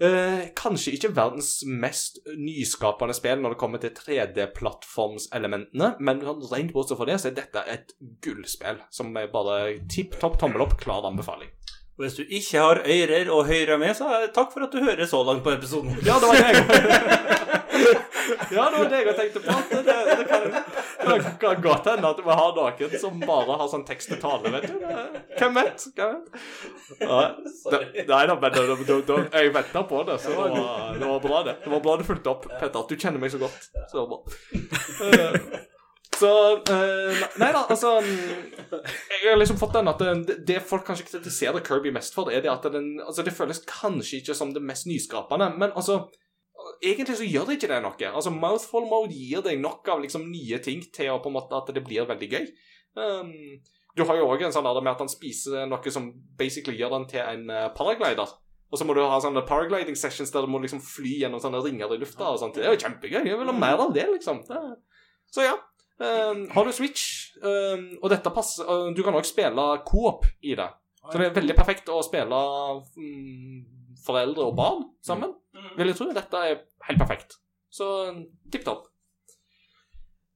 eh, 0.03 0.43
kanskje 0.59 0.93
ikke 0.97 1.13
verdens 1.17 1.63
mest 1.67 2.19
nyskapende 2.35 3.15
spill 3.17 3.41
når 3.43 3.55
det 3.55 3.61
kommer 3.63 3.79
til 3.83 3.95
3D-plattformselementene, 3.97 5.93
men 6.03 6.21
sånn 6.27 6.43
rent 6.53 6.73
bortsett 6.75 6.99
fra 7.01 7.09
det, 7.09 7.19
så 7.23 7.31
er 7.31 7.37
dette 7.39 7.63
et 7.73 7.95
gullspill 8.25 8.83
som 8.93 9.15
er 9.17 9.31
bare 9.33 9.79
tipp 9.93 10.19
topp 10.23 10.39
tommel 10.43 10.65
opp, 10.67 10.75
klar 10.83 11.07
anbefaling. 11.09 11.51
Og 11.99 12.07
Hvis 12.07 12.17
du 12.19 12.23
ikke 12.25 12.59
har 12.65 12.81
ører 12.89 13.29
og 13.31 13.47
høyre 13.47 13.77
med, 13.79 13.95
så 13.97 14.09
er- 14.17 14.31
takk 14.35 14.53
for 14.55 14.65
at 14.65 14.73
du 14.73 14.81
hører 14.83 15.07
så 15.07 15.23
langt 15.29 15.45
på 15.45 15.53
episoden. 15.53 15.93
Ja, 16.07 16.19
det 16.19 16.29
var 16.29 16.35
jeg 16.41 16.55
Ja, 18.55 18.65
det 18.71 18.79
var 18.79 18.89
det 18.91 18.99
jeg 19.07 19.15
tenkte 19.19 19.41
på. 19.41 19.55
Det, 19.71 19.81
Det, 19.87 20.17
det, 20.19 20.27
kan, 20.29 20.45
det 21.09 21.33
kan 21.41 21.63
godt 21.63 21.89
hende 21.91 22.11
at 22.13 22.21
vi 22.25 22.37
har 22.41 22.53
noen 22.59 22.95
som 23.01 23.19
bare 23.25 23.57
har 23.61 23.71
sånn 23.73 23.85
tekst 23.89 24.13
til 24.13 24.21
tale, 24.23 24.53
vet 24.55 24.69
du. 24.69 24.77
Hvem 25.41 25.59
vet? 25.59 25.87
Hvem 25.97 26.15
vet? 26.15 26.47
Ja, 27.01 27.19
det, 27.73 27.83
nei 28.09 28.23
da, 28.31 28.37
men 28.37 28.55
da, 28.55 28.63
da, 28.69 29.01
da, 29.09 29.19
jeg 29.41 29.55
venta 29.57 29.85
på 29.89 30.05
det, 30.09 30.21
så 30.23 30.31
det 30.33 30.39
var, 30.39 30.95
det 31.01 31.11
var 31.11 31.27
bra, 31.27 31.43
det. 31.49 31.59
Det 31.65 31.75
var 31.75 31.85
bra 31.89 31.99
du 31.99 32.07
fulgte 32.07 32.35
opp, 32.37 32.49
Petter. 32.61 32.87
Du 32.89 32.97
kjenner 32.97 33.23
meg 33.23 33.35
så 33.35 33.43
godt. 33.43 33.69
Så 33.91 33.99
det 33.99 34.03
var 34.05 34.11
bra. 34.15 34.23
Eh, 35.11 35.61
Så 36.23 36.29
uh, 36.55 37.23
Nei 37.41 37.49
da, 37.55 37.63
altså 37.73 37.97
Jeg 38.05 39.25
har 39.25 39.39
liksom 39.41 39.59
fått 39.59 39.75
den 39.75 39.91
at 39.91 40.03
det, 40.29 40.37
det 40.47 40.59
folk 40.69 40.85
kanskje 40.87 41.09
kritiserer 41.09 41.65
Kirby 41.67 41.93
mest 41.95 42.15
for, 42.15 42.31
er 42.31 42.45
det 42.45 42.53
at 42.53 42.69
den 42.71 43.01
Altså, 43.03 43.25
det 43.27 43.35
føles 43.35 43.63
kanskje 43.69 44.21
ikke 44.21 44.37
som 44.37 44.53
det 44.55 44.63
mest 44.63 44.87
nyskapende, 44.87 45.51
men 45.59 45.73
altså 45.73 46.05
Egentlig 46.83 47.19
så 47.19 47.27
gjør 47.27 47.49
det 47.49 47.59
ikke 47.59 47.71
det 47.71 47.81
noe. 47.85 48.09
Altså, 48.11 48.33
Mouthful 48.35 48.89
mode 48.91 49.15
gir 49.15 49.45
deg 49.45 49.61
nok 49.63 49.89
av 49.93 50.03
liksom 50.03 50.29
nye 50.31 50.59
ting 50.65 50.83
til 50.95 51.13
å 51.13 51.21
på 51.23 51.31
en 51.31 51.37
måte 51.37 51.59
at 51.59 51.71
det 51.75 51.85
blir 51.87 52.09
veldig 52.09 52.29
gøy. 52.33 52.49
Um, 52.99 53.33
du 53.97 54.05
har 54.09 54.19
jo 54.19 54.29
òg 54.33 54.45
en 54.47 54.55
sånn 54.55 54.67
der 54.67 54.81
med 54.81 54.95
at 54.95 55.03
han 55.05 55.11
spiser 55.13 55.67
noe 55.69 55.93
som 55.93 56.11
basically 56.39 56.81
gjør 56.81 56.97
den 56.97 57.09
til 57.13 57.23
en 57.23 57.45
uh, 57.53 57.69
paraglider. 57.77 58.35
Og 58.73 58.81
så 58.81 58.87
må 58.89 58.97
du 58.97 59.03
ha 59.05 59.19
sånne 59.21 59.45
paragliding 59.45 59.99
sessions 60.01 60.33
der 60.33 60.47
du 60.47 60.51
må 60.51 60.63
liksom 60.63 60.81
fly 60.81 61.19
gjennom 61.21 61.43
sånne 61.43 61.61
ringer 61.65 61.93
i 61.93 62.01
lufta. 62.01 62.31
og 62.31 62.41
sånt. 62.41 62.57
Det 62.57 62.65
er 62.65 62.73
jo 62.73 62.81
kjempegøy. 62.81 63.21
Jeg 63.29 63.37
vil 63.39 63.51
ha 63.51 63.57
mer 63.57 63.83
av 63.85 63.93
det, 63.93 64.07
liksom. 64.15 64.41
Det. 64.49 64.63
Så 65.33 65.45
ja. 65.45 65.59
Um, 66.03 66.47
har 66.51 66.65
du 66.65 66.73
Switch, 66.75 67.37
um, 67.45 67.85
og 68.01 68.09
dette 68.11 68.31
passer 68.35 68.67
uh, 68.67 68.89
Du 68.97 69.05
kan 69.05 69.15
òg 69.15 69.29
spille 69.29 69.67
coop 69.87 70.25
i 70.41 70.57
det. 70.59 70.71
Så 71.03 71.19
det 71.19 71.29
er 71.29 71.37
veldig 71.37 71.55
perfekt 71.59 71.91
å 71.93 72.01
spille 72.03 72.39
mm, 72.97 73.61
foreldre 74.07 74.49
og 74.51 74.57
barn 74.59 74.87
sammen. 75.05 75.35
Vil 75.77 75.93
jeg 75.93 75.99
tro. 75.99 76.09
Dette 76.17 76.47
er 76.49 76.65
helt 76.89 77.03
perfekt. 77.03 77.39
Så 77.73 77.87
tipp 78.53 78.65
topp. 78.67 78.89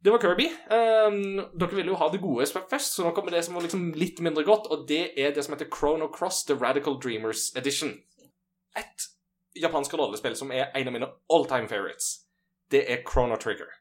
Det 0.07 0.13
var 0.13 0.21
Kirby. 0.23 0.47
Um, 0.71 1.41
dere 1.59 1.75
ville 1.75 1.91
jo 1.91 1.99
ha 1.99 2.07
det 2.13 2.21
gode 2.23 2.47
først, 2.47 2.95
så 2.95 3.03
nå 3.03 3.11
kommer 3.17 3.35
det 3.35 3.41
som 3.43 3.57
var 3.57 3.65
liksom 3.65 3.89
litt 3.99 4.21
mindre 4.23 4.45
godt, 4.47 4.69
og 4.71 4.85
det 4.87 5.17
er 5.19 5.33
det 5.35 5.43
som 5.43 5.57
heter 5.57 5.67
Chrono 5.73 6.07
Cross 6.15 6.45
The 6.47 6.55
Radical 6.55 7.01
Dreamers 7.03 7.49
Edition. 7.59 7.91
Et 8.79 9.09
japansk 9.59 9.97
rollespill 9.99 10.37
som 10.39 10.53
er 10.55 10.71
en 10.79 10.93
av 10.93 10.95
mine 10.95 11.09
all 11.33 11.49
time 11.51 11.67
favorites. 11.67 12.13
Det 12.71 12.85
er 12.87 13.03
Chrono 13.09 13.35
Trigger 13.41 13.73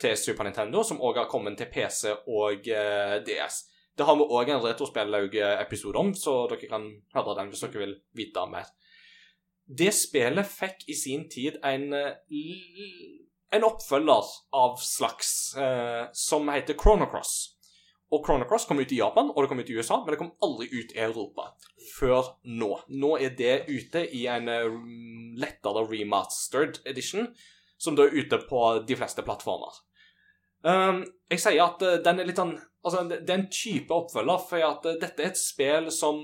til 0.00 0.16
Super 0.16 0.44
Nintendo, 0.44 0.82
som 0.84 1.00
òg 1.00 1.22
har 1.22 1.30
kommet 1.32 1.56
til 1.56 1.70
PC 1.72 2.10
og 2.20 2.68
uh, 2.68 3.16
DS. 3.24 3.62
Det 3.96 4.04
har 4.08 4.16
vi 4.20 4.28
òg 4.28 4.52
en 4.52 4.62
Retrospillaug-episode 4.66 6.04
om, 6.04 6.12
så 6.16 6.36
dere 6.50 6.68
kan 6.68 6.84
høre 7.16 7.38
den 7.40 7.52
hvis 7.52 7.64
dere 7.64 7.84
vil 7.86 7.96
vite 8.16 8.44
mer. 8.50 8.68
Det 9.78 9.92
spillet 9.96 10.48
fikk 10.48 10.84
i 10.92 10.96
sin 10.98 11.28
tid 11.32 11.58
en, 11.64 11.92
eh, 11.96 12.14
en 13.56 13.64
oppfølger 13.68 14.30
av 14.52 14.76
slags 14.82 15.54
eh, 15.56 16.06
som 16.12 16.48
heter 16.52 16.76
Chrono 16.78 17.08
Cross. 17.10 17.52
Og 18.12 18.26
Chrono 18.26 18.44
Cross 18.44 18.66
kom 18.68 18.80
ut 18.82 18.92
i 18.92 18.98
Japan, 18.98 19.30
og 19.32 19.42
det 19.42 19.48
kom 19.48 19.60
ut 19.62 19.70
i 19.72 19.76
USA, 19.78 20.02
men 20.02 20.12
det 20.12 20.18
kom 20.20 20.34
aldri 20.44 20.68
ut 20.68 20.92
i 20.92 21.00
Europa 21.00 21.48
før 21.94 22.34
nå. 22.44 22.74
Nå 22.92 23.14
er 23.16 23.32
det 23.38 23.54
ute 23.70 24.04
i 24.12 24.26
en 24.28 24.50
eh, 24.52 24.68
lettere 25.40 25.86
remastered 25.88 26.82
edition, 26.88 27.30
som 27.80 27.96
da 27.96 28.06
er 28.06 28.18
ute 28.20 28.38
på 28.50 28.66
de 28.86 28.98
fleste 28.98 29.24
plattformer. 29.24 29.80
Um, 30.62 31.00
jeg 31.32 31.40
sier 31.42 31.64
at 31.64 31.80
eh, 31.82 32.02
den 32.04 32.20
er 32.22 32.28
litt 32.28 32.38
sånn 32.38 32.54
Altså, 32.82 33.04
det, 33.06 33.20
er 33.30 33.36
en 33.36 33.44
type 33.46 33.94
oppfølger, 33.94 34.40
for 34.42 34.64
at 34.66 34.86
dette 34.98 35.22
er 35.22 35.28
et 35.28 35.38
spill 35.38 35.84
som 35.94 36.16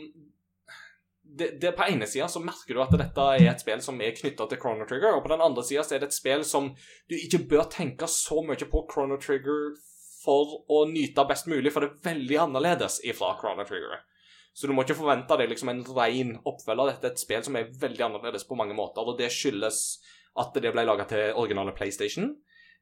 det, 1.39 1.48
det 1.62 1.73
På 1.77 1.86
ene 1.89 2.06
sida 2.10 2.27
så 2.31 2.40
merker 2.44 2.74
du 2.77 2.82
at 2.82 2.94
dette 2.98 3.27
er 3.36 3.47
et 3.52 3.62
spill 3.62 3.81
som 3.85 4.01
er 4.05 4.15
knytta 4.16 4.47
til 4.51 4.60
Chrono 4.62 4.86
Trigger, 4.89 5.16
og 5.16 5.23
på 5.24 5.32
den 5.32 5.44
andre 5.44 5.65
sida 5.66 5.85
er 5.94 6.02
det 6.02 6.10
et 6.10 6.16
spill 6.19 6.44
som 6.47 6.73
du 7.10 7.15
ikke 7.16 7.44
bør 7.51 7.69
tenke 7.73 8.09
så 8.10 8.43
mye 8.47 8.69
på 8.70 8.85
Chrono 8.93 9.16
Trigger 9.23 9.73
for 10.24 10.59
å 10.74 10.82
nyte 10.90 11.24
best 11.31 11.47
mulig, 11.48 11.70
for 11.73 11.85
det 11.86 11.90
er 11.94 12.09
veldig 12.12 12.39
annerledes 12.48 12.98
ifra 13.06 13.32
Chrono 13.40 13.65
Trigger. 13.69 14.01
Så 14.59 14.66
du 14.66 14.73
må 14.74 14.82
ikke 14.82 14.97
forvente 14.98 15.36
deg 15.39 15.52
liksom 15.52 15.70
en 15.70 15.85
ren 15.94 16.32
oppfølger. 16.48 16.90
Dette 16.90 17.06
er 17.06 17.15
et 17.15 17.20
spill 17.23 17.44
som 17.47 17.56
er 17.60 17.69
veldig 17.78 18.02
annerledes 18.09 18.44
på 18.48 18.56
mange 18.59 18.74
måter, 18.74 19.06
og 19.06 19.16
det 19.20 19.31
skyldes 19.31 19.78
at 20.39 20.56
det 20.59 20.73
ble 20.74 20.82
laga 20.86 21.06
til 21.10 21.31
originale 21.39 21.73
PlayStation. 21.78 22.32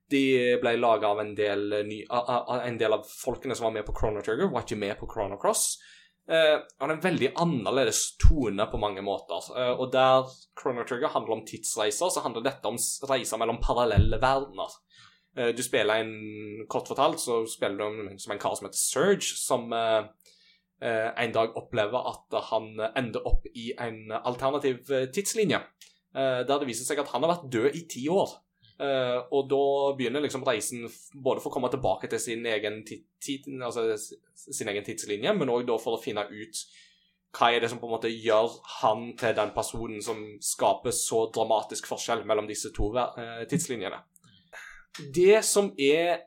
De 0.09 0.23
ble 0.63 0.73
laga 0.79 1.11
av 1.13 1.21
en 1.21 1.35
del, 1.37 1.67
ny, 1.89 2.01
a- 2.09 2.23
a- 2.39 2.61
en 2.65 2.79
del 2.81 2.95
av 2.97 3.05
folkene 3.11 3.57
som 3.59 3.67
var 3.69 3.75
med 3.77 3.85
på 3.89 3.95
Chrono 3.99 4.23
Trigger, 4.25 4.49
var 4.53 4.65
ikke 4.65 4.79
med 4.81 4.97
på 5.01 5.09
Chrono 5.13 5.37
Cross. 5.43 5.77
Eh, 6.27 6.57
han 6.81 6.91
er 6.91 6.97
en 6.97 7.05
veldig 7.05 7.29
annerledes 7.39 8.17
tone 8.19 8.67
på 8.67 8.81
mange 8.83 9.03
måter. 9.07 9.47
Uh, 9.55 9.75
og 9.79 9.93
der 9.95 10.27
Chrono 10.59 10.83
Trigger 10.87 11.13
handler 11.15 11.37
om 11.37 11.45
tidsreiser, 11.47 12.11
så 12.11 12.23
handler 12.25 12.43
dette 12.43 12.67
om 12.67 12.79
reiser 13.11 13.39
mellom 13.39 13.61
parallelle 13.63 14.19
verdener. 14.23 14.75
Uh, 15.39 15.53
du 15.55 15.63
spiller 15.63 16.03
en 16.03 16.67
Kort 16.73 16.91
fortalt 16.91 17.23
så 17.23 17.45
spiller 17.51 17.79
du 17.79 17.85
om- 17.85 18.19
som 18.19 18.33
en 18.35 18.43
kar 18.43 18.57
som 18.59 18.67
heter 18.67 18.81
Surge, 18.81 19.37
som 19.39 19.73
en 20.77 21.33
dag 21.33 21.55
opplever 21.57 22.09
at 22.11 22.35
han 22.51 22.67
ender 22.99 23.25
opp 23.25 23.47
i 23.55 23.71
en 23.81 24.11
alternativ 24.13 24.85
tidslinje. 25.15 25.63
der 26.13 26.45
det 26.45 26.67
viser 26.69 26.85
seg 26.85 26.99
at 27.01 27.09
han 27.09 27.23
har 27.23 27.33
vært 27.33 27.51
død 27.53 27.77
i 27.77 27.87
ti 27.89 28.09
år. 28.09 28.29
Eh, 28.77 29.19
og 29.33 29.47
da 29.49 29.61
begynner 29.97 30.21
liksom 30.21 30.45
reisen 30.45 30.85
både 31.15 31.41
for 31.41 31.49
å 31.49 31.55
komme 31.55 31.71
tilbake 31.73 32.11
til 32.13 32.21
sin 32.21 32.45
egen, 32.51 32.83
tid, 32.85 33.49
altså, 33.65 33.89
sin 34.37 34.69
egen 34.69 34.85
tidslinje, 34.85 35.33
men 35.37 35.53
òg 35.53 35.71
for 35.81 35.97
å 35.97 36.03
finne 36.03 36.27
ut 36.29 36.67
hva 37.37 37.51
er 37.53 37.61
det 37.61 37.69
som 37.69 37.81
på 37.81 37.89
en 37.89 37.95
måte 37.97 38.11
gjør 38.13 38.53
han 38.81 39.11
til 39.19 39.35
den 39.37 39.53
personen 39.57 40.01
som 40.05 40.21
skaper 40.45 40.95
så 40.95 41.27
dramatisk 41.33 41.89
forskjell 41.91 42.25
mellom 42.29 42.49
disse 42.49 42.73
to 42.77 42.91
eh, 43.01 43.43
tidslinjene. 43.49 43.99
Det 45.13 45.43
som 45.45 45.73
er 45.77 46.23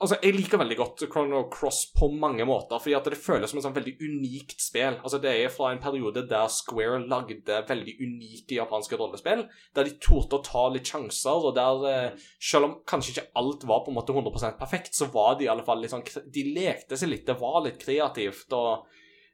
Altså, 0.00 0.16
Jeg 0.22 0.32
liker 0.32 0.56
veldig 0.56 0.76
godt 0.78 1.02
Chrono 1.12 1.42
Cross 1.52 1.90
på 1.92 2.06
mange 2.08 2.44
måter, 2.48 2.80
fordi 2.80 2.94
at 2.96 3.04
det 3.04 3.18
føles 3.20 3.50
som 3.52 3.58
et 3.60 3.64
sånn 3.66 3.74
veldig 3.76 3.92
unikt 4.00 4.62
spill. 4.64 4.96
Altså, 5.04 5.20
Det 5.20 5.28
er 5.30 5.52
fra 5.52 5.72
en 5.74 5.82
periode 5.82 6.22
der 6.28 6.48
Square 6.48 7.02
lagde 7.04 7.58
veldig 7.68 7.96
unike 8.00 8.56
japanske 8.56 8.96
rollespill, 8.96 9.44
der 9.76 9.84
de 9.84 9.98
torde 10.00 10.38
å 10.38 10.44
ta 10.46 10.64
litt 10.72 10.88
sjanser, 10.88 11.44
og 11.44 11.54
der 11.58 11.84
eh, 11.90 12.16
selv 12.40 12.64
om 12.70 12.74
kanskje 12.88 13.12
ikke 13.12 13.28
alt 13.42 13.68
var 13.68 13.84
på 13.84 13.92
en 13.92 13.98
måte 13.98 14.16
100% 14.16 14.56
perfekt, 14.58 14.96
så 14.96 15.10
var 15.12 15.36
de 15.36 15.44
i 15.44 15.52
alle 15.52 15.66
fall 15.66 15.84
litt 15.84 15.92
sånn 15.92 16.06
De 16.32 16.46
lekte 16.48 16.96
seg 16.96 17.12
litt, 17.12 17.26
det 17.28 17.36
var 17.36 17.60
litt 17.66 17.76
kreativt, 17.84 18.48
og 18.56 18.86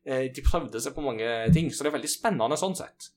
eh, 0.04 0.26
de 0.34 0.42
prøvde 0.42 0.82
seg 0.82 0.98
på 0.98 1.06
mange 1.06 1.30
ting, 1.54 1.70
så 1.70 1.86
det 1.86 1.92
er 1.92 1.98
veldig 2.00 2.10
spennende 2.10 2.58
sånn 2.58 2.74
sett. 2.74 3.12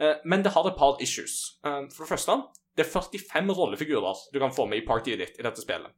Eh, 0.00 0.18
men 0.24 0.42
det 0.42 0.50
har 0.54 0.66
et 0.66 0.78
par 0.78 0.98
issues. 1.02 1.60
Eh, 1.62 1.84
for 1.94 2.04
det 2.04 2.10
første, 2.10 2.40
det 2.74 2.86
er 2.86 2.90
45 2.90 3.54
rollefigurer 3.54 4.26
du 4.32 4.38
kan 4.42 4.54
få 4.54 4.66
med 4.66 4.82
i 4.82 4.86
partyet 4.86 5.18
ditt 5.18 5.38
i 5.38 5.46
dette 5.46 5.62
spillet. 5.62 5.94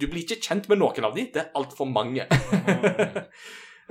Du 0.00 0.08
blir 0.08 0.24
ikke 0.24 0.40
kjent 0.42 0.68
med 0.70 0.80
noen 0.80 1.04
av 1.06 1.14
de, 1.16 1.26
det 1.34 1.42
er 1.42 1.52
altfor 1.58 1.88
mange. 1.90 2.24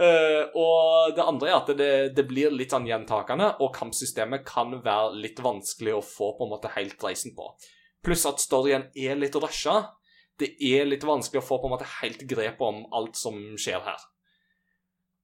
Uh, 0.01 0.43
og 0.63 1.13
det 1.15 1.25
andre 1.25 1.51
er 1.51 1.57
at 1.59 1.71
det, 1.77 1.91
det 2.17 2.25
blir 2.29 2.53
litt 2.55 2.73
sånn 2.73 2.89
gjentakende, 2.89 3.53
og 3.61 3.73
kampsystemet 3.75 4.45
kan 4.47 4.73
være 4.81 5.13
litt 5.21 5.41
vanskelig 5.43 5.97
å 5.97 6.05
få 6.05 6.33
på 6.37 6.47
en 6.47 6.53
måte 6.55 6.73
helt 6.75 7.01
reisen 7.05 7.35
på. 7.37 7.51
Pluss 8.01 8.25
at 8.25 8.41
storyen 8.41 8.87
er 8.97 9.19
litt 9.19 9.37
rusha. 9.37 9.83
Det 10.41 10.55
er 10.65 10.87
litt 10.89 11.05
vanskelig 11.05 11.43
å 11.43 11.45
få 11.45 11.59
på 11.61 11.69
en 11.69 11.75
måte 11.75 11.89
helt 11.99 12.23
grep 12.29 12.63
om 12.65 12.81
alt 12.97 13.19
som 13.19 13.37
skjer 13.61 13.83
her. 13.85 14.07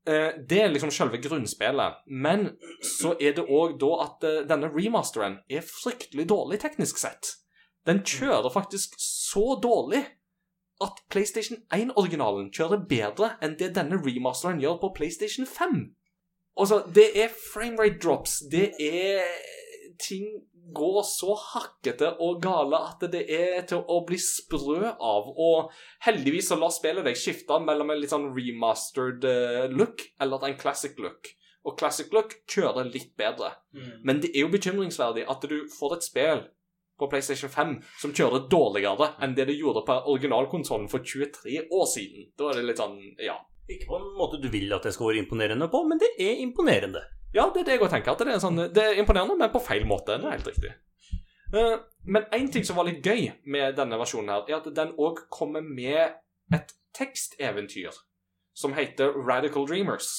Uh, 0.07 0.37
det 0.47 0.61
er 0.61 0.69
liksom 0.71 0.93
selve 0.93 1.19
grunnspillet. 1.23 2.05
Men 2.05 2.51
så 2.85 3.15
er 3.17 3.33
det 3.39 3.49
òg 3.49 3.79
da 3.81 3.91
at 4.05 4.29
uh, 4.29 4.45
denne 4.47 4.69
remasteren 4.71 5.41
er 5.49 5.65
fryktelig 5.65 6.29
dårlig 6.29 6.61
teknisk 6.61 7.01
sett. 7.01 7.33
Den 7.87 8.03
kjører 8.05 8.51
faktisk 8.51 8.95
så 8.99 9.55
dårlig 9.63 10.03
at 10.83 10.99
PlayStation 11.09 11.63
1-originalen 11.73 12.51
kjører 12.53 12.83
bedre 12.89 13.31
enn 13.43 13.55
det 13.59 13.73
denne 13.77 13.99
remasteren 14.03 14.61
gjør 14.61 14.77
på 14.83 14.93
PlayStation 14.99 15.47
5. 15.49 15.79
Altså, 16.57 16.83
det 16.93 17.09
er 17.21 17.33
framerate 17.53 18.01
drops. 18.03 18.41
Det 18.51 18.71
er 18.81 19.25
Ting 19.97 20.27
går 20.77 20.99
så 21.07 21.33
hakkete 21.39 22.11
og 22.21 22.41
gale 22.43 22.77
at 22.89 23.01
det 23.09 23.23
er 23.33 23.63
til 23.65 23.81
å 23.81 24.01
bli 24.05 24.19
sprø 24.21 24.91
av. 24.91 25.31
Og 25.33 25.71
heldigvis 26.05 26.51
så 26.51 26.57
lar 26.59 26.73
spillet 26.75 27.07
deg 27.07 27.17
skifte 27.17 27.57
mellom 27.63 27.93
en 27.93 28.01
litt 28.01 28.13
sånn 28.13 28.29
remastered 28.35 29.25
eh, 29.25 29.65
look 29.73 30.03
eller 30.21 30.45
en 30.45 30.59
classic 30.59 30.99
look. 31.01 31.31
Og 31.65 31.79
classic 31.79 32.13
look 32.15 32.35
kjører 32.51 32.91
litt 32.93 33.15
bedre. 33.19 33.55
Men 34.05 34.21
det 34.23 34.35
er 34.35 34.45
jo 34.45 34.53
bekymringsverdig 34.53 35.25
at 35.27 35.49
du 35.49 35.57
får 35.73 35.97
et 35.97 36.05
spill 36.05 36.45
på 36.97 37.09
PlayStation 37.11 37.51
5 37.53 37.75
som 38.01 38.13
kjører 38.15 38.47
dårligere 38.51 39.11
enn 39.23 39.35
det 39.37 39.47
det 39.49 39.57
gjorde 39.57 39.85
på 39.87 39.99
originalkonsollen 40.13 40.89
for 40.91 41.05
23 41.05 41.67
år 41.71 41.85
siden. 41.91 42.31
Da 42.37 42.49
er 42.49 42.59
det 42.59 42.71
litt 42.71 42.81
sånn 42.81 42.97
Ja. 43.23 43.37
Ikke 43.67 43.89
på 43.89 43.97
en 43.99 44.11
måte 44.15 44.39
du 44.39 44.47
vil 44.47 44.71
at 44.71 44.85
det 44.87 44.93
skal 44.95 45.09
være 45.09 45.25
imponerende 45.25 45.67
på, 45.67 45.81
men 45.83 45.99
det 45.99 46.13
er 46.23 46.39
imponerende. 46.39 47.01
Ja, 47.35 47.49
det 47.51 47.61
er 47.61 47.65
det 47.67 47.73
jeg 47.75 47.81
også 47.81 47.97
tenker. 47.97 48.13
At 48.15 48.21
det, 48.23 48.35
er 48.37 48.39
sånn, 48.39 48.61
det 48.71 48.83
er 48.83 48.99
imponerende, 49.01 49.35
men 49.35 49.51
på 49.51 49.59
feil 49.59 49.83
måte. 49.89 50.15
Det 50.15 50.29
er 50.29 50.37
helt 50.37 50.47
riktig. 50.47 50.71
Eh, 51.51 51.73
men 52.07 52.29
én 52.31 52.47
ting 52.51 52.63
som 52.63 52.79
var 52.79 52.87
litt 52.87 53.03
gøy 53.03 53.27
med 53.43 53.75
denne 53.75 53.99
versjonen, 53.99 54.31
her, 54.31 54.47
er 54.47 54.61
at 54.61 54.69
den 54.75 54.93
òg 54.95 55.25
kommer 55.33 55.65
med 55.65 56.15
et 56.55 56.71
teksteventyr 56.95 57.91
som 58.57 58.73
heter 58.73 59.13
Radical 59.27 59.67
Dreamers 59.67 60.09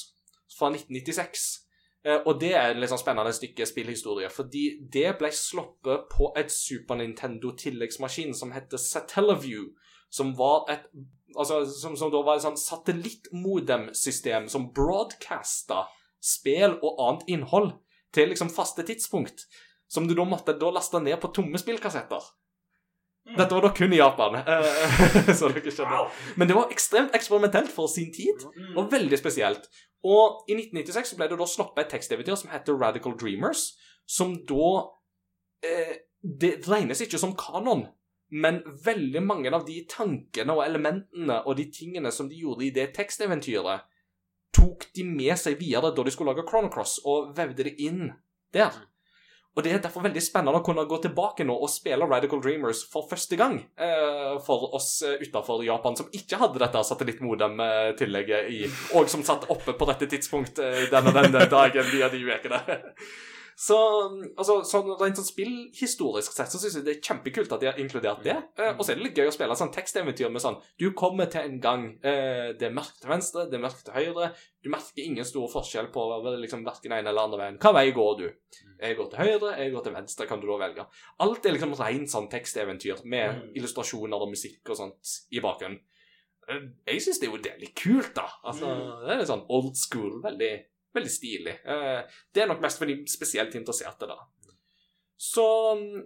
fra 0.58 0.70
1996. 0.74 1.48
Eh, 2.06 2.20
og 2.24 2.40
det 2.40 2.52
er 2.54 2.70
et 2.70 2.80
litt 2.80 2.92
sånn 2.92 3.00
spennende 3.00 3.34
stykke 3.34 3.66
spillhistorie, 3.66 4.30
fordi 4.30 4.64
det 4.92 5.12
ble 5.18 5.30
sluppet 5.34 6.08
på 6.12 6.30
et 6.38 6.52
Super 6.54 7.00
Nintendo-tilleggsmaskin 7.00 8.34
som 8.38 8.54
heter 8.54 8.80
Satellaview, 8.80 9.70
som 10.10 10.34
var 10.38 10.68
et 10.74 10.90
Altså, 11.36 11.58
som, 11.68 11.92
som 11.92 12.08
da 12.08 12.22
var 12.24 12.38
et 12.38 12.42
sånn 12.42 12.56
satellittmodemsystem 12.56 14.46
som 14.48 14.70
broadcasta 14.74 15.82
spill 16.24 16.78
og 16.80 17.02
annet 17.04 17.28
innhold 17.34 17.68
til 18.16 18.32
liksom 18.32 18.48
faste 18.48 18.82
tidspunkt, 18.88 19.44
som 19.92 20.08
du 20.08 20.14
da 20.16 20.24
måtte 20.24 20.56
da 20.58 20.70
laste 20.72 21.02
ned 21.04 21.20
på 21.20 21.28
tomme 21.36 21.60
spillkassetter. 21.60 22.24
Dette 23.36 23.54
var 23.54 23.64
da 23.66 23.70
kun 23.76 23.92
i 23.92 24.00
Japan, 24.00 24.38
eh, 24.40 25.32
så 25.38 25.50
dere 25.52 25.72
skjønner. 25.74 26.08
Men 26.40 26.48
det 26.48 26.56
var 26.56 26.72
ekstremt 26.72 27.14
eksperimentelt 27.16 27.70
for 27.72 27.90
sin 27.92 28.08
tid, 28.14 28.46
og 28.74 28.90
veldig 28.92 29.18
spesielt. 29.20 29.68
Og 30.06 30.48
i 30.48 30.56
1996 30.56 31.12
så 31.12 31.18
ble 31.18 31.28
det 31.30 31.38
da 31.40 31.48
sluppet 31.48 31.84
et 31.84 31.92
teksteventyr 31.96 32.38
som 32.38 32.52
heter 32.52 32.78
Radical 32.78 33.16
Dreamers, 33.18 33.72
som 34.08 34.36
da 34.48 34.68
eh, 35.66 35.96
Det 36.18 36.56
regnes 36.66 36.98
ikke 37.04 37.18
som 37.20 37.36
kanon, 37.38 37.84
men 38.34 38.58
veldig 38.84 39.20
mange 39.22 39.52
av 39.54 39.62
de 39.68 39.76
tankene 39.88 40.56
og 40.56 40.64
elementene 40.64 41.36
og 41.46 41.54
de 41.60 41.68
tingene 41.70 42.10
som 42.12 42.26
de 42.28 42.40
gjorde 42.40 42.66
i 42.66 42.72
det 42.74 42.88
teksteventyret, 42.96 43.86
tok 44.56 44.88
de 44.96 45.04
med 45.06 45.38
seg 45.38 45.60
videre 45.60 45.92
da 45.94 46.04
de 46.04 46.10
skulle 46.10 46.34
lage 46.34 46.46
Chrono 46.48 46.72
Cross, 46.74 46.98
og 47.06 47.30
vevde 47.38 47.68
det 47.68 47.76
inn 47.78 48.08
der. 48.54 48.74
Og 49.58 49.64
det 49.66 49.74
er 49.74 49.82
derfor 49.82 50.06
veldig 50.06 50.22
spennende 50.22 50.60
å 50.60 50.62
kunne 50.62 50.86
gå 50.86 51.00
tilbake 51.02 51.42
nå 51.42 51.56
og 51.58 51.70
spille 51.72 52.06
Radical 52.06 52.38
Dreamers 52.44 52.84
for 52.86 53.10
første 53.10 53.34
gang 53.34 53.58
eh, 53.74 54.38
for 54.46 54.70
oss 54.78 55.00
utafor 55.02 55.48
utenfor 55.48 55.64
Japan 55.66 55.96
som 55.98 56.10
ikke 56.14 56.38
hadde 56.38 56.60
dette 56.62 56.84
satellittmodem-tillegget 56.90 58.52
i, 58.54 58.60
og 58.94 59.08
som 59.10 59.24
satt 59.26 59.48
oppe 59.50 59.74
på 59.74 59.88
dette 59.90 60.08
tidspunkt 60.10 60.60
eh, 60.62 60.86
den 60.92 61.10
og 61.10 61.18
den 61.18 61.34
dagen 61.50 61.90
via 61.90 62.10
de 62.12 62.22
ukene. 62.28 62.62
Så 63.58 63.74
altså, 64.38 64.60
sånn, 64.62 64.92
rent 65.00 65.18
sånn 65.18 65.26
spillhistorisk 65.26 66.30
sett 66.36 66.52
så 66.52 66.60
syns 66.62 66.76
jeg 66.78 66.84
det 66.86 66.92
er 66.92 67.00
kjempekult 67.02 67.50
at 67.56 67.62
de 67.64 67.66
har 67.66 67.80
inkludert 67.82 68.20
det. 68.22 68.36
Eh, 68.54 68.70
og 68.76 68.84
så 68.84 68.92
er 68.92 69.00
det 69.00 69.06
litt 69.08 69.18
gøy 69.18 69.32
å 69.32 69.34
spille 69.34 69.56
sånn 69.58 69.72
teksteventyr 69.74 70.30
med 70.30 70.44
sånn 70.44 70.60
Du 70.78 70.92
kommer 70.98 71.26
til 71.32 71.42
en 71.42 71.58
gang. 71.64 71.88
Eh, 72.06 72.52
det 72.54 72.68
er 72.68 72.76
mørkt 72.76 73.00
til 73.02 73.10
venstre, 73.10 73.48
det 73.50 73.58
er 73.58 73.64
mørkt 73.64 73.82
til 73.88 73.96
høyre. 73.96 74.30
Du 74.62 74.70
merker 74.70 75.02
ingen 75.02 75.26
stor 75.26 75.50
forskjell 75.50 75.90
på 75.90 76.06
liksom, 76.38 76.62
verken 76.68 76.94
ene 76.94 77.10
eller 77.10 77.26
andre 77.26 77.42
veien. 77.42 77.58
Hva 77.64 77.74
vei 77.74 77.88
går 77.96 78.14
du? 78.22 78.26
Jeg 78.78 78.94
går 79.00 79.10
til 79.10 79.24
høyre, 79.24 79.52
jeg 79.58 79.74
går 79.74 79.88
til 79.88 79.98
venstre, 79.98 80.30
kan 80.30 80.38
du 80.38 80.46
da 80.46 80.60
velge. 80.62 80.86
Alt 81.26 81.50
er 81.50 81.58
liksom 81.58 81.74
rent 81.82 82.14
sånn 82.14 82.30
teksteventyr 82.30 83.02
med 83.10 83.56
illustrasjoner 83.58 84.22
og 84.22 84.36
musikk 84.36 84.70
og 84.70 84.78
sånt 84.84 85.16
i 85.34 85.42
bakgrunnen. 85.42 85.82
Eh, 86.48 86.62
Jeg 86.94 87.02
syns 87.02 87.18
det 87.18 87.28
er 87.28 87.34
jo 87.34 87.42
er 87.42 87.74
kult, 87.74 88.14
da. 88.14 88.28
Altså, 88.46 88.70
Det 89.02 89.16
er 89.16 89.18
litt 89.24 89.34
sånn 89.34 89.46
old 89.50 89.74
school. 89.76 90.20
Veldig, 90.22 90.52
veldig 90.94 91.10
stilig. 91.12 91.56
Eh, 91.64 92.02
Det 92.34 92.42
er 92.42 92.48
nok 92.50 92.62
mest 92.64 92.78
for 92.80 92.86
de 92.90 93.00
spesielt 93.10 93.54
interesserte, 93.58 94.08
da. 94.08 94.16
Så 95.18 95.44
mm, 95.78 96.02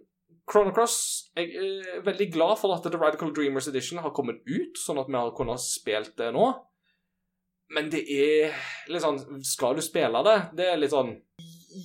Chrono 0.51 0.73
Cross 0.73 1.31
Jeg 1.37 1.53
er 1.55 2.03
veldig 2.07 2.31
glad 2.33 2.57
for 2.59 2.75
at 2.75 2.83
The 2.87 2.99
Radical 2.99 3.33
Dreamers 3.35 3.69
Edition 3.69 4.01
har 4.03 4.15
kommet 4.17 4.41
ut, 4.49 4.79
sånn 4.81 5.01
at 5.03 5.11
vi 5.11 5.19
har 5.19 5.35
kunnet 5.37 5.61
spilt 5.61 6.17
det 6.19 6.33
nå. 6.35 6.47
Men 7.73 7.89
det 7.93 8.03
er 8.13 8.57
litt 8.93 9.05
sånn 9.05 9.21
Skal 9.45 9.77
du 9.79 9.83
spille 9.85 10.21
det? 10.27 10.39
Det 10.59 10.67
er 10.69 10.81
litt 10.81 10.93
sånn 10.93 11.15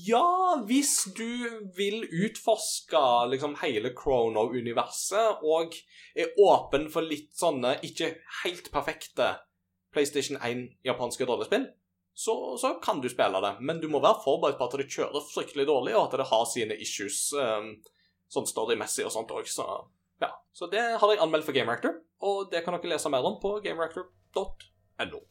Ja, 0.07 0.57
hvis 0.67 1.05
du 1.15 1.69
vil 1.77 2.01
utforske 2.25 3.03
liksom 3.31 3.55
hele 3.61 3.93
Chrono-universet 3.95 5.43
og 5.47 5.77
er 6.15 6.33
åpen 6.43 6.89
for 6.91 7.07
litt 7.07 7.31
sånne 7.39 7.77
ikke 7.87 8.09
helt 8.43 8.67
perfekte 8.73 9.29
PlayStation 9.95 10.35
1 10.43 10.65
japanske 10.85 11.23
rollespill, 11.25 11.69
så, 12.17 12.57
så 12.57 12.73
kan 12.73 13.01
du 13.01 13.09
spille 13.09 13.41
det. 13.41 13.51
Men 13.61 13.79
du 13.79 13.87
må 13.93 13.99
være 14.01 14.23
forberedt 14.23 14.57
på 14.57 14.65
at 14.65 14.77
det 14.79 14.89
kjører 14.89 15.27
fryktelig 15.33 15.67
dårlig, 15.69 15.93
og 15.93 16.07
at 16.07 16.17
det 16.17 16.25
har 16.31 16.45
sine 16.49 16.73
issues 16.81 17.19
um, 17.37 17.75
sånn 18.33 18.49
storymessig 18.49 19.05
og 19.05 19.13
sånt 19.13 19.29
òg. 19.37 19.45
Så, 19.53 19.65
ja. 20.23 20.31
så 20.49 20.65
det 20.71 20.81
har 20.97 21.13
jeg 21.13 21.21
anmeldt 21.21 21.45
for 21.45 21.53
Game 21.53 21.69
Reactor, 21.69 22.01
og 22.25 22.49
det 22.49 22.65
kan 22.65 22.73
dere 22.73 22.95
lese 22.95 23.13
mer 23.13 23.21
om 23.21 23.37
på 23.43 23.59
gamereactor.no. 23.61 25.21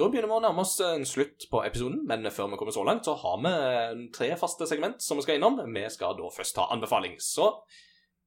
Da 0.00 0.06
begynner 0.08 0.30
vi 0.30 0.36
å 0.38 0.40
nærme 0.40 0.62
oss 0.64 0.78
en 0.80 1.02
slutt 1.04 1.44
på 1.52 1.60
episoden, 1.60 1.98
men 2.08 2.24
før 2.32 2.48
vi 2.48 2.56
kommer 2.56 2.72
så 2.72 2.86
langt, 2.88 3.04
så 3.04 3.12
har 3.20 3.36
vi 3.44 4.06
tre 4.16 4.30
faste 4.40 4.64
segment 4.70 5.02
som 5.04 5.20
vi 5.20 5.26
skal 5.26 5.36
innom. 5.36 5.58
Vi 5.74 5.82
skal 5.92 6.16
da 6.16 6.30
først 6.32 6.56
ta 6.56 6.70
anbefaling. 6.72 7.18
Så 7.20 7.50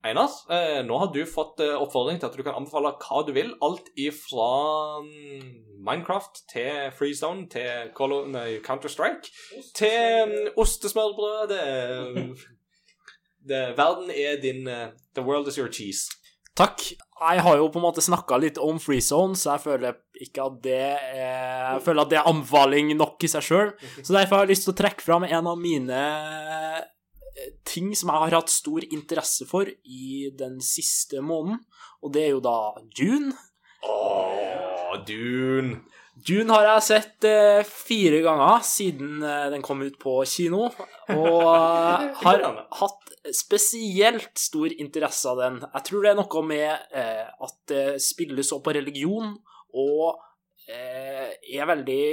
Einar, 0.05 0.29
eh, 0.53 0.83
nå 0.85 0.99
har 0.99 1.09
du 1.15 1.23
fått 1.25 1.63
eh, 1.63 1.73
oppfordring 1.79 2.19
til 2.19 2.27
at 2.27 2.37
du 2.37 2.43
kan 2.45 2.59
anbefale 2.59 2.91
hva 3.01 3.23
du 3.25 3.31
vil. 3.33 3.53
Alt 3.63 3.89
ifra 3.97 4.99
mm, 5.01 5.79
Minecraft 5.81 6.43
til 6.51 6.91
Freezone 6.93 7.47
til 7.49 7.89
Counter-Strike 7.95 9.31
til 9.73 10.29
mm, 10.29 10.49
ostesmørbrød. 10.59 11.55
Det, 11.55 12.25
det, 13.49 13.63
verden 13.79 14.11
er 14.11 14.43
din 14.43 14.67
eh, 14.67 14.91
The 15.15 15.25
world 15.25 15.47
is 15.47 15.57
your 15.57 15.71
cheese. 15.71 16.11
Takk. 16.57 16.83
Jeg 17.23 17.43
har 17.45 17.57
jo 17.57 17.69
på 17.71 17.79
en 17.79 17.85
måte 17.85 18.03
snakka 18.03 18.37
litt 18.41 18.57
om 18.61 18.79
FreeZone, 18.81 19.37
så 19.39 19.53
jeg 19.53 19.63
føler 19.63 19.95
ikke 20.25 20.43
at 20.43 20.57
det 20.65 20.79
er 20.81 21.77
Jeg 21.77 21.83
føler 21.85 22.03
at 22.03 22.11
det 22.11 22.19
er 22.19 22.29
anbefaling 22.29 22.91
nok 22.99 23.23
i 23.23 23.29
seg 23.31 23.45
sjøl. 23.47 23.71
Så 24.01 24.11
derfor 24.11 24.37
har 24.37 24.45
jeg 24.45 24.53
lyst 24.53 24.67
til 24.67 24.73
å 24.75 24.79
trekke 24.83 25.05
fram 25.05 25.25
en 25.29 25.49
av 25.49 25.57
mine 25.61 26.01
eh, 26.03 26.81
ting 27.65 27.93
som 27.97 28.11
jeg 28.11 28.25
har 28.25 28.37
hatt 28.37 28.53
stor 28.53 28.85
interesse 28.89 29.47
for 29.49 29.71
i 29.71 30.29
den 30.37 30.59
siste 30.63 31.23
måneden, 31.23 31.63
og 32.03 32.13
det 32.13 32.27
er 32.27 32.35
jo 32.35 32.43
da 32.43 32.57
June. 32.99 33.31
Åh, 33.87 34.42
Dune. 35.07 35.81
Dune 36.13 36.53
har 36.53 36.67
jeg 36.67 36.85
sett 36.85 37.25
eh, 37.25 37.63
fire 37.65 38.19
ganger 38.21 38.61
siden 38.67 39.23
eh, 39.25 39.47
den 39.49 39.63
kom 39.65 39.81
ut 39.81 39.95
på 40.01 40.19
kino, 40.29 40.67
og 41.09 41.47
eh, 41.49 42.03
har 42.23 42.45
hatt 42.77 43.15
spesielt 43.33 44.37
stor 44.37 44.69
interesse 44.77 45.31
av 45.31 45.41
den. 45.41 45.57
Jeg 45.63 45.87
tror 45.87 46.05
det 46.05 46.11
er 46.11 46.19
noe 46.19 46.43
med 46.45 46.69
eh, 46.93 47.25
at 47.25 47.57
det 47.71 47.85
spilles 48.03 48.53
opp 48.53 48.67
på 48.67 48.75
religion, 48.77 49.33
og 49.73 50.21
eh, 50.69 51.33
er 51.33 51.69
veldig 51.71 52.05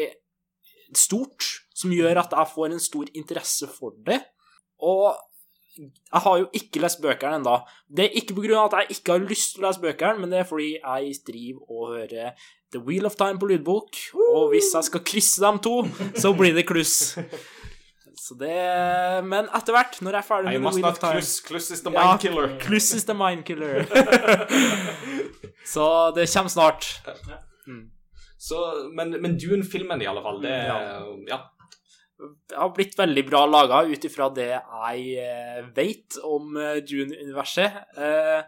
stort, 0.96 1.44
som 1.76 1.92
gjør 1.92 2.22
at 2.24 2.32
jeg 2.34 2.54
får 2.54 2.72
en 2.72 2.82
stor 2.82 3.10
interesse 3.12 3.68
for 3.70 3.94
det. 4.06 4.22
Og 4.80 5.12
jeg 5.88 6.22
har 6.24 6.38
jo 6.38 6.48
ikke 6.56 6.82
lest 6.82 7.00
bøkene 7.02 7.40
ennå. 7.40 7.56
Det 7.88 8.04
er 8.06 8.16
ikke 8.20 8.36
pga. 8.36 8.64
at 8.64 8.78
jeg 8.78 8.96
ikke 8.96 9.12
har 9.12 9.28
lyst 9.30 9.54
til 9.54 9.64
å 9.64 9.68
lese 9.68 9.84
bøkene, 9.84 10.20
men 10.20 10.32
det 10.32 10.42
er 10.42 10.48
fordi 10.48 10.72
jeg 10.76 11.14
driver 11.26 11.70
og 11.70 11.94
hører 11.94 12.34
The 12.72 12.82
Wheel 12.86 13.06
of 13.06 13.16
Time 13.18 13.38
på 13.38 13.48
lydbok, 13.50 13.96
og 14.34 14.52
hvis 14.52 14.70
jeg 14.74 14.84
skal 14.90 15.02
krysse 15.02 15.42
dem 15.42 15.58
to, 15.58 15.80
så 16.14 16.34
blir 16.36 16.54
det 16.54 16.68
kluss. 16.68 17.16
Så 18.20 18.34
det 18.36 19.24
Men 19.26 19.48
etter 19.56 19.74
hvert, 19.74 19.96
når 20.04 20.12
jeg 20.12 20.20
er 20.20 20.26
ferdig 20.26 20.50
I 20.52 20.58
med 20.60 20.70
The 20.70 20.76
Wheel 20.76 20.88
of 20.90 20.98
Time 21.00 21.18
kluss. 21.18 21.30
Kluss 21.40 21.70
is 21.74 21.80
the 21.82 21.90
Ja, 21.90 22.02
mind 22.04 22.20
killer. 22.20 22.52
Kluss 22.60 22.92
is 22.94 23.06
the 23.08 23.16
mind 23.16 23.44
killer. 23.48 23.86
så 25.74 25.86
det 26.14 26.28
kommer 26.34 26.52
snart. 26.52 26.86
Så, 28.38 28.60
men, 28.96 29.16
men 29.22 29.38
Dune-filmen, 29.40 30.02
i 30.02 30.06
alle 30.08 30.22
fall, 30.22 30.38
det 30.42 30.52
Ja. 30.52 30.78
Ja. 31.28 31.40
Har 32.52 32.74
blitt 32.76 32.98
veldig 32.98 33.22
bra 33.28 33.46
laga 33.48 33.82
ut 33.88 34.04
ifra 34.04 34.28
det 34.34 34.50
jeg 34.52 35.14
eh, 35.22 35.60
vet 35.76 36.18
om 36.26 36.56
eh, 36.60 36.82
Dune-universet. 36.84 37.72
Eh, 37.96 38.40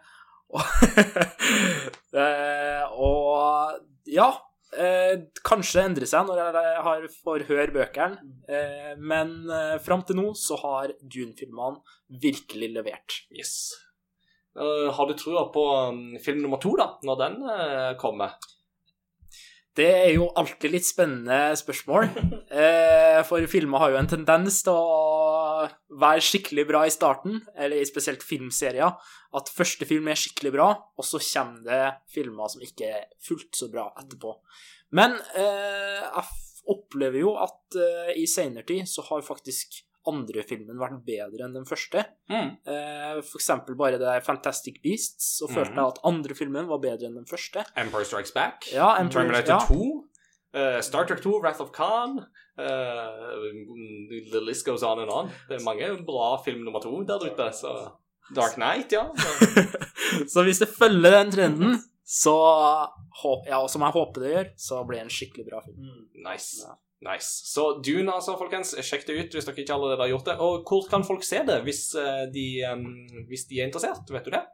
og, 2.93 3.79
ja 4.13 4.31
Kanskje 5.45 5.83
endrer 5.85 6.07
seg 6.09 6.27
når 6.29 6.57
jeg 6.57 7.09
får 7.25 7.45
høre 7.49 7.73
bøkene, 7.73 8.17
men 9.01 9.29
fram 9.85 10.03
til 10.09 10.17
nå 10.17 10.33
så 10.37 10.57
har 10.63 10.93
Dune-filmene 11.01 11.81
virkelig 12.25 12.69
levert. 12.73 13.11
Yes. 13.33 13.53
Har 14.57 15.07
du 15.09 15.15
trua 15.17 15.53
på 15.53 15.65
um, 15.93 16.19
film 16.25 16.41
nummer 16.45 16.59
to, 16.61 16.73
da, 16.81 16.87
når 17.05 17.17
den 17.21 17.35
kommer? 18.01 18.31
Det 19.79 19.89
er 19.89 20.11
jo 20.19 20.27
alltid 20.37 20.75
litt 20.75 20.85
spennende 20.85 21.55
spørsmål, 21.57 22.11
eh, 22.63 23.21
for 23.25 23.45
filmer 23.49 23.81
har 23.81 23.95
jo 23.95 24.01
en 24.03 24.11
tendens 24.11 24.61
til 24.67 24.77
å 24.77 25.65
være 26.03 26.25
skikkelig 26.25 26.67
bra 26.69 26.83
i 26.85 26.93
starten, 26.93 27.39
eller 27.57 27.81
i 27.81 27.89
spesielt 27.89 28.25
filmserier, 28.27 28.99
at 29.33 29.53
første 29.57 29.89
film 29.89 30.11
er 30.13 30.21
skikkelig 30.21 30.53
bra, 30.59 30.69
og 30.77 31.09
så 31.09 31.21
kommer 31.25 31.65
det 31.65 31.83
filmer 32.13 32.53
som 32.53 32.65
ikke 32.65 32.91
er 32.99 33.07
fullt 33.25 33.57
så 33.57 33.71
bra 33.73 33.89
etterpå. 34.03 34.35
Men 34.99 35.17
eh, 35.41 36.03
jeg 36.05 36.27
opplever 36.73 37.23
jo 37.23 37.33
at 37.41 37.81
eh, 37.81 38.13
i 38.21 38.27
senere 38.29 38.69
tid 38.69 38.85
så 38.91 39.05
har 39.09 39.25
faktisk 39.25 39.81
andre 40.11 40.43
filmen 40.49 40.79
vært 40.81 41.01
bedre 41.07 41.45
enn 41.47 41.55
den 41.55 41.67
første. 41.69 42.03
Mm. 42.31 42.49
Eh, 42.67 43.19
for 43.23 43.39
eksempel 43.39 43.77
bare 43.79 43.99
det 44.01 44.07
der 44.09 44.25
Fantastic 44.27 44.81
Beasts, 44.83 45.39
så 45.39 45.47
følte 45.51 45.77
jeg 45.79 45.93
at 45.95 46.01
andre 46.09 46.35
filmen 46.35 46.67
var 46.71 46.81
bedre 46.83 47.07
enn 47.11 47.19
den 47.21 47.29
første. 47.31 47.63
Empire 47.79 48.05
Strikes 48.09 48.33
Back? 48.35 48.67
Ja, 48.75 48.97
Empire- 48.99 49.29
Terminator 49.29 49.55
ja. 49.55 49.67
2? 49.69 50.09
uh, 50.59 50.81
Star 50.85 51.07
Trek 51.07 51.23
2, 51.23 51.37
Wrath 51.41 51.61
of 51.63 51.71
Khan? 51.73 52.19
uh, 52.59 52.65
the 54.33 54.41
list 54.43 54.67
goes 54.67 54.83
on 54.83 54.99
and 55.01 55.11
on. 55.11 55.31
Det 55.49 55.61
er 55.61 55.65
mange 55.65 55.89
bra 56.07 56.37
film 56.45 56.65
nummer 56.67 56.83
to 56.85 56.93
der 57.09 57.23
ute, 57.31 57.49
så 57.57 57.73
Dark 58.35 58.55
Knight, 58.59 58.93
ja. 58.93 59.07
Så. 60.29 60.43
Hvis 60.45 60.59
det 60.61 60.69
følger 60.69 61.11
den 61.15 61.31
trenden, 61.33 61.79
så 62.05 62.35
håp, 63.23 63.47
Ja, 63.49 63.63
som 63.69 63.81
jeg 63.87 63.95
håper 63.95 64.21
det 64.25 64.33
gjør, 64.35 64.49
så 64.61 64.83
blir 64.85 64.99
det 65.01 65.07
en 65.07 65.13
skikkelig 65.15 65.47
bra 65.49 65.61
film. 65.65 65.87
Nice. 66.27 66.67
Nice. 67.03 67.43
Så 67.51 67.83
Dune, 67.83 68.13
altså, 68.15 68.37
folkens. 68.39 68.77
Sjekk 68.87 69.09
det 69.09 69.19
ut 69.19 69.37
hvis 69.37 69.49
dere 69.49 69.59
ikke 69.65 69.75
allerede 69.75 70.05
har 70.05 70.13
gjort 70.13 70.29
det. 70.31 70.37
Og 70.45 70.67
hvor 70.69 70.87
kan 70.91 71.07
folk 71.07 71.27
se 71.27 71.43
det 71.49 71.59
hvis, 71.67 71.89
eh, 71.99 72.27
de, 72.35 72.47
hvis 73.31 73.49
de 73.51 73.61
er 73.61 73.71
interessert? 73.71 74.07
Vet 74.15 74.29
du 74.29 74.35
det? 74.35 74.45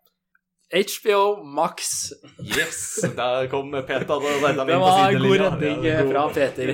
HBO 0.69 1.43
Max. 1.45 2.12
Yes! 2.45 3.01
Der 3.16 3.47
kom 3.49 3.70
Peter 3.89 4.11
og 4.19 4.27
redda 4.43 4.66
meg 4.66 4.69
Det 4.69 4.74
inn 4.74 4.82
på 4.82 4.85
var 4.85 4.99
god 4.99 5.15
sidelinja. 5.15 5.47
redning 5.55 5.85
Ja, 5.86 5.93
eh, 5.95 6.03
god- 6.03 6.12
fra 6.12 6.24
Peter. 6.35 6.73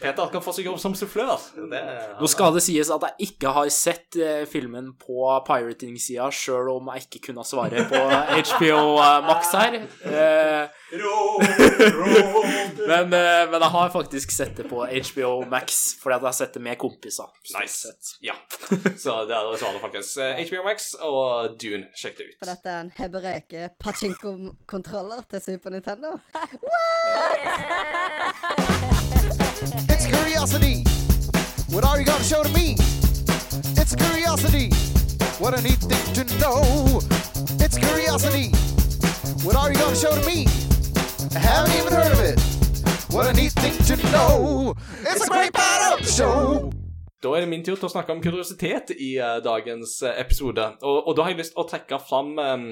Peter 0.00 0.26
kan 0.32 0.42
få 0.42 0.52
seg 0.56 0.64
jobb 0.66 0.80
som 0.82 0.94
sufflør. 0.98 1.38
Det, 1.70 1.82
Nå 2.20 2.26
skal 2.32 2.52
det 2.56 2.62
sies 2.66 2.90
at 2.90 3.04
jeg 3.06 3.28
ikke 3.28 3.52
har 3.54 3.68
sett 3.70 4.16
eh, 4.18 4.42
filmen 4.50 4.90
på 4.98 5.22
pirating-sida, 5.46 6.26
sjøl 6.34 6.72
om 6.76 6.90
jeg 6.96 7.06
ikke 7.06 7.28
kunne 7.28 7.44
svare 7.46 7.84
på 7.86 8.02
HBO 8.50 8.82
eh, 8.98 9.20
Max 9.28 9.52
her. 9.54 9.78
Eh, 10.02 10.68
men, 12.88 13.08
men 13.10 13.60
jeg 13.60 13.70
har 13.74 13.90
faktisk 13.94 14.30
sett 14.34 14.56
det 14.58 14.66
på 14.70 14.82
HBO 14.86 15.44
Max, 15.50 15.78
fordi 16.02 16.16
at 16.16 16.22
jeg 16.22 16.28
har 16.32 16.36
sett 16.40 16.54
det 16.58 16.62
med 16.64 16.78
kompiser. 16.80 17.30
Nice. 17.54 17.92
Ja. 18.24 18.34
Så 18.98 19.14
der 19.28 19.36
er 19.38 19.52
det, 19.54 19.80
faktisk 19.82 20.18
HBO 20.50 20.62
Max 20.66 20.90
og 21.06 21.54
Dune. 21.60 21.86
Sjekk 21.98 22.18
det 22.18 22.28
ut. 22.32 22.36
For 22.42 22.50
dette 22.50 22.72
er 22.72 22.80
en 22.86 22.92
hebereke 23.28 23.68
pachinko-kontroller 23.80 25.22
til 25.30 25.40
Super 25.40 25.70
Nintendo. 25.70 26.08
It's 29.92 30.06
curiosity. 30.14 30.76
What 31.74 31.84
are 31.84 31.98
you 32.00 32.06
gonna 32.10 32.30
show 32.32 32.42
to 32.42 32.52
me? 32.60 32.66
It's 33.80 33.94
curiosity. 34.04 34.66
What 35.42 35.52
a 35.58 35.60
neat 35.62 35.82
thing 35.90 36.06
to 36.18 36.24
know. 36.40 36.58
It's 37.64 37.76
curiosity. 37.86 38.46
What 39.46 39.56
are 39.60 39.68
you 39.72 39.78
gonna 39.82 40.02
show 40.04 40.12
to 40.20 40.24
me? 40.30 40.38
I 41.36 41.40
haven't 41.50 41.74
even 41.80 41.92
heard 41.98 42.12
of 42.16 42.20
it. 42.30 42.38
What 43.14 43.26
a 43.26 43.32
neat 43.40 43.52
thing 43.52 43.76
to 43.90 43.96
know. 44.12 44.74
It's 45.10 45.24
a 45.26 45.30
great 45.36 45.52
part 45.52 45.82
of 45.92 46.06
the 46.06 46.12
show. 46.20 46.70
Da 47.22 47.28
er 47.28 47.40
det 47.40 47.48
min 47.48 47.64
tur 47.64 47.74
til 47.74 47.88
å 47.88 47.90
snakke 47.90 48.12
om 48.14 48.20
kuriositet 48.22 48.92
i 48.94 49.18
uh, 49.18 49.40
dagens 49.42 50.02
eh, 50.02 50.20
episode. 50.20 50.62
Og, 50.82 51.08
og 51.08 51.16
da 51.16 51.22
har 51.22 51.34
jeg 51.34 51.40
lyst 51.40 51.56
til 51.56 51.64
å 51.64 51.66
trekke 51.66 51.98
fram 51.98 52.38
um, 52.38 52.68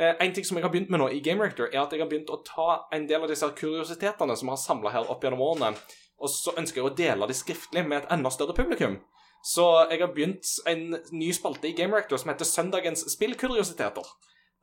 En 0.00 0.32
ting 0.32 0.46
som 0.48 0.56
jeg 0.56 0.64
har 0.64 0.72
begynt 0.72 0.88
med 0.88 1.02
nå 1.02 1.10
i 1.12 1.20
Game 1.20 1.44
Reactor, 1.44 1.68
er 1.68 1.82
at 1.82 1.92
jeg 1.92 2.00
har 2.00 2.08
begynt 2.08 2.30
å 2.32 2.38
ta 2.46 2.86
en 2.96 3.04
del 3.08 3.20
av 3.20 3.28
disse 3.28 3.48
kuriositetene 3.58 4.36
som 4.36 4.48
jeg 4.48 4.56
har 4.56 4.62
samla 4.62 4.94
her 4.94 5.10
opp 5.12 5.26
gjennom 5.26 5.42
årene, 5.44 5.74
og 6.20 6.32
så 6.32 6.54
ønsker 6.56 6.80
jeg 6.80 6.88
å 6.88 6.94
dele 6.96 7.28
de 7.28 7.36
skriftlig 7.36 7.84
med 7.84 8.02
et 8.02 8.14
enda 8.14 8.32
større 8.32 8.56
publikum. 8.56 8.98
Så 9.42 9.66
jeg 9.90 10.02
har 10.02 10.12
begynt 10.12 10.48
en 10.68 10.98
ny 11.16 11.30
spalte 11.32 11.70
i 11.70 11.76
Game 11.76 11.96
Reactor 11.96 12.20
som 12.20 12.32
heter 12.32 12.48
Søndagens 12.48 13.06
spillkuriositeter. 13.14 14.04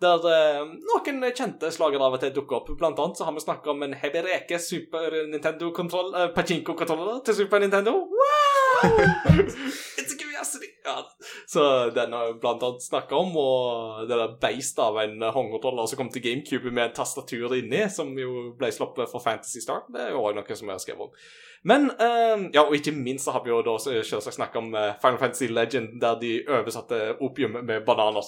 Der 0.02 0.26
eh, 0.30 0.60
noen 0.86 1.24
kjente 1.34 1.72
slagere 1.74 2.06
av 2.06 2.20
og 2.20 2.22
til 2.22 2.36
dukker 2.36 2.60
opp. 2.60 2.70
Blant 2.78 3.00
annet 3.02 3.18
så 3.18 3.26
har 3.26 3.34
vi 3.34 3.42
snakket 3.42 3.72
om 3.74 3.82
en 3.82 3.96
Hebereke 3.98 4.60
Super 4.62 5.16
Nintendo-kontroll, 5.32 6.14
eh, 6.14 6.30
Pachinko-kontroller 6.36 7.24
til 7.26 7.40
Super 7.40 7.64
Nintendo. 7.64 7.96
Wow! 8.06 9.02
It's 9.98 10.14
curiosity! 10.38 10.66
Ja. 10.84 11.10
Så 11.48 11.90
den 11.90 12.14
har 12.14 12.26
jeg 12.26 12.40
blant 12.42 12.64
annet 12.64 12.84
snakket 12.84 13.18
om, 13.18 13.36
og 13.38 14.08
det 14.10 14.18
der 14.18 14.38
beist 14.42 14.80
av 14.80 14.98
en 15.02 15.22
håndkontroller 15.22 15.90
som 15.90 15.98
kom 15.98 16.12
til 16.14 16.24
GameCube 16.24 16.72
med 16.72 16.90
en 16.90 16.96
tastatur 16.96 17.56
inni, 17.58 17.90
som 17.90 18.14
jo 18.18 18.52
ble 18.58 18.72
sluppet 18.72 19.12
for 19.12 19.24
Fantasy 19.24 19.64
Star, 19.64 19.86
det 19.94 20.08
er 20.08 20.16
jo 20.16 20.24
også 20.24 20.40
noe 20.40 20.60
som 20.62 20.70
jeg 20.70 20.80
har 20.80 20.86
skrevet 20.86 21.08
om. 21.10 21.14
Men 21.68 21.90
uh, 21.92 22.46
Ja, 22.54 22.62
og 22.62 22.76
ikke 22.76 22.92
minst 22.92 23.26
så 23.26 23.32
har 23.36 23.44
vi 23.44 23.50
jo 23.52 23.62
da 23.66 23.76
selvsagt 23.82 24.36
snakket 24.36 24.60
om 24.62 24.76
eh, 24.78 24.94
Final 25.02 25.18
Fantasy 25.20 25.48
Legend, 25.52 26.02
der 26.02 26.20
de 26.20 26.32
oversatte 26.48 27.16
opium 27.22 27.58
med 27.66 27.82
bananer. 27.86 28.26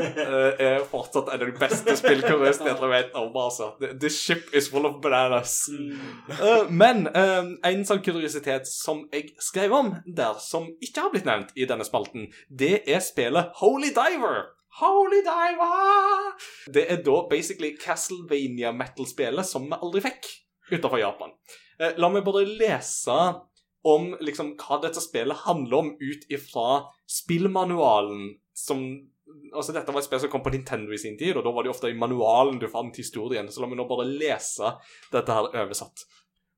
Eh, 0.00 0.52
er 0.66 0.84
fortsatt 0.90 1.28
en 1.32 1.40
av 1.40 1.46
de 1.46 1.54
beste 1.60 1.96
spillkuriositetene 2.00 2.88
jeg 2.88 2.92
vet 2.94 3.10
om. 3.18 3.30
altså. 3.36 3.66
The, 3.80 3.88
the 4.00 4.10
ship 4.10 4.54
is 4.56 4.68
full 4.70 4.86
of 4.86 5.00
bananas. 5.02 5.70
Uh, 5.70 6.70
men 6.70 7.06
uh, 7.14 7.44
en 7.66 7.86
sånn 7.86 8.02
kuriositet 8.04 8.68
som 8.70 8.96
jeg 9.12 9.22
skrev 9.40 9.59
om 9.68 9.92
der, 10.06 10.38
som 10.40 10.70
ikke 10.80 11.04
har 11.04 11.12
blitt 11.12 11.28
nevnt 11.28 11.52
i 11.58 11.66
denne 11.68 11.84
spalten, 11.84 12.30
det 12.48 12.80
er 12.88 13.02
spillet 13.04 13.52
Holy 13.60 13.92
Diver. 13.92 14.54
Holy 14.80 15.20
Diver! 15.26 16.32
Det 16.72 16.86
er 16.92 17.02
da 17.04 17.16
basically 17.30 17.74
Castlevania 17.76 18.72
metal-spelet 18.72 19.46
som 19.46 19.66
vi 19.68 19.76
aldri 19.76 20.04
fikk 20.06 20.30
utenfor 20.70 21.00
Japan. 21.02 21.34
Eh, 21.80 21.96
la 21.98 22.10
meg 22.12 22.24
bare 22.24 22.46
lese 22.46 23.18
om 23.82 24.12
liksom 24.20 24.54
hva 24.60 24.80
dette 24.82 25.02
spillet 25.02 25.46
handler 25.46 25.78
om 25.78 25.94
ut 26.00 26.26
ifra 26.32 26.84
spillmanualen 27.08 28.36
som 28.56 28.84
Altså, 29.54 29.70
dette 29.70 29.92
var 29.94 30.02
et 30.02 30.06
spill 30.08 30.18
som 30.18 30.30
kom 30.32 30.42
på 30.42 30.50
Nintendo 30.50 30.90
i 30.90 30.98
sin 30.98 31.14
tid, 31.14 31.36
og 31.38 31.44
da 31.46 31.52
var 31.54 31.62
det 31.62 31.70
ofte 31.70 31.86
i 31.86 31.94
manualen 31.94 32.56
du 32.58 32.64
fant 32.66 32.96
historien. 32.98 33.46
Så 33.46 33.62
la 33.62 33.68
meg 33.70 33.78
nå 33.78 33.84
bare 33.86 34.08
lese 34.08 34.72
dette 35.12 35.36
her 35.36 35.46
oversatt. 35.54 36.02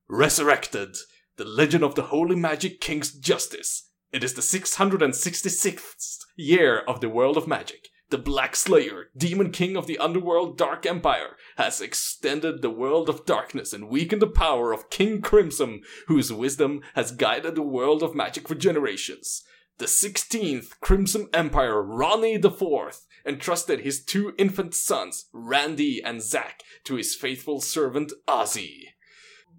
Resurrected. 0.09 0.97
The 1.35 1.45
legend 1.45 1.83
of 1.83 1.95
the 1.95 2.03
holy 2.03 2.35
magic 2.35 2.79
king's 2.79 3.11
justice. 3.11 3.89
It 4.11 4.23
is 4.23 4.35
the 4.35 4.41
666th 4.41 6.19
year 6.35 6.79
of 6.87 7.01
the 7.01 7.09
world 7.09 7.37
of 7.37 7.47
magic. 7.47 7.89
The 8.11 8.19
Black 8.19 8.55
Slayer, 8.55 9.09
demon 9.17 9.49
king 9.49 9.75
of 9.75 9.87
the 9.87 9.97
underworld 9.97 10.59
Dark 10.59 10.85
Empire, 10.85 11.35
has 11.57 11.81
extended 11.81 12.61
the 12.61 12.69
world 12.69 13.09
of 13.09 13.25
darkness 13.25 13.73
and 13.73 13.89
weakened 13.89 14.21
the 14.21 14.27
power 14.27 14.71
of 14.71 14.91
King 14.91 15.21
Crimson, 15.21 15.81
whose 16.05 16.31
wisdom 16.31 16.81
has 16.93 17.11
guided 17.11 17.55
the 17.55 17.63
world 17.63 18.03
of 18.03 18.13
magic 18.13 18.47
for 18.47 18.53
generations. 18.53 19.43
The 19.79 19.85
16th 19.85 20.79
Crimson 20.81 21.29
Empire, 21.33 21.81
Ronnie 21.81 22.35
IV, 22.35 22.99
entrusted 23.25 23.79
his 23.79 24.03
two 24.03 24.35
infant 24.37 24.75
sons, 24.75 25.25
Randy 25.33 25.99
and 26.03 26.21
Zack, 26.21 26.61
to 26.83 26.93
his 26.93 27.15
faithful 27.15 27.59
servant 27.59 28.13
Ozzy. 28.27 28.92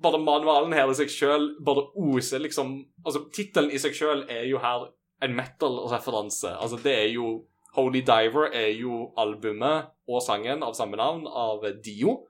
Bare 0.05 0.21
manualen 0.21 0.75
her 0.77 0.91
i 0.91 0.99
seg 0.99 1.11
sjøl 1.13 1.51
bare 1.65 1.89
oser 1.97 2.43
liksom 2.45 2.77
Altså, 3.05 3.25
tittelen 3.35 3.73
i 3.73 3.81
seg 3.81 3.97
sjøl 3.97 4.27
er 4.33 4.47
jo 4.49 4.61
her 4.63 4.91
en 5.25 5.35
metal-referanse. 5.37 6.53
Altså, 6.61 6.79
det 6.85 6.95
er 6.95 7.11
jo 7.15 7.45
Holy 7.75 8.05
Diver 8.07 8.53
er 8.55 8.71
jo 8.79 9.09
albumet 9.19 9.91
og 10.07 10.23
sangen 10.23 10.63
av 10.63 10.77
samme 10.79 10.99
navn 11.01 11.27
av 11.27 11.65
Dio. 11.83 12.21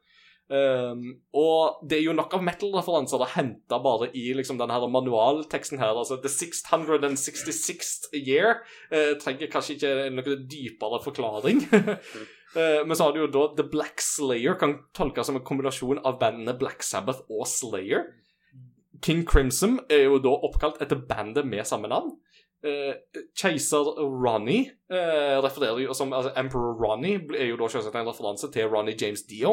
Um, 0.45 1.07
og 1.33 1.81
det 1.89 1.99
er 1.99 2.03
jo 2.05 2.15
nok 2.17 2.35
av 2.37 2.43
metal-referanser 2.45 3.23
å 3.25 3.29
hente 3.33 3.79
bare 3.81 4.11
i 4.13 4.27
liksom 4.37 4.59
denne 4.61 4.77
her 4.77 4.85
manualteksten 4.93 5.81
her. 5.81 5.97
Altså 5.97 6.19
The 6.21 6.33
666th 6.33 8.13
year 8.19 8.61
uh, 8.93 9.15
trenger 9.21 9.53
kanskje 9.53 9.79
ikke 9.79 9.95
noe 10.13 10.39
dypere 10.49 11.01
forklaring. 11.05 11.65
Eh, 12.57 12.87
men 12.87 12.97
så 12.97 13.05
har 13.05 13.13
du 13.13 13.25
jo 13.25 13.31
da 13.31 13.49
The 13.57 13.67
Black 13.71 14.03
Slayer, 14.03 14.55
kan 14.59 14.77
tolkes 14.95 15.27
som 15.27 15.39
en 15.39 15.47
kombinasjon 15.47 16.03
av 16.07 16.21
bandene 16.21 16.55
Black 16.59 16.87
Sabbath 16.87 17.27
og 17.31 17.49
Slayer. 17.51 18.07
King 19.05 19.25
Crimson 19.27 19.81
er 19.91 20.07
jo 20.07 20.21
da 20.23 20.33
oppkalt 20.47 20.79
etter 20.83 21.03
bandet 21.09 21.49
med 21.49 21.67
samme 21.69 21.91
navn. 21.91 22.15
Uh, 22.65 22.95
Keiser 23.37 23.91
Ronny 24.01 24.63
uh, 24.89 25.43
refererer 25.45 25.83
jo 25.83 25.93
som 25.93 26.15
altså 26.17 26.31
Emperor 26.41 26.79
Ronny 26.81 27.19
er 27.37 27.51
jo 27.51 27.59
da 27.61 27.67
selvsagt 27.69 27.99
en 28.01 28.09
referanse 28.09 28.49
til 28.55 28.71
Ronny 28.73 28.95
James 28.97 29.27
Dio. 29.29 29.53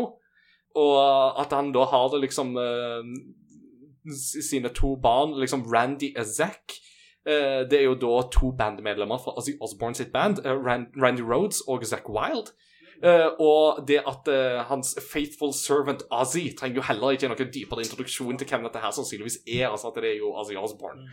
Og 0.80 1.42
at 1.42 1.52
han 1.52 1.74
da 1.76 1.84
har 1.92 2.08
det 2.14 2.22
liksom 2.22 2.54
sine 4.16 4.72
to 4.72 4.94
barn, 5.04 5.34
liksom 5.36 5.66
Randy 5.68 6.14
og 6.16 6.26
Zack. 6.26 6.78
Det 7.26 7.76
er 7.76 7.84
jo 7.84 7.98
da 8.00 8.22
to 8.32 8.54
bandmedlemmer 8.56 9.20
fra 9.20 9.34
Ozzy 9.36 9.58
Osbourne 9.60 10.00
sitt 10.00 10.14
band, 10.14 10.40
Ran 10.46 10.88
Randy 10.96 11.26
Rhodes 11.28 11.60
og 11.68 11.84
Zack 11.84 12.08
Wild. 12.08 12.54
Eh, 13.02 13.30
og 13.42 13.82
det 13.88 13.98
at 14.06 14.28
eh, 14.30 14.60
hans 14.70 14.94
faithful 15.02 15.54
servant 15.58 16.04
Ozzy 16.14 16.52
trenger 16.58 16.82
jo 16.82 16.86
heller 16.86 17.16
ikke 17.16 17.32
noen 17.32 17.50
dypere 17.54 17.82
introduksjon 17.86 18.38
til 18.38 18.50
hvem 18.50 18.68
dette 18.68 18.84
her 18.84 18.94
sannsynligvis 18.94 19.40
er. 19.48 19.70
altså 19.72 19.90
at 19.90 19.98
det 20.04 20.12
er 20.12 20.20
jo 20.20 20.36
Ozzy 20.38 20.58
Osbourne. 20.60 21.08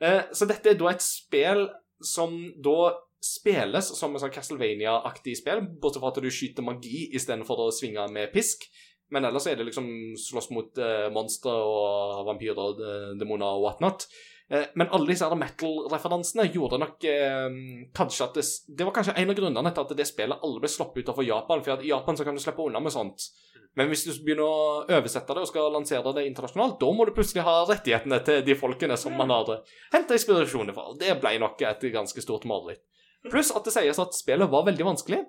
Eh, 0.00 0.22
så 0.32 0.46
dette 0.46 0.70
er 0.70 0.78
da 0.78 0.92
et 0.92 1.02
spill 1.02 1.66
som 2.04 2.36
da 2.62 2.92
spilles 3.26 3.88
som 3.98 4.14
en 4.14 4.22
sånn 4.22 4.34
Castlevania-aktig 4.34 5.34
spill, 5.40 5.64
bortsett 5.80 6.04
fra 6.04 6.12
at 6.12 6.20
du 6.22 6.30
skyter 6.30 6.62
magi 6.62 7.08
istedenfor 7.16 7.64
å 7.64 7.72
svinge 7.74 8.04
med 8.12 8.30
pisk. 8.34 8.68
Men 9.10 9.26
ellers 9.26 9.48
er 9.48 9.58
det 9.58 9.66
liksom 9.68 9.88
slåss 10.18 10.50
mot 10.50 10.78
uh, 10.82 11.06
monstre 11.14 11.50
og 11.50 12.26
vampyrer, 12.26 12.58
og 12.58 13.18
demoner 13.18 13.56
og 13.56 13.64
whatnot. 13.64 14.06
Eh, 14.50 14.68
men 14.78 14.90
alle 14.94 15.10
disse 15.10 15.26
metal-referansene 15.26 16.46
gjorde 16.54 16.78
nok 16.78 17.08
eh, 17.10 17.58
kanskje 17.96 18.28
at 18.28 18.38
det, 18.38 18.44
det 18.78 18.86
var 18.86 18.94
kanskje 18.94 19.16
en 19.18 19.32
av 19.32 19.38
grunnene 19.40 19.72
til 19.74 19.86
at 19.86 19.94
det 19.98 20.06
spillet 20.06 20.46
aldri 20.46 20.62
ble 20.62 20.70
sluppet 20.70 21.02
utenfor 21.02 21.26
Japan. 21.26 21.64
For 21.66 21.82
i 21.82 21.90
Japan 21.90 22.18
så 22.18 22.26
kan 22.26 22.38
du 22.38 22.42
slippe 22.42 22.66
unna 22.66 22.82
med 22.82 22.94
sånt. 22.94 23.28
Men 23.76 23.90
hvis 23.90 24.06
du 24.06 24.12
begynner 24.24 24.46
å 24.46 24.84
oversette 24.86 25.34
det 25.36 25.42
og 25.44 25.48
skal 25.50 25.74
lansere 25.74 26.12
det 26.16 26.24
internasjonalt, 26.30 26.78
da 26.80 26.92
må 26.96 27.04
du 27.04 27.12
plutselig 27.16 27.44
ha 27.44 27.58
rettighetene 27.68 28.22
til 28.24 28.44
de 28.46 28.54
folkene 28.56 28.96
som 28.96 29.12
man 29.18 29.34
har 29.34 29.50
henta 29.92 30.16
inspirasjon 30.16 30.72
fra. 30.72 30.86
Det 30.96 31.18
ble 31.20 31.34
nok 31.42 31.60
et 31.60 31.84
ganske 31.92 32.24
stort 32.24 32.46
mareritt. 32.48 32.80
Pluss 33.26 33.50
at 33.52 33.66
det 33.66 33.74
sies 33.74 34.00
at 34.00 34.16
spillet 34.16 34.48
var 34.48 34.64
veldig 34.68 34.86
vanskelig. 34.86 35.20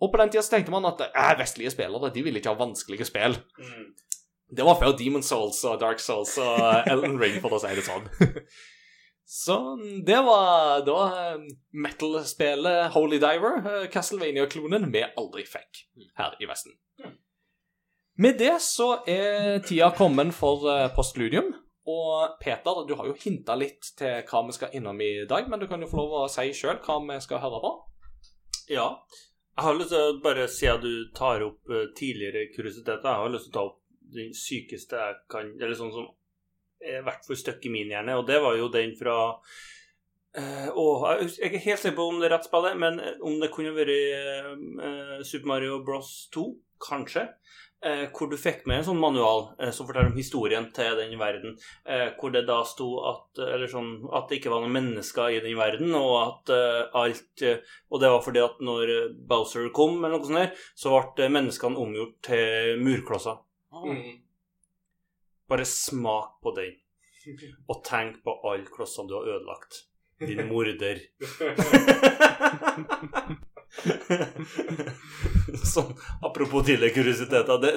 Og 0.00 0.08
på 0.08 0.20
den 0.20 0.30
tida 0.32 0.46
tenkte 0.46 0.72
man 0.72 0.88
at 0.88 1.02
eh, 1.10 1.34
vestlige 1.42 1.74
spillere 1.74 2.08
de 2.14 2.22
ville 2.24 2.40
ikke 2.40 2.54
ha 2.54 2.60
vanskelige 2.60 3.08
spill. 3.10 3.36
Det 4.50 4.66
var 4.66 4.78
før 4.80 4.96
Demon 4.98 5.22
Souls 5.22 5.62
og 5.68 5.80
Dark 5.80 6.02
Souls 6.02 6.34
og 6.42 6.88
Elden 6.90 7.16
Ring, 7.20 7.38
for 7.42 7.54
å 7.54 7.60
si 7.62 7.70
det 7.76 7.86
sånn. 7.86 8.08
Så 9.30 9.56
det 10.06 10.18
var 10.26 10.80
da 10.82 11.00
eh, 11.06 11.42
metal-spelet 11.70 12.90
Holy 12.96 13.20
Diver, 13.22 13.60
eh, 13.62 13.84
Castlevania-klonen, 13.92 14.88
vi 14.90 15.04
aldri 15.06 15.44
fikk 15.46 15.84
her 16.18 16.34
i 16.42 16.48
Vesten. 16.50 16.74
Med 18.20 18.40
det 18.42 18.56
så 18.60 19.04
er 19.08 19.62
tida 19.62 19.92
kommet 19.96 20.34
for 20.34 20.66
eh, 20.68 20.88
Postludium. 20.96 21.54
Og 21.90 22.34
Peter, 22.42 22.82
du 22.88 22.92
har 22.98 23.06
jo 23.08 23.16
hinta 23.16 23.54
litt 23.56 23.94
til 23.98 24.20
hva 24.28 24.42
vi 24.46 24.54
skal 24.56 24.74
innom 24.76 24.98
i 25.00 25.24
dag, 25.30 25.46
men 25.48 25.62
du 25.62 25.68
kan 25.70 25.80
jo 25.80 25.88
få 25.88 26.02
lov 26.02 26.16
å 26.18 26.28
si 26.30 26.50
sjøl 26.54 26.82
hva 26.84 26.98
vi 27.06 27.16
skal 27.24 27.40
høre 27.42 27.62
på. 27.62 27.70
Ja. 28.70 28.90
Jeg 29.56 29.66
har 29.66 29.78
lyst 29.78 29.92
til 29.92 30.04
å 30.04 30.18
bare 30.24 30.46
Siden 30.48 30.84
du 30.84 31.10
tar 31.16 31.42
opp 31.46 31.72
eh, 31.72 31.88
tidligere 31.96 32.48
kuriositeter, 32.54 33.08
jeg 33.08 33.22
har 33.22 33.32
lyst 33.32 33.48
til 33.48 33.54
å 33.54 33.56
ta 33.56 33.64
opp 33.70 33.79
den 34.14 34.32
sykeste 34.36 34.98
jeg 34.98 35.18
kan 35.30 35.52
Eller 35.58 35.76
sånn 35.78 35.92
som 35.94 36.08
er 36.80 37.04
hvert 37.04 37.26
fall 37.26 37.58
i 37.68 37.72
min 37.72 37.92
hjerne, 37.92 38.16
og 38.16 38.26
det 38.28 38.40
var 38.40 38.56
jo 38.56 38.72
den 38.72 38.96
fra 38.98 39.18
Uh, 40.30 40.70
åh, 40.78 41.04
jeg 41.18 41.30
er 41.42 41.48
ikke 41.48 41.64
helt 41.64 41.80
sikker 41.82 41.96
på 41.96 42.04
om 42.06 42.20
det 42.22 42.28
er 42.28 42.36
rett 42.36 42.44
spillet, 42.46 42.76
men 42.78 43.00
eh, 43.02 43.16
om 43.26 43.40
det 43.42 43.48
kunne 43.50 43.72
vært 43.74 43.90
uh, 43.90 45.16
Super 45.26 45.50
Mario 45.50 45.80
Bros 45.82 46.28
2, 46.30 46.44
kanskje. 46.86 47.24
Uh, 47.80 48.04
hvor 48.14 48.28
du 48.30 48.36
fikk 48.38 48.62
med 48.68 48.78
en 48.78 48.86
sånn 48.90 49.00
manual 49.00 49.46
eh, 49.56 49.72
som 49.74 49.88
forteller 49.88 50.12
om 50.12 50.20
historien 50.20 50.68
til 50.76 50.98
den 51.00 51.16
verden. 51.18 51.56
Eh, 51.82 52.12
hvor 52.20 52.30
det 52.30 52.44
da 52.46 52.60
sto 52.68 52.92
at, 53.08 53.40
eller 53.40 53.72
sånn, 53.72 53.94
at 54.12 54.28
det 54.28 54.38
ikke 54.38 54.52
var 54.52 54.62
noen 54.62 54.76
mennesker 54.76 55.34
i 55.34 55.42
den 55.42 55.58
verden, 55.58 55.96
og 55.98 56.14
at 56.20 56.52
eh, 56.54 56.98
alt 57.00 57.46
eh, 57.48 57.74
Og 57.88 58.04
det 58.04 58.12
var 58.12 58.22
fordi 58.22 58.44
at 58.44 58.60
når 58.62 58.94
eh, 58.98 59.14
Bowser 59.32 59.66
kom, 59.74 59.96
eller 59.98 60.18
noe 60.20 60.28
sånt, 60.28 60.44
der, 60.44 60.68
så 60.78 60.92
ble 60.92 61.26
eh, 61.26 61.32
menneskene 61.40 61.80
omgjort 61.80 62.20
til 62.28 62.84
murklosser. 62.84 63.40
Bare 65.50 65.66
smak 65.66 66.40
på 66.42 66.50
den, 66.56 66.72
og 67.68 67.84
tenk 67.86 68.22
på 68.24 68.30
alle 68.50 68.66
klossene 68.70 69.08
du 69.10 69.14
har 69.18 69.26
ødelagt. 69.36 69.72
Din 70.20 70.48
morder. 70.50 70.98
sånn, 75.70 75.92
apropos 76.26 76.64
tidligere 76.66 76.94
kuriositeter. 76.94 77.56
Den, 77.62 77.74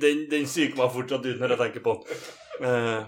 den, 0.00 0.16
den 0.30 0.46
syker 0.48 0.76
meg 0.80 0.94
fortsatt 0.94 1.26
ut 1.26 1.40
når 1.40 1.48
jeg 1.54 1.60
tenker 1.64 1.82
på 1.84 1.92
den. 1.98 2.06
Eh, 2.64 3.02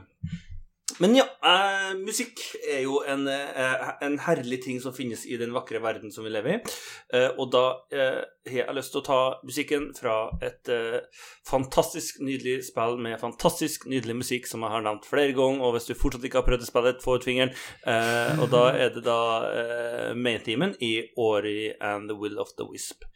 men 1.03 1.15
ja, 1.15 1.25
eh, 1.47 1.93
musikk 1.99 2.41
er 2.67 2.83
jo 2.83 3.01
en, 3.07 3.27
eh, 3.31 3.91
en 4.03 4.19
herlig 4.25 4.61
ting 4.65 4.81
som 4.83 4.95
finnes 4.95 5.25
i 5.27 5.39
den 5.39 5.53
vakre 5.55 5.81
verden 5.83 6.13
som 6.15 6.27
vi 6.27 6.33
lever 6.35 6.57
i. 6.57 6.59
Eh, 7.15 7.29
og 7.39 7.53
da 7.55 7.65
eh, 7.95 8.23
har 8.49 8.65
jeg 8.65 8.77
lyst 8.79 8.95
til 8.95 9.03
å 9.03 9.07
ta 9.07 9.21
musikken 9.47 9.89
fra 9.97 10.17
et 10.43 10.71
eh, 10.73 10.99
fantastisk 11.47 12.19
nydelig 12.25 12.65
spill 12.71 12.99
med 13.03 13.21
fantastisk 13.23 13.87
nydelig 13.91 14.19
musikk 14.25 14.51
som 14.51 14.67
jeg 14.67 14.75
har 14.75 14.87
nevnt 14.87 15.07
flere 15.09 15.37
ganger. 15.37 15.63
Og 15.63 15.77
hvis 15.77 15.91
du 15.91 15.95
fortsatt 15.99 16.27
ikke 16.27 16.43
har 16.43 16.49
prøvd 16.49 16.67
å 16.67 16.71
spille 16.71 16.93
det, 16.93 17.05
få 17.05 17.19
ut 17.19 17.29
fingeren. 17.29 17.55
Eh, 17.87 18.35
og 18.43 18.51
da 18.55 18.65
er 18.75 18.95
det 18.97 19.07
da 19.07 19.21
eh, 19.53 20.11
main-teamen 20.19 20.77
i 20.83 20.95
Ori 21.17 21.73
and 21.79 22.11
the 22.11 22.19
Will 22.19 22.43
of 22.43 22.57
the 22.59 22.67
Wisp. 22.67 23.07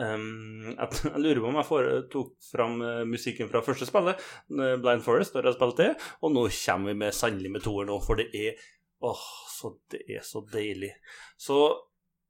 Um, 0.00 0.72
jeg, 0.78 1.12
lurer 1.20 1.42
på 1.42 1.50
om 1.50 1.58
jeg 1.60 1.68
får, 1.68 1.88
tok 2.12 2.30
fram 2.48 2.78
eh, 2.86 3.02
musikken 3.08 3.50
fra 3.50 3.60
første 3.64 3.88
spillet, 3.88 4.22
eh, 4.56 4.76
Blind 4.80 5.04
Forest, 5.04 5.36
når 5.36 5.50
jeg 5.50 5.58
spilte 5.58 5.88
det, 5.88 6.06
og 6.24 6.32
nå 6.32 6.46
kommer 6.48 6.92
vi 6.92 7.00
med 7.04 7.16
sannelig 7.16 7.52
med 7.52 7.66
toer 7.66 7.88
nå, 7.88 7.98
for 8.04 8.20
det 8.20 8.30
er 8.32 8.70
Åh, 9.02 9.22
så 9.50 9.72
det 9.90 10.04
er 10.14 10.22
så 10.22 10.44
deilig. 10.46 10.92
Så 11.34 11.56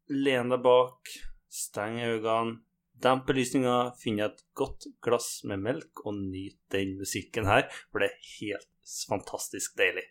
len 0.09 0.49
deg 0.49 0.63
bak, 0.65 1.11
steng 1.53 1.99
øynene, 2.01 2.63
demp 3.05 3.27
belysninga, 3.29 3.93
finn 4.01 4.23
et 4.25 4.41
godt 4.57 4.87
glass 5.05 5.43
med 5.45 5.61
melk 5.67 6.01
og 6.07 6.17
nyt 6.17 6.57
den 6.73 6.97
musikken 7.03 7.45
her, 7.51 7.69
for 7.93 8.01
det 8.01 8.09
er 8.09 8.31
helt 8.39 8.97
fantastisk 9.11 9.77
deilig. 9.77 10.07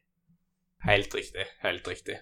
Helt 0.85 1.17
riktig. 1.17 1.47
Helt 1.65 1.89
riktig. 1.89 2.21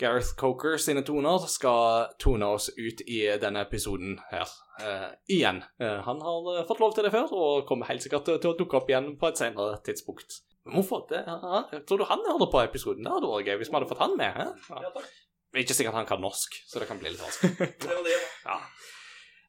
Gareth 0.00 0.32
Coker 0.40 0.78
sine 0.80 1.02
toner 1.04 1.44
skal 1.50 2.08
tone 2.22 2.48
oss 2.56 2.70
ut 2.76 3.02
i 3.04 3.20
denne 3.42 3.64
episoden 3.66 4.16
her. 4.30 4.48
Uh, 4.80 5.10
igjen. 5.28 5.60
Uh, 5.82 5.98
han 6.06 6.22
har 6.24 6.46
eh, 6.54 6.62
fått 6.68 6.80
lov 6.80 6.94
til 6.96 7.04
det 7.04 7.12
før, 7.12 7.32
og 7.36 7.66
kommer 7.68 7.90
helt 7.90 8.04
sikkert 8.04 8.24
til, 8.30 8.40
å 8.48 8.56
dukke 8.56 8.78
opp 8.78 8.88
igjen 8.88 9.12
på 9.20 9.28
et 9.28 9.42
senere 9.42 9.76
tidspunkt. 9.84 10.40
Hvorfor 10.70 11.04
det? 11.10 11.20
Ja, 11.26 11.64
tror 11.88 12.00
du 12.00 12.06
han 12.08 12.24
hører 12.24 12.48
på 12.52 12.62
episoden? 12.62 13.04
Det 13.04 13.12
hadde 13.12 13.28
vært 13.28 13.50
gøy 13.50 13.60
hvis 13.60 13.72
vi 13.72 13.76
hadde 13.76 13.90
fått 13.90 14.02
han 14.04 14.16
med. 14.16 14.36
Hæ? 14.36 14.46
Ja. 14.80 14.94
takk. 14.96 15.12
ikke 15.64 15.76
sikkert 15.76 15.98
han 15.98 16.08
kan 16.08 16.24
norsk, 16.24 16.56
så 16.68 16.80
det 16.80 16.88
kan 16.88 17.00
bli 17.00 17.12
litt 17.12 17.24
vanskelig. 17.24 17.70
Ja. 18.48 18.56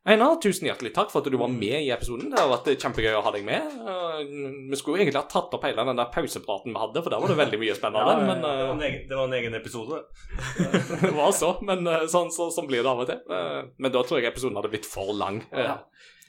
Einar, 0.01 0.39
tusen 0.41 0.65
hjertelig 0.65 0.95
takk 0.95 1.11
for 1.13 1.21
at 1.21 1.27
du 1.29 1.35
var 1.37 1.51
med 1.53 1.75
i 1.85 1.91
episoden. 1.93 2.31
Det 2.33 2.39
har 2.41 2.47
vært 2.49 2.71
kjempegøy 2.81 3.13
å 3.19 3.21
ha 3.21 3.31
deg 3.35 3.43
med. 3.45 3.67
Eh, 3.85 4.21
Vi 4.71 4.79
skulle 4.79 4.97
jo 4.97 5.03
egentlig 5.03 5.19
ha 5.21 5.27
tatt 5.29 5.53
opp 5.53 5.67
hele 5.67 5.85
den 5.85 5.99
der 5.99 6.09
pausepraten 6.15 6.73
vi 6.73 6.81
hadde, 6.81 7.03
for 7.05 7.13
der 7.13 7.21
var 7.21 7.29
det 7.29 7.37
veldig 7.37 7.59
mye 7.61 7.75
spennende. 7.77 8.15
Ja, 8.17 8.23
men 8.25 8.41
eh, 8.41 8.55
Det 8.57 8.65
var 8.65 8.73
en 8.73 8.81
egen, 8.87 9.03
det 9.11 9.19
var 9.19 9.27
en 9.29 9.37
egen 9.37 9.57
episode. 9.59 9.99
det 11.05 11.13
var 11.19 11.31
så, 11.37 11.51
men 11.69 11.85
eh, 11.85 12.07
sånn, 12.09 12.33
så, 12.33 12.49
så 12.55 12.65
blir 12.65 12.81
det 12.81 12.89
av 12.95 13.03
og 13.05 13.11
til. 13.11 13.21
Eh, 13.29 13.61
Men 13.77 13.93
da 13.93 14.01
tror 14.01 14.17
jeg 14.23 14.31
episoden 14.31 14.57
hadde 14.57 14.73
blitt 14.73 14.89
for 14.89 15.13
lang. 15.13 15.43
Eh, 15.53 15.67
Ja. 15.69 15.77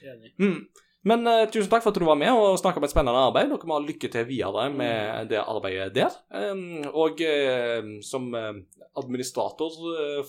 Enig. 0.03 0.33
Mm. 0.37 0.57
Men 1.03 1.27
uh, 1.27 1.43
tusen 1.51 1.67
takk 1.71 1.83
for 1.83 1.91
at 1.91 1.99
du 1.99 2.05
var 2.07 2.15
med 2.19 2.31
og 2.31 2.55
snakka 2.59 2.79
om 2.79 2.85
et 2.87 2.93
spennende 2.93 3.25
arbeid. 3.27 3.49
Dere 3.51 3.67
må 3.67 3.75
ha 3.75 3.83
lykke 3.83 4.07
til 4.11 4.23
videre 4.29 4.69
med 4.71 5.27
det 5.31 5.41
arbeidet 5.41 5.91
der. 5.97 6.13
Um, 6.31 6.85
og 6.93 7.19
uh, 7.19 7.89
som 8.05 8.29
eh, 8.39 8.61
administrator 8.95 9.73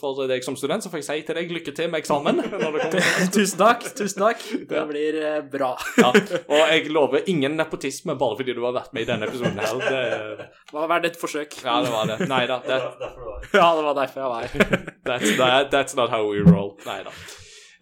for 0.00 0.24
deg 0.26 0.42
som 0.42 0.56
student, 0.56 0.82
så 0.82 0.90
får 0.90 1.02
jeg 1.02 1.06
si 1.06 1.24
til 1.28 1.38
deg 1.38 1.52
lykke 1.52 1.74
til 1.76 1.90
med 1.92 2.00
eksamen. 2.00 2.40
når 2.64 2.78
det. 2.94 3.02
Tusen 3.34 3.60
takk. 3.60 3.86
Tusen 3.94 4.24
takk. 4.24 4.42
Det 4.70 4.82
blir 4.88 5.20
bra. 5.52 5.74
Ja. 6.00 6.10
Og 6.10 6.56
jeg 6.72 6.90
lover 6.90 7.28
ingen 7.30 7.58
nepotisme 7.60 8.16
bare 8.18 8.40
fordi 8.40 8.56
du 8.56 8.64
har 8.64 8.74
vært 8.74 8.96
med 8.96 9.04
i 9.04 9.10
denne 9.12 9.28
episoden 9.30 9.60
her. 9.60 9.78
Det, 9.84 10.50
Det 10.72 10.78
var 10.80 10.90
verdt 10.96 11.12
et 11.12 11.20
forsøk. 11.20 11.60
ja, 11.62 11.78
det 11.84 11.92
var 11.94 12.10
det. 12.10 12.18
Nei 12.30 12.42
da. 12.50 12.58
Det, 12.64 12.80
Derfor 13.04 13.30
var 13.30 13.40
det. 13.44 13.54
Ja, 13.60 13.70
det 13.76 13.86
var 13.90 13.96
derfor 14.00 14.20
jeg 14.24 14.34
var 14.34 14.42
her. 14.42 14.92
That's, 15.04 15.36
that, 15.36 15.70
that's 15.70 15.96
not 15.96 16.10
how 16.10 16.24
we 16.32 16.40
roll. 16.40 16.74
Nei 16.88 17.02
da. 17.04 17.12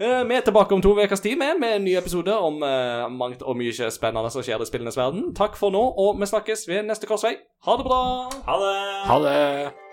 Eh, 0.03 0.29
Vi 0.29 0.35
er 0.35 0.41
tilbake 0.43 0.75
om 0.75 0.83
to 0.83 0.97
ukers 0.99 1.21
tid 1.21 1.37
med, 1.39 1.61
med 1.61 1.77
en 1.77 1.85
ny 1.85 1.95
episode 1.99 2.35
om 2.39 2.63
uh, 2.63 3.07
mangt 3.13 3.43
og 3.43 3.57
mye 3.57 3.91
spennende 3.91 4.31
som 4.35 4.43
skjer 4.43 4.63
i 4.63 4.67
spillenes 4.67 4.99
verden. 4.99 5.31
Takk 5.39 5.55
for 5.61 5.71
nå, 5.71 5.83
og 6.03 6.19
vi 6.21 6.27
snakkes 6.27 6.67
ved 6.69 6.83
neste 6.89 7.07
korsvei. 7.07 7.37
Ha 7.67 7.79
det 7.79 7.87
bra! 7.87 8.03
Ha 8.49 8.59
det! 8.65 8.77
Ha 9.07 9.19
det. 9.29 9.92